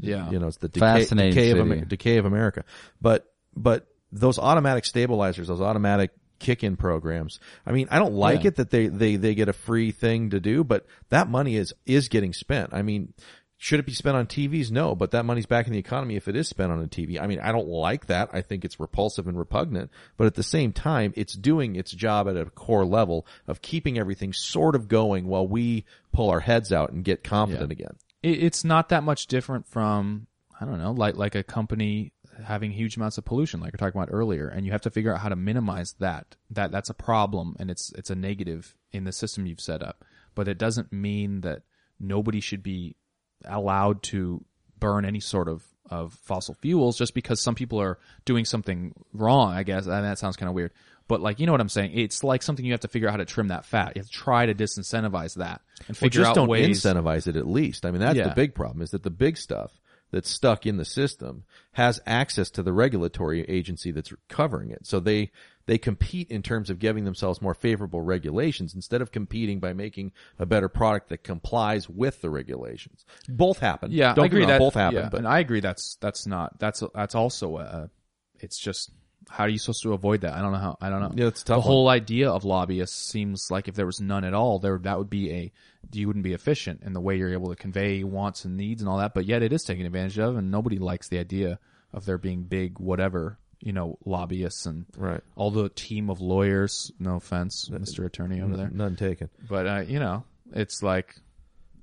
Yeah. 0.00 0.30
you 0.30 0.38
know, 0.38 0.46
it's 0.48 0.58
the 0.58 0.68
decay, 0.68 0.80
Fascinating 0.80 1.34
decay 1.34 1.50
of. 1.50 1.58
Amer- 1.58 1.84
decay 1.84 2.16
of 2.18 2.24
America. 2.26 2.64
But 3.00 3.26
but 3.56 3.86
those 4.12 4.38
automatic 4.38 4.84
stabilizers, 4.84 5.48
those 5.48 5.60
automatic 5.60 6.10
kick-in 6.40 6.76
programs. 6.76 7.38
I 7.66 7.72
mean, 7.72 7.88
I 7.90 7.98
don't 7.98 8.14
like 8.14 8.42
Yeah. 8.42 8.48
it 8.48 8.56
that 8.56 8.70
they 8.70 8.88
they 8.88 9.16
they 9.16 9.34
get 9.34 9.48
a 9.48 9.52
free 9.52 9.92
thing 9.92 10.30
to 10.30 10.40
do, 10.40 10.64
but 10.64 10.86
that 11.10 11.28
money 11.28 11.56
is 11.56 11.72
is 11.86 12.08
getting 12.08 12.32
spent. 12.32 12.74
I 12.74 12.82
mean, 12.82 13.14
should 13.56 13.80
it 13.80 13.86
be 13.86 13.94
spent 13.94 14.16
on 14.16 14.26
TVs? 14.26 14.70
No, 14.70 14.94
but 14.94 15.12
that 15.12 15.24
money's 15.24 15.46
back 15.46 15.66
in 15.66 15.72
the 15.72 15.78
economy 15.78 16.16
if 16.16 16.28
it 16.28 16.36
is 16.36 16.48
spent 16.48 16.70
on 16.70 16.82
a 16.82 16.86
TV. 16.88 17.18
I 17.20 17.26
mean, 17.26 17.40
I 17.40 17.50
don't 17.52 17.68
like 17.68 18.06
that. 18.06 18.28
I 18.32 18.42
think 18.42 18.64
it's 18.64 18.78
repulsive 18.78 19.26
and 19.26 19.38
repugnant, 19.38 19.90
but 20.18 20.26
at 20.26 20.34
the 20.34 20.42
same 20.42 20.72
time, 20.72 21.14
it's 21.16 21.34
doing 21.34 21.76
its 21.76 21.90
job 21.92 22.28
at 22.28 22.36
a 22.36 22.44
core 22.46 22.84
level 22.84 23.26
of 23.46 23.62
keeping 23.62 23.98
everything 23.98 24.32
sort 24.34 24.74
of 24.74 24.86
going 24.88 25.26
while 25.28 25.46
we 25.48 25.86
pull 26.12 26.28
our 26.30 26.40
heads 26.40 26.72
out 26.72 26.92
and 26.92 27.04
get 27.04 27.24
confident 27.24 27.72
again. 27.72 27.96
It, 28.24 28.42
it's 28.42 28.64
not 28.64 28.88
that 28.88 29.04
much 29.04 29.26
different 29.26 29.66
from 29.66 30.26
I 30.60 30.64
don't 30.64 30.78
know, 30.78 30.92
like 30.92 31.16
like 31.16 31.34
a 31.34 31.42
company 31.42 32.12
having 32.44 32.72
huge 32.72 32.96
amounts 32.96 33.18
of 33.18 33.24
pollution, 33.24 33.60
like 33.60 33.72
we 33.72 33.76
are 33.76 33.78
talking 33.78 34.00
about 34.00 34.12
earlier, 34.12 34.48
and 34.48 34.66
you 34.66 34.72
have 34.72 34.82
to 34.82 34.90
figure 34.90 35.12
out 35.12 35.20
how 35.20 35.28
to 35.28 35.36
minimize 35.36 35.94
that. 36.00 36.36
That 36.50 36.72
that's 36.72 36.90
a 36.90 36.94
problem, 36.94 37.56
and 37.58 37.70
it's 37.70 37.92
it's 37.92 38.10
a 38.10 38.14
negative 38.14 38.74
in 38.92 39.04
the 39.04 39.12
system 39.12 39.46
you've 39.46 39.60
set 39.60 39.82
up. 39.82 40.04
But 40.34 40.48
it 40.48 40.58
doesn't 40.58 40.92
mean 40.92 41.42
that 41.42 41.62
nobody 42.00 42.40
should 42.40 42.62
be 42.62 42.96
allowed 43.44 44.02
to 44.04 44.44
burn 44.78 45.04
any 45.04 45.20
sort 45.20 45.48
of 45.48 45.64
of 45.90 46.14
fossil 46.14 46.54
fuels 46.54 46.96
just 46.96 47.14
because 47.14 47.42
some 47.42 47.54
people 47.54 47.80
are 47.80 47.98
doing 48.24 48.44
something 48.44 48.94
wrong. 49.12 49.52
I 49.52 49.62
guess 49.62 49.86
and 49.86 50.04
that 50.04 50.18
sounds 50.18 50.36
kind 50.36 50.48
of 50.48 50.54
weird. 50.54 50.72
But 51.06 51.20
like 51.20 51.38
you 51.40 51.46
know 51.46 51.52
what 51.52 51.60
I'm 51.60 51.68
saying? 51.68 51.92
It's 51.94 52.24
like 52.24 52.42
something 52.42 52.64
you 52.64 52.72
have 52.72 52.80
to 52.80 52.88
figure 52.88 53.08
out 53.08 53.12
how 53.12 53.16
to 53.18 53.24
trim 53.24 53.48
that 53.48 53.64
fat. 53.66 53.92
You 53.94 54.00
have 54.00 54.06
to 54.06 54.12
try 54.12 54.46
to 54.46 54.54
disincentivize 54.54 55.34
that 55.36 55.60
and 55.86 55.96
figure 55.96 56.20
Well, 56.22 56.24
just 56.24 56.30
out 56.30 56.34
don't 56.34 56.48
ways. 56.48 56.82
incentivize 56.82 57.26
it 57.26 57.36
at 57.36 57.46
least. 57.46 57.84
I 57.84 57.90
mean, 57.90 58.00
that's 58.00 58.16
Yeah. 58.16 58.28
the 58.28 58.34
big 58.34 58.54
problem 58.54 58.80
is 58.82 58.90
that 58.92 59.02
the 59.02 59.10
big 59.10 59.36
stuff 59.36 59.80
that's 60.10 60.30
stuck 60.30 60.64
in 60.64 60.76
the 60.76 60.84
system 60.84 61.44
has 61.72 62.00
access 62.06 62.48
to 62.50 62.62
the 62.62 62.72
regulatory 62.72 63.42
agency 63.48 63.90
that's 63.90 64.12
covering 64.28 64.70
it. 64.70 64.86
So 64.86 65.00
they, 65.00 65.32
they 65.66 65.76
compete 65.76 66.30
in 66.30 66.40
terms 66.42 66.70
of 66.70 66.78
giving 66.78 67.04
themselves 67.04 67.42
more 67.42 67.52
favorable 67.54 68.00
regulations 68.00 68.74
instead 68.74 69.02
of 69.02 69.10
competing 69.10 69.58
by 69.60 69.72
making 69.72 70.12
a 70.38 70.46
better 70.46 70.68
product 70.68 71.08
that 71.08 71.24
complies 71.24 71.88
with 71.88 72.20
the 72.20 72.30
regulations. 72.30 73.04
Both 73.28 73.58
happen. 73.58 73.90
Yeah, 73.90 74.14
Don't 74.14 74.22
I 74.24 74.26
agree 74.26 74.46
that 74.46 74.58
both 74.60 74.74
happen, 74.74 75.00
yeah, 75.00 75.08
but 75.10 75.18
and 75.18 75.26
I 75.28 75.40
agree 75.40 75.60
that's 75.60 75.96
that's 76.00 76.26
not 76.26 76.58
that's 76.60 76.82
that's 76.94 77.14
also 77.16 77.56
a. 77.58 77.90
It's 78.38 78.58
just 78.58 78.90
how 79.30 79.44
are 79.44 79.48
you 79.48 79.58
supposed 79.58 79.82
to 79.82 79.92
avoid 79.92 80.20
that? 80.22 80.34
I 80.34 80.42
don't 80.42 80.52
know 80.52 80.58
how. 80.58 80.76
I 80.80 80.90
don't 80.90 81.00
know. 81.00 81.12
Yeah, 81.14 81.28
it's 81.28 81.42
tough 81.42 81.56
The 81.56 81.60
one. 81.60 81.66
whole 81.66 81.88
idea 81.88 82.30
of 82.30 82.44
lobbyists 82.44 82.96
seems 83.10 83.50
like 83.50 83.68
if 83.68 83.74
there 83.74 83.86
was 83.86 84.00
none 84.00 84.24
at 84.24 84.34
all, 84.34 84.58
there 84.58 84.78
that 84.82 84.98
would 84.98 85.10
be 85.10 85.30
a 85.32 85.52
you 85.92 86.06
wouldn't 86.06 86.24
be 86.24 86.32
efficient 86.32 86.82
in 86.82 86.92
the 86.92 87.00
way 87.00 87.16
you're 87.16 87.32
able 87.32 87.48
to 87.50 87.56
convey 87.56 88.02
wants 88.04 88.44
and 88.44 88.56
needs 88.56 88.80
and 88.82 88.88
all 88.88 88.98
that. 88.98 89.14
But 89.14 89.26
yet 89.26 89.42
it 89.42 89.52
is 89.52 89.62
taken 89.64 89.86
advantage 89.86 90.18
of, 90.18 90.36
and 90.36 90.50
nobody 90.50 90.78
likes 90.78 91.08
the 91.08 91.18
idea 91.18 91.58
of 91.92 92.04
there 92.06 92.18
being 92.18 92.42
big 92.44 92.78
whatever 92.80 93.38
you 93.60 93.72
know 93.72 93.98
lobbyists 94.04 94.66
and 94.66 94.84
Right. 94.96 95.20
all 95.36 95.50
the 95.50 95.68
team 95.68 96.10
of 96.10 96.20
lawyers. 96.20 96.90
No 96.98 97.16
offense, 97.16 97.68
Mr. 97.70 98.04
Attorney 98.04 98.40
over 98.40 98.56
there, 98.56 98.70
none 98.70 98.96
taken. 98.96 99.30
but 99.48 99.66
uh, 99.66 99.84
you 99.86 99.98
know 100.00 100.24
it's 100.52 100.82
like. 100.82 101.16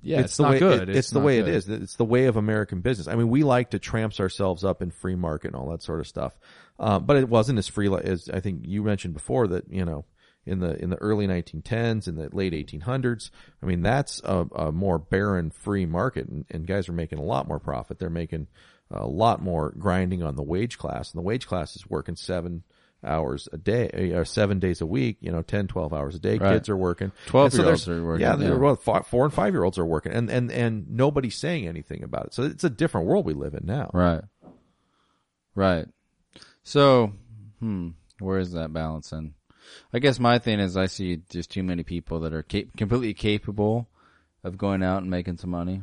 Yeah, 0.02 0.20
it's, 0.20 0.36
the 0.36 0.42
not 0.42 0.52
way, 0.52 0.58
good. 0.58 0.88
it- 0.88 0.96
it's, 0.96 1.10
the 1.10 1.20
way 1.20 1.38
good. 1.38 1.48
it 1.48 1.54
is. 1.54 1.68
It's 1.68 1.96
the 1.96 2.04
way 2.04 2.26
of 2.26 2.36
American 2.36 2.80
business. 2.80 3.08
I 3.08 3.14
mean, 3.14 3.28
we 3.28 3.42
like 3.44 3.70
to 3.70 3.78
tramps 3.78 4.20
ourselves 4.20 4.64
up 4.64 4.82
in 4.82 4.90
free 4.90 5.14
market 5.14 5.48
and 5.48 5.56
all 5.56 5.70
that 5.70 5.82
sort 5.82 6.00
of 6.00 6.06
stuff. 6.06 6.36
Um, 6.78 7.04
but 7.06 7.16
it 7.16 7.28
wasn't 7.28 7.58
as 7.58 7.68
free 7.68 7.92
as 8.02 8.28
I 8.28 8.40
think 8.40 8.62
you 8.64 8.82
mentioned 8.82 9.14
before 9.14 9.46
that, 9.48 9.70
you 9.70 9.84
know, 9.84 10.04
in 10.44 10.58
the, 10.58 10.76
in 10.82 10.90
the 10.90 10.96
early 10.96 11.26
1910s 11.28 12.08
and 12.08 12.18
the 12.18 12.28
late 12.32 12.52
1800s. 12.52 13.30
I 13.62 13.66
mean, 13.66 13.82
that's 13.82 14.20
a, 14.24 14.46
a 14.56 14.72
more 14.72 14.98
barren 14.98 15.50
free 15.50 15.86
market 15.86 16.26
and, 16.28 16.44
and 16.50 16.66
guys 16.66 16.88
are 16.88 16.92
making 16.92 17.18
a 17.18 17.24
lot 17.24 17.46
more 17.46 17.60
profit. 17.60 17.98
They're 17.98 18.10
making 18.10 18.48
a 18.90 19.06
lot 19.06 19.40
more 19.40 19.72
grinding 19.78 20.22
on 20.22 20.34
the 20.36 20.42
wage 20.42 20.78
class 20.78 21.12
and 21.12 21.18
the 21.18 21.24
wage 21.24 21.46
class 21.46 21.76
is 21.76 21.88
working 21.88 22.16
seven, 22.16 22.64
hours 23.04 23.48
a 23.52 23.58
day, 23.58 24.12
or 24.14 24.24
seven 24.24 24.58
days 24.58 24.80
a 24.80 24.86
week, 24.86 25.18
you 25.20 25.30
know, 25.32 25.42
10, 25.42 25.66
12 25.68 25.92
hours 25.92 26.14
a 26.14 26.18
day. 26.18 26.38
Right. 26.38 26.54
Kids 26.54 26.68
are 26.68 26.76
working. 26.76 27.12
12 27.26 27.44
And 27.46 27.52
so 27.52 27.62
year 27.62 27.70
olds 27.70 27.88
are 27.88 28.04
working, 28.04 28.20
Yeah, 28.22 28.36
yeah. 28.36 28.54
well, 28.54 28.76
four 28.76 29.24
and 29.24 29.32
five 29.34 29.52
year 29.54 29.64
olds 29.64 29.78
are 29.78 29.84
working, 29.84 30.12
and 30.12 30.30
and 30.30 30.50
and 30.50 30.88
nobody's 30.90 31.36
saying 31.36 31.66
anything 31.66 32.02
about 32.02 32.26
it. 32.26 32.34
So 32.34 32.42
it's 32.44 32.64
a 32.64 32.70
different 32.70 33.06
world 33.06 33.26
we 33.26 33.34
live 33.34 33.54
in 33.54 33.66
now. 33.66 33.90
Right. 33.92 34.22
Right. 35.54 35.86
So, 36.64 37.12
hmm, 37.60 37.90
where 38.20 38.38
is 38.38 38.52
that 38.52 38.72
balance 38.72 39.12
in? 39.12 39.34
I 39.92 39.98
guess 39.98 40.18
my 40.18 40.38
thing 40.38 40.60
is 40.60 40.76
I 40.76 40.86
see 40.86 41.20
just 41.30 41.50
too 41.50 41.62
many 41.62 41.82
people 41.82 42.20
that 42.20 42.32
are 42.32 42.42
cap- 42.42 42.76
completely 42.76 43.14
capable 43.14 43.88
of 44.44 44.58
going 44.58 44.82
out 44.82 45.02
and 45.02 45.10
making 45.10 45.36
some 45.38 45.50
money 45.50 45.82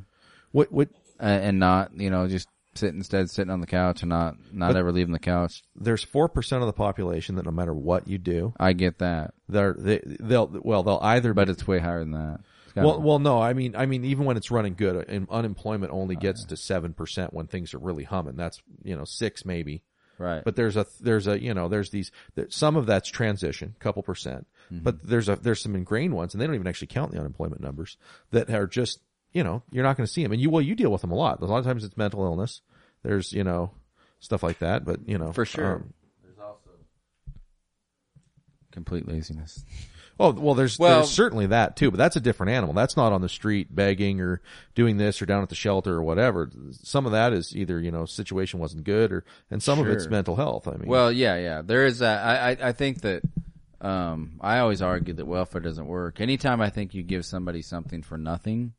What 0.52 0.72
what 0.72 0.90
uh, 1.20 1.24
and 1.26 1.60
not, 1.60 1.92
you 1.96 2.10
know, 2.10 2.28
just 2.28 2.48
sit 2.80 2.94
instead 2.94 3.30
sitting 3.30 3.52
on 3.52 3.62
the 3.62 3.68
couch 3.68 4.02
and 4.02 4.10
not 4.10 4.36
not 4.52 4.70
But- 4.74 4.78
ever 4.78 4.92
leaving 4.92 5.14
the 5.14 5.20
couch. 5.20 5.64
there's 5.76 6.04
four 6.04 6.28
percent 6.30 6.62
of 6.62 6.68
the 6.68 6.74
population 6.74 7.36
that 7.36 7.46
no 7.46 7.52
matter 7.52 7.74
what 7.74 8.08
you 8.08 8.18
do, 8.18 8.54
I 8.60 8.74
get 8.74 9.00
that, 9.00 9.34
they're 9.48 9.74
they, 9.78 10.02
they'll 10.04 10.48
well 10.64 10.84
they'll 10.84 11.00
either 11.02 11.34
but 11.34 11.50
it's 11.50 11.68
way 11.68 11.80
higher 11.80 12.00
than 12.00 12.12
that. 12.12 12.40
It's 12.66 12.74
gotta- 12.74 12.88
Well, 12.88 13.02
well, 13.02 13.20
no. 13.20 13.42
I 13.42 13.54
mean, 13.54 13.76
I 13.76 13.86
mean, 13.86 14.06
even 14.06 14.26
when 14.26 14.38
it's 14.38 14.52
running 14.52 14.76
good, 14.76 15.10
and 15.10 15.28
unemployment 15.30 15.92
only 15.92 16.16
oh, 16.16 16.20
gets 16.20 16.46
to 16.46 16.56
seven 16.58 16.94
percent 16.94 17.34
when 17.34 17.48
things 17.48 17.74
are 17.74 17.80
really 17.80 18.04
humming. 18.04 18.36
That's 18.36 18.62
you 18.84 18.96
know 18.96 19.06
six 19.06 19.44
maybe. 19.46 19.82
right. 20.18 20.44
But 20.44 20.56
there's 20.56 20.78
a 20.78 20.86
there's 21.02 21.28
a 21.28 21.42
you 21.42 21.54
know 21.54 21.68
there's 21.68 21.90
these 21.90 22.12
there, 22.36 22.48
some 22.50 22.76
of 22.76 22.86
that's 22.86 23.10
transition, 23.10 23.76
couple 23.80 24.04
percent. 24.04 24.46
Mm-hmm. 24.72 24.84
But 24.84 25.02
there's 25.04 25.30
a 25.30 25.36
there's 25.36 25.62
some 25.62 25.76
ingrained 25.76 26.14
ones, 26.14 26.34
and 26.34 26.42
they 26.42 26.46
don't 26.46 26.54
even 26.56 26.68
actually 26.68 26.88
count 26.88 27.12
the 27.12 27.20
unemployment 27.20 27.62
numbers 27.62 27.98
that 28.32 28.50
are 28.52 28.68
just 28.68 29.00
you 29.34 29.44
know 29.44 29.64
you're 29.72 29.84
not 29.84 29.98
going 29.98 30.06
to 30.06 30.12
see 30.14 30.22
them, 30.22 30.32
and 30.32 30.40
you 30.42 30.52
well 30.52 30.62
you 30.62 30.76
deal 30.76 30.92
with 30.92 31.02
them 31.02 31.12
a 31.12 31.16
lot. 31.16 31.42
A 31.42 31.46
lot 31.46 31.58
of 31.58 31.66
times 31.66 31.84
it's 31.84 31.98
mental 31.98 32.24
illness. 32.24 32.62
There's 33.04 33.32
you 33.34 33.44
know 33.44 33.72
stuff 34.20 34.44
like 34.44 34.60
that, 34.60 34.86
but 34.86 35.08
you 35.08 35.18
know 35.18 35.32
For 35.32 35.46
sure. 35.46 35.76
um, 35.76 35.94
there's 36.24 36.38
also 36.40 36.70
complete 38.72 39.08
laziness. 39.08 39.64
Oh 40.22 40.32
well, 40.32 40.54
there's 40.54 40.78
Well- 40.78 40.98
there's 41.00 41.12
certainly 41.12 41.46
that 41.48 41.78
too, 41.78 41.92
but 41.92 41.98
that's 41.98 42.18
a 42.18 42.20
different 42.20 42.52
animal. 42.52 42.74
That's 42.74 42.98
not 42.98 43.14
on 43.14 43.22
the 43.22 43.30
street 43.30 43.74
begging 43.74 44.20
or 44.20 44.42
doing 44.76 44.98
this 44.98 45.22
or 45.22 45.26
down 45.26 45.44
at 45.44 45.50
the 45.50 45.56
shelter 45.56 45.94
or 45.96 46.04
whatever. 46.04 46.50
Some 46.72 47.06
of 47.06 47.14
that 47.14 47.32
is 47.32 47.56
either 47.56 47.80
you 47.80 47.90
know 47.92 48.06
situation 48.06 48.60
wasn't 48.60 48.84
good 48.84 49.14
or 49.14 49.24
and 49.50 49.64
some 49.64 49.80
of 49.80 49.88
it's 49.88 50.08
mental 50.08 50.36
health. 50.36 50.68
I 50.68 50.72
mean, 50.72 50.90
Well, 50.90 51.10
yeah, 51.12 51.38
yeah. 51.38 51.62
There 51.62 51.86
is 51.86 52.00
that. 52.00 52.26
I, 52.26 52.50
I, 52.52 52.70
I 52.70 52.72
think 52.74 53.02
that 53.02 53.24
um, 53.80 54.40
I 54.42 54.60
always 54.60 54.82
argue 54.82 55.14
that 55.14 55.26
welfare 55.26 55.62
doesn't 55.62 55.86
work. 55.88 56.20
Anytime 56.20 56.60
I 56.60 56.70
think 56.70 56.94
you 56.94 57.02
give 57.02 57.26
somebody 57.26 57.62
something 57.62 58.02
for 58.02 58.18
nothing, 58.18 58.74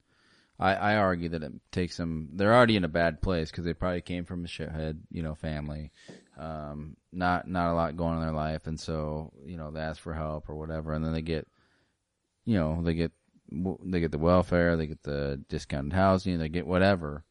I, 0.60 0.74
I 0.74 0.96
argue 0.96 1.30
that 1.30 1.42
it 1.42 1.52
takes 1.72 1.96
them. 1.96 2.28
They're 2.34 2.54
already 2.54 2.76
in 2.76 2.84
a 2.84 2.88
bad 2.88 3.22
place 3.22 3.50
because 3.50 3.64
they 3.64 3.72
probably 3.72 4.02
came 4.02 4.26
from 4.26 4.44
a 4.44 4.48
shithead, 4.48 4.98
you 5.10 5.22
know, 5.22 5.34
family. 5.34 5.90
Um, 6.38 6.96
not 7.12 7.48
not 7.48 7.72
a 7.72 7.74
lot 7.74 7.96
going 7.96 8.12
on 8.12 8.18
in 8.18 8.26
their 8.26 8.34
life, 8.34 8.66
and 8.66 8.78
so 8.78 9.32
you 9.44 9.56
know 9.56 9.70
they 9.70 9.80
ask 9.80 10.00
for 10.00 10.12
help 10.12 10.50
or 10.50 10.56
whatever, 10.56 10.92
and 10.92 11.04
then 11.04 11.14
they 11.14 11.22
get, 11.22 11.48
you 12.44 12.56
know, 12.56 12.82
they 12.82 12.92
get 12.92 13.12
they 13.50 14.00
get 14.00 14.12
the 14.12 14.18
welfare, 14.18 14.76
they 14.76 14.86
get 14.86 15.02
the 15.02 15.42
discounted 15.48 15.94
housing, 15.94 16.38
they 16.38 16.50
get 16.50 16.66
whatever, 16.66 17.24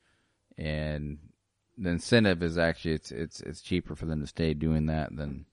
and 0.58 1.20
the 1.78 1.92
incentive 1.92 2.42
is 2.42 2.58
actually 2.58 2.94
it's 2.94 3.12
it's 3.12 3.42
it's 3.42 3.62
cheaper 3.62 3.96
for 3.96 4.08
them 4.08 4.22
to 4.22 4.28
stay 4.28 4.56
doing 4.56 4.88
that 4.88 5.16
than 5.16 5.46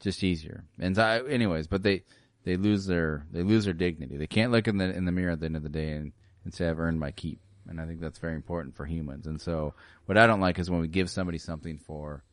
just 0.00 0.24
easier. 0.24 0.64
And 0.78 0.96
so 0.96 1.04
anyways, 1.28 1.66
but 1.66 1.82
they 1.82 2.04
they 2.44 2.56
lose 2.56 2.86
their 2.86 3.26
they 3.30 3.42
lose 3.42 3.66
their 3.66 3.74
dignity. 3.74 4.16
They 4.16 4.26
can't 4.26 4.50
look 4.50 4.66
in 4.66 4.78
the 4.78 4.94
in 4.94 5.04
the 5.04 5.12
mirror 5.12 5.32
at 5.32 5.40
the 5.40 5.46
end 5.46 5.56
of 5.56 5.62
the 5.62 5.68
day 5.68 5.92
and, 5.92 6.12
and 6.44 6.52
say 6.54 6.68
I've 6.68 6.78
earned 6.80 7.00
my 7.00 7.10
keep. 7.10 7.40
And 7.68 7.80
I 7.80 7.86
think 7.86 8.00
that's 8.00 8.18
very 8.18 8.34
important 8.34 8.76
for 8.76 8.86
humans. 8.86 9.26
And 9.26 9.40
so 9.40 9.74
what 10.06 10.16
I 10.16 10.26
don't 10.26 10.40
like 10.40 10.58
is 10.58 10.70
when 10.70 10.80
we 10.80 10.88
give 10.88 11.10
somebody 11.10 11.38
something 11.38 11.78
for 11.78 12.24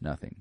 nothing. 0.00 0.36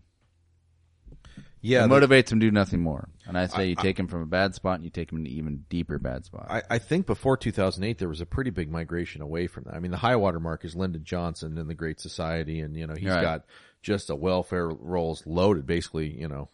yeah, 1.62 1.86
it 1.86 1.88
the- 1.88 1.96
motivates 1.96 2.28
them 2.28 2.40
to 2.40 2.48
do 2.48 2.52
nothing 2.52 2.82
more. 2.82 3.08
And 3.28 3.38
I 3.38 3.46
say 3.48 3.68
you 3.70 3.76
take 3.76 3.96
them 3.98 4.08
from 4.08 4.22
a 4.24 4.26
bad 4.26 4.56
spot 4.56 4.76
and 4.76 4.84
you 4.84 4.90
take 4.90 5.10
them 5.10 5.20
into 5.20 5.30
even 5.32 5.66
deeper 5.70 6.00
bad 6.00 6.26
spot. 6.26 6.48
I, 6.50 6.64
I 6.70 6.78
think 6.80 7.06
before 7.06 7.38
2008 7.38 7.98
there 8.00 8.10
was 8.10 8.20
a 8.22 8.26
pretty 8.26 8.50
big 8.50 8.70
migration 8.72 9.22
away 9.22 9.48
from 9.48 9.66
that. 9.66 9.76
I 9.76 9.80
mean, 9.80 9.92
the 9.92 9.98
high 9.98 10.16
water 10.16 10.40
mark 10.40 10.66
is 10.66 10.76
Lyndon 10.76 11.04
Johnson 11.04 11.58
in 11.58 11.68
the 11.68 11.76
Great 11.76 12.00
Society, 12.00 12.60
and 12.62 12.76
you 12.76 12.88
know 12.88 12.96
he's 12.96 13.10
Right. 13.10 13.22
got 13.22 13.46
just 13.82 14.10
a 14.10 14.16
welfare 14.16 14.68
rolls 14.70 15.24
loaded, 15.26 15.66
basically, 15.66 16.10
you 16.20 16.28
know, 16.28 16.50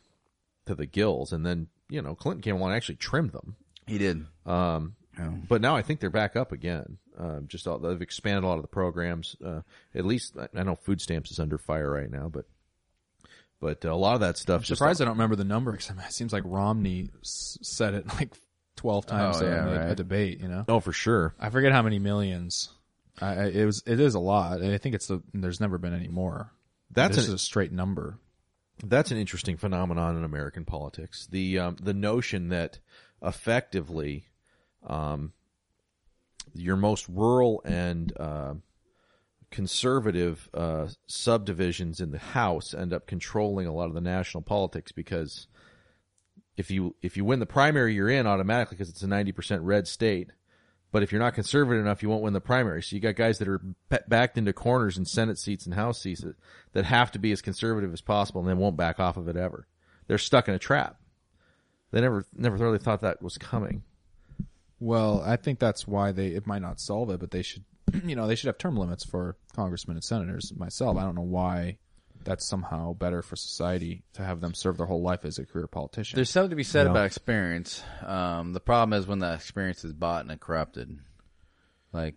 to 0.65 0.75
the 0.75 0.85
gills. 0.85 1.31
And 1.33 1.45
then 1.45 1.67
you 1.89 2.01
know 2.01 2.13
Clinton 2.13 2.41
came 2.41 2.55
along 2.57 2.69
and 2.71 2.75
actually 2.77 2.95
trimmed 2.95 3.31
them. 3.31 3.55
he 3.87 3.97
did. 3.97 4.25
Um, 4.45 4.95
Oh. 5.19 5.33
but 5.47 5.61
now 5.61 5.75
I 5.75 5.81
think 5.81 5.99
they're 5.99 6.09
back 6.09 6.35
up 6.35 6.51
again. 6.51 6.97
Um, 7.17 7.45
just 7.47 7.67
all, 7.67 7.79
they've 7.79 8.01
expanded 8.01 8.43
a 8.43 8.47
lot 8.47 8.57
of 8.57 8.61
the 8.61 8.67
programs. 8.67 9.35
Uh, 9.43 9.61
at 9.95 10.05
least 10.05 10.37
I- 10.37 10.59
I 10.59 10.63
know 10.63 10.75
food 10.75 11.01
stamps 11.01 11.31
is 11.31 11.39
under 11.39 11.57
fire 11.57 11.89
right 11.91 12.09
now, 12.11 12.29
but 12.29 12.45
but 13.59 13.83
uh, 13.85 13.91
a 13.91 13.95
lot 13.95 14.13
of 14.13 14.19
that 14.21 14.37
stuff. 14.37 14.57
I'm 14.61 14.63
just 14.63 14.77
surprised 14.79 15.01
I 15.01 15.05
don't 15.05 15.15
remember 15.15 15.35
the 15.35 15.43
number 15.43 15.71
because 15.71 15.89
it 15.89 16.11
seems 16.13 16.31
like 16.31 16.43
Romney 16.45 17.09
s- 17.23 17.57
said 17.63 17.95
it 17.95 18.07
like 18.15 18.29
12 18.75 19.07
times 19.07 19.37
Oh, 19.41 19.45
in 19.45 19.51
yeah, 19.51 19.65
a, 19.65 19.79
right. 19.79 19.91
a 19.91 19.95
debate, 19.95 20.39
you 20.39 20.47
know? 20.47 20.63
Oh, 20.67 20.79
for 20.79 20.91
sure. 20.93 21.33
I 21.39 21.49
forget 21.49 21.71
how 21.71 21.81
many 21.81 21.97
millions. 21.97 22.69
I, 23.19 23.27
I, 23.33 23.45
it 23.47 23.65
was, 23.65 23.81
it 23.87 23.99
is 23.99 24.13
a 24.13 24.19
lot. 24.19 24.59
And 24.61 24.71
I 24.71 24.77
think 24.77 24.93
it's 24.93 25.07
the, 25.07 25.23
there's 25.33 25.59
never 25.59 25.79
been 25.79 25.95
any 25.95 26.07
more. 26.07 26.51
That's 26.91 27.15
this 27.15 27.27
an- 27.27 27.33
is 27.33 27.41
a 27.41 27.43
straight 27.43 27.71
number. 27.71 28.19
That's 28.85 29.09
an 29.09 29.17
interesting 29.17 29.57
phenomenon 29.57 30.15
in 30.17 30.23
American 30.23 30.63
politics. 30.63 31.27
The 31.31 31.57
um, 31.57 31.77
the 31.81 31.95
notion 31.95 32.49
that 32.49 32.77
effectively, 33.23 34.27
um, 34.87 35.33
your 36.53 36.75
most 36.75 37.07
rural 37.07 37.61
and 37.65 38.11
uh, 38.17 38.53
conservative 39.51 40.49
uh, 40.53 40.87
subdivisions 41.07 41.99
in 42.01 42.11
the 42.11 42.19
House 42.19 42.73
end 42.73 42.93
up 42.93 43.07
controlling 43.07 43.67
a 43.67 43.73
lot 43.73 43.87
of 43.87 43.93
the 43.93 44.01
national 44.01 44.43
politics 44.43 44.91
because 44.91 45.47
if 46.55 46.71
you 46.71 46.95
if 47.01 47.15
you 47.15 47.23
win 47.23 47.39
the 47.39 47.45
primary, 47.45 47.93
you're 47.93 48.09
in 48.09 48.25
automatically 48.25 48.75
because 48.75 48.89
it's 48.89 49.03
a 49.03 49.07
ninety 49.07 49.31
percent 49.31 49.61
red 49.61 49.87
state. 49.87 50.31
But 50.91 51.03
if 51.03 51.11
you're 51.11 51.21
not 51.21 51.33
conservative 51.35 51.83
enough, 51.83 52.01
you 52.01 52.09
won't 52.09 52.23
win 52.23 52.33
the 52.33 52.41
primary. 52.41 52.81
So 52.81 52.95
you 52.95 53.01
got 53.01 53.15
guys 53.15 53.39
that 53.39 53.47
are 53.47 53.61
pe- 53.89 53.99
backed 54.07 54.37
into 54.37 54.53
corners 54.53 54.97
in 54.97 55.05
Senate 55.05 55.37
seats 55.37 55.65
and 55.65 55.75
House 55.75 56.01
seats 56.01 56.21
that, 56.21 56.35
that 56.71 56.85
have 56.85 57.11
to 57.11 57.19
be 57.19 57.31
as 57.33 57.41
conservative 57.41 57.91
as 57.91 58.01
possible 58.01 58.39
and 58.39 58.49
then 58.49 58.57
won't 58.57 58.77
back 58.77 58.99
off 58.99 59.17
of 59.17 59.27
it 59.27 59.35
ever. 59.35 59.67
They're 60.07 60.17
stuck 60.17 60.47
in 60.47 60.53
a 60.53 60.59
trap. 60.59 60.97
They 61.91 62.01
never 62.01 62.25
never 62.33 62.55
really 62.55 62.79
thought 62.79 63.01
that 63.01 63.21
was 63.21 63.37
coming. 63.37 63.83
Well, 64.79 65.23
I 65.25 65.37
think 65.37 65.59
that's 65.59 65.87
why 65.87 66.11
they, 66.11 66.27
it 66.27 66.45
might 66.45 66.61
not 66.61 66.79
solve 66.79 67.09
it, 67.09 67.19
but 67.19 67.31
they 67.31 67.41
should, 67.41 67.63
you 68.05 68.15
know, 68.15 68.27
they 68.27 68.35
should 68.35 68.47
have 68.47 68.57
term 68.57 68.77
limits 68.77 69.03
for 69.03 69.37
congressmen 69.55 69.97
and 69.97 70.03
senators. 70.03 70.53
Myself, 70.55 70.97
I 70.97 71.03
don't 71.03 71.15
know 71.15 71.21
why 71.21 71.77
that's 72.23 72.45
somehow 72.45 72.93
better 72.93 73.21
for 73.21 73.35
society 73.35 74.03
to 74.13 74.23
have 74.23 74.41
them 74.41 74.53
serve 74.53 74.77
their 74.77 74.85
whole 74.85 75.01
life 75.01 75.23
as 75.23 75.39
a 75.39 75.45
career 75.45 75.67
politician. 75.67 76.17
There's 76.17 76.29
something 76.29 76.49
to 76.49 76.55
be 76.55 76.63
said 76.63 76.81
You 76.81 76.85
know? 76.85 76.91
about 76.91 77.05
experience. 77.05 77.81
Um, 78.05 78.53
the 78.53 78.59
problem 78.59 78.99
is 78.99 79.07
when 79.07 79.19
that 79.19 79.35
experience 79.35 79.85
is 79.85 79.93
bought 79.93 80.25
and 80.25 80.39
corrupted. 80.39 80.99
Like, 81.93 82.15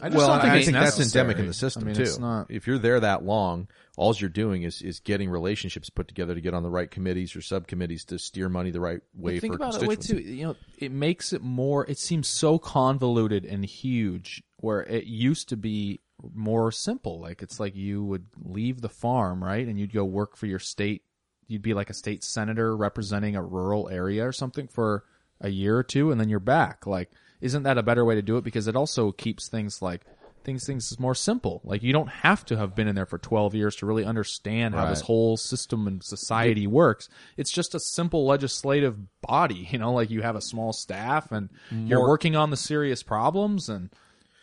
I 0.00 0.08
just 0.08 0.16
well, 0.16 0.28
don't 0.28 0.40
think 0.40 0.52
I 0.52 0.56
it's 0.58 0.66
think 0.66 0.74
that's 0.76 0.98
necessary. 0.98 1.22
endemic 1.22 1.40
in 1.40 1.46
the 1.46 1.54
system 1.54 1.82
I 1.82 1.86
mean, 1.86 1.94
too. 1.96 2.02
It's 2.02 2.18
not, 2.18 2.50
If 2.50 2.66
you're 2.66 2.78
there 2.78 3.00
that 3.00 3.24
long, 3.24 3.68
all 3.96 4.14
you're 4.14 4.30
doing 4.30 4.62
is 4.62 4.80
is 4.80 5.00
getting 5.00 5.28
relationships 5.28 5.90
put 5.90 6.06
together 6.06 6.34
to 6.34 6.40
get 6.40 6.54
on 6.54 6.62
the 6.62 6.70
right 6.70 6.90
committees 6.90 7.34
or 7.34 7.42
subcommittees 7.42 8.04
to 8.06 8.18
steer 8.18 8.48
money 8.48 8.70
the 8.70 8.80
right 8.80 9.00
way 9.14 9.34
But 9.34 9.40
think 9.40 9.52
for 9.54 9.56
about 9.56 9.82
it 9.82 9.88
way 9.88 9.96
too. 9.96 10.18
You 10.18 10.48
know, 10.48 10.56
it 10.78 10.92
makes 10.92 11.32
it 11.32 11.42
more. 11.42 11.84
It 11.86 11.98
seems 11.98 12.28
so 12.28 12.58
convoluted 12.58 13.44
and 13.44 13.64
huge, 13.64 14.42
where 14.58 14.82
it 14.82 15.04
used 15.04 15.48
to 15.48 15.56
be 15.56 16.00
more 16.34 16.70
simple. 16.70 17.20
Like 17.20 17.42
it's 17.42 17.58
like 17.58 17.74
you 17.74 18.04
would 18.04 18.26
leave 18.44 18.80
the 18.80 18.88
farm, 18.88 19.42
right, 19.42 19.66
and 19.66 19.78
you'd 19.78 19.92
go 19.92 20.04
work 20.04 20.36
for 20.36 20.46
your 20.46 20.58
state. 20.60 21.02
You'd 21.48 21.62
be 21.62 21.74
like 21.74 21.90
a 21.90 21.94
state 21.94 22.22
senator 22.22 22.76
representing 22.76 23.34
a 23.34 23.42
rural 23.42 23.88
area 23.88 24.26
or 24.26 24.32
something 24.32 24.68
for 24.68 25.04
a 25.40 25.48
year 25.48 25.76
or 25.76 25.82
two, 25.82 26.10
and 26.10 26.20
then 26.20 26.28
you're 26.28 26.40
back. 26.40 26.86
Like, 26.86 27.10
isn't 27.40 27.62
that 27.64 27.78
a 27.78 27.82
better 27.82 28.04
way 28.04 28.14
to 28.14 28.22
do 28.22 28.36
it? 28.36 28.44
Because 28.44 28.68
it 28.68 28.76
also 28.76 29.12
keeps 29.12 29.48
things 29.48 29.80
like 29.82 30.02
things 30.44 30.64
things 30.66 30.98
more 30.98 31.14
simple. 31.14 31.60
Like 31.64 31.82
you 31.82 31.92
don't 31.92 32.08
have 32.08 32.44
to 32.46 32.56
have 32.56 32.74
been 32.74 32.88
in 32.88 32.94
there 32.94 33.04
for 33.06 33.18
12 33.18 33.54
years 33.54 33.76
to 33.76 33.86
really 33.86 34.04
understand 34.04 34.74
how 34.74 34.88
this 34.88 35.02
whole 35.02 35.36
system 35.36 35.86
and 35.86 36.02
society 36.02 36.66
works. 36.66 37.08
It's 37.36 37.50
just 37.50 37.74
a 37.74 37.80
simple 37.80 38.24
legislative 38.26 38.98
body, 39.20 39.68
you 39.70 39.78
know, 39.78 39.92
like 39.92 40.10
you 40.10 40.22
have 40.22 40.36
a 40.36 40.40
small 40.40 40.72
staff 40.72 41.32
and 41.32 41.50
you're 41.70 42.06
working 42.06 42.36
on 42.36 42.50
the 42.50 42.56
serious 42.56 43.02
problems 43.02 43.68
and 43.68 43.90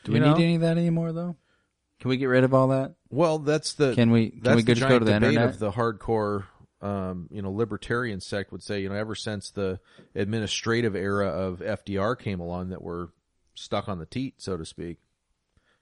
do 0.03 0.11
we 0.11 0.19
know? 0.19 0.35
need 0.35 0.43
any 0.43 0.55
of 0.55 0.61
that 0.61 0.77
anymore 0.77 1.11
though? 1.11 1.35
Can 1.99 2.09
we 2.09 2.17
get 2.17 2.25
rid 2.25 2.43
of 2.43 2.53
all 2.53 2.67
that? 2.67 2.93
Well, 3.09 3.39
that's 3.39 3.73
the 3.73 3.95
Can 3.95 4.11
we- 4.11 4.29
can 4.29 4.57
we 4.57 4.61
the 4.63 4.75
just 4.75 4.87
go 4.87 4.99
to 4.99 5.05
the 5.05 5.13
debate 5.13 5.29
internet? 5.29 5.49
of 5.55 5.59
the 5.59 5.71
hardcore, 5.71 6.43
um, 6.85 7.27
you 7.31 7.41
know, 7.41 7.51
libertarian 7.51 8.21
sect 8.21 8.51
would 8.51 8.61
say, 8.61 8.79
you 8.79 8.89
know, 8.89 8.95
ever 8.95 9.15
since 9.15 9.49
the 9.49 9.79
administrative 10.13 10.95
era 10.95 11.27
of 11.27 11.59
FDR 11.59 12.17
came 12.17 12.39
along, 12.39 12.69
that 12.69 12.83
we're 12.83 13.07
stuck 13.55 13.89
on 13.89 13.97
the 13.97 14.05
teat, 14.05 14.35
so 14.37 14.55
to 14.55 14.65
speak, 14.65 14.99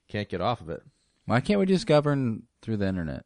can't 0.07 0.29
get 0.29 0.39
off 0.39 0.61
of 0.61 0.69
it. 0.69 0.81
Why 1.25 1.41
can't 1.41 1.59
we 1.59 1.65
just 1.65 1.87
govern 1.87 2.43
through 2.61 2.77
the 2.77 2.87
internet? 2.87 3.25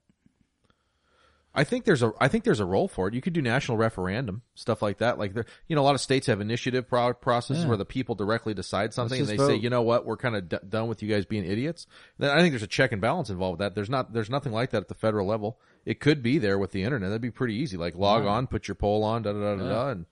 I 1.57 1.63
think 1.63 1.85
there's 1.85 2.03
a 2.03 2.13
I 2.21 2.27
think 2.27 2.43
there's 2.43 2.59
a 2.59 2.65
role 2.65 2.87
for 2.87 3.07
it. 3.07 3.15
You 3.15 3.21
could 3.21 3.33
do 3.33 3.41
national 3.41 3.77
referendum 3.77 4.43
stuff 4.53 4.81
like 4.83 4.99
that. 4.99 5.17
Like 5.17 5.33
there, 5.33 5.45
you 5.67 5.75
know, 5.75 5.81
a 5.81 5.85
lot 5.85 5.95
of 5.95 6.01
states 6.01 6.27
have 6.27 6.39
initiative 6.39 6.87
pro- 6.87 7.13
processes 7.15 7.63
Yeah. 7.63 7.69
where 7.69 7.77
the 7.77 7.83
people 7.85 8.13
directly 8.13 8.53
decide 8.53 8.93
something, 8.93 9.19
and 9.19 9.27
they 9.27 9.37
say, 9.37 9.55
you 9.55 9.69
know 9.71 9.81
what, 9.81 10.05
we're 10.05 10.17
kind 10.17 10.35
of 10.35 10.47
d- 10.47 10.57
done 10.69 10.87
with 10.87 11.01
you 11.01 11.09
guys 11.09 11.25
being 11.25 11.43
idiots. 11.45 11.87
Then 12.19 12.29
I 12.29 12.39
think 12.41 12.51
there's 12.53 12.61
a 12.63 12.67
check 12.67 12.91
and 12.91 13.01
balance 13.01 13.29
involved 13.31 13.53
with 13.59 13.65
that. 13.65 13.73
There's 13.75 13.89
not 13.89 14.13
there's 14.13 14.29
nothing 14.29 14.53
like 14.53 14.69
that 14.69 14.83
at 14.83 14.87
the 14.87 14.93
federal 14.95 15.25
level. 15.27 15.59
It 15.83 15.99
could 15.99 16.21
be 16.21 16.37
there 16.37 16.59
with 16.59 16.71
the 16.71 16.83
internet. 16.83 17.09
That'd 17.09 17.21
be 17.23 17.31
pretty 17.31 17.55
easy. 17.55 17.75
Like 17.75 17.95
log 17.95 18.25
on, 18.25 18.45
put 18.47 18.67
your 18.67 18.75
poll 18.75 19.03
on, 19.03 19.23
da 19.23 19.33
da 19.33 19.39
da 19.39 19.55
da, 19.55 19.67
da 19.69 19.89
and 19.89 20.05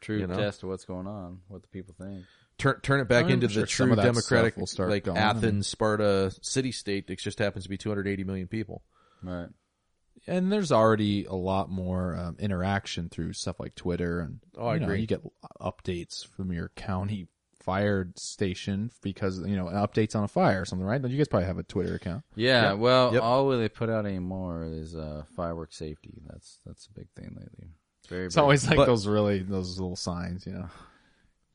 True 0.00 0.18
You 0.20 0.26
know? 0.26 0.36
test 0.36 0.62
of 0.62 0.68
what's 0.70 0.84
going 0.86 1.06
on, 1.06 1.40
what 1.48 1.60
the 1.62 1.68
people 1.68 1.94
think. 1.98 2.24
turn 2.56 2.80
turn 2.80 3.00
it 3.00 3.08
back 3.08 3.24
I'm 3.26 3.32
into 3.32 3.48
sure 3.48 3.62
the 3.62 3.66
true 3.66 3.94
democratic 3.94 4.54
stuff 4.54 4.56
will 4.60 4.66
start 4.66 4.90
like 4.90 5.04
going. 5.04 5.18
Athens, 5.18 5.66
Sparta 5.66 6.32
city 6.40 6.72
state. 6.72 7.10
It 7.10 7.18
just 7.18 7.38
happens 7.40 7.64
to 7.64 7.68
be 7.68 7.76
280 7.76 8.24
million 8.24 8.46
people. 8.48 8.82
Right. 9.22 9.48
And 10.26 10.50
there's 10.52 10.72
already 10.72 11.24
a 11.24 11.34
lot 11.34 11.70
more 11.70 12.16
um, 12.16 12.36
interaction 12.38 13.08
through 13.08 13.32
stuff 13.34 13.58
like 13.60 13.74
Twitter 13.74 14.20
and 14.20 14.40
Oh, 14.56 14.66
I 14.66 14.74
you 14.74 14.80
know, 14.80 14.86
agree. 14.86 15.00
you 15.00 15.06
get 15.06 15.22
updates 15.60 16.26
from 16.26 16.52
your 16.52 16.70
county 16.76 17.28
fire 17.60 18.08
station 18.16 18.90
because 19.02 19.38
you 19.40 19.54
know 19.56 19.66
updates 19.66 20.16
on 20.16 20.24
a 20.24 20.28
fire 20.28 20.62
or 20.62 20.64
something, 20.64 20.86
right? 20.86 21.04
You 21.04 21.16
guys 21.18 21.28
probably 21.28 21.46
have 21.46 21.58
a 21.58 21.62
Twitter 21.62 21.94
account. 21.96 22.24
Yeah, 22.34 22.70
Yep. 22.70 22.78
well, 22.78 23.12
Yep. 23.14 23.22
all 23.22 23.48
they 23.50 23.68
put 23.68 23.90
out 23.90 24.06
anymore 24.06 24.64
is 24.64 24.94
uh, 24.94 25.24
fireworks 25.36 25.76
safety. 25.76 26.22
That's 26.26 26.58
that's 26.64 26.86
a 26.86 26.92
big 26.98 27.08
thing 27.14 27.36
lately. 27.38 27.72
Very. 28.08 28.26
It's 28.26 28.36
very- 28.36 28.42
always 28.42 28.66
like 28.66 28.76
But- 28.76 28.86
those 28.86 29.06
really 29.06 29.40
those 29.40 29.78
little 29.78 29.96
signs, 29.96 30.46
you 30.46 30.52
know. 30.52 30.68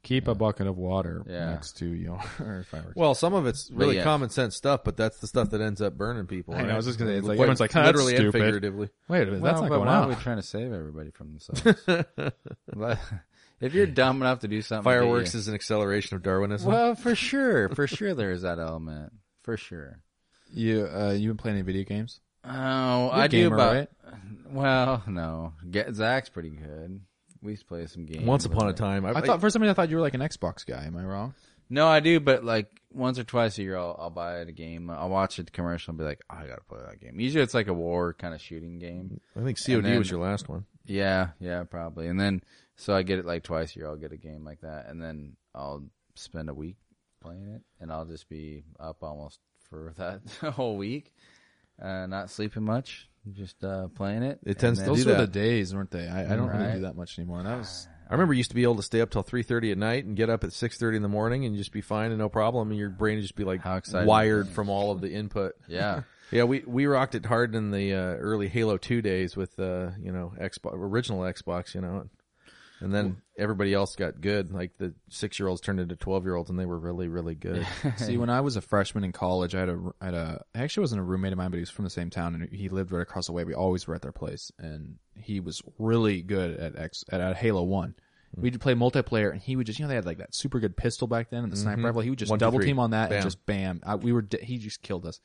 Keep 0.03 0.27
a 0.27 0.35
bucket 0.35 0.67
of 0.67 0.77
water 0.77 1.23
Yeah. 1.25 1.51
next 1.51 1.77
to 1.77 1.85
your 1.85 2.19
fireworks. 2.69 2.95
Well, 2.95 3.15
some 3.15 3.33
of 3.33 3.45
it's 3.47 3.71
really 3.71 3.95
yeah. 3.95 4.03
common 4.03 4.29
sense 4.29 4.55
stuff, 4.55 4.81
but 4.83 4.97
that's 4.97 5.19
the 5.19 5.27
stuff 5.27 5.51
that 5.51 5.61
ends 5.61 5.81
up 5.81 5.97
burning 5.97 6.25
people. 6.27 6.53
I 6.55 6.63
know. 6.63 6.73
I 6.73 6.75
was 6.75 6.85
just 6.85 6.99
gonna 6.99 7.11
say, 7.11 7.17
it's 7.19 7.25
like, 7.27 7.37
Quite 7.37 7.43
everyone's 7.45 7.59
like, 7.61 7.71
"Huh, 7.71 7.83
that's 7.83 7.95
literally 7.95 8.13
and 8.15 8.21
stupid." 8.23 8.37
figuratively. 8.41 8.89
Wait 9.07 9.21
a 9.21 9.25
minute, 9.27 9.41
Well, 9.41 9.51
that's 9.53 9.61
not 9.61 9.69
but 9.69 9.75
going 9.77 9.87
why 9.87 9.95
out. 9.95 10.05
are 10.05 10.09
we 10.09 10.15
trying 10.15 10.35
to 10.37 10.43
save 10.43 10.73
everybody 10.73 11.11
from 11.11 11.29
themselves? 11.39 12.03
But 12.75 12.99
if 13.61 13.73
you're 13.73 13.85
dumb 13.87 14.21
enough 14.21 14.39
to 14.39 14.49
do 14.49 14.61
something, 14.61 14.83
that 14.83 14.97
Fireworks 14.99 15.33
you- 15.33 15.39
is 15.39 15.47
an 15.47 15.55
acceleration 15.55 16.17
of 16.17 16.23
Darwinism. 16.23 16.69
well, 16.69 16.95
for 17.01 17.15
sure, 17.15 17.69
for 17.69 17.87
sure, 17.87 18.13
there 18.13 18.31
is 18.31 18.41
that 18.41 18.59
element, 18.59 19.13
for 19.43 19.55
sure. 19.55 19.99
You 20.51 20.85
uh, 20.93 21.11
you 21.11 21.29
been 21.29 21.37
playing 21.37 21.57
any 21.57 21.63
video 21.65 21.83
games? 21.85 22.19
Oh, 22.43 22.49
You're 22.49 22.57
a 22.57 23.09
I 23.23 23.27
do 23.27 23.37
gamer, 23.43 23.55
about. 23.55 23.73
right? 23.73 23.87
Well, 24.49 25.03
no, 25.07 25.53
Get, 25.71 25.95
Zack's 25.95 26.27
pretty 26.29 26.49
good. 26.49 26.99
We 27.43 27.51
used 27.51 27.63
to 27.63 27.67
play 27.67 27.85
some 27.87 28.05
games. 28.05 28.25
Once 28.25 28.45
upon 28.45 28.67
a 28.67 28.69
him. 28.69 28.75
time, 28.75 29.05
I 29.05 29.21
thought 29.21 29.41
for 29.41 29.49
some 29.49 29.61
reason 29.61 29.71
I 29.71 29.73
thought 29.75 29.89
you 29.89 29.97
were 29.97 30.01
like 30.01 30.13
an 30.13 30.21
Xbox 30.21 30.65
guy. 30.65 30.85
Am 30.85 30.95
I 30.95 31.03
wrong? 31.03 31.33
No, 31.69 31.87
I 31.87 31.99
do, 31.99 32.19
but 32.19 32.43
like 32.43 32.67
once 32.91 33.19
or 33.19 33.23
twice 33.23 33.57
a 33.57 33.63
year, 33.63 33.77
I'll, 33.77 33.95
I'll 33.99 34.09
buy 34.09 34.37
a 34.37 34.45
game. 34.51 34.89
I'll 34.89 35.09
watch 35.09 35.39
a 35.39 35.43
commercial 35.43 35.91
and 35.91 35.97
be 35.97 36.03
like, 36.03 36.21
oh, 36.29 36.37
I 36.37 36.47
gotta 36.47 36.61
play 36.67 36.79
that 36.87 36.99
game. 37.01 37.19
Usually, 37.19 37.43
it's 37.43 37.53
like 37.53 37.67
a 37.67 37.73
war 37.73 38.13
kind 38.13 38.33
of 38.33 38.41
shooting 38.41 38.79
game. 38.79 39.19
I 39.35 39.43
think 39.43 39.57
COD 39.63 39.83
then- 39.83 39.97
was 39.99 40.09
your 40.09 40.21
last 40.21 40.47
one. 40.49 40.65
Yeah, 40.85 41.29
yeah, 41.39 41.63
probably. 41.63 42.07
And 42.07 42.19
then 42.19 42.43
so 42.75 42.93
I 42.93 43.03
get 43.03 43.19
it 43.19 43.25
like 43.25 43.43
twice 43.43 43.75
a 43.75 43.79
year. 43.79 43.87
I'll 43.87 43.95
get 43.95 44.11
a 44.11 44.17
game 44.17 44.43
like 44.43 44.61
that, 44.61 44.87
and 44.87 45.01
then 45.01 45.35
I'll 45.55 45.83
spend 46.15 46.49
a 46.49 46.53
week 46.53 46.77
playing 47.21 47.47
it, 47.47 47.61
and 47.79 47.91
I'll 47.91 48.05
just 48.05 48.29
be 48.29 48.63
up 48.79 48.97
almost 49.01 49.39
for 49.69 49.93
that 49.97 50.21
whole 50.53 50.77
week, 50.77 51.13
uh, 51.81 52.05
not 52.05 52.29
sleeping 52.29 52.63
much, 52.63 53.09
just 53.31 53.63
uh, 53.63 53.87
playing 53.95 54.23
it. 54.23 54.39
It 54.45 54.59
tends 54.59 54.79
to 54.79 54.85
then- 54.85 54.93
Those 54.95 55.05
were 55.05 55.11
the 55.13 55.17
that. 55.19 55.31
days, 55.31 55.73
weren't 55.73 55.91
they? 55.91 56.07
I, 56.07 56.33
I 56.33 56.35
don't 56.35 56.49
really 56.49 56.65
Right. 56.65 56.73
do 56.75 56.81
that 56.81 56.95
much 56.95 57.17
anymore. 57.17 57.39
And 57.39 57.47
that 57.47 57.57
was 57.59 57.87
I 58.09 58.13
remember 58.13 58.33
you 58.33 58.39
used 58.39 58.51
to 58.51 58.55
be 58.55 58.63
able 58.63 58.75
to 58.75 58.83
stay 58.83 59.01
up 59.01 59.09
till 59.09 59.23
three 59.23 59.43
thirty 59.43 59.71
at 59.71 59.77
night 59.77 60.05
and 60.05 60.15
get 60.15 60.29
up 60.29 60.43
at 60.43 60.51
six 60.53 60.77
thirty 60.77 60.97
in 60.97 61.03
the 61.03 61.09
morning 61.09 61.45
and 61.45 61.55
just 61.55 61.71
be 61.71 61.81
fine 61.81 62.11
and 62.11 62.19
no 62.19 62.29
problem, 62.29 62.69
and 62.69 62.77
your 62.77 62.89
brain 62.89 63.15
would 63.15 63.21
just 63.21 63.35
be 63.35 63.43
like 63.45 63.61
How 63.61 63.77
exciting. 63.77 64.07
wired 64.07 64.49
from 64.49 64.69
all 64.69 64.91
of 64.91 65.01
the 65.01 65.11
input. 65.11 65.53
Yeah. 65.67 66.01
Yeah, 66.31 66.45
we 66.45 66.63
we 66.65 66.87
rocked 66.87 67.13
it 67.13 67.27
hard 67.27 67.53
in 67.53 67.69
the 67.69 67.93
uh, 67.93 67.97
early 68.15 68.47
Halo 68.47 68.77
Two 68.77 69.03
days 69.03 69.35
with 69.37 69.59
uh, 69.59 69.91
you 70.01 70.11
know 70.11 70.33
Xbox 70.39 70.73
original 70.73 71.19
Xbox, 71.19 71.75
you 71.75 71.81
know, 71.81 72.07
and 72.79 72.91
then 72.91 73.17
everybody 73.37 73.73
else 73.73 73.95
got 73.95 74.21
good. 74.21 74.51
Like 74.51 74.77
the 74.77 74.93
six 75.09 75.39
year 75.39 75.47
olds 75.47 75.61
turned 75.61 75.79
into 75.79 75.95
twelve 75.95 76.23
year 76.23 76.35
olds, 76.35 76.49
and 76.49 76.59
they 76.59 76.65
were 76.65 76.77
really 76.77 77.07
really 77.07 77.35
good. 77.35 77.65
See, 77.97 78.17
when 78.17 78.29
I 78.29 78.41
was 78.41 78.55
a 78.55 78.61
freshman 78.61 79.03
in 79.03 79.11
college, 79.11 79.55
I 79.55 79.61
had 79.61 79.69
a, 79.69 79.79
I 80.01 80.05
had 80.05 80.13
a, 80.13 80.43
I 80.55 80.63
actually 80.63 80.81
wasn't 80.81 81.01
a 81.01 81.03
roommate 81.03 81.31
of 81.31 81.37
mine, 81.37 81.49
but 81.49 81.57
he 81.57 81.61
was 81.61 81.69
from 81.69 81.85
the 81.85 81.91
same 81.91 82.09
town 82.09 82.35
and 82.35 82.49
he 82.51 82.69
lived 82.69 82.91
right 82.91 83.01
across 83.01 83.27
the 83.27 83.33
way. 83.33 83.43
We 83.43 83.53
always 83.53 83.87
were 83.87 83.95
at 83.95 84.01
their 84.01 84.11
place 84.11 84.51
and 84.59 84.97
he 85.15 85.39
was 85.39 85.61
really 85.77 86.21
good 86.21 86.57
at 86.57 86.77
X, 86.77 87.03
at, 87.11 87.21
at 87.21 87.35
Halo 87.37 87.63
1. 87.63 87.95
Mm. 88.37 88.41
We'd 88.41 88.61
play 88.61 88.73
multiplayer 88.73 89.31
and 89.31 89.41
he 89.41 89.55
would 89.55 89.67
just, 89.67 89.79
you 89.79 89.85
know, 89.85 89.89
they 89.89 89.95
had 89.95 90.05
like 90.05 90.17
that 90.17 90.35
super 90.35 90.59
good 90.59 90.75
pistol 90.75 91.07
back 91.07 91.29
then 91.29 91.43
and 91.43 91.51
the 91.51 91.57
sniper 91.57 91.77
mm-hmm. 91.77 91.85
rifle. 91.85 92.01
He 92.01 92.09
would 92.09 92.19
just 92.19 92.31
One, 92.31 92.39
double 92.39 92.59
team 92.59 92.79
on 92.79 92.91
that 92.91 93.09
Bam. 93.09 93.17
and 93.17 93.25
just 93.25 93.45
bam. 93.45 93.81
I, 93.85 93.95
we 93.95 94.13
were, 94.13 94.25
he 94.41 94.57
just 94.57 94.81
killed 94.81 95.05
us. 95.05 95.19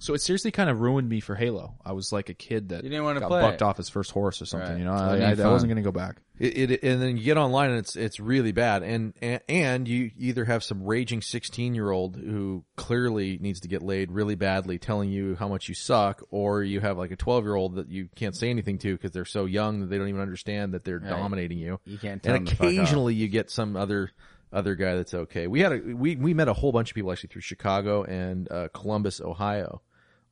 So 0.00 0.14
it 0.14 0.20
seriously 0.20 0.50
kind 0.50 0.68
of 0.70 0.80
ruined 0.80 1.08
me 1.08 1.20
for 1.20 1.34
Halo. 1.34 1.74
I 1.84 1.92
was 1.92 2.12
like 2.12 2.28
a 2.28 2.34
kid 2.34 2.68
that 2.70 2.84
You 2.84 2.90
didn't 2.90 3.04
wanna 3.04 3.20
got 3.20 3.28
play 3.28 3.40
bucked 3.42 3.62
it. 3.62 3.64
off 3.64 3.76
his 3.76 3.88
first 3.88 4.10
horse 4.10 4.40
or 4.42 4.46
something, 4.46 4.70
Right. 4.70 4.78
you 4.78 4.84
know? 4.84 4.96
So 4.96 5.04
I, 5.04 5.16
it 5.16 5.22
I, 5.22 5.30
ain't 5.32 5.40
I 5.40 5.50
wasn't 5.50 5.70
going 5.70 5.82
to 5.82 5.88
go 5.88 5.92
back. 5.92 6.16
It, 6.38 6.70
it 6.70 6.82
and 6.82 7.00
then 7.00 7.16
you 7.16 7.24
get 7.24 7.38
online 7.38 7.70
and 7.70 7.78
it's 7.78 7.96
it's 7.96 8.20
really 8.20 8.52
bad 8.52 8.82
and 8.82 9.14
and, 9.22 9.40
and 9.48 9.88
you 9.88 10.10
either 10.18 10.44
have 10.44 10.62
some 10.62 10.82
raging 10.84 11.22
16 11.22 11.74
year 11.74 11.90
old 11.90 12.16
who 12.16 12.62
clearly 12.76 13.38
needs 13.40 13.60
to 13.60 13.68
get 13.68 13.82
laid 13.82 14.12
really 14.12 14.34
badly 14.34 14.78
telling 14.78 15.08
you 15.10 15.34
how 15.36 15.48
much 15.48 15.68
you 15.68 15.74
suck 15.74 16.22
or 16.30 16.62
you 16.62 16.80
have 16.80 16.98
like 16.98 17.10
a 17.10 17.16
12 17.16 17.44
year 17.44 17.54
old 17.54 17.76
that 17.76 17.90
you 17.90 18.08
can't 18.16 18.36
say 18.36 18.50
anything 18.50 18.76
to 18.78 18.92
because 18.94 19.12
they're 19.12 19.24
so 19.24 19.46
young 19.46 19.80
that 19.80 19.86
they 19.86 19.96
don't 19.96 20.08
even 20.08 20.20
understand 20.20 20.74
that 20.74 20.84
they're 20.84 20.98
dominating 20.98 21.58
you 21.58 21.80
You 21.86 21.96
can't 21.96 22.22
tell 22.22 22.34
and 22.34 22.46
them 22.46 22.50
to 22.50 22.56
fuck 22.56 22.66
off. 22.66 22.72
occasionally 22.74 23.14
you 23.14 23.28
get 23.28 23.50
some 23.50 23.74
other 23.76 24.10
other 24.52 24.74
guy 24.74 24.94
that's 24.94 25.12
okay 25.14 25.46
we 25.46 25.60
had 25.60 25.72
a 25.72 25.78
we 25.78 26.16
we 26.16 26.32
met 26.34 26.48
a 26.48 26.52
whole 26.52 26.70
bunch 26.70 26.90
of 26.90 26.94
people 26.94 27.10
actually 27.10 27.28
through 27.28 27.40
Chicago 27.42 28.04
and 28.04 28.50
uh, 28.52 28.68
Columbus 28.74 29.20
Ohio 29.22 29.80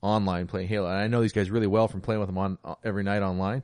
online 0.04 0.46
playing 0.46 0.68
Halo 0.68 0.86
and 0.88 0.98
I 0.98 1.06
know 1.08 1.22
these 1.22 1.32
guys 1.32 1.50
really 1.50 1.66
well 1.66 1.88
from 1.88 2.00
playing 2.02 2.20
with 2.20 2.28
them 2.28 2.36
on 2.38 2.58
uh, 2.64 2.74
every 2.84 3.02
night 3.04 3.22
online 3.22 3.62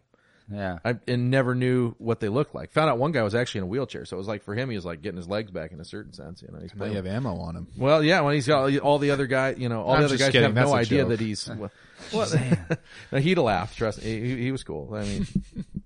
Yeah. 0.50 0.78
I 0.84 0.96
and 1.06 1.30
never 1.30 1.54
knew 1.54 1.94
what 1.98 2.18
they 2.20 2.28
looked 2.28 2.54
like. 2.54 2.72
Found 2.72 2.88
out 2.90 2.98
one 2.98 3.12
guy 3.12 3.22
was 3.22 3.34
actually 3.34 3.58
in 3.58 3.64
a 3.64 3.68
wheelchair, 3.68 4.04
so 4.06 4.16
it 4.16 4.18
was 4.18 4.26
like 4.26 4.42
for 4.42 4.54
him, 4.54 4.70
he 4.70 4.74
was 4.76 4.84
like 4.86 5.02
getting 5.02 5.18
his 5.18 5.28
legs 5.28 5.50
back 5.50 5.70
in 5.72 5.80
a 5.80 5.84
certain 5.84 6.12
sense. 6.14 6.42
You 6.42 6.48
know, 6.50 6.58
he's 6.60 6.72
Now 6.74 6.78
playing. 6.78 6.92
you 6.92 6.96
have 6.96 7.06
ammo 7.06 7.36
on 7.36 7.54
him. 7.56 7.66
well, 7.76 8.02
yeah, 8.02 8.20
when 8.22 8.34
he's 8.34 8.46
got 8.48 8.74
all 8.78 8.98
the 8.98 9.10
other 9.12 9.26
guys, 9.26 9.58
you 9.58 9.68
know, 9.68 9.82
all 9.82 9.92
I'm 9.92 10.00
the 10.00 10.06
other 10.06 10.16
guys 10.16 10.32
kidding. 10.32 10.42
have 10.42 10.54
no 10.54 10.62
That's 10.62 10.72
a 10.72 10.76
idea 10.78 11.02
joke. 11.02 11.08
that 11.10 11.20
he's. 11.20 11.46
Well, 11.48 11.70
what? 12.12 12.34
no, 13.12 13.18
he'd 13.18 13.36
have 13.36 13.44
laughed. 13.44 13.76
Trust 13.76 14.02
me, 14.02 14.18
he, 14.20 14.36
he 14.44 14.50
was 14.52 14.64
cool. 14.64 14.94
I 14.94 15.02
mean, 15.04 15.26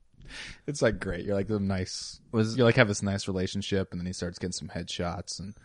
It's 0.67 0.83
like 0.83 0.99
great. 0.99 1.25
You're 1.25 1.35
like 1.37 1.47
the 1.47 1.61
nice. 1.61 2.21
Was- 2.33 2.57
you 2.57 2.65
like 2.65 2.77
have 2.77 2.89
this 2.89 3.03
nice 3.03 3.29
relationship, 3.29 3.93
and 3.93 4.01
then 4.01 4.07
he 4.07 4.13
starts 4.13 4.39
getting 4.39 4.53
some 4.53 4.69
headshots, 4.69 5.39
and 5.41 5.51
it's- 5.51 5.65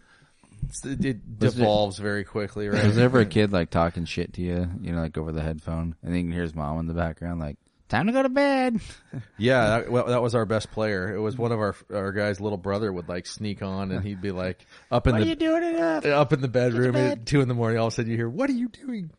it, 0.84 1.06
it 1.06 1.18
Was 1.40 1.54
it- 1.56 1.58
devolves 1.58 1.98
very 2.00 2.24
quickly, 2.24 2.68
right? 2.70 2.86
Was 2.86 2.96
there 2.96 3.06
ever 3.06 3.20
a 3.20 3.26
kid 3.26 3.52
like 3.52 3.70
talking 3.70 4.06
shit 4.06 4.34
to 4.34 4.42
you, 4.42 4.70
you 4.82 4.92
know, 4.92 5.02
like 5.02 5.18
over 5.18 5.32
the 5.32 5.42
headphone, 5.42 5.96
and 6.04 6.12
then 6.14 6.16
you 6.18 6.24
can 6.26 6.32
hear 6.32 6.44
his 6.44 6.56
mom 6.56 6.80
in 6.80 6.88
the 6.88 6.94
background, 6.94 7.40
like, 7.40 7.58
"Time 7.88 8.08
to 8.08 8.14
go 8.14 8.22
to 8.24 8.30
bed." 8.30 8.80
Yeah, 9.38 9.70
that, 9.70 9.92
well, 9.92 10.06
that 10.08 10.22
was 10.22 10.36
our 10.36 10.46
best 10.46 10.70
player. 10.72 11.16
It 11.16 11.20
was 11.20 11.38
one 11.38 11.52
of 11.52 11.60
our 11.60 11.76
our 11.94 12.12
guys' 12.12 12.40
little 12.42 12.58
brother 12.58 12.92
would 12.92 13.08
like 13.10 13.26
sneak 13.26 13.62
on, 13.64 13.92
and 13.92 14.04
he'd 14.04 14.22
be 14.22 14.32
like 14.32 14.66
up 14.92 15.08
in 15.08 15.14
What 15.14 15.20
the 15.20 15.26
are 15.26 15.30
you 15.30 15.36
doing 15.36 15.64
it 15.64 15.76
up? 15.80 16.06
up 16.22 16.34
in 16.34 16.42
the 16.42 16.48
bedroom 16.48 16.96
at 16.96 17.26
two 17.26 17.42
in 17.42 17.48
the 17.48 17.54
morning. 17.54 17.80
All 17.80 17.88
of 17.88 17.94
a 17.94 17.96
sudden, 17.96 18.12
you 18.12 18.18
hear, 18.18 18.30
"What 18.30 18.50
are 18.50 18.54
you 18.54 18.68
doing?" 18.70 19.12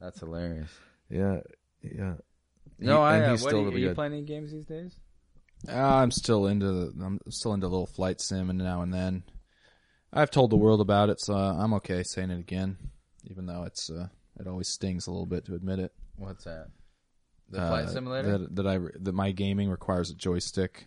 That's 0.00 0.20
hilarious. 0.20 0.70
Yeah, 1.10 1.40
yeah. 1.82 2.14
No, 2.78 2.96
He- 2.98 3.02
I. 3.02 3.16
and 3.16 3.24
Uh, 3.24 3.30
what 3.30 3.38
still 3.40 3.50
are 3.50 3.60
you, 3.62 3.64
really 3.70 3.84
are 3.84 3.88
you 3.88 3.94
playing 3.94 4.12
any 4.12 4.22
games 4.22 4.52
these 4.52 4.66
days? 4.66 4.94
uh, 5.68 5.72
I'm 5.74 6.10
still 6.10 6.46
into. 6.46 6.92
I'm 7.02 7.18
still 7.30 7.54
into 7.54 7.66
a 7.66 7.68
little 7.68 7.86
flight 7.86 8.20
sim, 8.20 8.50
and 8.50 8.58
now 8.58 8.82
and 8.82 8.92
then, 8.92 9.22
I've 10.14 10.30
told 10.30 10.50
the 10.50 10.56
world 10.56 10.80
about 10.80 11.10
it, 11.10 11.20
so 11.20 11.34
I'm 11.34 11.74
okay 11.74 12.02
saying 12.04 12.30
it 12.30 12.38
again, 12.38 12.76
even 13.24 13.46
though 13.46 13.64
it's 13.64 13.90
uh, 13.90 14.08
it 14.38 14.46
always 14.46 14.68
stings 14.68 15.06
a 15.06 15.10
little 15.10 15.26
bit 15.26 15.44
to 15.46 15.54
admit 15.54 15.80
it. 15.80 15.92
What's 16.16 16.44
that? 16.44 16.68
The 17.50 17.60
Uh, 17.60 17.68
flight 17.68 17.88
simulator. 17.90 18.38
that, 18.38 18.56
that 18.56 18.66
I 18.66 18.78
that 19.00 19.12
my 19.14 19.32
gaming 19.32 19.68
requires 19.70 20.10
a 20.10 20.14
joystick. 20.14 20.86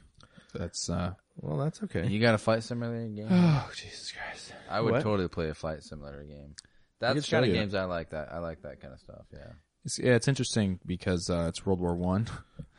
That's 0.54 0.90
uh. 0.90 1.14
Well, 1.40 1.58
that's 1.58 1.84
okay. 1.84 2.08
You 2.08 2.20
got 2.20 2.34
a 2.34 2.40
flight 2.40 2.64
simulator 2.64 3.08
game? 3.10 3.28
Oh 3.30 3.70
Jesus 3.76 4.12
Christ! 4.12 4.54
I 4.70 4.82
would 4.82 4.94
What? 4.94 5.04
totally 5.04 5.28
play 5.28 5.50
a 5.50 5.54
flight 5.54 5.84
simulator 5.84 6.24
game. 6.24 6.56
could 6.56 6.68
That's 7.00 7.26
show 7.28 7.38
kind 7.38 7.46
of 7.46 7.50
you. 7.54 7.60
games 7.62 7.76
I 7.76 7.84
like. 7.84 8.10
That 8.12 8.32
I 8.32 8.40
like 8.40 8.62
that 8.64 8.82
kind 8.82 8.94
of 8.94 9.00
stuff. 9.00 9.26
Yeah. 9.34 9.52
It's, 9.86 10.00
yeah, 10.00 10.16
it's 10.16 10.28
interesting 10.28 10.80
because 10.86 11.30
uh, 11.30 11.46
it's 11.48 11.66
World 11.66 11.80
War 11.80 11.96
One. 11.96 12.28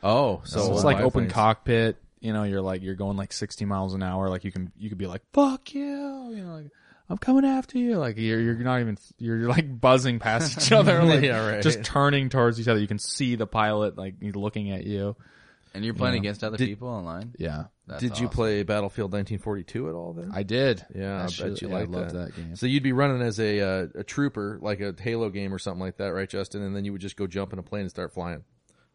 Oh, 0.03 0.41
so, 0.45 0.59
So 0.59 0.73
it's 0.73 0.83
like 0.83 0.99
open 0.99 1.23
things- 1.25 1.33
cockpit. 1.33 1.97
You 2.21 2.33
know, 2.33 2.43
you're 2.43 2.61
like 2.61 2.81
you're 2.81 2.95
going 2.95 3.17
like 3.17 3.31
60 3.33 3.65
miles 3.65 3.93
an 3.93 4.03
hour. 4.03 4.29
Like 4.29 4.43
you 4.43 4.51
can 4.51 4.71
you 4.77 4.89
could 4.89 4.97
be 4.97 5.07
like 5.07 5.21
fuck 5.33 5.73
you. 5.73 5.81
You 6.35 6.43
know, 6.43 6.53
like 6.55 6.71
I'm 7.09 7.17
coming 7.17 7.45
after 7.45 7.77
you. 7.77 7.97
Like 7.97 8.17
you're 8.17 8.39
you're 8.41 8.55
not 8.55 8.81
even 8.81 8.97
you're, 9.17 9.37
you're 9.37 9.49
like 9.49 9.79
buzzing 9.79 10.19
past 10.19 10.57
each 10.57 10.71
other. 10.71 11.01
Like 11.03 11.23
Yeah, 11.23 11.45
right. 11.49 11.63
Just 11.63 11.83
turning 11.83 12.29
towards 12.29 12.59
each 12.59 12.67
other. 12.67 12.79
You 12.79 12.87
can 12.87 12.99
see 12.99 13.35
the 13.35 13.47
pilot 13.47 13.97
like 13.97 14.15
he's 14.21 14.35
looking 14.35 14.71
at 14.71 14.83
you. 14.85 15.15
And 15.73 15.85
you're 15.85 15.93
playing 15.93 16.15
Yeah. 16.15 16.19
against 16.21 16.43
other 16.43 16.57
Did- 16.57 16.67
people 16.67 16.87
online. 16.87 17.35
Yeah, 17.37 17.65
That's 17.85 18.01
Did 18.01 18.17
you 18.19 18.25
awesome. 18.25 18.29
play 18.35 18.63
Battlefield 18.63 19.11
1942 19.13 19.87
at 19.87 19.93
all 19.93 20.13
then? 20.13 20.31
I 20.33 20.41
did. 20.41 20.83
yeah, 20.95 21.19
I 21.19 21.23
Actually, 21.25 21.51
bet 21.51 21.61
you 21.61 21.67
yeah, 21.67 21.73
like 21.75 21.87
I 21.87 21.91
loved 21.91 22.09
that. 22.15 22.25
that 22.25 22.35
game. 22.35 22.55
So 22.55 22.65
you'd 22.65 22.81
be 22.81 22.91
running 22.91 23.21
as 23.21 23.39
a 23.39 23.59
uh, 23.61 23.87
a 23.93 24.03
trooper, 24.03 24.57
like 24.63 24.79
a 24.81 24.95
Halo 24.99 25.29
game 25.29 25.53
or 25.53 25.59
something 25.59 25.79
like 25.79 25.97
that, 25.97 26.07
right, 26.07 26.27
Justin? 26.27 26.63
And 26.63 26.75
then 26.75 26.85
you 26.85 26.91
would 26.91 27.01
just 27.01 27.15
go 27.15 27.27
jump 27.27 27.53
in 27.53 27.59
a 27.59 27.63
plane 27.63 27.81
and 27.81 27.89
start 27.91 28.11
flying, 28.13 28.43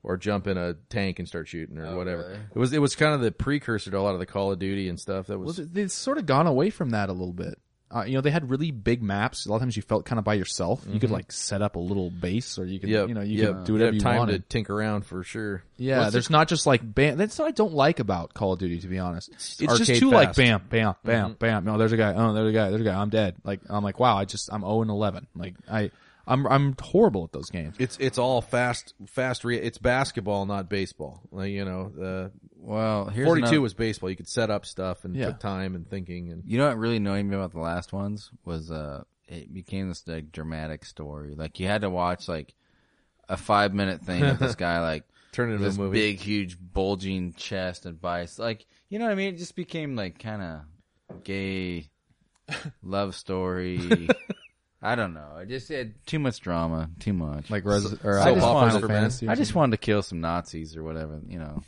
or 0.05 0.17
jump 0.17 0.47
in 0.47 0.57
a 0.57 0.75
tank 0.91 1.19
and 1.19 1.27
start 1.27 1.49
shooting, 1.49 1.79
or 1.79 1.87
Oh, 1.87 1.97
whatever. 1.97 2.23
really? 2.23 2.39
It 2.55 2.59
was 2.59 2.73
it 2.73 2.81
was 2.81 2.95
kind 2.95 3.15
of 3.15 3.21
the 3.23 3.33
precursor 3.33 3.91
to 3.91 3.99
a 3.99 4.01
lot 4.01 4.13
of 4.15 4.21
the 4.21 4.27
Call 4.27 4.53
of 4.53 4.59
Duty 4.59 4.89
and 4.89 5.01
stuff. 5.01 5.27
That 5.27 5.39
was 5.39 5.57
they- 5.57 5.65
they've 5.65 5.91
sort 5.93 6.19
of 6.19 6.27
gone 6.27 6.47
away 6.47 6.71
from 6.71 6.91
that 6.91 7.09
a 7.09 7.13
little 7.13 7.33
bit. 7.33 7.59
uh, 7.95 8.03
you 8.03 8.15
know, 8.15 8.21
they 8.21 8.31
had 8.31 8.51
really 8.51 8.73
big 8.73 9.03
maps. 9.05 9.47
A 9.47 9.51
lot 9.51 9.57
of 9.57 9.63
times 9.63 9.77
you 9.77 9.83
felt 9.83 10.05
kind 10.05 10.19
of 10.19 10.25
by 10.25 10.35
yourself. 10.35 10.85
You 10.91 10.99
could 10.99 11.13
like 11.13 11.31
set 11.31 11.63
up 11.63 11.77
a 11.77 11.79
little 11.79 12.11
base, 12.11 12.59
or 12.59 12.65
you 12.67 12.81
could, 12.81 12.89
Yeah, 12.89 13.07
you 13.07 13.15
know, 13.15 13.21
you 13.21 13.39
yeah, 13.39 13.47
could 13.53 13.65
do 13.65 13.73
whatever 13.75 13.87
have 13.89 13.95
you 13.95 14.01
time 14.01 14.19
wanted. 14.19 14.43
to 14.43 14.49
tinker 14.49 14.75
around 14.75 15.07
for 15.07 15.23
sure. 15.23 15.63
Yeah, 15.77 16.01
What's 16.01 16.13
there's 16.13 16.31
not 16.31 16.49
just 16.49 16.67
like 16.67 16.81
bam. 16.83 17.19
That's 17.19 17.39
what 17.39 17.47
I 17.47 17.51
don't 17.53 17.73
like 17.75 18.01
about 18.01 18.35
Call 18.35 18.55
of 18.55 18.59
Duty, 18.59 18.81
to 18.81 18.89
be 18.89 18.99
honest. 18.99 19.31
It's 19.33 19.57
just 19.59 19.95
too 20.01 20.11
like 20.11 20.31
fast. 20.35 20.39
Mm-hmm. 20.41 20.69
bam, 20.69 20.69
bam, 20.71 20.95
bam, 21.05 21.37
bam. 21.39 21.65
No, 21.67 21.79
there's 21.79 21.93
a 21.93 21.97
guy. 21.97 22.15
Oh, 22.17 22.33
there's 22.33 22.49
a 22.49 22.53
guy. 22.53 22.71
There's 22.71 22.81
a 22.81 22.85
guy. 22.85 23.01
I'm 23.01 23.11
dead. 23.11 23.37
Like 23.45 23.61
I'm 23.69 23.85
like, 23.85 24.01
wow. 24.01 24.17
I 24.17 24.25
just 24.25 24.53
I'm 24.53 24.63
0 24.63 24.83
and 24.83 24.91
11. 24.91 25.29
Like 25.37 25.55
I 25.71 25.93
I'm 26.27 26.47
I'm 26.47 26.75
horrible 26.81 27.25
at 27.25 27.33
those 27.33 27.51
games. 27.51 27.77
It's 27.79 27.97
it's 28.01 28.19
all 28.19 28.41
fast 28.41 28.95
fast. 29.09 29.45
Re- 29.45 29.59
it's 29.61 29.79
basketball, 29.79 30.47
not 30.47 30.69
baseball. 30.69 31.23
Like, 31.31 31.51
you 31.51 31.65
know, 31.65 31.91
the 31.95 32.33
Well, 32.57 33.07
here's 33.07 33.27
forty 33.27 33.43
two 33.43 33.47
another- 33.47 33.61
was 33.61 33.75
baseball. 33.75 34.09
You 34.11 34.17
could 34.17 34.29
set 34.29 34.51
up 34.51 34.65
stuff 34.67 35.05
and 35.05 35.15
Yeah. 35.15 35.27
put 35.33 35.41
time 35.41 35.75
and 35.75 35.89
thinking 35.89 36.31
and 36.31 36.43
You 36.47 36.59
know 36.59 36.69
what 36.69 36.79
really 36.79 36.97
annoyed 36.97 37.27
me 37.27 37.37
about 37.37 37.53
the 37.53 37.61
last 37.61 37.93
ones 37.93 38.31
was 38.45 38.71
uh 38.71 39.05
it 39.29 39.53
became 39.53 39.89
this 39.89 40.07
like 40.07 40.33
dramatic 40.33 40.85
story. 40.85 41.35
Like 41.35 41.61
you 41.61 41.67
had 41.67 41.83
to 41.83 41.91
watch 41.91 42.29
like 42.29 42.55
a 43.29 43.37
five 43.37 43.73
minute 43.75 44.03
thing 44.03 44.23
of 44.23 44.39
this 44.39 44.55
guy 44.67 44.81
like 44.81 45.05
turn 45.33 45.51
it 45.51 45.55
into 45.55 45.65
this 45.65 45.77
a 45.77 45.81
movie. 45.81 45.99
big 45.99 46.21
huge 46.21 46.57
bulging 46.61 47.33
chest 47.35 47.87
and 47.87 48.01
biceps. 48.01 48.39
Like 48.39 48.67
you 48.89 48.99
know 48.99 49.05
what 49.07 49.13
I 49.13 49.15
mean? 49.17 49.35
It 49.35 49.39
just 49.39 49.57
became 49.57 49.97
like 49.97 50.19
kind 50.19 50.43
of 50.43 51.23
gay 51.25 51.91
love 52.83 53.15
story. 53.15 54.09
I 54.85 54.95
don't 54.95 55.15
know. 55.15 55.29
I 55.37 55.45
just 55.47 55.69
had 55.69 55.95
too 56.07 56.19
much 56.19 56.41
drama, 56.41 56.91
too 57.01 57.15
much. 57.15 57.51
Like 57.51 57.65
Res- 57.65 57.93
or 58.05 58.23
soap 58.23 58.39
uh, 58.39 58.47
operas 58.47 58.81
for. 58.81 58.89
Fantasy 58.89 59.29
I 59.29 59.35
just 59.35 59.55
wanted 59.55 59.73
to 59.73 59.79
kill 59.79 60.03
some 60.03 60.21
Nazis 60.21 60.77
or 60.77 60.83
whatever, 60.83 61.21
you 61.27 61.39
know. 61.39 61.63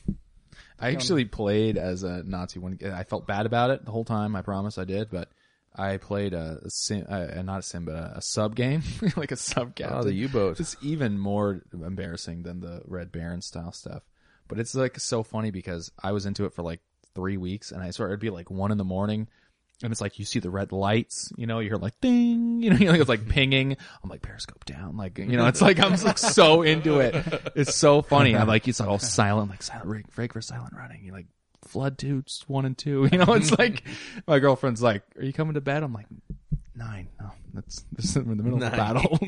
I 0.78 0.90
actually 0.90 1.24
played 1.24 1.78
as 1.78 2.02
a 2.02 2.22
Nazi 2.22 2.58
one. 2.58 2.78
I 2.84 3.04
felt 3.04 3.26
bad 3.26 3.46
about 3.46 3.70
it 3.70 3.84
the 3.84 3.90
whole 3.90 4.04
time. 4.04 4.36
I 4.36 4.42
promise 4.42 4.76
I 4.76 4.84
did, 4.84 5.08
but 5.10 5.30
I 5.74 5.96
played 5.96 6.34
a, 6.34 6.60
a 6.62 6.70
sim, 6.70 7.06
uh, 7.08 7.42
not 7.42 7.60
a 7.60 7.62
sim, 7.62 7.86
but 7.86 7.94
a, 7.94 8.18
a 8.18 8.22
sub 8.22 8.54
game, 8.54 8.82
like 9.16 9.32
a 9.32 9.36
sub 9.36 9.74
captain. 9.74 9.98
Oh, 9.98 10.02
the 10.02 10.12
U-boat. 10.12 10.60
It's 10.60 10.76
even 10.82 11.18
more 11.18 11.62
embarrassing 11.72 12.42
than 12.42 12.60
the 12.60 12.82
Red 12.84 13.12
Baron 13.12 13.40
style 13.40 13.72
stuff. 13.72 14.02
But 14.48 14.58
it's 14.58 14.74
like 14.74 15.00
so 15.00 15.22
funny 15.22 15.50
because 15.50 15.90
I 16.02 16.12
was 16.12 16.26
into 16.26 16.44
it 16.44 16.52
for 16.52 16.62
like 16.62 16.80
three 17.14 17.38
weeks, 17.38 17.72
and 17.72 17.82
I 17.82 17.90
swear 17.90 18.08
it'd 18.08 18.20
be 18.20 18.30
like 18.30 18.50
one 18.50 18.70
in 18.70 18.78
the 18.78 18.84
morning, 18.84 19.28
and 19.82 19.92
it's 19.92 20.00
like 20.00 20.18
you 20.18 20.24
see 20.24 20.38
the 20.38 20.50
red 20.50 20.72
lights, 20.72 21.32
you 21.36 21.46
know, 21.46 21.58
you 21.58 21.68
hear 21.68 21.76
like 21.78 22.00
ding, 22.00 22.62
you 22.62 22.70
know, 22.70 22.76
you 22.76 22.86
know, 22.86 22.94
it's 22.94 23.08
like 23.08 23.28
pinging. 23.28 23.76
I'm 24.02 24.10
like 24.10 24.22
Periscope 24.22 24.64
down, 24.64 24.96
like 24.96 25.18
you 25.18 25.36
know, 25.36 25.46
it's 25.46 25.62
like 25.62 25.78
I'm 25.80 25.94
like 26.02 26.18
so 26.18 26.62
into 26.62 27.00
it. 27.00 27.14
It's 27.54 27.74
so 27.74 28.02
funny. 28.02 28.36
I'm 28.36 28.48
like 28.48 28.66
it's 28.68 28.80
like 28.80 28.88
all 28.88 28.98
silent, 28.98 29.50
like 29.50 29.62
silent 29.62 29.86
rig, 29.86 30.06
rig 30.16 30.32
for 30.32 30.40
silent 30.40 30.72
running. 30.74 31.04
You're 31.04 31.14
like 31.14 31.26
flood 31.66 31.98
just 31.98 32.48
one 32.48 32.64
and 32.64 32.76
two. 32.76 33.08
You 33.12 33.18
know, 33.18 33.34
it's 33.34 33.56
like 33.58 33.82
my 34.26 34.38
girlfriend's 34.38 34.82
like, 34.82 35.02
"Are 35.18 35.24
you 35.24 35.32
coming 35.32 35.54
to 35.54 35.60
bed?" 35.60 35.82
I'm 35.82 35.92
like, 35.92 36.06
nine. 36.74 37.08
No, 37.20 37.30
that's 37.54 37.84
this 37.92 38.10
is 38.10 38.16
in 38.16 38.36
the 38.36 38.42
middle 38.42 38.62
of 38.62 38.70
the 38.70 38.76
battle. 38.76 39.18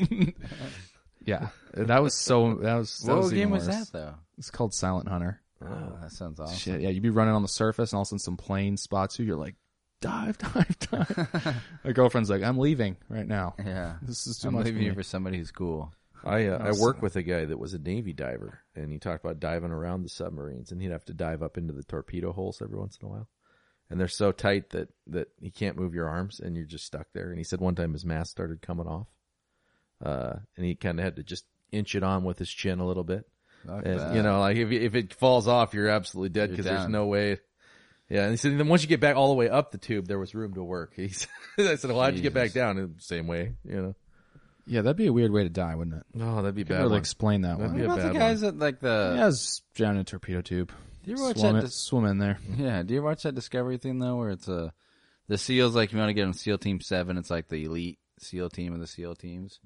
yeah, 1.25 1.49
that 1.73 2.01
was 2.01 2.13
so. 2.13 2.55
That 2.55 2.75
was 2.75 2.97
that 2.99 3.13
What 3.13 3.23
was 3.23 3.33
game 3.33 3.49
was 3.51 3.67
that 3.67 3.89
though? 3.91 4.15
It's 4.37 4.49
called 4.51 4.73
Silent 4.73 5.09
Hunter. 5.09 5.41
Oh, 5.61 5.97
that 6.01 6.11
sounds 6.11 6.39
awesome. 6.39 6.57
Shit, 6.57 6.81
yeah, 6.81 6.89
you'd 6.89 7.03
be 7.03 7.09
running 7.09 7.33
on 7.33 7.41
the 7.41 7.47
surface, 7.49 7.91
and 7.91 7.97
all 7.97 8.03
of 8.03 8.05
a 8.05 8.09
sudden 8.09 8.19
some 8.19 8.37
plane 8.37 8.77
spots 8.77 9.19
you. 9.19 9.25
You're 9.25 9.35
like, 9.35 9.55
dive, 10.01 10.37
dive, 10.53 10.79
dive. 10.79 11.55
My 11.83 11.91
girlfriend's 11.91 12.29
like, 12.29 12.43
I'm 12.43 12.57
leaving 12.57 12.97
right 13.09 13.27
now. 13.27 13.55
Yeah. 13.63 13.95
This 14.01 14.27
is 14.27 14.37
too 14.37 14.47
much. 14.47 14.51
I'm 14.51 14.55
much 14.55 14.65
leaving 14.65 14.79
for 14.79 14.83
you 14.83 14.89
me. 14.91 14.95
for 14.95 15.03
somebody 15.03 15.37
who's 15.37 15.51
cool. 15.51 15.93
I 16.25 16.47
uh, 16.47 16.57
I 16.57 16.71
work 16.73 17.01
with 17.01 17.15
a 17.15 17.23
guy 17.23 17.45
that 17.45 17.57
was 17.57 17.73
a 17.73 17.79
Navy 17.79 18.11
diver, 18.11 18.59
and 18.75 18.91
he 18.91 18.99
talked 18.99 19.23
about 19.23 19.39
diving 19.39 19.71
around 19.71 20.03
the 20.03 20.09
submarines, 20.09 20.71
and 20.71 20.81
he'd 20.81 20.91
have 20.91 21.05
to 21.05 21.13
dive 21.13 21.41
up 21.41 21.57
into 21.57 21.73
the 21.73 21.83
torpedo 21.83 22.33
holes 22.33 22.61
every 22.61 22.77
once 22.77 22.97
in 23.01 23.07
a 23.07 23.09
while, 23.09 23.29
and 23.89 23.99
they're 23.99 24.09
so 24.09 24.33
tight 24.33 24.71
that 24.71 24.89
that 25.07 25.29
he 25.39 25.49
can't 25.49 25.77
move 25.77 25.93
your 25.93 26.09
arms, 26.09 26.41
and 26.41 26.57
you're 26.57 26.65
just 26.65 26.85
stuck 26.85 27.07
there. 27.13 27.29
And 27.29 27.37
he 27.37 27.45
said 27.45 27.61
one 27.61 27.75
time 27.75 27.93
his 27.93 28.03
mask 28.03 28.31
started 28.31 28.61
coming 28.61 28.85
off, 28.87 29.07
uh, 30.03 30.33
and 30.57 30.65
he 30.65 30.75
kind 30.75 30.99
of 30.99 31.05
had 31.05 31.15
to 31.15 31.23
just 31.23 31.45
inch 31.71 31.95
it 31.95 32.03
on 32.03 32.25
with 32.25 32.37
his 32.37 32.49
chin 32.49 32.79
a 32.79 32.85
little 32.85 33.05
bit. 33.05 33.25
And, 33.67 34.15
you 34.15 34.23
know, 34.23 34.39
like 34.39 34.57
if 34.57 34.71
if 34.71 34.95
it 34.95 35.13
falls 35.13 35.47
off, 35.47 35.73
you're 35.73 35.89
absolutely 35.89 36.29
dead 36.29 36.49
because 36.49 36.65
there's 36.65 36.87
no 36.87 37.05
way. 37.05 37.39
Yeah, 38.09 38.23
and 38.23 38.31
he 38.31 38.37
said 38.37 38.57
then 38.57 38.67
once 38.67 38.81
you 38.81 38.87
get 38.87 38.99
back 38.99 39.15
all 39.15 39.27
the 39.29 39.35
way 39.35 39.49
up 39.49 39.71
the 39.71 39.77
tube, 39.77 40.07
there 40.07 40.17
was 40.19 40.33
room 40.33 40.53
to 40.55 40.63
work. 40.63 40.93
He 40.95 41.09
said, 41.09 41.29
I 41.59 41.75
said, 41.75 41.91
well, 41.91 42.01
how'd 42.01 42.15
you 42.15 42.21
get 42.21 42.33
back 42.33 42.45
Jesus. 42.45 42.55
down? 42.55 42.77
And 42.77 43.01
Same 43.01 43.27
way, 43.27 43.53
you 43.63 43.81
know. 43.81 43.95
Yeah, 44.65 44.81
that'd 44.81 44.97
be 44.97 45.07
a 45.07 45.13
weird 45.13 45.31
way 45.31 45.43
to 45.43 45.49
die, 45.49 45.75
wouldn't 45.75 45.97
it? 45.97 46.03
Oh, 46.21 46.37
that'd 46.37 46.55
be 46.55 46.61
Can't 46.63 46.69
bad. 46.69 46.77
really 46.79 46.89
one. 46.91 46.99
explain 46.99 47.41
that 47.41 47.57
That'd 47.57 47.71
one. 47.73 47.77
be 47.79 47.85
a 47.85 47.87
What 47.87 47.93
about 47.99 48.05
bad 48.05 48.15
the 48.15 48.19
guys 48.19 48.41
that 48.41 48.57
like 48.59 48.79
the 48.79 49.15
yeah, 49.17 49.27
it's 49.27 49.61
down 49.75 49.95
in 49.95 50.01
a 50.01 50.03
torpedo 50.03 50.41
tube. 50.41 50.71
Do 51.03 51.11
you 51.11 51.17
ever 51.17 51.23
watch 51.25 51.37
swim, 51.39 51.53
that 51.53 51.59
it, 51.59 51.61
dis- 51.63 51.75
swim 51.75 52.05
in 52.05 52.17
there. 52.19 52.37
Yeah, 52.57 52.83
do 52.83 52.93
you 52.93 52.99
ever 52.99 53.07
watch 53.07 53.23
that 53.23 53.33
Discovery 53.35 53.77
thing 53.77 53.99
though, 53.99 54.15
where 54.17 54.29
it's 54.29 54.47
a 54.47 54.73
the 55.27 55.37
SEALs 55.37 55.75
like 55.75 55.91
you 55.91 55.97
want 55.99 56.09
to 56.09 56.13
get 56.13 56.25
on 56.25 56.33
SEAL 56.33 56.57
Team 56.59 56.81
Seven? 56.81 57.17
It's 57.17 57.29
like 57.31 57.47
the 57.47 57.63
elite 57.65 57.99
SEAL 58.19 58.49
team 58.49 58.73
of 58.73 58.79
the 58.79 58.87
SEAL 58.87 59.15
teams. 59.15 59.59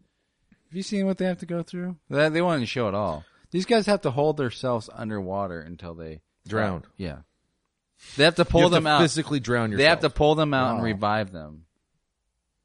Have 0.70 0.76
you 0.78 0.84
seen 0.84 1.06
what 1.06 1.18
they 1.18 1.26
have 1.26 1.40
to 1.40 1.46
go 1.46 1.64
through? 1.64 1.98
They, 2.10 2.30
they 2.30 2.42
want 2.42 2.62
to 2.62 2.66
show 2.66 2.88
it 2.88 2.96
all. 2.96 3.24
These 3.52 3.66
guys 3.66 3.86
have 3.88 4.02
to 4.02 4.12
hold 4.12 4.38
themselves 4.38 4.90
underwater 4.94 5.60
until 5.62 5.94
they 5.96 6.22
Drown. 6.48 6.84
Yeah, 6.98 7.20
they 8.18 8.24
have 8.26 8.36
to 8.36 8.42
You 8.42 8.46
pull 8.46 8.62
have 8.62 8.72
to 8.72 8.76
them 8.76 8.88
out. 8.88 9.02
physically 9.02 9.40
drown 9.40 9.72
yourself. 9.72 9.84
They 9.84 9.90
have 9.90 10.00
to 10.02 10.10
pull 10.10 10.36
them 10.36 10.54
out 10.54 10.72
and 10.72 10.82
oh. 10.82 10.84
revive 10.84 11.32
them. 11.32 11.66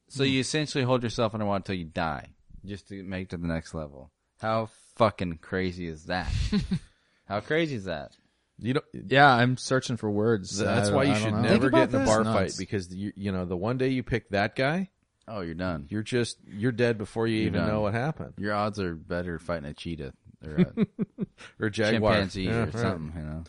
So 0.09 0.25
hmm. 0.25 0.31
you 0.31 0.41
essentially 0.41 0.85
hold 0.85 1.03
yourself 1.03 1.35
underwater 1.35 1.57
until 1.57 1.75
you 1.77 1.85
die, 1.85 2.35
just 2.65 2.89
to 2.89 3.03
make 3.03 3.25
it 3.25 3.31
to 3.31 3.37
the 3.37 3.47
next 3.47 3.75
level. 3.75 4.11
How 4.41 4.69
fucking 4.97 5.39
crazy 5.39 5.87
is 5.87 6.05
that? 6.05 6.33
How 7.27 7.41
crazy 7.41 7.77
is 7.77 7.85
that? 7.85 8.13
You 8.61 8.75
don't. 8.75 8.85
Yeah, 8.93 9.33
I'm 9.33 9.57
searching 9.57 9.97
for 9.97 10.11
words. 10.11 10.59
That's 10.59 10.91
why 10.91 11.05
you 11.05 11.15
should 11.15 11.33
know. 11.33 11.43
never 11.43 11.71
get 11.71 11.91
about 11.91 11.95
in 11.95 12.03
a 12.03 12.07
bar 12.07 12.25
Nuts. 12.25 12.37
fight 12.37 12.59
because 12.59 12.93
you 12.93 13.13
you 13.15 13.31
know 13.31 13.45
the 13.45 13.57
one 13.57 13.79
day 13.79 13.89
you 13.89 14.03
pick 14.03 14.31
that 14.31 14.57
guy, 14.57 14.91
Oh, 15.29 15.43
you're 15.43 15.55
done. 15.55 15.87
you're 15.91 16.03
just 16.03 16.39
you're 16.47 16.73
dead 16.73 16.99
before 16.99 17.27
you 17.27 17.43
even 17.43 17.61
done. 17.61 17.69
know 17.69 17.81
what 17.83 17.95
happened. 17.95 18.35
Your 18.39 18.55
odds 18.55 18.81
are 18.81 18.95
better 18.95 19.39
fighting 19.39 19.67
a 19.69 19.75
cheetah 19.75 20.13
or 20.45 20.57
a 20.57 20.87
Or 21.61 21.67
a 21.67 21.71
jaguar, 21.71 22.15
chimpanzee 22.15 22.45
Yeah, 22.45 22.63
or 22.63 22.65
right. 22.65 22.73
something. 22.73 23.13
You 23.17 23.27
know. 23.27 23.45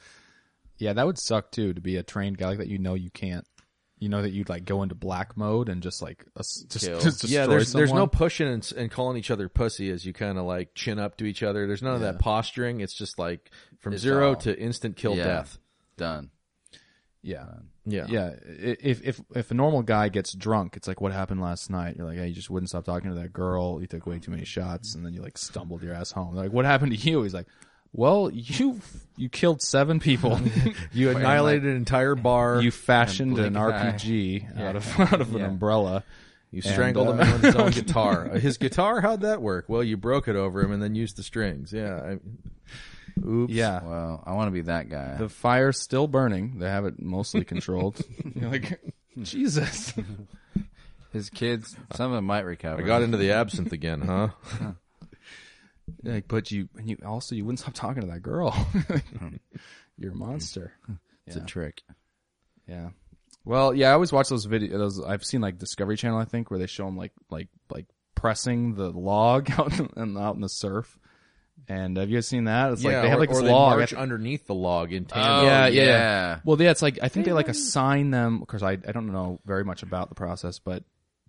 Yeah, 0.79 0.93
that 0.93 1.05
would 1.05 1.17
suck 1.19 1.51
too 1.51 1.73
to 1.73 1.81
be 1.81 1.97
a 1.97 2.03
trained 2.03 2.37
guy 2.37 2.47
like 2.49 2.57
that. 2.59 2.67
You 2.67 2.79
know, 2.79 2.95
you 2.95 3.09
can't. 3.11 3.45
You 4.01 4.07
know 4.07 4.21
that 4.21 4.31
you'd 4.31 4.47
like 4.47 4.63
go 4.63 4.81
into 4.81 4.95
black 4.95 5.35
mode 5.35 5.67
and 5.67 5.83
just 5.83 6.01
like 6.01 6.23
uh, 6.37 6.39
us- 6.39 6.65
just, 6.69 6.85
Kill. 6.85 6.99
just 7.01 7.23
Yeah, 7.25 7.41
destroy 7.41 7.47
there's 7.55 7.73
there's 7.73 7.91
no 7.93 8.07
pushing 8.07 8.47
and, 8.47 8.73
and 8.77 8.89
calling 8.89 9.17
each 9.17 9.29
other 9.29 9.49
pussy 9.49 9.91
as 9.91 10.05
you 10.05 10.13
kind 10.13 10.37
of 10.37 10.45
like 10.45 10.73
chin 10.73 10.97
up 10.99 11.17
to 11.17 11.25
each 11.25 11.43
other. 11.43 11.67
There's 11.67 11.81
none 11.83 11.95
of 11.95 12.01
that 12.01 12.17
posturing. 12.19 12.79
It's 12.79 12.93
just 12.93 13.19
like 13.19 13.51
from 13.79 13.91
It's 13.93 14.01
zero 14.01 14.29
all- 14.29 14.35
to 14.37 14.57
instant 14.57 14.95
kill 14.95 15.17
Yeah. 15.17 15.23
death. 15.25 15.57
Done. 15.97 16.29
Yeah. 17.21 17.45
Yeah, 17.85 18.05
Yeah, 18.07 18.27
i- 18.47 18.77
if 18.79 19.01
if 19.05 19.21
if 19.35 19.51
a 19.51 19.53
normal 19.53 19.81
guy 19.81 20.07
gets 20.09 20.31
drunk, 20.33 20.77
it's 20.77 20.87
like 20.87 21.01
what 21.01 21.11
happened 21.11 21.41
last 21.41 21.69
night. 21.69 21.95
You're 21.97 22.05
like, 22.05 22.17
hey, 22.17 22.27
you 22.29 22.33
just 22.35 22.49
wouldn't 22.49 22.69
stop 22.69 22.85
talking 22.85 23.09
to 23.09 23.15
that 23.19 23.33
girl. 23.33 23.81
You 23.81 23.87
took 23.87 24.05
way 24.05 24.19
too 24.19 24.31
many 24.31 24.45
shots, 24.45 24.95
and 24.95 25.03
then 25.05 25.13
you 25.13 25.21
like 25.21 25.37
stumbled 25.37 25.81
your 25.83 25.93
ass 25.93 26.11
home. 26.11 26.35
They're 26.35 26.43
like, 26.45 26.53
what 26.53 26.63
happened 26.65 26.91
to 26.93 26.97
you? 26.97 27.23
He's 27.23 27.33
like, 27.33 27.47
well, 27.93 28.29
you 28.31 28.79
you 29.17 29.29
killed 29.29 29.61
seven 29.61 29.99
people. 29.99 30.39
You 30.93 31.09
annihilated 31.15 31.65
an 31.65 31.75
entire 31.75 32.15
bar. 32.15 32.61
you 32.61 32.71
fashioned 32.71 33.37
an 33.37 33.53
blink 33.53 33.57
eye. 33.57 33.91
RPG 33.93 34.59
out 34.59 34.75
of 34.75 34.99
out 35.13 35.21
of 35.21 35.35
an 35.35 35.43
umbrella. 35.43 36.03
You 36.51 36.61
strangled 36.63 37.09
And, 37.09 37.19
him 37.21 37.27
uh, 37.29 37.33
with 37.33 37.41
his 37.43 37.55
own 37.55 37.71
guitar. 37.71 38.25
His 38.29 38.57
guitar, 38.57 39.01
how'd 39.01 39.21
that 39.21 39.39
work? 39.41 39.65
Well, 39.67 39.83
you 39.83 39.97
broke 39.97 40.27
it 40.27 40.35
over 40.35 40.61
him 40.61 40.71
and 40.71 40.81
then 40.81 40.95
used 40.95 41.15
the 41.15 41.21
strings. 41.23 41.71
Yeah. 41.71 42.17
I, 43.21 43.21
oops. 43.27 43.53
Yeah, 43.53 43.83
Well, 43.83 44.23
I 44.25 44.33
want 44.33 44.47
to 44.47 44.51
be 44.51 44.61
that 44.61 44.89
guy. 44.89 45.15
the 45.17 45.29
fire's 45.29 45.79
still 45.79 46.07
burning. 46.07 46.57
They 46.57 46.67
have 46.67 46.85
it 46.85 46.99
mostly 46.99 47.43
controlled. 47.43 48.01
You're 48.35 48.49
like, 48.49 48.81
Jesus. 49.21 49.93
His 51.13 51.29
kids, 51.29 51.75
some 51.93 52.11
of 52.11 52.15
them 52.15 52.25
might 52.25 52.45
recover. 52.45 52.81
I 52.81 52.85
got 52.85 53.03
into 53.03 53.17
the 53.17 53.31
absinthe 53.31 53.71
again, 53.71 54.01
huh? 54.01 54.29
Like, 56.03 56.27
but 56.27 56.51
you 56.51 56.69
and 56.75 56.89
you 56.89 56.97
also 57.05 57.35
you 57.35 57.45
wouldn't 57.45 57.59
stop 57.59 57.73
talking 57.73 58.01
to 58.01 58.07
that 58.09 58.21
girl. 58.21 58.51
Hmm. 59.17 59.35
You're 59.97 60.13
a 60.13 60.15
monster. 60.15 60.71
It's 61.27 61.35
a 61.35 61.41
trick. 61.41 61.81
Yeah. 62.67 62.89
Well, 63.43 63.73
yeah, 63.73 63.89
I 63.89 63.93
always 63.93 64.11
watch 64.11 64.29
those 64.29 64.47
videos. 64.47 64.71
Those 64.71 65.01
I've 65.01 65.25
seen 65.25 65.41
like 65.41 65.57
Discovery 65.57 65.97
Channel, 65.97 66.19
I 66.19 66.25
think, 66.25 66.49
where 66.49 66.59
they 66.59 66.67
show 66.67 66.85
them 66.85 66.97
like 66.97 67.11
like 67.29 67.47
like 67.69 67.85
pressing 68.15 68.75
the 68.75 68.91
log 68.91 69.49
out 69.57 69.77
in, 69.79 70.17
out 70.17 70.35
in 70.35 70.41
the 70.41 70.49
surf. 70.49 70.97
And 71.67 71.97
have 71.97 72.09
you 72.09 72.17
guys 72.17 72.27
seen 72.27 72.45
that? 72.45 72.71
It's 72.71 72.83
like 72.83 72.93
yeah, 72.93 73.01
they 73.01 73.09
have 73.09 73.17
or, 73.17 73.21
like 73.21 73.29
this 73.29 73.39
or 73.39 73.43
they 73.43 73.51
log. 73.51 73.77
march 73.77 73.93
underneath 73.93 74.47
the 74.47 74.55
log 74.55 74.93
in 74.93 75.05
tandem. 75.05 75.31
Oh, 75.31 75.43
yeah, 75.43 75.67
yeah, 75.67 75.83
yeah. 75.83 76.39
Well, 76.45 76.61
yeah, 76.61 76.71
it's 76.71 76.81
like 76.81 76.99
I 77.01 77.09
think 77.09 77.25
they 77.25 77.33
like 77.33 77.49
assign 77.49 78.11
them 78.11 78.39
because 78.39 78.63
I 78.63 78.71
I 78.71 78.91
don't 78.91 79.11
know 79.11 79.39
very 79.45 79.63
much 79.63 79.83
about 79.83 80.09
the 80.09 80.15
process, 80.15 80.59
but 80.59 80.83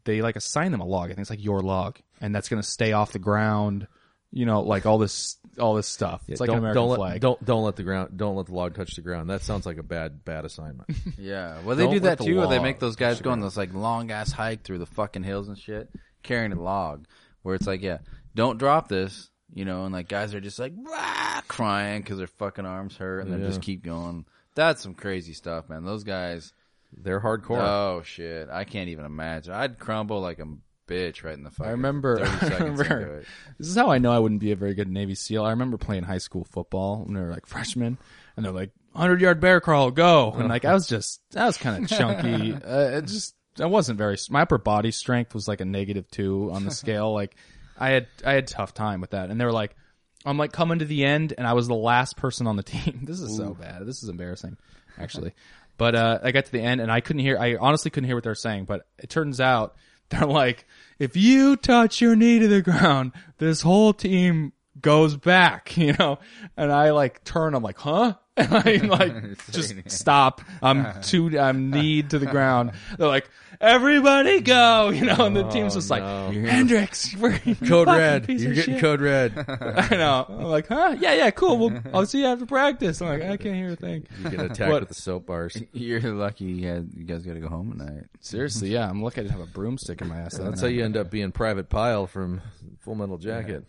they 0.04 0.22
like 0.22 0.36
assign 0.36 0.72
them 0.72 0.80
a 0.80 0.86
log. 0.86 1.06
I 1.06 1.08
think 1.08 1.20
it's 1.20 1.30
like 1.30 1.44
your 1.44 1.60
log, 1.60 1.98
and 2.20 2.34
that's 2.34 2.48
gonna 2.48 2.62
stay 2.62 2.92
off 2.92 3.12
the 3.12 3.18
ground. 3.18 3.86
You 4.32 4.46
know, 4.46 4.62
like 4.62 4.86
all 4.86 4.98
this 4.98 5.36
all 5.58 5.74
this 5.74 5.88
stuff. 5.88 6.22
It's 6.28 6.40
like 6.40 6.46
don't, 6.46 6.58
an 6.58 6.62
American 6.64 6.82
don't 6.82 6.96
flag. 6.96 7.12
Let, 7.14 7.20
don't 7.20 7.44
don't 7.44 7.64
let 7.64 7.76
the 7.76 7.82
ground 7.82 8.16
don't 8.16 8.36
let 8.36 8.46
the 8.46 8.54
log 8.54 8.74
touch 8.74 8.94
the 8.94 9.02
ground. 9.02 9.28
That 9.28 9.42
sounds 9.42 9.66
like 9.66 9.78
a 9.78 9.82
bad 9.82 10.24
bad 10.24 10.44
assignment. 10.44 10.88
Yeah. 11.18 11.60
Well, 11.64 11.76
they 11.76 11.84
Don't 11.84 11.94
do 11.94 12.00
let 12.00 12.10
that 12.10 12.18
the 12.18 12.24
too. 12.24 12.36
Where 12.38 12.46
they 12.46 12.56
log 12.56 12.62
make 12.64 12.78
those 12.78 12.96
guys 12.96 13.20
go 13.20 13.30
on 13.30 13.40
this 13.40 13.56
like 13.56 13.74
long 13.74 14.10
ass 14.10 14.32
hike 14.32 14.62
through 14.62 14.78
the 14.78 14.86
fucking 14.86 15.22
hills 15.24 15.48
and 15.48 15.58
shit, 15.58 15.90
carrying 16.22 16.52
a 16.52 16.60
log. 16.60 17.06
Where 17.42 17.54
it's 17.54 17.66
like, 17.66 17.82
yeah, 17.82 17.98
don't 18.34 18.58
drop 18.58 18.88
this, 18.88 19.30
you 19.52 19.64
know, 19.64 19.84
and 19.84 19.92
like 19.92 20.08
guys 20.08 20.34
are 20.34 20.40
just 20.40 20.58
like 20.58 20.72
"Rah," 20.76 21.40
crying 21.48 22.02
because 22.02 22.18
their 22.18 22.26
fucking 22.26 22.66
arms 22.66 22.96
hurt, 22.96 23.26
and 23.26 23.32
they 23.32 23.46
just 23.46 23.62
keep 23.62 23.82
going. 23.82 24.24
That's 24.54 24.82
some 24.82 24.94
crazy 24.94 25.32
stuff, 25.32 25.68
man. 25.68 25.84
Those 25.84 26.04
guys, 26.04 26.52
They're 26.96 27.20
hardcore. 27.20 27.60
Oh 27.60 28.02
shit! 28.04 28.48
I 28.50 28.64
can't 28.64 28.88
even 28.90 29.04
imagine. 29.04 29.52
I'd 29.52 29.78
crumble 29.78 30.20
like 30.20 30.38
a 30.38 30.46
bitch 30.90 31.22
right 31.22 31.34
in 31.34 31.44
the 31.44 31.50
fucking. 31.50 31.66
I 31.68 31.72
remember. 31.72 32.24
I 32.24 32.46
remember 32.58 33.22
this 33.58 33.68
is 33.68 33.76
how 33.76 33.90
I 33.90 33.98
know 33.98 34.12
I 34.12 34.18
wouldn't 34.18 34.40
be 34.40 34.52
a 34.52 34.56
very 34.56 34.74
good 34.74 34.88
Navy 34.88 35.14
SEAL. 35.14 35.44
I 35.44 35.50
remember 35.50 35.76
playing 35.78 36.02
high 36.02 36.18
school 36.18 36.44
football 36.44 37.04
when 37.04 37.14
we 37.14 37.20
were 37.20 37.30
like 37.30 37.46
freshmen, 37.46 37.98
and 38.36 38.44
they're 38.44 38.52
like, 38.52 38.70
"100 38.92 39.20
yard 39.20 39.40
bear 39.40 39.60
crawl, 39.60 39.90
go!" 39.90 40.32
And 40.32 40.48
like 40.48 40.64
I 40.64 40.74
was 40.74 40.86
just, 40.86 41.20
I 41.36 41.46
was 41.46 41.56
kind 41.56 41.84
of 41.84 41.90
chunky. 41.98 42.52
uh, 42.52 42.98
it 42.98 43.06
just, 43.06 43.34
I 43.58 43.66
wasn't 43.66 43.98
very. 43.98 44.16
My 44.30 44.42
upper 44.42 44.58
body 44.58 44.90
strength 44.90 45.34
was 45.34 45.46
like 45.46 45.60
a 45.60 45.64
negative 45.64 46.10
two 46.10 46.50
on 46.52 46.64
the 46.64 46.70
scale. 46.70 47.12
Like 47.12 47.36
I 47.78 47.90
had, 47.90 48.06
I 48.24 48.32
had 48.32 48.44
a 48.44 48.46
tough 48.46 48.74
time 48.74 49.00
with 49.00 49.10
that. 49.10 49.30
And 49.30 49.40
they 49.40 49.44
were 49.44 49.52
like, 49.52 49.76
I'm 50.24 50.36
like 50.36 50.52
coming 50.52 50.80
to 50.80 50.84
the 50.84 51.04
end, 51.04 51.32
and 51.36 51.46
I 51.46 51.54
was 51.54 51.68
the 51.68 51.74
last 51.74 52.16
person 52.16 52.46
on 52.46 52.56
the 52.56 52.62
team. 52.74 53.04
This 53.04 53.20
is 53.20 53.36
so 53.36 53.54
bad. 53.54 53.86
This 53.86 54.02
is 54.02 54.08
embarrassing, 54.08 54.56
actually. 54.98 55.32
But 55.78 55.94
uh, 55.94 56.18
I 56.22 56.32
got 56.32 56.44
to 56.44 56.52
the 56.52 56.60
end, 56.60 56.82
and 56.82 56.92
I 56.92 57.00
couldn't 57.00 57.22
hear. 57.22 57.38
I 57.38 57.56
honestly 57.56 57.90
couldn't 57.90 58.06
hear 58.06 58.16
what 58.16 58.24
they 58.24 58.30
were 58.30 58.34
saying. 58.34 58.66
But 58.66 58.86
it 58.98 59.08
turns 59.08 59.40
out 59.40 59.76
they're 60.10 60.26
like, 60.26 60.66
if 60.98 61.16
you 61.16 61.56
touch 61.56 62.00
your 62.00 62.14
knee 62.14 62.38
to 62.38 62.48
the 62.48 62.62
ground, 62.62 63.12
this 63.38 63.62
whole 63.62 63.92
team 63.92 64.52
goes 64.80 65.16
back. 65.16 65.76
You 65.80 65.94
know, 65.98 66.18
and 66.56 66.70
I 66.70 66.90
like 66.90 67.24
turn. 67.24 67.54
I'm 67.54 67.62
like, 67.62 67.78
huh? 67.78 68.14
And 68.40 68.54
I 68.82 68.86
like 68.86 69.46
just 69.50 69.90
stop. 69.90 70.40
I'm 70.62 71.00
too. 71.02 71.38
I'm 71.38 71.70
knee 71.70 72.02
to 72.02 72.18
the 72.18 72.26
ground. 72.26 72.72
They're 72.98 73.08
like, 73.08 73.28
everybody 73.60 74.40
go. 74.40 74.90
You 74.90 75.06
know, 75.06 75.26
and 75.26 75.36
the 75.36 75.48
team's 75.48 75.74
oh, 75.74 75.78
just 75.78 75.90
like, 75.90 76.02
no. 76.02 76.30
Hendrix, 76.30 77.14
we're 77.16 77.38
Code 77.66 77.88
red. 77.88 78.28
You're 78.28 78.54
getting 78.54 78.78
code 78.78 79.00
red. 79.00 79.32
I 79.36 79.96
know. 79.96 80.26
I'm 80.28 80.44
like, 80.44 80.68
huh? 80.68 80.96
Yeah, 80.98 81.14
yeah, 81.14 81.30
cool. 81.30 81.58
Well, 81.58 81.82
I'll 81.92 82.06
see 82.06 82.20
you 82.20 82.26
after 82.26 82.46
practice. 82.46 83.00
I'm 83.00 83.08
like, 83.08 83.22
I 83.22 83.36
can't 83.36 83.56
hear 83.56 83.70
a 83.70 83.76
thing. 83.76 84.06
You 84.22 84.30
get 84.30 84.40
attacked 84.40 84.70
What? 84.70 84.80
with 84.80 84.88
the 84.88 84.94
soap 84.94 85.26
bars. 85.26 85.60
You're 85.72 86.00
lucky 86.00 86.44
you, 86.44 86.68
had, 86.68 86.90
you 86.94 87.04
guys 87.04 87.24
got 87.24 87.34
to 87.34 87.40
go 87.40 87.48
home 87.48 87.72
tonight. 87.72 88.04
Seriously, 88.20 88.70
yeah. 88.70 88.88
I'm 88.88 89.02
lucky 89.02 89.20
I 89.20 89.24
didn't 89.24 89.38
have 89.38 89.48
a 89.48 89.52
broomstick 89.52 90.00
in 90.00 90.08
my 90.08 90.18
ass. 90.18 90.38
That's 90.38 90.60
how 90.60 90.66
you 90.66 90.84
end 90.84 90.96
up 90.96 91.10
being 91.10 91.32
Private 91.32 91.68
Pyle 91.68 92.06
from 92.06 92.40
Full 92.80 92.94
Metal 92.94 93.18
Jacket. 93.18 93.64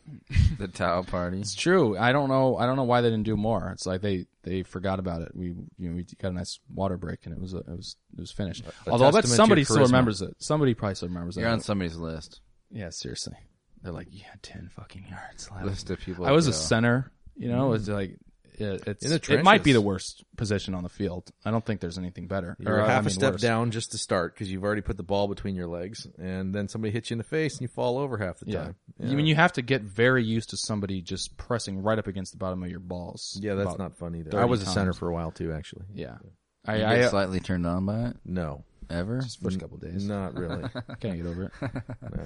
The 0.57 0.67
towel 0.67 1.03
party. 1.03 1.39
It's 1.39 1.55
true. 1.55 1.97
I 1.97 2.11
don't 2.11 2.29
know. 2.29 2.57
I 2.57 2.65
don't 2.65 2.75
know 2.75 2.83
why 2.83 3.01
they 3.01 3.09
didn't 3.09 3.25
do 3.25 3.37
more. 3.37 3.69
It's 3.73 3.85
like 3.85 4.01
they 4.01 4.25
they 4.43 4.63
forgot 4.63 4.99
about 4.99 5.21
it. 5.21 5.31
We 5.35 5.47
you 5.47 5.89
know 5.89 5.95
we 5.95 6.05
got 6.19 6.29
a 6.29 6.35
nice 6.35 6.59
water 6.73 6.97
break 6.97 7.25
and 7.25 7.35
it 7.35 7.41
was 7.41 7.53
uh, 7.53 7.59
it 7.59 7.67
was 7.67 7.95
it 8.17 8.21
was 8.21 8.31
finished. 8.31 8.63
Although 8.87 9.05
I 9.05 9.11
bet 9.11 9.23
testament 9.23 9.29
to 9.31 9.35
somebody 9.35 9.61
your 9.61 9.65
still 9.65 9.77
charisma. 9.77 9.85
remembers 9.85 10.21
it. 10.21 10.35
Somebody 10.39 10.73
probably 10.73 10.95
still 10.95 11.07
remembers 11.09 11.37
it. 11.37 11.41
You're 11.41 11.49
it. 11.49 11.53
on 11.53 11.61
somebody's 11.61 11.97
list. 11.97 12.41
yeah, 12.71 12.89
seriously. 12.89 13.35
They're 13.83 13.91
like, 13.91 14.09
yeah, 14.11 14.33
ten 14.41 14.69
fucking 14.75 15.05
yards 15.09 15.49
left. 15.51 15.65
List 15.65 15.89
of 15.89 15.99
people. 15.99 16.25
I 16.25 16.31
was 16.31 16.47
a 16.47 16.53
center. 16.53 17.11
You 17.35 17.49
know, 17.49 17.67
it 17.67 17.69
was 17.69 17.89
like 17.89 18.17
it, 18.61 18.83
it's 18.87 19.03
In 19.05 19.11
the 19.11 19.33
it 19.39 19.43
might 19.43 19.63
be 19.63 19.71
the 19.73 19.81
worst 19.81 20.23
position 20.37 20.73
on 20.75 20.83
the 20.83 20.89
field. 20.89 21.31
I 21.45 21.51
don't 21.51 21.65
think 21.65 21.81
there's 21.81 21.97
anything 21.97 22.27
better. 22.27 22.55
You're 22.59 22.75
Or, 22.77 22.81
I 22.81 22.87
half 22.89 23.01
mean, 23.03 23.07
a 23.07 23.11
step 23.11 23.33
worse. 23.33 23.41
down 23.41 23.71
just 23.71 23.91
to 23.91 23.97
start 23.97 24.33
because 24.33 24.51
you've 24.51 24.63
already 24.63 24.81
put 24.81 24.97
the 24.97 25.03
ball 25.03 25.27
between 25.27 25.55
your 25.55 25.67
legs, 25.67 26.07
and 26.17 26.53
then 26.53 26.67
somebody 26.67 26.91
hits 26.91 27.09
you 27.09 27.15
in 27.15 27.17
the 27.19 27.23
face 27.23 27.53
and 27.55 27.61
you 27.61 27.67
fall 27.67 27.97
over 27.97 28.17
half 28.17 28.39
the 28.39 28.51
Yeah. 28.51 28.63
time. 28.63 28.75
I 29.01 29.05
mean, 29.13 29.25
you 29.25 29.35
have 29.35 29.53
to 29.53 29.61
get 29.61 29.81
very 29.81 30.23
used 30.23 30.49
to 30.51 30.57
somebody 30.57 31.01
just 31.01 31.37
pressing 31.37 31.81
right 31.81 31.97
up 31.99 32.07
against 32.07 32.31
the 32.31 32.37
bottom 32.37 32.63
of 32.63 32.69
your 32.69 32.79
balls. 32.79 33.37
yeah, 33.41 33.55
that's 33.55 33.77
not 33.77 33.97
fun 33.97 34.15
either. 34.15 34.39
I 34.39 34.45
was 34.45 34.61
a 34.61 34.65
center 34.65 34.93
for 34.93 35.07
a 35.09 35.13
while 35.13 35.31
too, 35.31 35.51
actually. 35.53 35.85
Yeah. 35.93 36.17
I, 36.65 36.75
You 36.77 36.85
I 36.85 36.95
get 36.97 37.05
uh, 37.05 37.09
slightly 37.09 37.39
turned 37.39 37.65
on 37.65 37.85
by 37.87 38.09
it 38.09 38.17
No, 38.23 38.63
ever. 38.89 39.19
Just 39.21 39.41
first 39.41 39.59
couple 39.59 39.77
days. 39.77 40.05
not 40.07 40.35
really. 40.35 40.63
Can't 40.99 41.17
get 41.17 41.25
over 41.25 41.43
it. 41.45 41.51
No. 42.01 42.23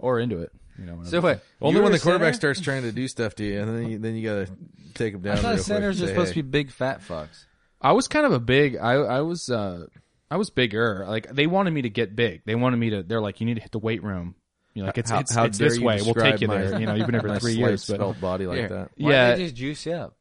Or 0.00 0.18
into 0.18 0.38
it. 0.40 0.50
You 0.78 0.86
know. 0.86 0.92
whenever. 0.92 1.10
So 1.10 1.20
wait, 1.20 1.38
Only 1.60 1.76
you 1.78 1.82
when 1.82 1.92
were 1.92 1.98
the 1.98 2.02
a 2.02 2.04
quarterback 2.04 2.34
center? 2.34 2.54
starts 2.54 2.60
trying 2.62 2.82
to 2.82 2.92
do 2.92 3.06
stuff 3.06 3.34
to 3.36 3.44
you, 3.44 3.60
and 3.60 3.68
then 3.76 3.90
you, 3.90 3.98
then 3.98 4.14
you 4.16 4.28
gotta 4.28 4.48
take 4.94 5.14
him 5.14 5.20
down. 5.20 5.34
I 5.38 5.40
thought 5.40 5.44
real 5.48 5.54
quick 5.56 5.66
centers 5.66 6.02
are 6.02 6.06
say, 6.06 6.12
supposed 6.12 6.34
hey. 6.34 6.40
to 6.40 6.42
be 6.42 6.50
big 6.50 6.70
fat 6.70 7.00
fucks. 7.02 7.44
I 7.80 7.92
was 7.92 8.08
kind 8.08 8.26
of 8.26 8.32
a 8.32 8.40
big. 8.40 8.76
I 8.76 8.92
I 8.94 9.20
was 9.20 9.48
uh 9.50 9.86
I 10.30 10.36
was 10.36 10.50
bigger. 10.50 11.04
Like 11.08 11.28
they 11.34 11.46
wanted 11.46 11.72
me 11.72 11.82
to 11.82 11.90
get 11.90 12.16
big. 12.16 12.42
They 12.46 12.54
wanted 12.54 12.78
me 12.78 12.90
to. 12.90 13.02
They're 13.02 13.20
like, 13.20 13.40
you 13.40 13.46
need 13.46 13.54
to 13.54 13.60
hit 13.62 13.72
the 13.72 13.78
weight 13.78 14.02
room. 14.02 14.34
You 14.74 14.82
know, 14.82 14.86
like 14.86 14.98
it's 14.98 15.10
How- 15.10 15.18
it's, 15.20 15.34
how 15.34 15.44
it's 15.44 15.58
dare 15.58 15.68
this 15.68 15.78
you 15.78 15.84
way. 15.84 15.96
We'll 15.96 16.14
describe 16.14 16.32
take 16.34 16.40
you 16.42 16.48
my- 16.48 16.58
there. 16.58 16.80
You 16.80 16.86
know, 16.86 16.94
you've 16.94 17.06
been 17.06 17.14
here 17.20 17.22
My 17.28 17.34
for 17.34 17.40
three 17.40 17.54
slight 17.54 17.68
years, 17.70 17.86
but 17.86 17.96
svelte 17.96 18.20
body 18.20 18.46
like 18.46 18.58
Here. 18.58 18.68
that. 18.68 18.90
Why 18.96 19.10
Yeah. 19.10 19.28
don't 19.30 19.38
they 19.38 19.44
just 19.44 19.56
juice 19.56 19.84
you 19.86 19.92
up? 19.92 20.16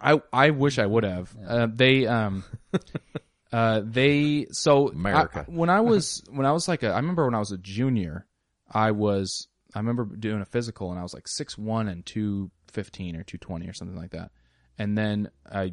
I 0.00 0.20
I 0.32 0.50
wish 0.50 0.78
I 0.78 0.86
would 0.86 1.04
have. 1.04 1.36
Uh, 1.46 1.66
they 1.72 2.06
um 2.06 2.44
uh 3.52 3.82
they 3.84 4.46
so 4.52 4.88
America. 4.88 5.44
I- 5.48 5.50
when 5.50 5.70
I 5.70 5.80
was 5.80 6.22
when 6.30 6.46
I 6.46 6.52
was 6.52 6.68
like 6.68 6.82
a 6.82 6.90
I 6.90 6.96
remember 6.96 7.24
when 7.24 7.34
I 7.34 7.38
was 7.38 7.52
a 7.52 7.58
junior, 7.58 8.26
I 8.72 8.90
was 8.92 9.48
I 9.74 9.78
remember 9.78 10.04
doing 10.04 10.40
a 10.40 10.46
physical 10.46 10.90
and 10.90 10.98
I 10.98 11.02
was 11.02 11.14
like 11.14 11.28
six 11.28 11.56
one 11.58 11.88
and 11.88 12.04
two 12.04 12.50
fifteen 12.70 13.16
or 13.16 13.22
two 13.22 13.38
twenty 13.38 13.68
or 13.68 13.72
something 13.72 13.96
like 13.96 14.10
that, 14.12 14.30
and 14.78 14.96
then 14.96 15.30
I 15.50 15.72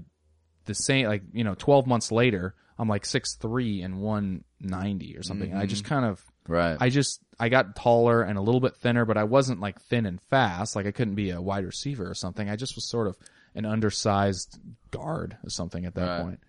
the 0.66 0.76
same 0.76 1.08
like 1.08 1.24
you 1.34 1.44
know 1.44 1.56
twelve 1.56 1.88
months 1.88 2.12
later 2.12 2.56
I'm 2.78 2.90
like 2.90 3.06
six 3.06 3.36
three 3.36 3.82
and 3.82 4.02
one 4.02 4.44
ninety 4.60 5.16
or 5.18 5.24
something. 5.24 5.52
And 5.52 5.60
I 5.60 5.66
just 5.66 5.86
kind 5.86 6.06
of 6.06 6.24
Right. 6.48 6.78
I 6.80 6.90
just 6.90 7.22
I 7.40 7.50
got 7.50 7.76
taller 7.76 8.22
and 8.22 8.38
a 8.38 8.42
little 8.42 8.62
bit 8.62 8.76
thinner, 8.76 9.04
but 9.06 9.18
I 9.18 9.24
wasn't 9.24 9.62
like 9.62 9.82
thin 9.82 10.06
and 10.06 10.22
fast. 10.22 10.76
Like 10.76 10.86
I 10.86 10.92
couldn't 10.92 11.16
be 11.16 11.32
a 11.32 11.42
wide 11.42 11.66
receiver 11.66 12.08
or 12.08 12.14
something. 12.14 12.50
I 12.50 12.56
just 12.56 12.76
was 12.76 12.86
sort 12.88 13.08
of 13.08 13.18
an 13.56 13.66
undersized 13.66 14.60
guard 14.92 15.38
or 15.44 15.50
something 15.50 15.86
at 15.86 15.96
that 15.96 16.06
Right. 16.08 16.22
point. 16.22 16.40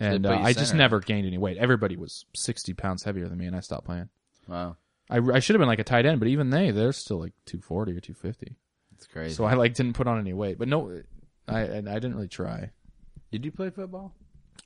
And 0.00 0.24
uh, 0.26 0.38
I 0.38 0.52
just 0.52 0.74
never 0.74 0.98
gained 1.00 1.26
any 1.26 1.36
weight. 1.38 1.58
Everybody 1.58 1.96
was 1.96 2.24
sixty 2.34 2.72
pounds 2.74 3.04
heavier 3.04 3.28
than 3.28 3.38
me, 3.38 3.46
and 3.46 3.54
I 3.54 3.60
stopped 3.60 3.84
playing. 3.86 4.08
wow, 4.48 4.76
I, 5.10 5.18
I 5.18 5.40
should 5.40 5.54
have 5.54 5.60
been 5.60 5.68
like 5.68 5.78
a 5.80 5.84
tight 5.84 6.06
end, 6.06 6.20
but 6.20 6.28
even 6.28 6.50
they 6.50 6.70
they're 6.70 6.92
still 6.92 7.18
like 7.18 7.32
two 7.44 7.60
forty 7.60 7.92
or 7.92 8.00
two 8.00 8.14
fifty. 8.14 8.56
that's 8.92 9.06
crazy. 9.06 9.34
So 9.34 9.44
I 9.44 9.54
like 9.54 9.74
didn't 9.74 9.94
put 9.94 10.06
on 10.06 10.18
any 10.18 10.32
weight. 10.32 10.58
But 10.58 10.68
no, 10.68 11.02
I 11.48 11.60
and 11.60 11.88
I 11.88 11.94
didn't 11.94 12.14
really 12.14 12.28
try. 12.28 12.70
Did 13.32 13.44
you 13.44 13.50
play 13.50 13.70
football? 13.70 14.14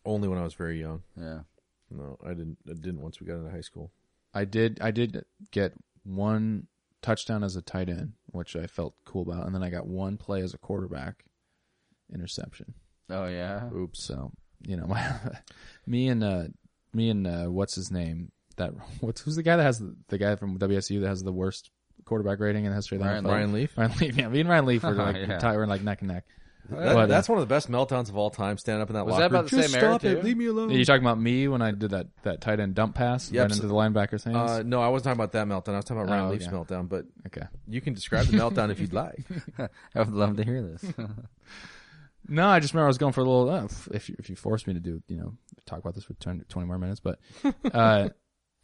Only 0.04 0.28
when 0.28 0.38
I 0.38 0.42
was 0.42 0.54
very 0.54 0.78
young. 0.78 1.02
Yeah. 1.18 1.40
No, 1.90 2.18
I 2.24 2.30
didn't. 2.30 2.58
I 2.68 2.74
didn't 2.74 3.00
once 3.00 3.20
we 3.20 3.26
got 3.26 3.36
into 3.36 3.50
high 3.50 3.60
school. 3.60 3.90
I 4.34 4.44
did 4.44 4.78
I 4.80 4.90
did 4.90 5.24
get 5.50 5.72
one 6.04 6.66
touchdown 7.02 7.44
as 7.44 7.56
a 7.56 7.62
tight 7.62 7.88
end, 7.88 8.12
which 8.26 8.56
I 8.56 8.66
felt 8.66 8.94
cool 9.04 9.22
about, 9.22 9.46
and 9.46 9.54
then 9.54 9.62
I 9.62 9.70
got 9.70 9.86
one 9.86 10.16
play 10.16 10.42
as 10.42 10.54
a 10.54 10.58
quarterback 10.58 11.24
interception. 12.12 12.74
Oh 13.10 13.26
yeah. 13.26 13.68
Oops. 13.74 14.02
So 14.02 14.32
you 14.66 14.76
know, 14.76 14.86
my 14.88 15.14
me 15.86 16.08
and 16.08 16.24
uh, 16.24 16.44
me 16.92 17.10
and 17.10 17.26
uh, 17.26 17.46
what's 17.46 17.74
his 17.74 17.90
name? 17.90 18.32
That 18.56 18.72
what's 19.00 19.20
who's 19.20 19.36
the 19.36 19.42
guy 19.42 19.56
that 19.56 19.62
has 19.64 19.78
the, 19.78 19.94
the 20.08 20.18
guy 20.18 20.36
from 20.36 20.58
WSU 20.58 21.00
that 21.02 21.08
has 21.08 21.22
the 21.22 21.32
worst 21.32 21.70
quarterback 22.04 22.38
rating 22.40 22.64
in 22.64 22.70
the 22.70 22.76
history 22.76 22.96
of 22.98 23.02
the 23.02 23.08
Ryan 23.08 23.24
NFL? 23.24 23.28
Ryan 23.30 23.52
Leaf. 23.52 23.72
Ryan 23.78 23.92
Leaf. 24.00 24.16
Yeah, 24.16 24.28
me 24.28 24.40
and 24.40 24.48
Ryan 24.48 24.66
Leaf 24.66 24.82
were 24.82 24.92
like 24.94 25.16
Yeah. 25.16 25.38
tight, 25.38 25.56
we're 25.56 25.66
like 25.66 25.82
neck 25.82 26.00
and 26.02 26.08
neck. 26.10 26.24
That- 26.70 26.94
But, 26.94 26.96
uh, 26.96 27.06
that's 27.06 27.28
one 27.28 27.36
of 27.36 27.46
the 27.46 27.54
best 27.54 27.70
meltdowns 27.70 28.08
of 28.08 28.16
all 28.16 28.30
time. 28.30 28.56
Stand 28.56 28.80
up 28.80 28.88
in 28.88 28.94
that 28.94 29.04
Was 29.04 29.12
locker 29.12 29.22
that 29.22 29.26
about 29.26 29.38
room. 29.40 29.48
the 29.50 29.56
Just 29.64 29.72
same 29.74 29.82
era, 29.82 29.92
stop 29.92 30.00
too? 30.00 30.08
it. 30.18 30.24
Leave 30.24 30.36
me 30.38 30.46
alone. 30.46 30.70
Are 30.70 30.74
you 30.74 30.84
talking 30.86 31.02
about 31.02 31.20
me 31.20 31.46
when 31.46 31.60
I 31.60 31.72
did 31.72 31.90
that, 31.90 32.06
that 32.22 32.40
tight 32.40 32.58
end 32.58 32.74
dump 32.74 32.94
pass 32.94 33.30
Yep, 33.30 33.42
right 33.42 33.50
so- 33.50 33.56
into 33.56 33.66
the 33.66 33.74
linebacker's 33.74 34.24
hands? 34.24 34.36
Uh, 34.36 34.62
no, 34.64 34.80
I 34.80 34.88
wasn't 34.88 35.04
talking 35.16 35.20
about 35.22 35.32
that 35.32 35.46
meltdown. 35.46 35.74
I 35.74 35.76
was 35.76 35.84
talking 35.84 36.02
about 36.02 36.10
Ryan 36.12 36.24
Oh, 36.26 36.30
Leaf's 36.30 36.46
okay. 36.48 36.56
meltdown. 36.56 36.88
But 36.88 37.04
okay. 37.26 37.46
you 37.68 37.82
can 37.82 37.92
describe 37.92 38.26
the 38.28 38.38
meltdown 38.38 38.70
if 38.70 38.80
you'd 38.80 38.94
like. 38.94 39.18
I 39.58 39.68
would 39.98 40.08
love 40.12 40.36
to 40.38 40.44
hear 40.44 40.62
this. 40.62 40.84
No, 42.26 42.46
I 42.48 42.58
just 42.60 42.72
remember 42.72 42.86
I 42.86 42.88
was 42.88 42.96
going 42.98 43.12
for 43.12 43.20
a 43.20 43.24
little. 43.24 43.50
Uh, 43.50 43.68
if 43.92 44.08
you, 44.08 44.16
if 44.18 44.30
you 44.30 44.36
force 44.36 44.66
me 44.66 44.72
to 44.72 44.80
do, 44.80 45.02
you 45.08 45.16
know, 45.18 45.34
talk 45.66 45.80
about 45.80 45.94
this 45.94 46.04
for 46.04 46.14
20, 46.14 46.44
20 46.48 46.66
more 46.66 46.78
minutes, 46.78 47.00
but 47.00 47.18
uh, 47.74 48.08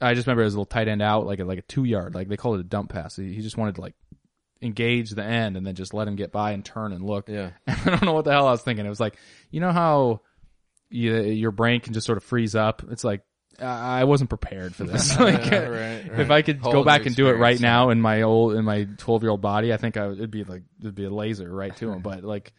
I 0.01 0.15
just 0.15 0.27
remember 0.27 0.43
it 0.43 0.47
was 0.47 0.55
a 0.55 0.57
little 0.57 0.67
tight 0.67 0.89
end 0.89 1.03
out, 1.03 1.27
like 1.27 1.41
a, 1.41 1.45
like 1.45 1.59
a 1.59 1.63
two 1.63 1.85
yard, 1.85 2.15
like 2.15 2.29
they 2.29 2.37
call 2.37 2.55
it 2.55 2.61
a 2.61 2.65
dump 2.65 2.91
pass. 2.91 3.17
He, 3.17 3.35
he 3.35 3.43
just 3.43 3.57
wanted 3.57 3.75
to 3.77 3.81
like 3.81 3.95
engage 4.63 5.11
the 5.11 5.25
end 5.25 5.57
and 5.57 5.67
then 5.67 5.75
just 5.75 5.95
let 5.95 6.09
him 6.09 6.17
get 6.17 6.33
by 6.33 6.53
and 6.53 6.65
turn 6.65 6.93
and 6.93 7.05
look. 7.05 7.29
Yeah. 7.29 7.51
I 7.67 7.85
don't 7.85 8.03
know 8.03 8.13
what 8.13 8.25
the 8.25 8.33
hell 8.33 8.47
I 8.47 8.53
was 8.53 8.63
thinking. 8.63 8.87
It 8.87 8.91
was 8.91 9.01
like, 9.01 9.17
you 9.51 9.61
know 9.61 9.73
how 9.73 10.21
you, 10.89 11.17
your 11.21 11.51
brain 11.51 11.81
can 11.81 11.93
just 11.93 12.07
sort 12.07 12.19
of 12.19 12.25
freeze 12.25 12.55
up. 12.55 12.83
It's 12.91 13.05
like 13.05 13.23
I 13.63 14.05
wasn't 14.05 14.31
prepared 14.31 14.75
for 14.75 14.85
this. 14.85 15.19
like, 15.21 15.47
Yeah, 15.51 15.67
right, 15.67 16.21
If 16.21 16.31
I 16.31 16.43
could 16.43 16.59
Whole 16.59 16.73
go 16.73 16.85
back 16.85 17.07
and 17.07 17.15
do 17.15 17.29
it 17.29 17.35
right 17.35 17.61
now 17.61 17.91
in 17.91 18.01
my 18.01 18.23
old 18.23 18.55
in 18.55 18.65
my 18.65 18.87
twelve 18.99 19.23
year 19.23 19.31
old 19.31 19.41
body, 19.41 19.73
I 19.73 19.77
think 19.77 19.97
I 19.97 20.07
would, 20.07 20.19
it'd 20.19 20.31
be 20.31 20.45
like 20.45 20.63
it'd 20.81 20.95
be 20.95 21.05
a 21.05 21.11
laser 21.11 21.53
right 21.53 21.75
to 21.77 21.91
him. 21.91 22.01
But 22.01 22.25
like, 22.25 22.53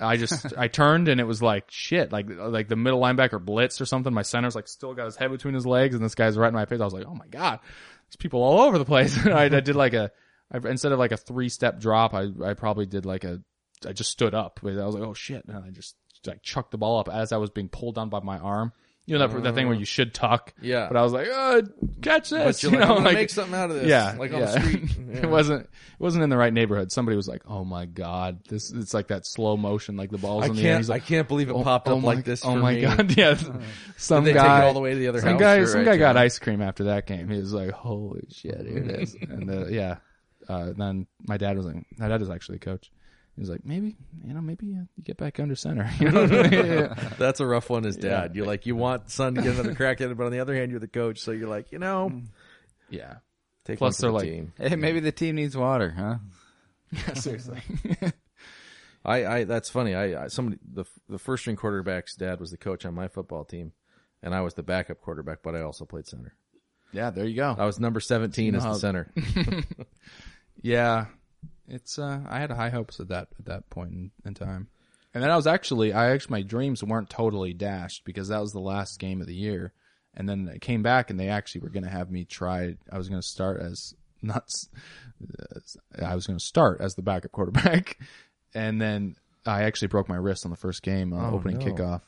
I 0.00 0.16
just 0.16 0.46
I 0.58 0.68
turned 0.68 1.08
and 1.08 1.20
it 1.20 1.24
was 1.24 1.42
like 1.42 1.64
shit, 1.70 2.12
like 2.12 2.26
like 2.28 2.68
the 2.68 2.76
middle 2.76 3.00
linebacker 3.00 3.44
blitzed 3.44 3.80
or 3.80 3.86
something. 3.86 4.12
My 4.12 4.22
center's 4.22 4.54
like 4.54 4.68
still 4.68 4.94
got 4.94 5.06
his 5.06 5.16
head 5.16 5.30
between 5.30 5.54
his 5.54 5.66
legs, 5.66 5.94
and 5.94 6.04
this 6.04 6.14
guy's 6.14 6.36
right 6.36 6.48
in 6.48 6.54
my 6.54 6.66
face. 6.66 6.80
I 6.80 6.84
was 6.84 6.94
like, 6.94 7.06
oh 7.06 7.14
my 7.14 7.26
god, 7.26 7.60
there's 8.08 8.16
people 8.16 8.42
all 8.42 8.60
over 8.60 8.78
the 8.78 8.84
place. 8.84 9.16
I, 9.26 9.44
I 9.44 9.60
did 9.60 9.76
like 9.76 9.94
a 9.94 10.10
I, 10.52 10.58
instead 10.68 10.92
of 10.92 10.98
like 10.98 11.12
a 11.12 11.16
three 11.16 11.48
step 11.48 11.80
drop, 11.80 12.14
I 12.14 12.28
I 12.44 12.54
probably 12.54 12.86
did 12.86 13.06
like 13.06 13.24
a 13.24 13.40
I 13.86 13.92
just 13.92 14.10
stood 14.10 14.34
up. 14.34 14.60
I 14.62 14.66
was 14.66 14.94
like, 14.94 15.04
oh 15.04 15.14
shit, 15.14 15.44
and 15.46 15.56
I 15.56 15.70
just 15.70 15.96
like 16.26 16.42
chucked 16.42 16.70
the 16.70 16.78
ball 16.78 16.98
up 16.98 17.08
as 17.08 17.32
I 17.32 17.38
was 17.38 17.50
being 17.50 17.68
pulled 17.68 17.94
down 17.94 18.08
by 18.08 18.20
my 18.20 18.38
arm. 18.38 18.72
You 19.06 19.18
know 19.18 19.26
that, 19.26 19.42
that 19.42 19.54
thing 19.54 19.66
where 19.66 19.76
you 19.76 19.84
should 19.86 20.14
talk. 20.14 20.54
Yeah. 20.62 20.86
But 20.86 20.96
I 20.96 21.02
was 21.02 21.12
like, 21.12 21.26
oh, 21.28 21.62
catch 22.00 22.30
this. 22.30 22.44
But 22.44 22.62
you're 22.62 22.72
you 22.72 22.78
like, 22.78 22.88
know, 22.88 22.96
I'm 22.98 23.14
make 23.14 23.30
something 23.30 23.54
out 23.58 23.70
of 23.70 23.76
this. 23.76 23.88
Yeah, 23.88 24.14
Like 24.16 24.32
on 24.32 24.40
yeah. 24.40 24.46
the 24.52 24.60
street. 24.60 24.82
Yeah. 25.10 25.22
it 25.22 25.28
wasn't. 25.28 25.62
It 25.64 25.70
wasn't 25.98 26.22
in 26.22 26.30
the 26.30 26.36
right 26.36 26.52
neighborhood. 26.52 26.92
Somebody 26.92 27.16
was 27.16 27.26
like, 27.26 27.42
"Oh 27.48 27.64
my 27.64 27.84
god, 27.86 28.44
this." 28.48 28.70
It's 28.72 28.94
like 28.94 29.08
that 29.08 29.26
slow 29.26 29.56
motion, 29.56 29.96
like 29.96 30.10
the 30.10 30.18
balls 30.18 30.44
I 30.44 30.46
in 30.46 30.52
the 30.54 30.60
air. 30.62 30.68
can't. 30.74 30.78
He's 30.80 30.90
I 30.90 30.94
like, 30.94 31.06
can't 31.06 31.26
believe 31.26 31.48
it 31.48 31.52
"Oh, 31.54 31.64
popped 31.64 31.88
oh 31.88 31.96
up 31.96 32.02
my- 32.02 32.14
like 32.14 32.24
this. 32.24 32.44
Oh 32.44 32.54
my 32.54 32.74
me. 32.74 32.82
god, 32.82 33.16
yes. 33.16 33.44
Some 33.96 34.22
guy 34.24 34.30
take 34.30 34.36
it 34.36 34.38
all 34.66 34.74
the 34.74 34.78
way 34.80 34.92
to 34.92 34.98
the 34.98 35.08
other 35.08 35.18
some 35.20 35.30
house? 35.30 35.40
guy, 35.40 35.64
some 35.64 35.78
right, 35.80 35.84
guy 35.86 35.96
got 35.96 36.16
ice 36.16 36.38
cream 36.38 36.62
after 36.62 36.84
that 36.84 37.06
game. 37.08 37.28
He 37.28 37.38
was 37.38 37.52
like, 37.52 37.70
"Holy 37.72 38.22
shit, 38.30 38.64
here 38.64 38.78
it 38.78 38.90
is!" 39.02 39.14
and 39.20 39.50
uh, 39.50 39.66
yeah, 39.66 39.96
uh, 40.48 40.72
then 40.76 41.08
my 41.26 41.36
dad 41.36 41.56
was 41.56 41.66
like, 41.66 41.84
my 41.98 42.06
dad 42.06 42.22
is 42.22 42.30
actually 42.30 42.56
a 42.56 42.60
coach. 42.60 42.92
He's 43.40 43.48
like, 43.48 43.64
maybe 43.64 43.96
you 44.22 44.34
know, 44.34 44.42
maybe 44.42 44.74
uh, 44.78 44.84
you 44.96 45.02
get 45.02 45.16
back 45.16 45.40
under 45.40 45.54
center. 45.56 45.90
You 45.98 46.10
know? 46.10 46.24
yeah. 46.24 46.92
That's 47.18 47.40
a 47.40 47.46
rough 47.46 47.70
one 47.70 47.86
as 47.86 47.96
dad. 47.96 48.36
You're 48.36 48.44
like, 48.46 48.66
you 48.66 48.76
want 48.76 49.10
son 49.10 49.34
to 49.34 49.40
get 49.42 49.54
another 49.54 49.74
crack 49.74 50.02
at 50.02 50.10
it, 50.10 50.16
but 50.18 50.26
on 50.26 50.32
the 50.32 50.40
other 50.40 50.54
hand, 50.54 50.70
you're 50.70 50.78
the 50.78 50.86
coach, 50.88 51.20
so 51.20 51.30
you're 51.30 51.48
like, 51.48 51.72
you 51.72 51.78
know, 51.78 52.12
yeah. 52.90 53.14
take 53.64 53.78
Plus 53.78 53.94
one 53.94 53.96
for 53.96 54.02
they're 54.02 54.10
the 54.10 54.14
like- 54.14 54.24
team. 54.58 54.68
Hey, 54.68 54.76
maybe 54.76 55.00
the 55.00 55.10
team 55.10 55.36
needs 55.36 55.56
water, 55.56 55.88
huh? 55.96 56.16
Yeah, 56.92 57.14
seriously. 57.14 57.62
I, 59.06 59.24
I 59.24 59.44
that's 59.44 59.70
funny. 59.70 59.94
I, 59.94 60.24
I 60.24 60.28
somebody 60.28 60.58
the 60.74 60.84
the 61.08 61.18
first 61.18 61.42
string 61.44 61.56
quarterback's 61.56 62.16
dad 62.16 62.40
was 62.40 62.50
the 62.50 62.58
coach 62.58 62.84
on 62.84 62.92
my 62.92 63.08
football 63.08 63.46
team, 63.46 63.72
and 64.22 64.34
I 64.34 64.42
was 64.42 64.52
the 64.52 64.62
backup 64.62 65.00
quarterback, 65.00 65.38
but 65.42 65.54
I 65.56 65.62
also 65.62 65.86
played 65.86 66.06
center. 66.06 66.34
yeah, 66.92 67.08
there 67.08 67.24
you 67.24 67.36
go. 67.36 67.56
I 67.58 67.64
was 67.64 67.80
number 67.80 68.00
seventeen 68.00 68.54
as 68.54 68.64
how- 68.64 68.74
the 68.74 68.78
center. 68.80 69.10
Yeah, 70.62 71.06
it's. 71.68 71.98
uh 71.98 72.20
I 72.28 72.38
had 72.40 72.50
high 72.50 72.70
hopes 72.70 73.00
at 73.00 73.08
that 73.08 73.28
at 73.38 73.44
that 73.46 73.70
point 73.70 73.92
in, 73.92 74.10
in 74.24 74.34
time, 74.34 74.68
and 75.14 75.22
then 75.22 75.30
I 75.30 75.36
was 75.36 75.46
actually, 75.46 75.92
I 75.92 76.10
actually, 76.10 76.32
my 76.38 76.42
dreams 76.42 76.82
weren't 76.84 77.10
totally 77.10 77.52
dashed 77.52 78.04
because 78.04 78.28
that 78.28 78.40
was 78.40 78.52
the 78.52 78.60
last 78.60 78.98
game 78.98 79.20
of 79.20 79.26
the 79.26 79.34
year, 79.34 79.72
and 80.14 80.28
then 80.28 80.48
it 80.48 80.60
came 80.60 80.82
back 80.82 81.10
and 81.10 81.18
they 81.18 81.28
actually 81.28 81.60
were 81.62 81.70
going 81.70 81.84
to 81.84 81.90
have 81.90 82.10
me 82.10 82.24
try. 82.24 82.76
I 82.90 82.98
was 82.98 83.08
going 83.08 83.20
to 83.20 83.26
start 83.26 83.60
as 83.60 83.94
not. 84.22 84.44
s- 84.44 84.68
I 86.00 86.14
was 86.14 86.26
going 86.26 86.38
to 86.38 86.44
start 86.44 86.80
as 86.80 86.94
the 86.94 87.02
backup 87.02 87.32
quarterback, 87.32 87.98
and 88.54 88.80
then 88.80 89.16
I 89.46 89.62
actually 89.64 89.88
broke 89.88 90.08
my 90.08 90.16
wrist 90.16 90.44
on 90.44 90.50
the 90.50 90.56
first 90.56 90.82
game, 90.82 91.12
uh, 91.12 91.30
Oh, 91.30 91.34
opening 91.34 91.58
no. 91.58 91.64
kickoff. 91.64 92.02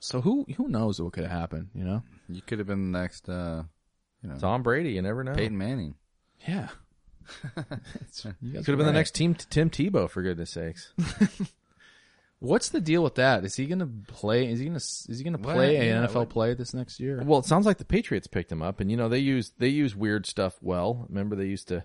So 0.00 0.20
who 0.20 0.44
who 0.56 0.68
knows 0.68 1.00
what 1.00 1.12
could 1.14 1.24
have 1.24 1.32
happened? 1.32 1.70
You 1.74 1.84
know? 1.84 2.02
You 2.28 2.42
could 2.42 2.58
have 2.58 2.66
been 2.66 2.92
the 2.92 2.98
next, 2.98 3.28
uh, 3.28 3.62
you 4.22 4.28
know, 4.28 4.36
Tom 4.38 4.62
Brady, 4.62 4.90
you 4.92 5.02
never 5.02 5.24
know. 5.24 5.34
Peyton 5.34 5.56
Manning. 5.56 5.94
Yeah. 6.46 6.68
You 8.40 8.52
Could 8.58 8.66
have 8.68 8.76
been 8.76 8.86
the 8.86 8.92
next 8.92 9.14
team 9.14 9.34
Tim 9.34 9.70
Tebow 9.70 10.08
for 10.10 10.22
goodness 10.22 10.50
sakes. 10.50 10.92
What's 12.38 12.68
the 12.68 12.80
deal 12.82 13.02
with 13.02 13.14
that? 13.14 13.44
Is 13.44 13.56
he 13.56 13.64
going 13.66 13.78
to 13.78 13.88
play? 14.12 14.50
Is 14.50 14.58
he 14.58 14.66
going 14.66 14.78
to 14.78 14.84
is 14.84 15.18
he 15.18 15.24
going 15.24 15.36
to 15.36 15.42
What? 15.42 15.54
play 15.54 15.76
an 15.76 15.86
Yeah, 15.86 16.06
NFL 16.06 16.14
what- 16.16 16.28
play 16.30 16.54
this 16.54 16.74
next 16.74 17.00
year? 17.00 17.22
Well, 17.24 17.38
it 17.38 17.46
sounds 17.46 17.64
like 17.64 17.78
the 17.78 17.84
Patriots 17.84 18.26
picked 18.26 18.52
him 18.52 18.60
up, 18.62 18.78
and 18.80 18.90
you 18.90 18.96
know 18.96 19.08
they 19.08 19.18
use 19.18 19.52
they 19.58 19.68
use 19.68 19.96
weird 19.96 20.26
stuff 20.26 20.58
well. 20.60 21.06
Remember 21.08 21.34
they 21.34 21.46
used 21.46 21.68
to 21.68 21.84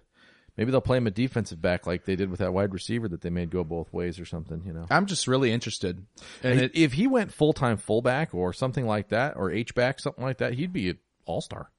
maybe 0.58 0.70
they'll 0.70 0.82
play 0.82 0.98
him 0.98 1.08
a 1.08 1.12
defensive 1.12 1.62
back 1.62 1.88
like 1.88 2.04
they 2.04 2.18
did 2.18 2.30
with 2.30 2.40
that 2.40 2.54
wide 2.54 2.74
receiver 2.74 3.08
that 3.08 3.22
they 3.22 3.30
made 3.30 3.50
go 3.50 3.64
both 3.64 3.94
ways 3.94 4.20
or 4.20 4.26
something. 4.26 4.62
You 4.66 4.74
know, 4.74 4.86
I'm 4.90 5.06
just 5.06 5.26
really 5.26 5.54
interested. 5.54 6.06
And 6.44 6.54
if, 6.60 6.62
it, 6.64 6.72
if 6.76 6.94
he 6.94 7.08
went 7.08 7.32
full 7.34 7.54
time 7.54 7.78
fullback 7.78 8.34
or 8.36 8.52
something 8.52 8.86
like 8.86 9.08
that, 9.08 9.38
or 9.38 9.52
H 9.52 9.74
back 9.74 10.02
something 10.02 10.24
like 10.24 10.40
that, 10.40 10.56
he'd 10.56 10.74
be 10.74 10.90
an 10.90 10.98
all 11.26 11.40
star. 11.40 11.72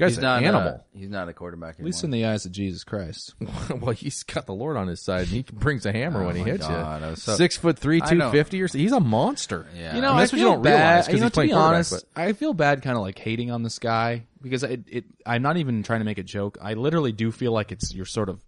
Guy's 0.00 0.10
He's 0.12 0.18
an 0.18 0.22
not 0.24 0.42
uh, 0.42 0.46
animal. 0.46 0.68
A, 0.68 0.98
he's 0.98 1.08
not 1.10 1.28
a 1.28 1.32
quarterback 1.34 1.76
at 1.78 1.84
least 1.84 2.02
in 2.02 2.10
the 2.10 2.24
eyes 2.24 2.46
of 2.46 2.52
Jesus 2.52 2.82
Christ. 2.84 3.34
well, 3.80 3.92
he's 3.92 4.22
got 4.24 4.46
the 4.46 4.54
Lord 4.54 4.76
on 4.76 4.88
his 4.88 5.00
side, 5.00 5.20
and 5.20 5.28
he 5.28 5.42
brings 5.42 5.86
a 5.86 5.92
hammer 5.92 6.22
Oh 6.22 6.26
when 6.26 6.36
he 6.36 6.42
hits 6.42 6.66
God, 6.66 7.02
you. 7.10 7.16
so- 7.16 7.36
Six 7.36 7.56
foot 7.56 7.78
three, 7.78 8.00
I 8.02 8.08
two 8.08 8.14
know. 8.16 8.32
fifty, 8.32 8.60
or 8.62 8.66
so. 8.68 8.78
He's 8.78 8.92
a 8.92 8.98
monster. 9.00 9.66
Yeah. 9.76 9.94
You 9.94 10.00
know, 10.00 10.08
And 10.08 10.16
I 10.16 10.20
that's 10.20 10.32
what 10.32 10.38
feel 10.38 10.48
you 10.48 10.54
don't 10.54 10.62
bad. 10.62 10.70
realize 10.88 11.06
'cause 11.06 11.14
you 11.14 11.20
know, 11.20 11.26
to 11.28 11.30
be 11.30 11.34
playing 11.34 11.50
quarterback, 11.50 11.74
honest, 11.74 12.04
I 12.16 12.32
feel 12.32 12.54
bad 12.54 12.82
kind 12.82 12.96
of 12.96 13.02
like 13.02 13.18
hating 13.18 13.50
on 13.50 13.62
this 13.62 13.78
guy 13.78 14.24
because 14.42 14.62
it, 14.64 14.80
it. 14.88 15.04
I'm 15.26 15.42
not 15.42 15.58
even 15.58 15.82
trying 15.82 16.00
to 16.00 16.04
make 16.06 16.18
a 16.18 16.22
joke. 16.24 16.58
I 16.62 16.74
literally 16.74 17.12
do 17.12 17.30
feel 17.30 17.52
like 17.52 17.70
it's 17.70 17.94
you're 17.94 18.06
sort 18.06 18.28
of 18.30 18.40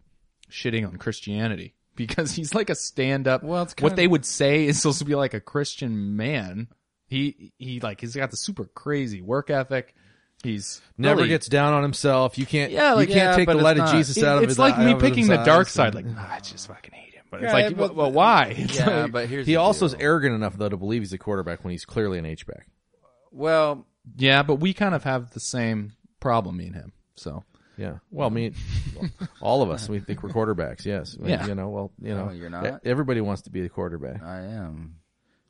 shitting 0.50 0.86
on 0.88 0.96
Christianity 0.96 1.74
because 1.96 2.32
he's 2.32 2.54
like 2.54 2.70
a 2.70 2.74
stand 2.74 3.28
up. 3.28 3.42
Well, 3.42 3.62
it's 3.64 3.72
what 3.74 3.90
kinda- 3.90 3.96
they 3.96 4.06
would 4.08 4.24
say 4.24 4.64
is 4.66 4.80
supposed 4.80 5.00
to 5.00 5.04
be 5.04 5.14
like 5.14 5.34
a 5.34 5.40
Christian 5.40 6.16
man. 6.16 6.68
He 7.08 7.52
he 7.58 7.78
like 7.80 8.00
he's 8.00 8.16
got 8.16 8.30
the 8.30 8.38
super 8.38 8.64
crazy 8.64 9.20
work 9.20 9.50
ethic. 9.50 9.94
He's 10.42 10.80
Never 10.98 11.18
really- 11.18 11.28
gets 11.28 11.46
down 11.48 11.72
on 11.72 11.82
himself. 11.82 12.36
You 12.38 12.46
can't. 12.46 12.72
Yeah, 12.72 12.94
like, 12.94 13.08
you 13.08 13.14
can't 13.14 13.30
yeah, 13.30 13.36
take 13.36 13.48
the 13.48 13.54
it's 13.54 13.62
light 13.62 13.78
of 13.78 13.84
not- 13.86 13.94
Jesus 13.94 14.16
It- 14.16 14.24
out 14.24 14.42
of 14.42 14.48
his 14.48 14.58
own. 14.58 14.66
it's 14.66 14.76
like 14.76 14.78
me 14.78 14.92
out 14.92 14.96
of 14.96 15.02
his 15.02 15.10
picking 15.10 15.26
the 15.28 15.36
dark 15.44 15.68
side. 15.68 15.94
Like, 15.94 16.04
nah, 16.06 16.20
I 16.30 16.40
just 16.40 16.66
fucking 16.66 16.92
hate 16.92 17.14
him. 17.14 17.24
But 17.30 17.42
it's 17.42 17.48
Yeah, 17.48 17.52
like, 17.52 17.76
but- 17.76 17.88
but, 17.88 17.96
but 17.96 18.12
why? 18.12 18.46
It's 18.58 18.76
yeah, 18.76 19.02
like- 19.02 19.12
but 19.12 19.28
here's 19.28 19.46
He 19.46 19.52
the 19.54 19.56
also 19.60 19.86
is 19.86 19.94
arrogant 19.94 20.34
enough 20.34 20.56
though 20.56 20.68
to 20.68 20.76
believe 20.76 21.02
he's 21.02 21.12
a 21.12 21.18
quarterback 21.18 21.64
when 21.64 21.70
he's 21.70 21.84
clearly 21.84 22.18
an 22.18 22.26
H 22.26 22.46
back. 22.46 22.66
Well, 23.30 23.86
yeah, 24.16 24.42
but 24.42 24.56
we 24.56 24.74
kind 24.74 24.94
of 24.94 25.04
have 25.04 25.30
the 25.30 25.40
same 25.40 25.92
problem, 26.20 26.56
me 26.56 26.66
and 26.66 26.74
him. 26.74 26.92
So 27.14 27.44
Yeah. 27.76 27.98
Well, 28.10 28.26
I 28.28 28.30
mean, 28.32 28.54
all 29.40 29.62
of 29.62 29.70
us 29.70 29.88
we 29.88 30.00
think 30.00 30.22
we're 30.22 30.30
quarterbacks. 30.30 30.84
Yes. 30.84 31.16
Yeah. 31.22 31.46
You 31.46 31.54
know. 31.54 31.68
Well, 31.70 31.92
you 32.00 32.14
know, 32.14 32.26
No, 32.26 32.32
you're 32.32 32.50
not. 32.50 32.80
Everybody 32.84 33.20
wants 33.20 33.42
to 33.42 33.50
be 33.50 33.64
a 33.64 33.68
quarterback. 33.68 34.22
I 34.22 34.40
am. 34.40 34.96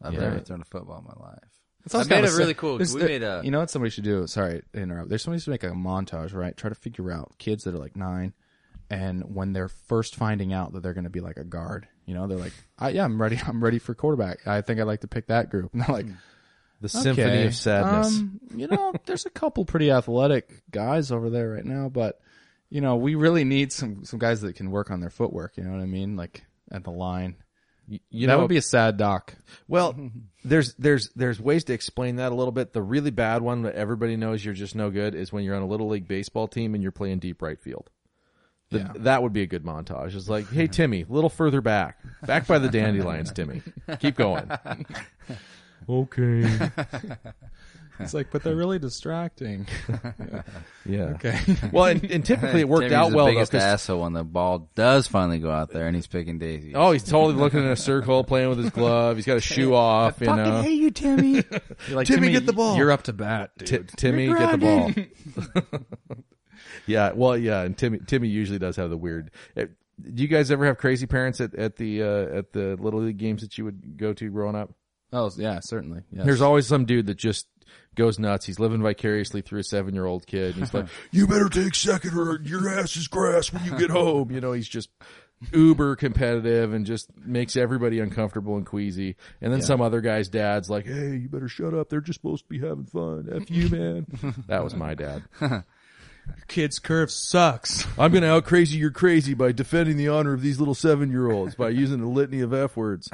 I've 0.03 0.15
Yeah. 0.15 0.21
never 0.21 0.41
thrown 0.41 0.61
a 0.61 0.65
football 0.65 0.99
in 0.99 1.05
my 1.05 1.27
life. 1.29 1.39
It's 1.85 1.95
I 1.95 2.05
made 2.05 2.25
it 2.25 2.33
really 2.37 2.55
cool. 2.55 2.79
We 2.79 2.85
made 3.03 3.23
a- 3.23 3.41
You 3.45 3.51
know 3.51 3.59
what 3.61 3.71
somebody 3.71 3.91
should 3.91 4.05
do? 4.05 4.27
Sorry 4.27 4.63
to 4.73 4.81
interrupt. 4.81 5.09
There's 5.09 5.23
somebody 5.23 5.41
should 5.41 5.51
make 5.51 5.65
a 5.65 5.71
montage, 5.71 6.35
right? 6.35 6.57
Try 6.57 6.69
to 6.69 6.75
figure 6.77 7.11
out 7.11 7.33
kids 7.39 7.65
that 7.65 7.75
are 7.75 7.79
like 7.79 7.97
nine, 7.97 8.33
and 8.91 9.35
when 9.35 9.53
they're 9.53 9.69
first 9.69 10.15
finding 10.15 10.53
out 10.53 10.73
that 10.75 10.83
they're 10.83 10.95
going 10.95 11.05
to 11.05 11.11
be 11.11 11.21
like 11.21 11.39
a 11.39 11.45
guard, 11.45 11.89
you 12.07 12.15
know, 12.15 12.27
they're 12.27 12.39
like, 12.39 12.53
I, 12.79 12.91
"Yeah, 12.91 13.05
I'm 13.05 13.21
ready. 13.21 13.39
I'm 13.47 13.63
ready 13.63 13.79
for 13.79 13.95
quarterback. 13.95 14.47
I 14.47 14.61
think 14.61 14.79
I'd 14.81 14.85
like 14.85 15.01
to 15.01 15.09
pick 15.09 15.27
that 15.29 15.51
group." 15.51 15.71
And 15.75 15.83
they're 15.83 15.95
like, 15.97 16.07
The 16.81 16.89
symphony 16.89 17.45
of 17.47 17.55
sadness. 17.55 18.19
um, 18.19 18.41
you 18.55 18.69
know, 18.69 18.93
there's 19.07 19.27
a 19.27 19.31
couple 19.31 19.65
pretty 19.65 19.91
athletic 19.91 20.63
guys 20.71 21.11
over 21.13 21.31
there 21.31 21.51
right 21.51 21.65
now, 21.65 21.89
but 21.89 22.21
you 22.71 22.81
know, 22.81 22.97
we 22.97 23.15
really 23.17 23.45
need 23.45 23.73
some 23.73 24.05
some 24.05 24.19
guys 24.19 24.41
that 24.43 24.55
can 24.57 24.71
work 24.71 24.91
on 24.91 25.01
their 25.01 25.11
footwork. 25.11 25.57
You 25.57 25.65
know 25.65 25.73
what 25.73 25.81
I 25.83 25.87
mean? 25.87 26.17
Like 26.17 26.45
at 26.71 26.85
the 26.85 26.91
line. 26.91 27.37
You, 27.93 28.01
you 28.11 28.27
that 28.27 28.33
know, 28.35 28.41
would 28.41 28.49
be 28.49 28.57
a 28.57 28.63
sad 28.63 28.97
doc. 28.97 29.35
well. 29.69 29.95
There's 30.45 30.75
there's 30.75 31.11
there's 31.15 31.39
ways 31.41 31.65
to 31.65 31.75
explain 31.75 32.17
that 32.17 32.33
a 32.33 32.35
little 32.35 32.53
bit. 32.53 32.73
The 32.73 32.83
really 32.83 33.11
bad 33.11 33.43
one 33.43 33.63
that 33.63 33.75
everybody 33.75 34.17
knows 34.17 34.43
you're 34.45 34.55
just 34.55 34.75
no 34.75 34.91
good 34.91 35.15
is 35.15 35.33
when 35.33 35.45
you're 35.45 35.55
on 35.55 35.63
a 35.63 35.67
little 35.67 35.89
league 35.89 36.09
baseball 36.09 36.49
team 36.49 36.75
and 36.75 36.83
you're 36.83 36.91
playing 36.91 37.19
deep 37.19 37.43
right 37.43 37.61
field. 37.61 37.91
The, 38.71 38.79
Yeah. 38.79 38.93
That 39.01 39.23
would 39.23 39.33
be 39.35 39.43
a 39.43 39.47
good 39.47 39.63
montage. 39.65 40.15
It's 40.17 40.29
like, 40.29 40.51
hey 40.51 40.67
Timmy, 40.67 41.03
a 41.03 41.13
little 41.13 41.29
further 41.31 41.61
back, 41.61 41.99
back 42.27 42.47
by 42.47 42.59
the 42.59 42.69
dandelions, 42.71 43.31
Timmy. 43.31 43.63
Keep 44.01 44.17
going. 44.17 44.51
okay. 45.89 46.71
It's 48.03 48.15
like, 48.15 48.31
but 48.31 48.43
they're 48.43 48.55
really 48.57 48.79
distracting. 48.79 49.67
Yeah. 50.85 51.15
Okay. 51.15 51.39
Well, 51.73 51.85
and, 51.85 52.03
and 52.11 52.25
typically 52.25 52.61
it 52.61 52.69
worked 52.69 52.83
Timmy's 52.89 52.93
out 52.95 53.11
the 53.11 53.17
well 53.17 53.27
though. 53.27 53.33
biggest 53.33 53.53
'cause- 53.53 53.63
asshole 53.63 54.03
when 54.03 54.13
the 54.15 54.25
ball 54.25 54.69
does 54.75 55.07
finally 55.07 55.39
go 55.39 55.49
out 55.51 55.71
there 55.71 55.87
and 55.87 55.95
he's 55.95 56.09
picking 56.09 56.39
daisies. 56.41 56.73
Oh, 56.77 56.91
he's 56.91 57.05
totally 57.05 57.35
looking 57.35 57.61
in 57.61 57.67
a 57.67 57.77
circle, 57.77 58.25
playing 58.25 58.49
with 58.49 58.59
his 58.59 58.71
glove. 58.71 59.15
He's 59.17 59.25
got 59.27 59.37
a 59.37 59.41
shoe 59.41 59.75
off, 59.75 60.21
you 60.21 60.27
know. 60.27 60.61
Hate 60.61 60.81
you, 60.81 60.91
Timmy. 60.91 61.35
You're 61.87 61.97
like, 61.97 62.09
Timmy, 62.09 62.33
get 62.33 62.47
the 62.47 62.53
ball. 62.53 62.77
You're 62.77 62.91
up 62.91 63.05
to 63.05 63.13
bat, 63.13 63.53
dude. 63.59 63.89
Ti- 63.91 63.95
Timmy, 63.97 64.27
get 64.27 64.51
the 64.51 64.59
ball. 64.59 64.91
yeah, 66.87 67.13
well, 67.15 67.37
yeah, 67.37 67.63
and 67.63 67.77
Timmy, 67.77 68.01
Timmy 68.07 68.29
usually 68.29 68.59
does 68.59 68.77
have 68.77 68.91
the 68.91 68.97
weird. 68.97 69.31
eh, 69.57 69.67
Do 70.03 70.23
you 70.23 70.29
guys 70.29 70.51
ever 70.51 70.67
have 70.67 70.79
crazy 70.79 71.07
parents 71.07 71.41
at, 71.41 71.55
at 71.55 71.77
the 71.77 72.03
uh, 72.03 72.39
at 72.39 72.53
the 72.53 72.77
little 72.81 73.01
league 73.01 73.19
games 73.19 73.43
that 73.43 73.57
you 73.59 73.65
would 73.65 73.97
go 73.97 74.13
to 74.15 74.29
growing 74.31 74.57
up? 74.57 74.73
Oh, 75.13 75.31
yeah, 75.37 75.61
certainly. 75.63 76.03
Yes. 76.11 76.25
There's 76.25 76.41
always 76.41 76.67
some 76.67 76.87
dude 76.87 77.07
that 77.07 77.19
just 77.19 77.47
goes 77.95 78.19
nuts. 78.19 78.47
He's 78.47 78.59
living 78.59 78.83
vicariously 78.83 79.43
through 79.43 79.61
a 79.61 79.65
seven 79.65 79.95
year 79.95 80.07
old 80.07 80.27
kid. 80.27 80.55
And 80.55 80.65
he's 80.65 80.75
like, 80.75 80.87
"You 81.11 81.27
better 81.27 81.49
take 81.49 81.75
second, 81.75 82.17
or 82.17 82.41
your 82.43 82.69
ass 82.69 82.97
is 82.97 83.09
grass 83.09 83.53
when 83.53 83.65
you 83.65 83.79
get 83.79 83.91
home." 83.91 84.31
You 84.31 84.41
know, 84.41 84.53
he's 84.53 84.69
just 84.69 84.91
uber 85.53 85.97
competitive 85.97 86.73
and 86.73 86.87
just 86.87 87.11
makes 87.19 87.57
everybody 87.57 87.99
uncomfortable 87.99 88.57
and 88.57 88.65
queasy. 88.65 89.17
And 89.41 89.53
then 89.53 89.61
some 89.61 89.81
other 89.81 90.01
guy's 90.01 90.29
dad's 90.29 90.71
like, 90.71 90.87
"Hey, 90.87 91.17
you 91.17 91.29
better 91.29 91.49
shut 91.49 91.75
up. 91.75 91.89
They're 91.89 92.01
just 92.01 92.21
supposed 92.21 92.45
to 92.45 92.49
be 92.49 92.61
having 92.61 92.87
fun. 92.87 93.29
F 93.33 93.51
you, 93.51 93.69
man." 93.69 94.07
that 94.47 94.65
was 94.65 94.75
my 94.75 94.95
dad. 94.95 95.23
kid's 96.49 96.79
curve 96.79 97.11
sucks. 97.11 97.87
I'm 97.99 98.13
going 98.13 98.23
to 98.23 98.31
out 98.31 98.45
crazy 98.45 98.79
your 98.79 98.93
crazy 98.93 99.35
by 99.35 99.53
defending 99.53 99.97
the 99.97 100.09
honor 100.09 100.33
of 100.33 100.41
these 100.41 100.59
little 100.59 100.75
seven 100.75 101.11
year 101.11 101.31
olds 101.31 101.55
by 101.57 101.71
using 101.71 102.01
a 102.01 102.09
litany 102.09 102.41
of 102.41 102.53
F 102.55 102.77
words. 102.77 103.11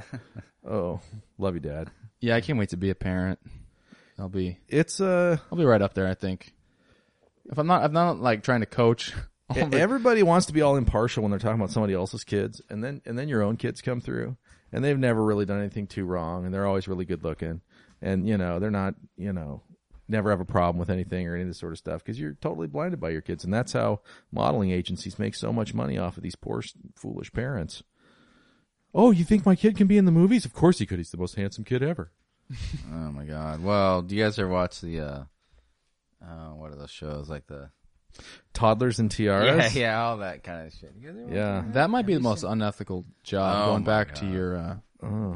Oh, 0.69 1.01
love 1.39 1.55
you, 1.55 1.61
Dad. 1.61 1.91
Yeah, 2.21 2.37
I 2.37 2.41
can't 2.41 2.59
wait 2.59 2.71
to 2.71 2.77
be 2.77 2.91
a 2.91 2.95
parent. 2.95 3.39
I'll 4.19 4.29
be, 4.29 4.59
It's 4.69 5.01
uh, 5.01 5.37
I'll 5.51 5.59
be 5.59 5.65
right 5.65 5.83
up 5.83 5.95
there. 5.95 6.09
I 6.09 6.15
think. 6.15 6.53
If 7.51 7.59
I'm 7.59 7.67
not, 7.67 7.83
I'm 7.83 7.93
not 7.93 8.21
like 8.21 8.43
trying 8.43 8.61
to 8.61 8.67
coach. 8.67 9.15
the- 9.55 9.79
everybody 9.81 10.23
wants 10.23 10.47
to 10.47 10.53
be 10.53 10.61
all 10.61 10.77
impartial 10.77 11.23
when 11.23 11.31
they're 11.31 11.39
talking 11.39 11.59
about 11.61 11.71
somebody 11.71 11.95
else's 11.95 12.25
kids, 12.25 12.61
and 12.69 12.83
then 12.83 13.01
and 13.07 13.19
then 13.19 13.29
your 13.29 13.43
own 13.43 13.57
kids 13.57 13.81
come 13.81 14.01
through, 14.01 14.37
and 14.73 14.85
they've 14.85 14.99
never 14.99 15.25
really 15.25 15.47
done 15.47 15.61
anything 15.61 15.87
too 15.87 16.05
wrong, 16.05 16.45
and 16.45 16.53
they're 16.53 16.67
always 16.67 16.89
really 16.89 17.05
good 17.05 17.25
looking, 17.25 17.63
and 18.03 18.29
you 18.29 18.37
know 18.37 18.59
they're 18.59 18.71
not, 18.71 18.95
you 19.17 19.33
know, 19.33 19.63
never 20.09 20.31
have 20.31 20.41
a 20.41 20.45
problem 20.45 20.79
with 20.79 20.91
anything 20.91 21.27
or 21.27 21.35
any 21.35 21.43
of 21.43 21.49
this 21.49 21.59
sort 21.59 21.73
of 21.73 21.79
stuff 21.79 22.03
because 22.05 22.19
you're 22.21 22.35
totally 22.41 22.67
blinded 22.67 23.01
by 23.01 23.11
your 23.11 23.21
kids, 23.21 23.45
and 23.45 23.55
that's 23.55 23.73
how 23.73 24.01
modeling 24.33 24.71
agencies 24.71 25.19
make 25.19 25.35
so 25.35 25.53
much 25.53 25.73
money 25.75 25.97
off 25.97 26.17
of 26.17 26.23
these 26.23 26.37
poor 26.37 26.63
foolish 26.97 27.33
parents. 27.33 27.83
Oh, 28.95 29.11
you 29.11 29.25
think 29.25 29.47
my 29.47 29.55
kid 29.55 29.77
can 29.77 29.87
be 29.87 29.99
in 29.99 30.07
the 30.07 30.11
movies? 30.13 30.45
Of 30.45 30.55
course 30.55 30.79
he 30.79 30.87
could. 30.87 30.99
He's 30.99 31.11
the 31.11 31.19
most 31.19 31.37
handsome 31.37 31.65
kid 31.65 31.83
ever. 31.83 32.11
Oh 32.93 33.13
my 33.13 33.25
god. 33.25 33.63
Well, 33.63 34.03
do 34.03 34.17
you 34.17 34.25
guys 34.25 34.39
ever 34.39 34.49
watch 34.49 34.81
the 34.81 35.01
uh 35.01 35.23
uh 36.23 36.51
what 36.55 36.73
are 36.73 36.77
those 36.77 36.91
shows 36.91 37.29
like 37.29 37.47
the 37.47 37.71
Toddlers 38.53 38.99
and 38.99 39.11
tiaras. 39.11 39.75
Yeah, 39.77 39.81
yeah, 39.81 40.03
all 40.03 40.17
that 40.19 40.43
kind 40.43 40.67
of 40.67 40.73
shit. 40.73 40.93
You 40.99 41.09
guys 41.09 41.17
ever 41.19 41.27
watch 41.27 41.35
Yeah. 41.37 41.65
that 41.73 41.91
might 41.91 42.07
be 42.07 42.15
the 42.15 42.21
most 42.21 42.43
unethical 42.43 43.05
job. 43.23 43.57
Oh 43.63 43.67
going 43.73 43.83
my 43.83 43.87
back 43.87 44.15
to 44.17 44.25
God. 44.25 44.33
your 44.35 44.57
uh, 44.57 44.77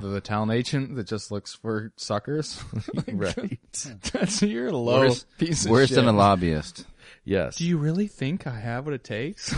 the, 0.00 0.08
the 0.08 0.20
talent 0.20 0.50
agent 0.52 0.96
that 0.96 1.06
just 1.06 1.30
looks 1.30 1.54
for 1.54 1.92
suckers. 1.96 2.60
right. 3.12 3.58
That's 4.12 4.42
you're 4.42 4.72
low 4.72 5.00
Worse, 5.00 5.24
piece 5.38 5.64
of 5.66 5.70
worse 5.70 5.88
shit. 5.90 5.96
than 5.96 6.06
a 6.08 6.12
lobbyist. 6.12 6.86
Yes. 7.24 7.56
Do 7.58 7.66
you 7.66 7.78
really 7.78 8.08
think 8.08 8.46
I 8.48 8.58
have 8.58 8.84
what 8.86 8.94
it 8.94 9.04
takes? 9.04 9.54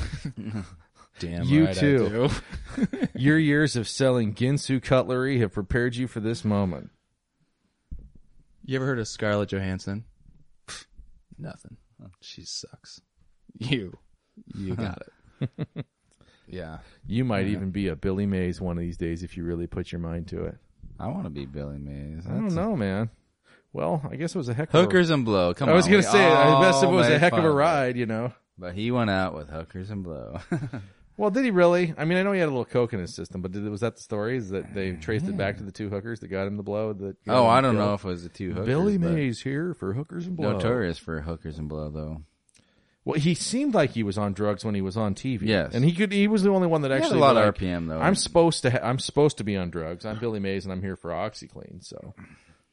Damn 1.21 1.45
You 1.45 1.67
right 1.67 1.77
I 1.77 1.81
too. 1.81 2.29
do. 2.79 2.91
Your 3.15 3.39
years 3.39 3.77
of 3.77 3.89
selling 3.89 4.35
Ginsu 4.35 4.83
cutlery 4.83 5.39
have 5.39 5.53
prepared 5.53 5.95
you 5.97 6.09
for 6.09 6.21
this 6.21 6.45
moment. 6.45 6.91
You 8.65 8.77
ever 8.77 8.87
heard 8.87 8.99
of 8.99 9.09
Scarlett 9.09 9.51
Johansson? 9.51 10.05
Nothing. 11.39 11.77
Oh, 12.03 12.09
she 12.21 12.45
sucks. 12.45 13.01
You, 13.59 13.97
you 14.55 14.75
got 14.75 15.03
it. 15.41 15.87
yeah. 16.49 16.79
You 17.07 17.25
might 17.25 17.47
even 17.47 17.71
be 17.71 17.89
a 17.89 17.97
Billy 17.97 18.27
Mays 18.27 18.61
one 18.61 18.77
of 18.79 18.83
these 18.83 18.97
days 18.97 19.23
if 19.23 19.37
you 19.37 19.45
really 19.45 19.67
put 19.67 19.93
your 19.93 20.01
mind 20.01 20.29
to 20.29 20.45
it. 20.45 20.57
I 20.99 21.09
want 21.09 21.25
to 21.25 21.31
be 21.31 21.45
Billy 21.47 21.79
Mays. 21.79 22.25
I 22.27 22.31
don't 22.31 22.49
That's- 22.49 22.55
know, 22.55 22.77
man. 22.77 23.11
Well, 23.73 24.03
I 24.09 24.15
guess 24.17 24.35
it 24.35 24.39
was 24.39 24.49
a 24.49 24.55
heck 24.55 24.69
of 24.69 24.75
a 24.77 24.83
Hookers 24.83 25.11
and 25.11 25.25
blow. 25.25 25.53
Come 25.53 25.69
I 25.69 25.73
was 25.73 25.87
gonna 25.87 25.97
we 25.99 26.03
say, 26.03 26.25
I 26.25 26.63
guess 26.63 26.83
it 26.85 26.87
was 26.89 27.09
a 27.09 27.11
made 27.11 27.21
heck 27.21 27.33
of 27.33 27.39
fun 27.39 27.45
a 27.47 27.51
it. 27.51 27.55
ride, 27.55 27.97
you 27.97 28.07
know. 28.07 28.33
But 28.57 28.75
he 28.75 28.93
went 28.93 29.11
out 29.11 29.35
with 29.35 29.49
hookers 29.49 29.91
and 29.91 30.05
blow. 30.05 30.39
Well, 31.17 31.31
did 31.31 31.45
he 31.45 31.51
really? 31.53 31.95
I 31.97 32.05
mean, 32.05 32.19
I 32.19 32.23
know 32.23 32.33
he 32.33 32.41
had 32.41 32.49
a 32.49 32.51
little 32.51 32.65
coke 32.65 32.93
in 32.93 32.99
his 32.99 33.15
system, 33.15 33.41
but 33.41 33.53
did, 33.53 33.69
was 33.69 33.83
that 33.83 33.97
the 33.97 34.03
story? 34.03 34.37
Is 34.37 34.51
that 34.51 34.75
they 34.75 34.91
mm-hmm. 34.91 35.01
traced 35.01 35.29
it 35.29 35.37
back 35.37 35.59
to 35.59 35.63
the 35.63 35.71
two 35.71 35.89
hookers 35.89 36.21
that 36.21 36.29
got 36.29 36.47
him 36.47 36.57
the 36.57 36.65
blow? 36.65 36.93
That 36.93 37.17
oh, 37.29 37.47
I 37.47 37.61
don't 37.61 37.77
killed? 37.77 37.87
know 37.87 37.95
if 37.95 38.05
it 38.05 38.09
was 38.09 38.23
the 38.25 38.29
two 38.29 38.51
hookers. 38.51 38.67
Billy 38.67 38.99
but 38.99 39.13
Mays 39.13 39.43
here 39.43 39.75
for 39.75 39.93
hookers 39.93 40.27
and 40.27 40.37
blow. 40.37 40.53
Notorious 40.53 40.99
for 40.99 41.21
hookers 41.21 41.59
and 41.59 41.69
blow, 41.69 41.89
though. 41.89 42.23
Well, 43.05 43.21
he 43.21 43.35
seemed 43.35 43.75
like 43.75 43.91
he 43.91 44.03
was 44.03 44.17
on 44.17 44.33
drugs 44.33 44.65
when 44.65 44.75
he 44.75 44.81
was 44.81 44.97
on 44.97 45.15
TV. 45.15 45.43
Yes. 45.43 45.75
and 45.75 45.85
he 45.85 45.93
could. 45.93 46.11
He 46.11 46.27
was 46.27 46.43
the 46.43 46.51
only 46.51 46.67
one 46.67 46.81
that 46.83 46.91
He 46.91 46.95
had 46.95 47.03
actually 47.03 47.19
a 47.19 47.21
lot 47.21 47.37
like, 47.37 47.45
of 47.45 47.55
RPM 47.55 47.89
though. 47.89 48.01
I'm 48.01 48.15
supposed 48.15 48.63
to. 48.63 48.71
Ha- 48.71 48.81
I'm 48.83 48.99
supposed 48.99 49.39
to 49.39 49.45
be 49.45 49.57
on 49.57 49.71
drugs. 49.71 50.07
I'm 50.07 50.19
Billy 50.19 50.41
Mays, 50.41 50.65
and 50.65 50.73
I'm 50.73 50.81
here 50.81 50.97
for 50.97 51.11
OxiClean. 51.11 51.85
So, 51.85 52.15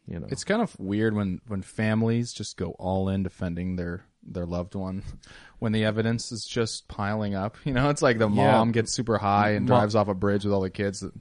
you 0.08 0.20
know, 0.20 0.28
It's 0.30 0.46
kind 0.46 0.62
of 0.62 0.74
weird 0.80 1.16
when 1.16 1.42
when 1.48 1.62
families 1.62 2.32
just 2.32 2.56
go 2.56 2.72
all 2.80 3.10
in 3.10 3.24
defending 3.24 3.76
their 3.76 4.06
their 4.24 4.46
loved 4.46 4.76
one 4.76 5.04
when 5.60 5.72
the 5.72 5.84
evidence 5.86 6.32
is 6.32 6.46
just 6.46 6.88
piling 6.88 7.36
up. 7.36 7.58
You 7.66 7.74
know, 7.74 7.90
it's 7.90 8.02
like 8.02 8.18
the 8.18 8.30
Yeah. 8.30 8.52
mom 8.54 8.72
gets 8.72 8.92
super 8.92 9.18
high 9.18 9.52
and 9.52 9.66
drives 9.68 9.96
off 9.96 10.08
a 10.08 10.14
bridge 10.14 10.44
with 10.46 10.54
all 10.54 10.62
the 10.62 10.70
kids. 10.70 11.00
That, 11.02 11.14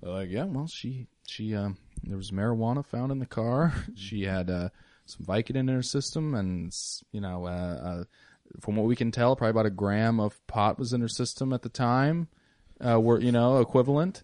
they're 0.00 0.12
like, 0.12 0.30
yeah, 0.30 0.44
well, 0.44 0.66
she 0.66 1.06
she 1.26 1.54
um, 1.54 1.76
there 2.02 2.16
was 2.16 2.30
marijuana 2.30 2.84
found 2.84 3.10
in 3.12 3.18
the 3.18 3.26
car. 3.26 3.72
she 3.94 4.22
had 4.24 4.50
uh, 4.50 4.68
some 5.06 5.26
Vicodin 5.26 5.56
in 5.56 5.68
her 5.68 5.82
system, 5.82 6.34
and 6.34 6.74
you 7.12 7.20
know, 7.20 7.46
uh, 7.46 7.48
uh, 7.50 8.04
from 8.60 8.76
what 8.76 8.86
we 8.86 8.96
can 8.96 9.10
tell, 9.10 9.34
probably 9.36 9.50
about 9.50 9.66
a 9.66 9.70
gram 9.70 10.20
of 10.20 10.44
pot 10.46 10.78
was 10.78 10.92
in 10.92 11.00
her 11.00 11.08
system 11.08 11.52
at 11.52 11.62
the 11.62 11.68
time. 11.68 12.28
Uh, 12.84 13.00
were 13.00 13.20
you 13.20 13.32
know 13.32 13.58
equivalent? 13.60 14.22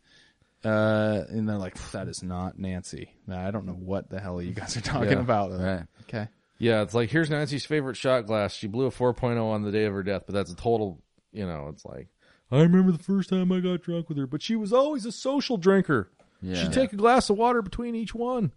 Uh, 0.62 1.24
and 1.30 1.48
they're 1.48 1.56
like, 1.56 1.74
that 1.92 2.06
is 2.08 2.22
not 2.22 2.58
Nancy. 2.58 3.10
I 3.30 3.50
don't 3.50 3.64
know 3.64 3.72
what 3.72 4.10
the 4.10 4.20
hell 4.20 4.42
you 4.42 4.52
guys 4.52 4.76
are 4.76 4.82
talking 4.82 5.12
Yeah. 5.12 5.20
about. 5.20 5.52
Right. 5.52 5.84
Okay. 6.02 6.28
Yeah, 6.60 6.82
it's 6.82 6.94
like 6.94 7.10
here's 7.10 7.30
Nancy's 7.30 7.64
favorite 7.64 7.96
shot 7.96 8.26
glass. 8.26 8.54
She 8.54 8.68
blew 8.68 8.86
a 8.86 8.90
4.0 8.90 9.42
on 9.42 9.62
the 9.62 9.72
day 9.72 9.86
of 9.86 9.94
her 9.94 10.02
death, 10.02 10.24
but 10.26 10.34
that's 10.34 10.52
a 10.52 10.56
total. 10.56 11.02
You 11.32 11.46
know, 11.46 11.68
it's 11.72 11.84
like 11.84 12.08
I 12.52 12.60
remember 12.60 12.92
the 12.92 13.02
first 13.02 13.30
time 13.30 13.50
I 13.50 13.60
got 13.60 13.82
drunk 13.82 14.08
with 14.08 14.18
her, 14.18 14.26
but 14.26 14.42
she 14.42 14.56
was 14.56 14.72
always 14.72 15.06
a 15.06 15.12
social 15.12 15.56
drinker. 15.56 16.10
Yeah. 16.42 16.62
She'd 16.62 16.72
take 16.72 16.92
a 16.92 16.96
glass 16.96 17.30
of 17.30 17.38
water 17.38 17.62
between 17.62 17.94
each 17.94 18.14
one. 18.14 18.52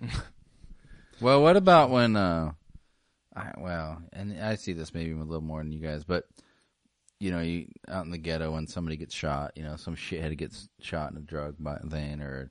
Well, 1.20 1.40
what 1.40 1.56
about 1.56 1.90
when? 1.90 2.16
uh 2.16 2.52
I, 3.34 3.52
Well, 3.56 4.02
and 4.12 4.38
I 4.40 4.56
see 4.56 4.72
this 4.72 4.92
maybe 4.92 5.12
a 5.12 5.16
little 5.16 5.40
more 5.40 5.62
than 5.62 5.70
you 5.70 5.78
guys, 5.78 6.02
but 6.02 6.24
you 7.20 7.30
know, 7.30 7.40
you 7.40 7.68
out 7.88 8.04
in 8.04 8.10
the 8.10 8.18
ghetto 8.18 8.50
when 8.50 8.66
somebody 8.66 8.96
gets 8.96 9.14
shot, 9.14 9.52
you 9.54 9.62
know, 9.62 9.76
some 9.76 9.94
shithead 9.94 10.36
gets 10.36 10.68
shot 10.80 11.12
in 11.12 11.18
a 11.18 11.20
drug 11.20 11.54
by 11.60 11.78
thing 11.88 12.20
or 12.20 12.50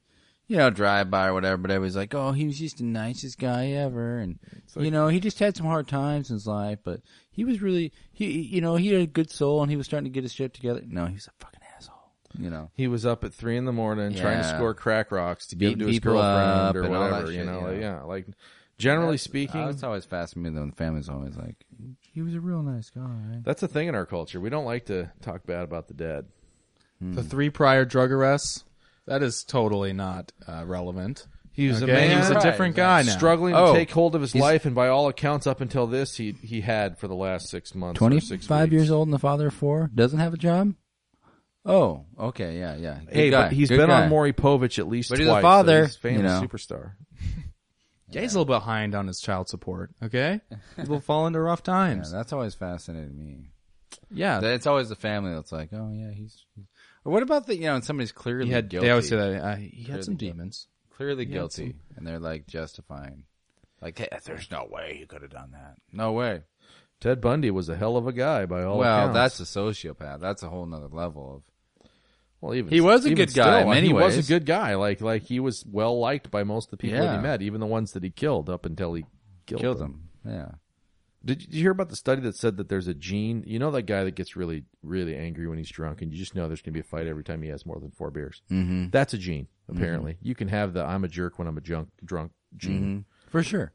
you 0.52 0.58
know, 0.58 0.70
drive 0.70 1.10
by 1.10 1.28
or 1.28 1.34
whatever. 1.34 1.56
But 1.56 1.72
everybody's 1.72 1.96
like, 1.96 2.14
"Oh, 2.14 2.34
he 2.34 2.46
was 2.46 2.60
just 2.60 2.80
the 2.80 2.84
nicest 2.84 3.40
guy 3.40 3.68
ever," 3.68 4.18
and 4.18 4.38
you 4.78 4.92
know, 4.92 5.08
he 5.08 5.22
just 5.22 5.40
had 5.40 5.56
some 5.56 5.66
hard 5.66 5.88
times 5.88 6.30
in 6.30 6.36
his 6.36 6.46
life, 6.46 6.80
but 6.84 7.00
he 7.32 7.46
was 7.46 7.62
really 7.62 7.94
he, 8.12 8.42
you 8.42 8.60
know, 8.60 8.76
he 8.76 8.90
had 8.90 9.02
a 9.02 9.08
good 9.08 9.32
soul 9.32 9.62
and 9.62 9.72
he 9.72 9.78
was 9.78 9.86
starting 9.86 10.12
to 10.12 10.14
get 10.14 10.24
his 10.24 10.34
shit 10.34 10.54
together. 10.54 10.82
No, 10.86 11.06
he 11.06 11.14
was 11.14 11.28
a 11.28 11.32
fucking 11.40 11.62
asshole. 11.78 11.96
You 12.38 12.50
know. 12.50 12.70
He 12.76 12.90
was 12.90 13.06
up 13.06 13.24
at 13.24 13.34
three 13.34 13.56
in 13.56 13.64
the 13.64 13.72
morning 13.72 14.14
trying 14.14 14.42
to 14.42 14.50
score 14.50 14.74
crack 14.74 15.10
rocks 15.10 15.48
to 15.48 15.56
give 15.56 15.70
Beating 15.70 15.80
to 15.80 15.88
his 15.88 15.96
people 15.96 16.14
girlfriend 16.16 16.76
or 16.76 16.84
and 16.84 16.96
all 16.96 17.04
that 17.06 17.12
whatever. 17.12 17.32
you 17.32 17.46
know, 17.46 17.60
yeah. 17.60 17.66
like, 17.68 17.80
yeah, 17.80 18.02
like 18.04 18.26
generally 18.78 19.14
That's- 19.14 19.28
uh, 19.28 19.30
speaking, 19.30 19.66
that's 19.68 19.84
always 19.84 20.04
fascinating 20.04 20.60
when 20.60 20.70
the 20.72 20.76
family's 20.76 21.08
always 21.08 21.38
like, 21.38 21.64
he 22.14 22.22
was 22.22 22.36
a 22.36 22.42
real 22.42 22.62
nice 22.62 22.90
guy. 22.90 23.40
that's 23.46 23.64
a 23.64 23.70
thing 23.70 23.88
in 23.88 23.96
our 23.96 24.06
culture. 24.06 24.42
We 24.42 24.50
don't 24.50 24.66
like 24.66 24.88
to 24.88 25.12
talk 25.22 25.46
bad 25.46 25.64
about 25.64 25.88
the 25.88 25.94
dead. 25.94 26.26
Hmm. 27.00 27.14
The 27.14 27.24
three 27.24 27.50
prior 27.50 27.86
drug 27.86 28.12
arrests, 28.12 28.66
that 29.12 29.24
is 29.24 29.44
totally 29.44 29.94
not 29.94 30.32
uh, 30.48 30.64
relevant. 30.66 31.28
He 31.54 31.68
was 31.68 31.84
Okay, 31.84 31.92
a 31.92 31.96
man 31.96 32.18
he's 32.18 32.30
a 32.30 32.40
different 32.40 32.76
guy 32.78 33.02
now. 33.02 33.12
struggling 33.12 33.54
to 33.54 33.60
Oh, 33.60 33.74
take 33.74 33.92
hold 33.92 34.16
of 34.16 34.22
his 34.22 34.32
he's- 34.32 34.42
life, 34.42 34.66
and 34.66 34.74
by 34.74 34.88
all 34.88 35.10
accounts, 35.10 35.46
up 35.48 35.60
until 35.60 35.86
this, 35.86 36.16
he 36.16 36.32
he 36.42 36.62
had 36.62 36.98
for 36.98 37.08
the 37.10 37.16
last 37.16 37.50
six 37.50 37.76
months. 37.76 38.02
or 38.02 38.10
six 38.22 38.28
25 38.48 38.62
weeks. 38.70 38.72
years 38.74 38.90
old 38.92 39.08
and 39.08 39.14
the 39.14 39.20
father 39.20 39.48
of 39.48 39.54
four 39.54 39.90
doesn't 39.94 40.20
have 40.20 40.34
a 40.34 40.38
job 40.38 40.74
oh 41.66 42.06
okay 42.20 42.58
yeah 42.58 42.76
yeah 42.76 43.00
Good 43.06 43.14
Hey, 43.14 43.30
guy. 43.30 43.44
but 43.44 43.52
he's 43.52 43.70
Good 43.70 43.78
been 43.78 43.90
guy. 43.90 44.04
on 44.04 44.10
Maury 44.10 44.34
Povich 44.34 44.80
at 44.80 44.88
least 44.88 45.10
But 45.10 45.18
twice. 45.18 45.28
he's 45.28 45.32
a 45.32 45.36
so 45.38 45.42
father, 45.42 45.86
he's 45.86 45.96
a 45.96 46.00
famous 46.00 46.18
you 46.20 46.24
know. 46.24 46.42
superstar. 46.42 46.92
Yeah, 48.10 48.22
he's 48.22 48.34
a 48.34 48.40
little 48.40 48.54
behind 48.60 48.94
on 48.96 49.08
his 49.08 49.20
child 49.22 49.48
support. 49.48 49.92
Okay, 50.04 50.42
he'll 50.78 51.00
fall 51.02 51.28
into 51.28 51.40
rough 51.40 51.62
yeah, 51.68 51.74
times. 51.74 52.12
that's 52.12 52.34
always 52.34 52.56
fascinated 52.56 53.14
me 53.16 53.52
Yeah, 54.10 54.42
it's 54.42 54.66
always 54.68 54.90
the 54.90 54.96
family 54.96 55.34
that's 55.36 55.52
like 55.52 55.70
oh 55.74 55.92
yeah 55.94 56.12
he's, 56.12 56.44
he's 56.56 56.66
or 56.66 56.68
what 57.04 57.24
about 57.24 57.48
the 57.48 57.56
you 57.56 57.62
know 57.64 57.74
when 57.74 57.82
somebody's 57.82 58.12
clearly 58.12 58.46
he 58.48 58.52
had. 58.52 58.70
guilty 58.70 58.86
They 58.88 58.92
always 58.92 59.10
say 59.10 59.16
that 59.18 59.44
uh, 59.44 59.56
he 59.56 59.84
had 59.84 59.86
Clearly 59.86 60.02
some 60.04 60.16
guilty. 60.16 60.32
demons. 60.38 60.68
clearly 60.96 61.26
had 61.26 61.34
guilty 61.34 61.76
and 61.96 62.06
they're 62.08 62.20
like 62.20 62.48
justifying 62.48 63.24
like 63.82 63.98
hey, 63.98 64.08
there's 64.26 64.50
no 64.52 64.68
way 64.70 64.98
he 65.00 65.06
could 65.06 65.22
have 65.22 65.32
done 65.32 65.52
that 65.54 65.76
no 65.92 66.12
way 66.12 66.44
Ted 67.00 67.20
Bundy 67.22 67.50
was 67.50 67.68
a 67.70 67.76
hell 67.76 67.98
of 67.98 68.06
a 68.06 68.14
guy 68.14 68.46
by 68.46 68.64
all 68.64 68.78
well 68.78 69.10
accounts. 69.10 69.38
that's 69.38 69.56
a 69.56 69.60
sociopath 69.60 70.20
that's 70.20 70.44
a 70.44 70.50
whole 70.50 70.66
nother 70.68 70.88
level 70.90 71.38
of 71.38 71.44
Well, 72.42 72.54
even 72.54 72.72
He 72.72 72.82
was 72.82 73.06
a 73.06 73.10
even 73.10 73.26
good 73.26 73.34
guy 73.34 73.58
in 73.58 73.62
still, 73.64 73.70
many 73.74 73.88
he 73.88 73.94
was 73.94 74.16
ways. 74.18 74.30
a 74.30 74.34
good 74.34 74.46
guy. 74.46 74.76
Like 74.76 75.02
like 75.02 75.24
he 75.24 75.40
was 75.40 75.66
well 75.66 76.00
liked 76.00 76.30
by 76.30 76.44
most 76.44 76.66
of 76.68 76.72
the 76.72 76.78
people 76.78 77.00
that 77.00 77.06
Yeah. 77.06 77.16
he 77.18 77.22
met, 77.24 77.42
even 77.42 77.60
the 77.60 77.66
ones 77.68 77.94
that 77.94 78.04
he 78.04 78.12
killed 78.12 78.50
up 78.50 78.66
until 78.68 78.94
he 78.94 79.06
killed, 79.48 79.62
killed 79.62 79.80
them. 79.80 80.10
him 80.24 80.34
yeah 80.34 80.52
Did, 81.24 81.54
you 81.54 81.62
hear 81.62 81.72
about 81.72 81.90
the 81.90 81.96
study 81.96 82.22
that 82.22 82.36
said 82.36 82.58
that 82.58 82.68
there's 82.68 82.88
a 82.88 82.94
gene? 82.94 83.44
You 83.46 83.60
know 83.60 83.72
that 83.72 83.84
guy 83.84 84.04
that 84.04 84.16
gets 84.16 84.36
really 84.36 84.64
really 84.82 85.16
angry 85.16 85.48
when 85.48 85.58
he's 85.58 85.70
drunk, 85.70 86.02
and 86.02 86.12
you 86.12 86.18
just 86.18 86.36
know 86.36 86.48
there's 86.48 86.62
going 86.62 86.74
to 86.74 86.78
be 86.78 86.80
a 86.80 86.84
fight 86.84 87.08
every 87.08 87.24
time 87.24 87.42
he 87.42 87.50
has 87.50 87.66
more 87.66 87.80
than 87.80 87.92
four 87.92 88.10
beers. 88.10 88.42
Mm-hmm. 88.50 88.90
That's 88.90 89.14
a 89.14 89.18
gene. 89.18 89.48
Apparently, 89.70 90.18
you 90.22 90.36
can 90.36 90.48
have 90.48 90.74
the 90.74 90.84
"I'm 90.84 91.04
a 91.04 91.08
jerk 91.08 91.38
when 91.38 91.48
I'm 91.48 91.58
a 91.58 91.62
junk 91.62 91.90
drunk" 92.04 92.32
gene 92.58 93.06
for 93.30 93.44
sure 93.44 93.72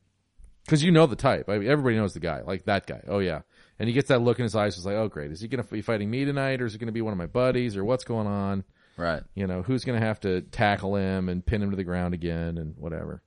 because 0.67 0.83
you 0.83 0.91
know 0.91 1.07
the 1.07 1.17
type. 1.17 1.49
I 1.49 1.59
mean, 1.59 1.69
everybody 1.69 1.97
knows 1.97 2.13
the 2.13 2.21
guy, 2.21 2.43
like 2.43 2.65
that 2.65 2.87
guy. 2.87 3.01
Oh 3.09 3.21
yeah, 3.21 3.43
and 3.79 3.89
he 3.89 3.95
gets 3.95 4.09
that 4.09 4.21
look 4.21 4.39
in 4.39 4.43
his 4.43 4.57
eyes. 4.57 4.77
It's 4.77 4.85
like, 4.85 4.97
oh 4.97 5.09
great, 5.09 5.31
is 5.31 5.41
he 5.41 5.49
going 5.49 5.63
to 5.63 5.71
be 5.71 5.83
fighting 5.83 6.11
me 6.11 6.25
tonight, 6.25 6.61
or 6.61 6.67
is 6.67 6.75
it 6.75 6.79
going 6.79 6.89
to 6.89 6.93
be 6.93 7.03
one 7.03 7.13
of 7.13 7.19
my 7.19 7.27
buddies, 7.27 7.77
or 7.77 7.85
what's 7.85 8.05
going 8.05 8.27
on? 8.27 8.65
right 8.97 9.23
You 9.35 9.47
know, 9.47 9.63
who's 9.63 9.85
going 9.85 9.99
to 9.99 10.07
have 10.07 10.21
to 10.21 10.43
tackle 10.43 10.97
him 10.97 11.29
and 11.29 11.45
pin 11.45 11.63
him 11.63 11.71
to 11.71 11.77
the 11.77 11.85
ground 11.85 12.15
again, 12.15 12.59
and 12.59 12.75
whatever. 12.77 13.23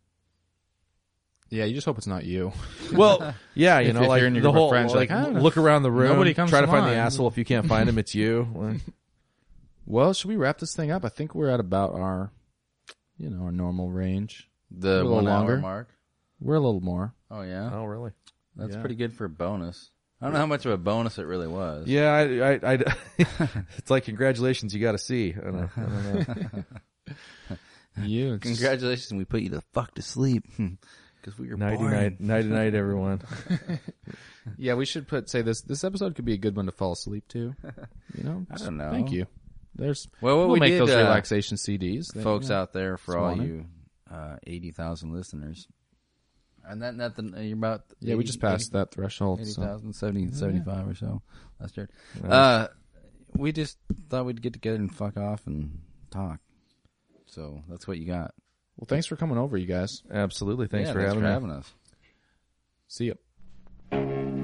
Yeah, 1.50 1.66
you 1.66 1.74
just 1.74 1.86
hope 1.86 1.98
it's 1.98 2.08
not 2.08 2.26
you. 2.26 2.52
Well, 2.94 3.34
yeah, 3.54 3.80
you 3.80 3.90
If 3.90 3.94
know, 3.96 4.02
you're 4.02 4.10
like 4.10 4.22
your 4.22 4.30
the 4.32 4.40
group 4.40 4.46
of 4.50 4.56
whole 4.56 4.70
friends, 4.70 4.94
like 4.96 5.10
like, 5.12 5.28
"Ah, 5.28 5.30
look 5.40 5.58
around 5.58 5.84
the 5.84 5.92
room, 5.92 6.10
nobody 6.14 6.34
comes 6.34 6.50
try 6.50 6.62
to 6.62 6.66
to 6.66 6.72
find 6.72 6.84
the 6.86 6.90
mind." 6.90 7.00
asshole. 7.00 7.28
If 7.28 7.38
you 7.38 7.46
can't 7.46 7.68
find 7.68 7.88
him, 7.90 7.98
it's 7.98 8.16
you. 8.16 8.48
Well, 8.54 8.76
Well, 9.86 10.14
should 10.14 10.28
we 10.30 10.36
wrap 10.38 10.60
this 10.60 10.76
thing 10.76 10.92
up? 10.92 11.04
I 11.06 11.10
think 11.10 11.34
we're 11.36 11.50
at 11.50 11.60
about 11.60 11.94
our, 11.94 12.32
you 13.18 13.30
know, 13.30 13.44
our 13.46 13.52
normal 13.52 13.90
range. 13.90 14.50
the 14.72 14.98
little 15.04 15.16
one 15.16 15.28
hour 15.28 15.58
mark 15.58 15.90
We're 16.40 16.56
a 16.56 16.60
little 16.60 16.82
more. 16.82 17.14
oh 17.32 17.42
yeah 17.42 17.70
oh, 17.74 17.86
really? 17.86 18.12
That's 18.56 18.76
Yeah. 18.76 18.82
pretty 18.82 18.96
good 18.96 19.14
for 19.14 19.26
a 19.26 19.30
bonus. 19.30 19.90
I 20.22 20.26
don't 20.26 20.34
know 20.34 20.40
how 20.40 20.46
much 20.48 20.66
of 20.66 20.72
a 20.74 20.78
bonus 20.78 21.18
it 21.18 21.26
really 21.26 21.48
was. 21.48 21.88
Yeah, 21.88 22.12
I, 22.12 22.52
I, 22.54 22.74
I 22.74 22.96
it's 23.78 23.90
like 23.90 24.04
congratulations, 24.06 24.74
you 24.76 24.82
got 24.82 24.92
to 24.94 24.98
see. 25.00 25.34
I 25.36 25.46
don't, 25.52 25.70
I 25.78 25.82
don't 25.82 26.54
know. 26.54 27.16
You, 28.04 28.34
it's 28.36 28.44
Congratulations, 28.44 29.12
we 29.14 29.26
put 29.26 29.42
you 29.42 29.50
the 29.50 29.62
fuck 29.74 29.94
to 29.96 30.02
sleep 30.02 30.46
because 31.22 31.38
we 31.40 31.50
were 31.50 31.58
Nighty 31.58 31.78
boring. 31.78 31.92
night, 31.94 32.20
nighty 32.20 32.48
night, 32.48 32.74
everyone. 32.76 33.22
yeah, 34.58 34.74
we 34.76 34.86
should 34.86 35.08
put 35.08 35.30
say 35.30 35.42
this. 35.42 35.62
This 35.62 35.84
episode 35.84 36.16
could 36.16 36.26
be 36.26 36.34
a 36.34 36.38
good 36.38 36.56
one 36.56 36.66
to 36.66 36.72
fall 36.72 36.94
asleep 36.94 37.28
to. 37.30 37.54
You 38.18 38.24
know, 38.24 38.46
I 38.52 38.56
don't 38.58 38.78
know. 38.78 38.92
Thank 38.92 39.12
you. 39.12 39.28
There's 39.76 40.08
Well, 40.22 40.38
what 40.38 40.48
we'll 40.48 40.54
we 40.56 40.60
make 40.60 40.72
did, 40.74 40.82
those 40.82 40.90
uh, 40.92 40.98
relaxation 40.98 41.58
CDs, 41.58 42.14
They- 42.14 42.22
folks 42.24 42.46
you 42.48 42.50
know. 42.56 42.62
out 42.62 42.74
there 42.74 42.98
for 42.98 43.18
all 43.18 43.26
wanted. 43.36 43.48
you 43.48 43.66
uh, 44.12 44.38
eighty 44.48 44.72
thousand 44.72 45.14
listeners, 45.14 45.68
and 46.66 46.82
that 46.82 46.96
nothing. 46.96 47.34
You're 47.38 47.58
about 47.58 47.84
Yeah, 48.00 48.16
we 48.16 48.24
just 48.24 48.42
passed 48.42 48.74
that 48.74 48.92
threshold. 48.92 49.42
Eighty 49.42 49.52
So. 49.52 49.62
thousand, 49.62 49.94
seventy, 49.94 50.32
seventy-five 50.32 50.88
or 50.88 50.96
so 50.96 51.22
last 51.60 51.78
year. 51.78 51.90
Uh, 52.28 52.68
we 53.36 53.52
just 53.52 53.78
thought 54.10 54.26
we'd 54.26 54.42
get 54.42 54.54
together 54.54 54.78
and 54.78 54.94
fuck 54.94 55.16
off 55.18 55.46
and 55.46 55.80
talk. 56.10 56.40
So 57.28 57.62
that's 57.70 57.88
what 57.88 58.00
you 58.00 58.08
got. 58.08 58.34
Well, 58.80 58.86
thanks 58.88 59.08
for 59.08 59.18
coming 59.18 59.38
over, 59.38 59.58
you 59.58 59.66
guys. 59.66 59.90
Absolutely. 60.10 60.68
Thanks 60.68 60.88
Yeah, 60.88 60.94
for 60.94 61.00
thanks 61.00 61.14
having 61.14 61.24
for 61.24 61.30
having 61.30 61.52
us. 61.52 61.74
See 62.88 63.12
you. 63.92 64.39